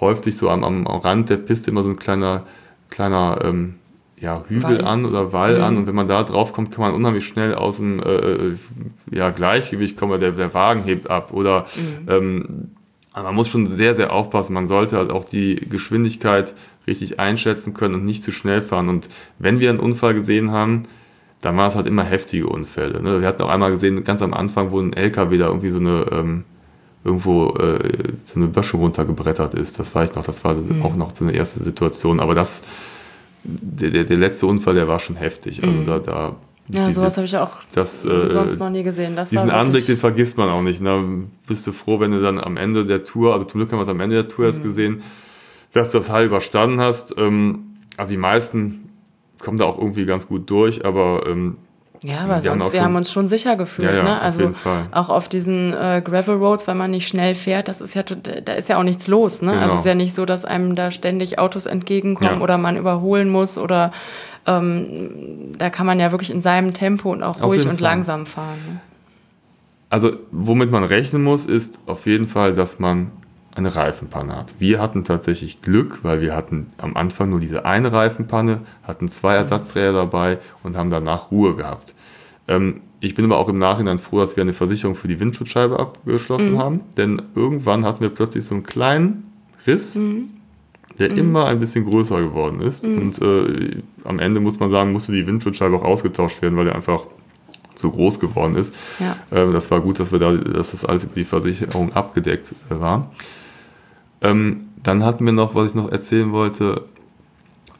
häuft 0.00 0.24
sich 0.24 0.36
so 0.38 0.48
am, 0.48 0.64
am 0.64 0.86
Rand 0.86 1.28
der 1.28 1.36
Piste 1.36 1.70
immer 1.70 1.82
so 1.82 1.90
ein 1.90 1.96
kleiner, 1.96 2.44
kleiner 2.88 3.38
ähm, 3.44 3.74
ja, 4.18 4.44
Hügel 4.48 4.78
Wall. 4.78 4.84
an 4.84 5.04
oder 5.04 5.32
Wall 5.32 5.58
mhm. 5.58 5.64
an 5.64 5.76
und 5.76 5.86
wenn 5.86 5.94
man 5.94 6.08
da 6.08 6.22
drauf 6.22 6.52
kommt, 6.52 6.72
kann 6.72 6.80
man 6.80 6.94
unheimlich 6.94 7.26
schnell 7.26 7.54
aus 7.54 7.76
dem 7.76 8.00
äh, 8.00 8.14
äh 8.14 8.56
ja, 9.10 9.30
Gleichgewicht 9.30 9.96
kommen, 9.98 10.18
der, 10.20 10.32
der 10.32 10.54
Wagen 10.54 10.84
hebt 10.84 11.10
ab 11.10 11.32
oder 11.34 11.66
mhm. 11.76 12.08
ähm, 12.08 12.70
man 13.14 13.34
muss 13.34 13.48
schon 13.48 13.66
sehr, 13.66 13.94
sehr 13.94 14.12
aufpassen. 14.12 14.54
Man 14.54 14.66
sollte 14.66 14.96
halt 14.96 15.10
auch 15.10 15.24
die 15.24 15.56
Geschwindigkeit 15.56 16.54
richtig 16.86 17.20
einschätzen 17.20 17.74
können 17.74 17.94
und 17.94 18.04
nicht 18.04 18.22
zu 18.22 18.32
schnell 18.32 18.62
fahren. 18.62 18.88
Und 18.88 19.08
wenn 19.38 19.60
wir 19.60 19.70
einen 19.70 19.80
Unfall 19.80 20.14
gesehen 20.14 20.50
haben, 20.50 20.84
dann 21.40 21.56
waren 21.56 21.68
es 21.68 21.76
halt 21.76 21.86
immer 21.86 22.04
heftige 22.04 22.46
Unfälle. 22.46 23.02
Ne? 23.02 23.20
Wir 23.20 23.28
hatten 23.28 23.42
auch 23.42 23.48
einmal 23.48 23.72
gesehen, 23.72 24.04
ganz 24.04 24.22
am 24.22 24.32
Anfang, 24.32 24.70
wo 24.70 24.80
ein 24.80 24.92
LKW 24.92 25.38
da 25.38 25.48
irgendwie 25.48 25.70
so 25.70 25.78
eine 25.78 26.06
ähm, 26.12 26.44
irgendwo 27.04 27.50
äh, 27.56 28.12
so 28.22 28.38
eine 28.38 28.48
Böschung 28.48 28.80
runtergebrettert 28.80 29.54
ist. 29.54 29.78
Das 29.78 29.94
weiß 29.94 30.10
ich 30.10 30.16
noch, 30.16 30.24
das 30.24 30.44
war 30.44 30.54
mhm. 30.54 30.82
auch 30.82 30.94
noch 30.94 31.14
so 31.14 31.24
eine 31.24 31.34
erste 31.34 31.62
Situation. 31.62 32.20
Aber 32.20 32.34
das, 32.34 32.62
der, 33.42 33.90
der, 33.90 34.04
der 34.04 34.16
letzte 34.16 34.46
Unfall, 34.46 34.74
der 34.74 34.86
war 34.86 35.00
schon 35.00 35.16
heftig. 35.16 35.62
Also 35.64 35.80
mhm. 35.80 35.84
da, 35.84 35.98
da 35.98 36.36
ja, 36.68 36.86
diese, 36.86 37.00
sowas 37.00 37.16
habe 37.16 37.26
ich 37.26 37.36
auch 37.36 37.50
das, 37.74 38.04
äh, 38.04 38.32
sonst 38.32 38.58
noch 38.60 38.70
nie 38.70 38.84
gesehen. 38.84 39.16
Das 39.16 39.30
diesen 39.30 39.50
Anblick, 39.50 39.86
den 39.86 39.96
vergisst 39.96 40.38
man 40.38 40.48
auch 40.48 40.62
nicht. 40.62 40.80
Ne? 40.80 41.24
Bist 41.46 41.66
du 41.66 41.72
froh, 41.72 41.98
wenn 41.98 42.12
du 42.12 42.22
dann 42.22 42.38
am 42.38 42.56
Ende 42.56 42.86
der 42.86 43.02
Tour, 43.02 43.34
also 43.34 43.44
zum 43.46 43.58
Glück 43.58 43.72
haben 43.72 43.78
wir 43.78 43.82
es 43.82 43.88
am 43.88 44.00
Ende 44.00 44.14
der 44.14 44.28
Tour 44.28 44.44
mhm. 44.44 44.50
erst 44.50 44.62
gesehen, 44.62 45.02
dass 45.72 45.92
du 45.92 45.98
das 45.98 46.10
Heil 46.10 46.26
überstanden 46.26 46.80
hast. 46.80 47.14
Ähm, 47.18 47.76
also 47.96 48.10
die 48.10 48.18
meisten 48.18 48.90
kommen 49.38 49.58
da 49.58 49.64
auch 49.64 49.78
irgendwie 49.78 50.06
ganz 50.06 50.28
gut 50.28 50.48
durch, 50.50 50.84
aber 50.84 51.24
ähm, 51.26 51.56
ja, 52.04 52.20
aber 52.24 52.40
sonst, 52.40 52.48
haben 52.48 52.58
wir 52.58 52.70
schon, 52.70 52.84
haben 52.84 52.96
uns 52.96 53.12
schon 53.12 53.28
sicher 53.28 53.56
gefühlt. 53.56 53.88
Ja, 53.88 53.98
ja, 53.98 54.02
ne? 54.02 54.20
Also 54.20 54.48
auf 54.48 54.66
auch 54.90 55.08
auf 55.08 55.28
diesen 55.28 55.72
äh, 55.72 56.02
Gravel 56.04 56.34
Roads, 56.36 56.66
wenn 56.66 56.76
man 56.76 56.90
nicht 56.90 57.06
schnell 57.06 57.36
fährt, 57.36 57.68
das 57.68 57.80
ist 57.80 57.94
ja 57.94 58.02
da 58.02 58.52
ist 58.54 58.68
ja 58.68 58.78
auch 58.78 58.82
nichts 58.82 59.06
los. 59.06 59.40
Ne? 59.40 59.52
Also 59.52 59.60
genau. 59.60 59.64
Also 59.64 59.74
es 59.74 59.80
ist 59.80 59.86
ja 59.86 59.94
nicht 59.94 60.14
so, 60.14 60.24
dass 60.24 60.44
einem 60.44 60.74
da 60.74 60.90
ständig 60.90 61.38
Autos 61.38 61.66
entgegenkommen 61.66 62.38
ja. 62.38 62.40
oder 62.40 62.58
man 62.58 62.76
überholen 62.76 63.28
muss 63.28 63.56
oder 63.56 63.92
ähm, 64.46 65.54
da 65.58 65.70
kann 65.70 65.86
man 65.86 66.00
ja 66.00 66.10
wirklich 66.10 66.30
in 66.30 66.42
seinem 66.42 66.74
Tempo 66.74 67.12
und 67.12 67.22
auch 67.22 67.40
ruhig 67.40 67.62
und 67.62 67.74
Fall. 67.74 67.82
langsam 67.82 68.26
fahren. 68.26 68.58
Ne? 68.68 68.80
Also 69.88 70.10
womit 70.32 70.72
man 70.72 70.82
rechnen 70.82 71.22
muss, 71.22 71.46
ist 71.46 71.78
auf 71.86 72.06
jeden 72.06 72.26
Fall, 72.26 72.54
dass 72.54 72.80
man 72.80 73.12
eine 73.54 73.74
Reifenpanne 73.74 74.36
hat. 74.36 74.54
Wir 74.58 74.80
hatten 74.80 75.04
tatsächlich 75.04 75.60
Glück, 75.62 76.00
weil 76.02 76.20
wir 76.20 76.34
hatten 76.34 76.68
am 76.78 76.96
Anfang 76.96 77.30
nur 77.30 77.40
diese 77.40 77.64
eine 77.64 77.92
Reifenpanne, 77.92 78.60
hatten 78.82 79.08
zwei 79.08 79.34
Ersatzräder 79.34 79.92
dabei 79.92 80.38
und 80.62 80.76
haben 80.76 80.90
danach 80.90 81.30
Ruhe 81.30 81.54
gehabt. 81.54 81.94
Ähm, 82.48 82.80
ich 83.00 83.14
bin 83.14 83.24
aber 83.24 83.38
auch 83.38 83.48
im 83.48 83.58
Nachhinein 83.58 83.98
froh, 83.98 84.20
dass 84.20 84.36
wir 84.36 84.42
eine 84.42 84.52
Versicherung 84.52 84.94
für 84.94 85.08
die 85.08 85.20
Windschutzscheibe 85.20 85.78
abgeschlossen 85.78 86.52
mhm. 86.52 86.58
haben, 86.58 86.80
denn 86.96 87.20
irgendwann 87.34 87.84
hatten 87.84 88.00
wir 88.00 88.10
plötzlich 88.10 88.44
so 88.44 88.54
einen 88.54 88.62
kleinen 88.62 89.24
Riss, 89.66 89.96
mhm. 89.96 90.30
der 90.98 91.10
mhm. 91.10 91.18
immer 91.18 91.46
ein 91.46 91.60
bisschen 91.60 91.84
größer 91.84 92.20
geworden 92.22 92.60
ist. 92.60 92.86
Mhm. 92.86 92.98
Und 92.98 93.20
äh, 93.20 93.82
am 94.04 94.18
Ende 94.18 94.40
muss 94.40 94.60
man 94.60 94.70
sagen, 94.70 94.92
musste 94.92 95.12
die 95.12 95.26
Windschutzscheibe 95.26 95.76
auch 95.76 95.84
ausgetauscht 95.84 96.40
werden, 96.42 96.56
weil 96.56 96.66
der 96.66 96.76
einfach 96.76 97.02
zu 97.74 97.90
groß 97.90 98.20
geworden 98.20 98.56
ist. 98.56 98.74
Ja. 98.98 99.16
Ähm, 99.32 99.52
das 99.52 99.70
war 99.70 99.80
gut, 99.80 99.98
dass 99.98 100.12
wir 100.12 100.18
da, 100.18 100.32
dass 100.32 100.70
das 100.70 100.84
alles 100.84 101.04
über 101.04 101.14
die 101.14 101.24
Versicherung 101.24 101.92
abgedeckt 101.94 102.54
äh, 102.70 102.80
war. 102.80 103.10
Ähm, 104.22 104.68
dann 104.82 105.04
hatten 105.04 105.24
wir 105.24 105.32
noch, 105.32 105.54
was 105.54 105.68
ich 105.68 105.74
noch 105.74 105.90
erzählen 105.90 106.32
wollte, 106.32 106.84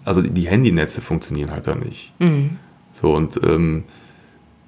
also 0.04 0.22
die, 0.22 0.30
die 0.30 0.48
Handynetze 0.48 1.00
funktionieren 1.00 1.50
halt 1.50 1.66
da 1.66 1.74
nicht. 1.74 2.12
Mhm. 2.20 2.58
So 2.92 3.14
und 3.14 3.42
ähm, 3.44 3.84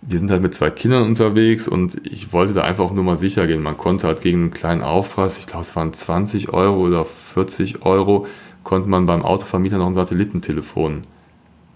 wir 0.07 0.19
sind 0.19 0.31
halt 0.31 0.43
mit 0.43 0.55
zwei 0.55 0.71
Kindern 0.71 1.05
unterwegs 1.05 1.67
und 1.67 2.07
ich 2.07 2.33
wollte 2.33 2.53
da 2.53 2.63
einfach 2.63 2.91
nur 2.93 3.05
mal 3.05 3.17
sicher 3.17 3.47
gehen. 3.47 3.63
Man 3.63 3.77
konnte 3.77 4.07
halt 4.07 4.21
gegen 4.21 4.43
einen 4.43 4.51
kleinen 4.51 4.83
Aufpreis, 4.83 5.39
ich 5.39 5.47
glaube 5.47 5.65
es 5.65 5.75
waren 5.77 5.93
20 5.93 6.51
Euro 6.51 6.87
oder 6.87 7.05
40 7.05 7.83
Euro, 7.83 8.27
konnte 8.63 8.89
man 8.89 9.07
beim 9.07 9.23
Autovermieter 9.23 9.79
noch 9.79 9.87
ein 9.87 9.95
Satellitentelefon 9.95 11.03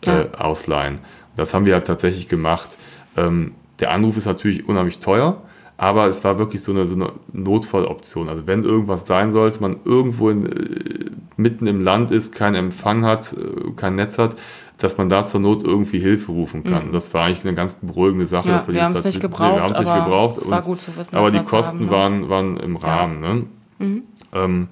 äh, 0.06 0.10
ja. 0.10 0.34
ausleihen. 0.34 1.00
Das 1.36 1.54
haben 1.54 1.66
wir 1.66 1.74
halt 1.74 1.86
tatsächlich 1.86 2.28
gemacht. 2.28 2.76
Ähm, 3.16 3.52
der 3.80 3.92
Anruf 3.92 4.16
ist 4.16 4.26
natürlich 4.26 4.68
unheimlich 4.68 4.98
teuer, 4.98 5.42
aber 5.78 6.06
es 6.08 6.24
war 6.24 6.38
wirklich 6.38 6.62
so 6.62 6.72
eine, 6.72 6.86
so 6.86 6.94
eine 6.94 7.12
Notfalloption. 7.32 8.28
Also 8.28 8.46
wenn 8.46 8.64
irgendwas 8.64 9.06
sein 9.06 9.32
sollte, 9.32 9.60
man 9.60 9.76
irgendwo 9.84 10.28
in, 10.28 10.46
äh, 10.46 11.10
mitten 11.36 11.68
im 11.68 11.80
Land 11.80 12.10
ist, 12.10 12.34
keinen 12.34 12.56
Empfang 12.56 13.06
hat, 13.06 13.32
äh, 13.32 13.70
kein 13.76 13.94
Netz 13.94 14.18
hat, 14.18 14.34
dass 14.76 14.98
man 14.98 15.08
da 15.08 15.24
zur 15.24 15.40
Not 15.40 15.62
irgendwie 15.62 16.00
Hilfe 16.00 16.32
rufen 16.32 16.64
kann. 16.64 16.88
Mhm. 16.88 16.92
Das 16.92 17.14
war 17.14 17.24
eigentlich 17.24 17.44
eine 17.44 17.54
ganz 17.54 17.76
beruhigende 17.76 18.26
Sache. 18.26 18.48
Ja, 18.48 18.66
wir, 18.66 18.74
wir 18.74 18.84
haben 18.84 18.96
es 18.96 19.04
nicht 19.04 19.20
gebraucht. 19.20 19.54
wir 19.54 19.62
haben 19.62 19.72
es 19.72 19.78
nicht 19.78 19.94
gebraucht. 19.94 20.36
Es 20.38 20.50
war 20.50 20.62
gut 20.62 20.80
zu 20.80 20.96
wissen, 20.96 21.16
aber 21.16 21.30
die 21.30 21.42
Kosten 21.42 21.90
haben, 21.90 22.28
waren, 22.28 22.28
waren 22.28 22.56
im 22.58 22.76
Rahmen. 22.76 23.22
Ja. 23.22 23.34
Ne? 23.34 23.46
Mhm. 23.78 24.02
Ähm, 24.32 24.68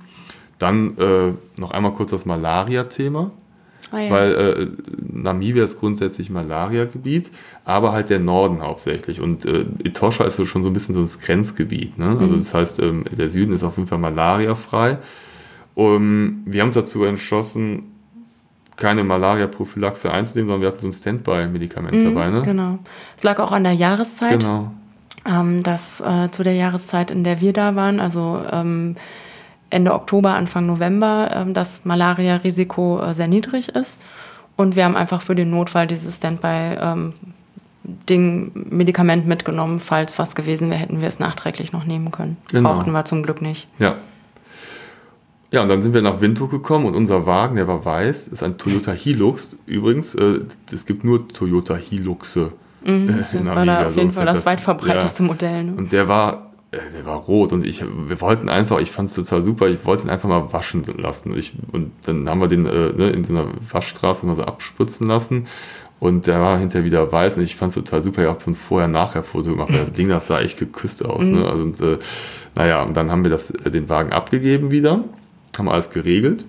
dann 0.58 0.98
äh, 0.98 1.32
noch 1.56 1.70
einmal 1.70 1.92
kurz 1.92 2.10
das 2.10 2.26
Malaria-Thema. 2.26 3.30
Ah, 3.92 4.00
ja. 4.00 4.10
Weil 4.10 4.34
äh, 4.34 4.66
Namibia 5.00 5.64
ist 5.64 5.78
grundsätzlich 5.78 6.28
Malaria-Gebiet, 6.30 7.30
aber 7.64 7.92
halt 7.92 8.10
der 8.10 8.18
Norden 8.18 8.62
hauptsächlich. 8.62 9.20
Und 9.20 9.46
äh, 9.46 9.64
Etosha 9.84 10.24
ist 10.24 10.36
so 10.36 10.44
schon 10.44 10.62
so 10.62 10.70
ein 10.70 10.72
bisschen 10.72 10.94
so 10.94 11.02
das 11.02 11.20
Grenzgebiet. 11.20 11.98
Ne? 11.98 12.16
Also 12.20 12.34
das 12.34 12.52
heißt, 12.52 12.80
ähm, 12.80 13.04
der 13.10 13.28
Süden 13.28 13.52
ist 13.52 13.62
auf 13.62 13.76
jeden 13.76 13.88
Fall 13.88 13.98
malariafrei. 13.98 14.98
Um, 15.74 16.42
wir 16.46 16.62
haben 16.62 16.68
uns 16.68 16.74
dazu 16.74 17.04
entschlossen, 17.04 17.92
keine 18.76 19.04
Malaria-Prophylaxe 19.04 20.10
einzunehmen, 20.10 20.48
sondern 20.48 20.62
wir 20.62 20.68
hatten 20.68 20.80
so 20.80 20.88
ein 20.88 20.92
Standby-Medikament 20.92 22.02
dabei. 22.02 22.30
Ne? 22.30 22.42
Genau. 22.42 22.78
Es 23.16 23.22
lag 23.22 23.38
auch 23.38 23.52
an 23.52 23.64
der 23.64 23.74
Jahreszeit. 23.74 24.40
Genau. 24.40 24.72
ähm, 25.26 25.62
dass 25.62 26.00
äh, 26.00 26.30
zu 26.30 26.42
der 26.42 26.54
Jahreszeit, 26.54 27.10
in 27.10 27.24
der 27.24 27.40
wir 27.40 27.52
da 27.52 27.76
waren, 27.76 28.00
also 28.00 28.42
ähm, 28.50 28.94
Ende 29.70 29.94
Oktober, 29.94 30.34
Anfang 30.34 30.66
November, 30.66 31.30
ähm, 31.34 31.54
das 31.54 31.84
Malaria-Risiko 31.84 33.00
äh, 33.00 33.14
sehr 33.14 33.28
niedrig 33.28 33.70
ist. 33.70 34.00
Und 34.56 34.76
wir 34.76 34.84
haben 34.84 34.96
einfach 34.96 35.22
für 35.22 35.34
den 35.34 35.50
Notfall 35.50 35.86
dieses 35.86 36.16
Standby-Ding, 36.16 38.52
Medikament 38.70 39.26
mitgenommen. 39.26 39.80
Falls 39.80 40.18
was 40.18 40.34
gewesen 40.34 40.70
wäre, 40.70 40.80
hätten 40.80 41.00
wir 41.00 41.08
es 41.08 41.18
nachträglich 41.18 41.72
noch 41.72 41.84
nehmen 41.84 42.10
können. 42.10 42.36
Genau. 42.50 42.74
Brauchten 42.74 42.92
wir 42.92 43.04
zum 43.04 43.22
Glück 43.22 43.42
nicht. 43.42 43.68
Ja. 43.78 43.96
Ja, 45.52 45.62
und 45.62 45.68
dann 45.68 45.80
sind 45.80 45.94
wir 45.94 46.02
nach 46.02 46.20
Windhoek 46.20 46.50
gekommen 46.50 46.86
und 46.86 46.94
unser 46.96 47.24
Wagen, 47.24 47.56
der 47.56 47.68
war 47.68 47.84
weiß, 47.84 48.28
ist 48.28 48.42
ein 48.42 48.58
Toyota 48.58 48.92
Hilux. 48.92 49.56
Übrigens, 49.66 50.14
äh, 50.14 50.40
es 50.72 50.86
gibt 50.86 51.04
nur 51.04 51.28
Toyota 51.28 51.76
Hiluxe. 51.76 52.52
äh, 52.84 52.88
in 52.88 53.06
Mhm, 53.06 53.24
Das 53.32 53.46
war 53.54 53.66
da 53.66 53.86
auf 53.86 53.96
jeden 53.96 54.12
Fall 54.12 54.24
fällt 54.24 54.36
das 54.36 54.46
weit 54.46 54.60
verbreiteste 54.60 55.22
ja. 55.22 55.26
Modell. 55.28 55.64
Ne? 55.64 55.74
Und 55.76 55.92
der 55.92 56.08
war, 56.08 56.32
äh, 56.34 56.36
der 56.72 57.06
war 57.06 57.16
rot 57.16 57.52
und 57.52 57.64
ich, 57.64 57.82
wir 57.82 58.20
wollten 58.20 58.48
einfach, 58.48 58.80
ich 58.80 58.90
fand 58.90 59.08
es 59.08 59.14
total 59.14 59.42
super, 59.42 59.68
ich 59.68 59.84
wollte 59.84 60.04
ihn 60.04 60.10
einfach 60.10 60.28
mal 60.28 60.52
waschen 60.52 60.82
lassen. 60.98 61.36
Ich, 61.36 61.52
und 61.72 61.92
dann 62.04 62.28
haben 62.28 62.40
wir 62.40 62.48
den 62.48 62.66
äh, 62.66 62.92
ne, 62.92 63.10
in 63.10 63.24
so 63.24 63.34
einer 63.34 63.48
Waschstraße 63.70 64.26
mal 64.26 64.34
so 64.34 64.42
abspritzen 64.42 65.06
lassen. 65.06 65.46
Und 65.98 66.26
der 66.26 66.40
war 66.40 66.58
hinterher 66.58 66.84
wieder 66.84 67.10
weiß 67.10 67.38
und 67.38 67.44
ich 67.44 67.56
fand 67.56 67.70
es 67.70 67.76
total 67.76 68.02
super. 68.02 68.22
Ich 68.22 68.28
habe 68.28 68.42
so 68.42 68.50
ein 68.50 68.54
Vorher-Nachher-Foto 68.54 69.52
gemacht, 69.52 69.70
weil 69.70 69.80
das 69.80 69.94
Ding, 69.94 70.08
das 70.08 70.26
sah 70.26 70.40
echt 70.40 70.58
geküsst 70.58 71.02
aus. 71.04 71.26
Ne? 71.26 71.48
Also, 71.48 71.62
und, 71.62 71.80
äh, 71.80 71.98
naja, 72.54 72.82
und 72.82 72.94
dann 72.94 73.10
haben 73.10 73.24
wir 73.24 73.30
das, 73.30 73.50
äh, 73.50 73.70
den 73.70 73.88
Wagen 73.88 74.12
abgegeben 74.12 74.70
wieder, 74.70 75.04
haben 75.56 75.68
alles 75.70 75.90
geregelt. 75.90 76.46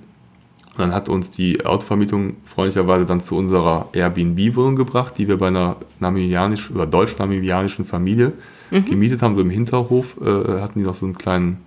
Und 0.73 0.79
dann 0.79 0.93
hat 0.93 1.07
uns 1.07 1.31
die 1.31 1.65
Autovermietung 1.65 2.37
freundlicherweise 2.43 3.05
dann 3.05 3.21
zu 3.21 3.37
unserer 3.37 3.87
Airbnb-Wohnung 3.93 4.75
gebracht, 4.75 5.17
die 5.17 5.29
wir 5.29 5.37
bei 5.37 5.47
einer 5.47 5.77
namibianischen 5.99 6.75
oder 6.75 6.85
deutsch-namibianischen 6.85 7.85
Familie 7.85 8.33
gemietet 8.71 9.21
haben. 9.21 9.35
So 9.35 9.41
im 9.41 9.49
Hinterhof 9.49 10.17
äh, 10.21 10.61
hatten 10.61 10.79
die 10.79 10.85
noch 10.85 10.93
so, 10.93 11.05
einen 11.05 11.17
kleinen, 11.17 11.57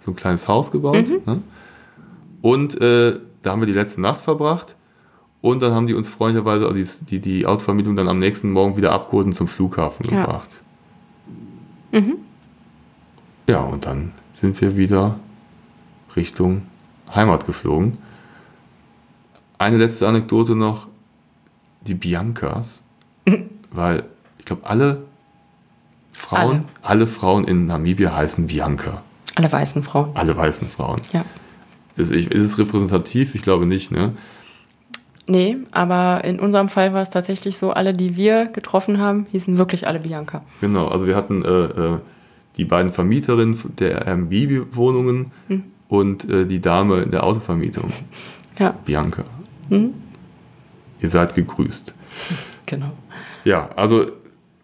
so 0.00 0.10
ein 0.12 0.16
kleines 0.16 0.48
Haus 0.48 0.70
gebaut. 0.70 1.08
Ne? 1.26 1.42
Und 2.42 2.80
äh, 2.80 3.18
da 3.42 3.50
haben 3.52 3.60
wir 3.60 3.66
die 3.66 3.72
letzte 3.72 4.00
Nacht 4.00 4.20
verbracht. 4.20 4.74
Und 5.40 5.62
dann 5.62 5.72
haben 5.72 5.86
die 5.86 5.94
uns 5.94 6.08
freundlicherweise 6.08 6.66
also 6.66 6.76
die, 7.04 7.06
die, 7.06 7.20
die 7.20 7.46
Autovermietung 7.46 7.94
dann 7.94 8.08
am 8.08 8.18
nächsten 8.18 8.50
Morgen 8.50 8.76
wieder 8.76 8.92
abgeholt 8.92 9.26
und 9.26 9.32
zum 9.34 9.46
Flughafen 9.48 10.04
Ja. 10.10 10.22
gebracht. 10.24 10.62
Ja, 13.46 13.60
und 13.60 13.86
dann 13.86 14.12
sind 14.32 14.60
wir 14.60 14.76
wieder 14.76 15.18
Richtung 16.16 16.62
Heimat 17.14 17.46
geflogen. 17.46 17.94
Eine 19.58 19.78
letzte 19.78 20.06
Anekdote 20.08 20.54
noch. 20.54 20.88
Die 21.82 21.94
Biancas, 21.94 22.84
weil 23.70 24.02
ich 24.38 24.44
glaube, 24.44 24.66
alle 24.66 25.04
Frauen, 26.18 26.64
alle. 26.82 27.06
Frauen 27.06 27.44
in 27.44 27.66
Namibia 27.66 28.14
heißen 28.14 28.46
Bianca. 28.48 29.02
Alle 29.36 29.50
weißen 29.50 29.82
Frauen. 29.82 30.10
Alle 30.14 30.36
weißen 30.36 30.68
Frauen. 30.68 31.00
Ja. 31.12 31.24
Ist, 31.96 32.12
ich- 32.12 32.30
ist 32.30 32.44
es 32.44 32.58
repräsentativ? 32.58 33.34
Ich 33.34 33.42
glaube 33.42 33.66
nicht, 33.66 33.90
ne? 33.92 34.12
Nee, 35.26 35.58
aber 35.72 36.24
in 36.24 36.40
unserem 36.40 36.68
Fall 36.68 36.94
war 36.94 37.02
es 37.02 37.10
tatsächlich 37.10 37.58
so, 37.58 37.70
alle, 37.72 37.92
die 37.92 38.16
wir 38.16 38.46
getroffen 38.46 38.98
haben, 38.98 39.26
hießen 39.30 39.58
wirklich 39.58 39.86
alle 39.86 40.00
Bianca. 40.00 40.42
Genau, 40.60 40.88
also 40.88 41.06
wir 41.06 41.14
hatten 41.16 41.44
äh, 41.44 41.48
äh, 41.48 41.98
die 42.56 42.64
beiden 42.64 42.90
Vermieterinnen 42.92 43.58
der 43.78 44.06
Airbnb-Wohnungen 44.06 45.30
und 45.88 46.28
äh, 46.28 46.46
die 46.46 46.60
Dame 46.60 47.02
in 47.02 47.10
der 47.10 47.24
Autovermietung, 47.24 47.92
Ja, 48.58 48.74
Bianca. 48.86 49.22
Ihr 49.70 51.08
seid 51.08 51.34
gegrüßt. 51.34 51.94
genau. 52.66 52.90
Ja, 53.44 53.68
also 53.76 54.06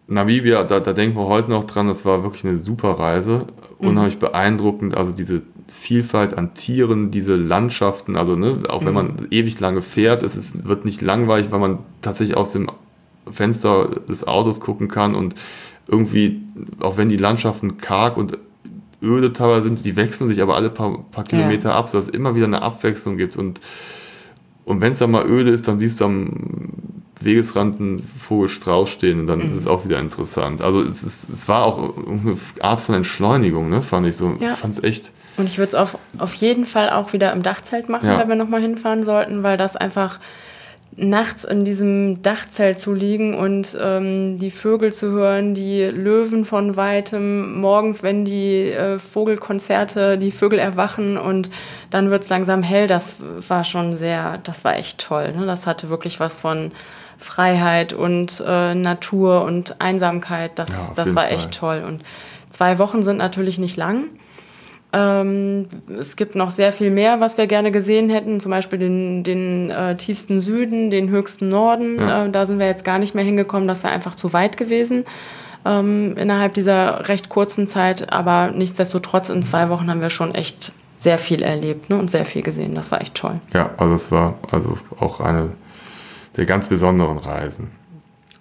Namibia, 0.07 0.63
da, 0.63 0.79
da 0.79 0.93
denken 0.93 1.17
wir 1.17 1.25
heute 1.25 1.49
noch 1.49 1.63
dran, 1.63 1.87
das 1.87 2.05
war 2.05 2.23
wirklich 2.23 2.45
eine 2.45 2.57
super 2.57 2.91
Reise. 2.99 3.47
Unheimlich 3.79 4.19
beeindruckend, 4.19 4.95
also 4.95 5.11
diese 5.11 5.41
Vielfalt 5.67 6.37
an 6.37 6.53
Tieren, 6.53 7.11
diese 7.11 7.35
Landschaften, 7.35 8.15
also 8.15 8.35
ne, 8.35 8.63
auch 8.69 8.85
wenn 8.85 8.93
man 8.93 9.27
ewig 9.31 9.59
lange 9.59 9.81
fährt, 9.81 10.21
es 10.21 10.35
ist, 10.35 10.67
wird 10.67 10.85
nicht 10.85 11.01
langweilig, 11.01 11.51
weil 11.51 11.59
man 11.59 11.79
tatsächlich 12.01 12.37
aus 12.37 12.51
dem 12.51 12.69
Fenster 13.31 13.89
des 14.07 14.27
Autos 14.27 14.59
gucken 14.59 14.87
kann 14.87 15.15
und 15.15 15.33
irgendwie, 15.87 16.41
auch 16.79 16.97
wenn 16.97 17.09
die 17.09 17.17
Landschaften 17.17 17.77
karg 17.77 18.17
und 18.17 18.37
öde 19.01 19.33
teilweise 19.33 19.65
sind, 19.65 19.83
die 19.85 19.95
wechseln 19.95 20.29
sich 20.29 20.41
aber 20.41 20.55
alle 20.55 20.69
paar, 20.69 21.03
paar 21.11 21.23
Kilometer 21.23 21.75
ab, 21.75 21.89
sodass 21.89 22.07
es 22.07 22.13
immer 22.13 22.35
wieder 22.35 22.45
eine 22.45 22.61
Abwechslung 22.61 23.17
gibt. 23.17 23.37
Und 23.37 23.59
und 24.65 24.81
wenn 24.81 24.91
es 24.91 24.99
dann 24.99 25.11
mal 25.11 25.25
öde 25.25 25.51
ist, 25.51 25.67
dann 25.67 25.77
siehst 25.77 26.01
du 26.01 26.05
am 26.05 26.31
Wegesrand 27.25 27.79
einen 27.79 28.09
Vogelstrauß 28.19 28.89
stehen 28.89 29.19
und 29.21 29.27
dann 29.27 29.39
Mhm. 29.39 29.49
ist 29.49 29.57
es 29.57 29.67
auch 29.67 29.85
wieder 29.85 29.99
interessant. 29.99 30.61
Also 30.61 30.81
es, 30.81 31.03
ist, 31.03 31.29
es 31.29 31.47
war 31.47 31.65
auch 31.65 31.95
eine 32.07 32.37
Art 32.61 32.81
von 32.81 32.95
Entschleunigung, 32.95 33.69
ne? 33.69 33.81
fand 33.81 34.07
ich 34.07 34.15
so. 34.15 34.35
Ja. 34.39 34.51
Ich 34.51 34.57
fand 34.57 34.73
es 34.73 34.83
echt. 34.83 35.11
Und 35.37 35.47
ich 35.47 35.57
würde 35.57 35.69
es 35.69 35.75
auf, 35.75 35.97
auf 36.17 36.33
jeden 36.35 36.65
Fall 36.65 36.89
auch 36.89 37.11
wieder 37.11 37.33
im 37.33 37.43
Dachzelt 37.43 37.89
machen, 37.89 38.07
Ja. 38.07 38.19
wenn 38.19 38.29
wir 38.29 38.35
nochmal 38.35 38.61
hinfahren 38.61 39.03
sollten, 39.03 39.43
weil 39.43 39.57
das 39.57 39.75
einfach 39.75 40.19
nachts 40.97 41.43
in 41.43 41.65
diesem 41.65 42.21
Dachzelt 42.21 42.79
zu 42.79 42.93
liegen 42.93 43.33
und 43.35 43.75
ähm, 43.81 44.39
die 44.39 44.49
Vögel 44.51 44.93
zu 44.93 45.11
hören, 45.11 45.53
die 45.53 45.81
Löwen 45.83 46.45
von 46.45 46.77
weitem, 46.77 47.59
morgens, 47.59 48.01
wenn 48.01 48.23
die 48.23 48.69
äh, 48.71 48.97
Vogelkonzerte, 48.97 50.17
die 50.17 50.31
Vögel 50.31 50.57
erwachen 50.57 51.17
und 51.17 51.49
dann 51.89 52.11
wird's 52.11 52.29
langsam 52.29 52.63
hell, 52.63 52.87
das 52.87 53.17
war 53.49 53.65
schon 53.65 53.97
sehr, 53.97 54.37
das 54.45 54.63
war 54.63 54.77
echt 54.77 54.99
toll. 54.99 55.33
Ne? 55.33 55.45
Das 55.45 55.67
hatte 55.67 55.89
wirklich 55.89 56.21
was 56.21 56.37
von 56.37 56.71
Freiheit 57.25 57.93
und 57.93 58.43
äh, 58.45 58.75
Natur 58.75 59.43
und 59.43 59.81
Einsamkeit. 59.81 60.51
Das, 60.55 60.69
Ja, 60.69 60.91
das 60.95 61.15
war 61.15 61.23
Fall. 61.23 61.33
echt 61.33 61.51
toll. 61.53 61.83
Und 61.85 62.03
zwei 62.49 62.79
Wochen 62.79 63.03
sind 63.03 63.17
natürlich 63.17 63.57
nicht 63.57 63.77
lang. 63.77 64.05
Ähm, 64.93 65.67
es 65.99 66.15
gibt 66.15 66.35
noch 66.35 66.51
sehr 66.51 66.71
viel 66.71 66.91
mehr, 66.91 67.19
was 67.19 67.37
wir 67.37 67.47
gerne 67.47 67.71
gesehen 67.71 68.09
hätten, 68.09 68.39
zum 68.39 68.51
Beispiel 68.51 68.79
den, 68.79 69.23
den 69.23 69.69
äh, 69.69 69.97
tiefsten 69.97 70.39
Süden, 70.39 70.89
den 70.89 71.09
höchsten 71.09 71.49
Norden. 71.49 71.99
Ja. 71.99 72.25
Äh, 72.25 72.29
da 72.29 72.45
sind 72.45 72.59
wir 72.59 72.67
jetzt 72.67 72.85
gar 72.85 72.99
nicht 72.99 73.15
mehr 73.15 73.25
hingekommen, 73.25 73.67
das 73.67 73.83
wäre 73.83 73.93
einfach 73.93 74.15
zu 74.15 74.31
weit 74.31 74.55
gewesen 74.55 75.03
ähm, 75.65 76.15
innerhalb 76.15 76.53
dieser 76.53 77.09
recht 77.09 77.29
kurzen 77.29 77.67
Zeit. 77.67 78.13
Aber 78.13 78.51
nichtsdestotrotz, 78.51 79.29
in 79.29 79.43
zwei 79.43 79.69
Wochen 79.69 79.89
haben 79.89 80.01
wir 80.01 80.11
schon 80.11 80.33
echt 80.33 80.71
sehr 80.99 81.17
viel 81.17 81.43
erlebt 81.43 81.89
ne, 81.89 81.97
und 81.97 82.09
sehr 82.09 82.25
viel 82.25 82.43
gesehen. 82.43 82.75
Das 82.75 82.91
war 82.91 83.01
echt 83.01 83.15
toll. 83.15 83.41
Ja, 83.53 83.71
also 83.77 83.95
es 83.95 84.11
war 84.11 84.35
also 84.51 84.77
auch 84.99 85.19
eine 85.19 85.51
der 86.37 86.45
ganz 86.45 86.67
besonderen 86.69 87.17
Reisen. 87.17 87.71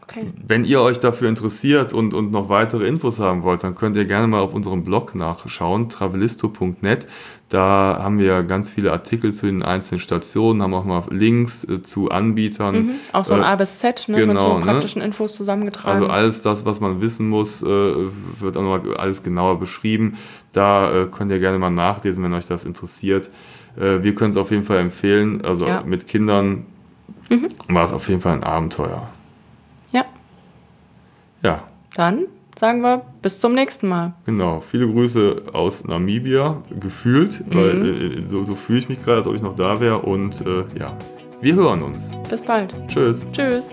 Okay. 0.06 0.26
Wenn 0.46 0.64
ihr 0.66 0.80
euch 0.82 1.00
dafür 1.00 1.28
interessiert 1.30 1.92
und, 1.94 2.12
und 2.12 2.30
noch 2.30 2.48
weitere 2.50 2.86
Infos 2.86 3.18
haben 3.18 3.42
wollt, 3.42 3.64
dann 3.64 3.74
könnt 3.74 3.96
ihr 3.96 4.04
gerne 4.04 4.26
mal 4.26 4.40
auf 4.40 4.52
unserem 4.52 4.84
Blog 4.84 5.14
nachschauen, 5.14 5.88
travelisto.net. 5.88 7.06
Da 7.48 7.98
haben 8.02 8.18
wir 8.18 8.42
ganz 8.42 8.70
viele 8.70 8.92
Artikel 8.92 9.32
zu 9.32 9.46
den 9.46 9.62
einzelnen 9.62 10.00
Stationen, 10.00 10.62
haben 10.62 10.74
auch 10.74 10.84
mal 10.84 11.02
Links 11.10 11.64
äh, 11.64 11.82
zu 11.82 12.10
Anbietern. 12.10 12.74
Mhm. 12.76 12.90
Auch 13.12 13.24
so 13.24 13.34
ein 13.34 13.40
Äh, 13.42 13.44
A 13.44 13.56
bis 13.56 13.78
Z 13.78 14.08
ne, 14.08 14.18
mit 14.18 14.28
genau, 14.28 14.52
so 14.52 14.58
ne? 14.58 14.64
praktischen 14.64 15.00
Infos 15.02 15.34
zusammengetragen. 15.34 15.90
Also 16.02 16.06
alles 16.08 16.42
das, 16.42 16.66
was 16.66 16.80
man 16.80 17.00
wissen 17.00 17.28
muss, 17.28 17.62
äh, 17.62 17.66
wird 17.66 18.56
auch 18.56 18.62
nochmal 18.62 18.96
alles 18.96 19.22
genauer 19.22 19.58
beschrieben. 19.58 20.16
Da 20.52 21.02
äh, 21.02 21.06
könnt 21.06 21.30
ihr 21.30 21.38
gerne 21.38 21.58
mal 21.58 21.70
nachlesen, 21.70 22.22
wenn 22.24 22.32
euch 22.34 22.46
das 22.46 22.64
interessiert. 22.64 23.30
Äh, 23.76 24.02
wir 24.02 24.14
können 24.14 24.30
es 24.30 24.36
auf 24.36 24.50
jeden 24.50 24.64
Fall 24.64 24.78
empfehlen. 24.78 25.44
Also 25.44 25.66
Ja. 25.66 25.82
mit 25.84 26.06
Kindern 26.08 26.66
war 27.68 27.84
es 27.84 27.92
auf 27.92 28.08
jeden 28.08 28.20
Fall 28.20 28.32
ein 28.34 28.44
Abenteuer. 28.44 29.08
ja, 29.92 30.04
Ja, 31.42 31.62
dann 31.96 32.24
sagen 32.58 32.82
wir 32.82 33.02
bis 33.22 33.40
zum 33.40 33.54
nächsten 33.54 33.88
Mal. 33.88 34.14
genau. 34.24 34.60
Viele 34.60 34.86
Grüße 34.90 35.42
aus 35.52 35.84
Namibia, 35.84 36.62
gefühlt, 36.80 37.42
weil 37.48 38.22
äh, 38.24 38.28
so, 38.28 38.42
so 38.44 38.54
fühle 38.54 38.78
ich 38.78 38.88
mich 38.88 39.02
gerade, 39.02 39.18
als 39.18 39.26
ob 39.26 39.34
ich 39.34 39.42
noch 39.42 39.56
da 39.56 39.80
wäre. 39.80 39.98
Und 40.00 40.40
äh, 40.46 40.64
ja, 40.78 40.96
wir 41.40 41.54
hören 41.54 41.82
uns. 41.82 42.12
Bis 42.30 42.42
bald. 42.42 42.74
Tschüss. 42.88 43.26
Tschüss. 43.32 43.70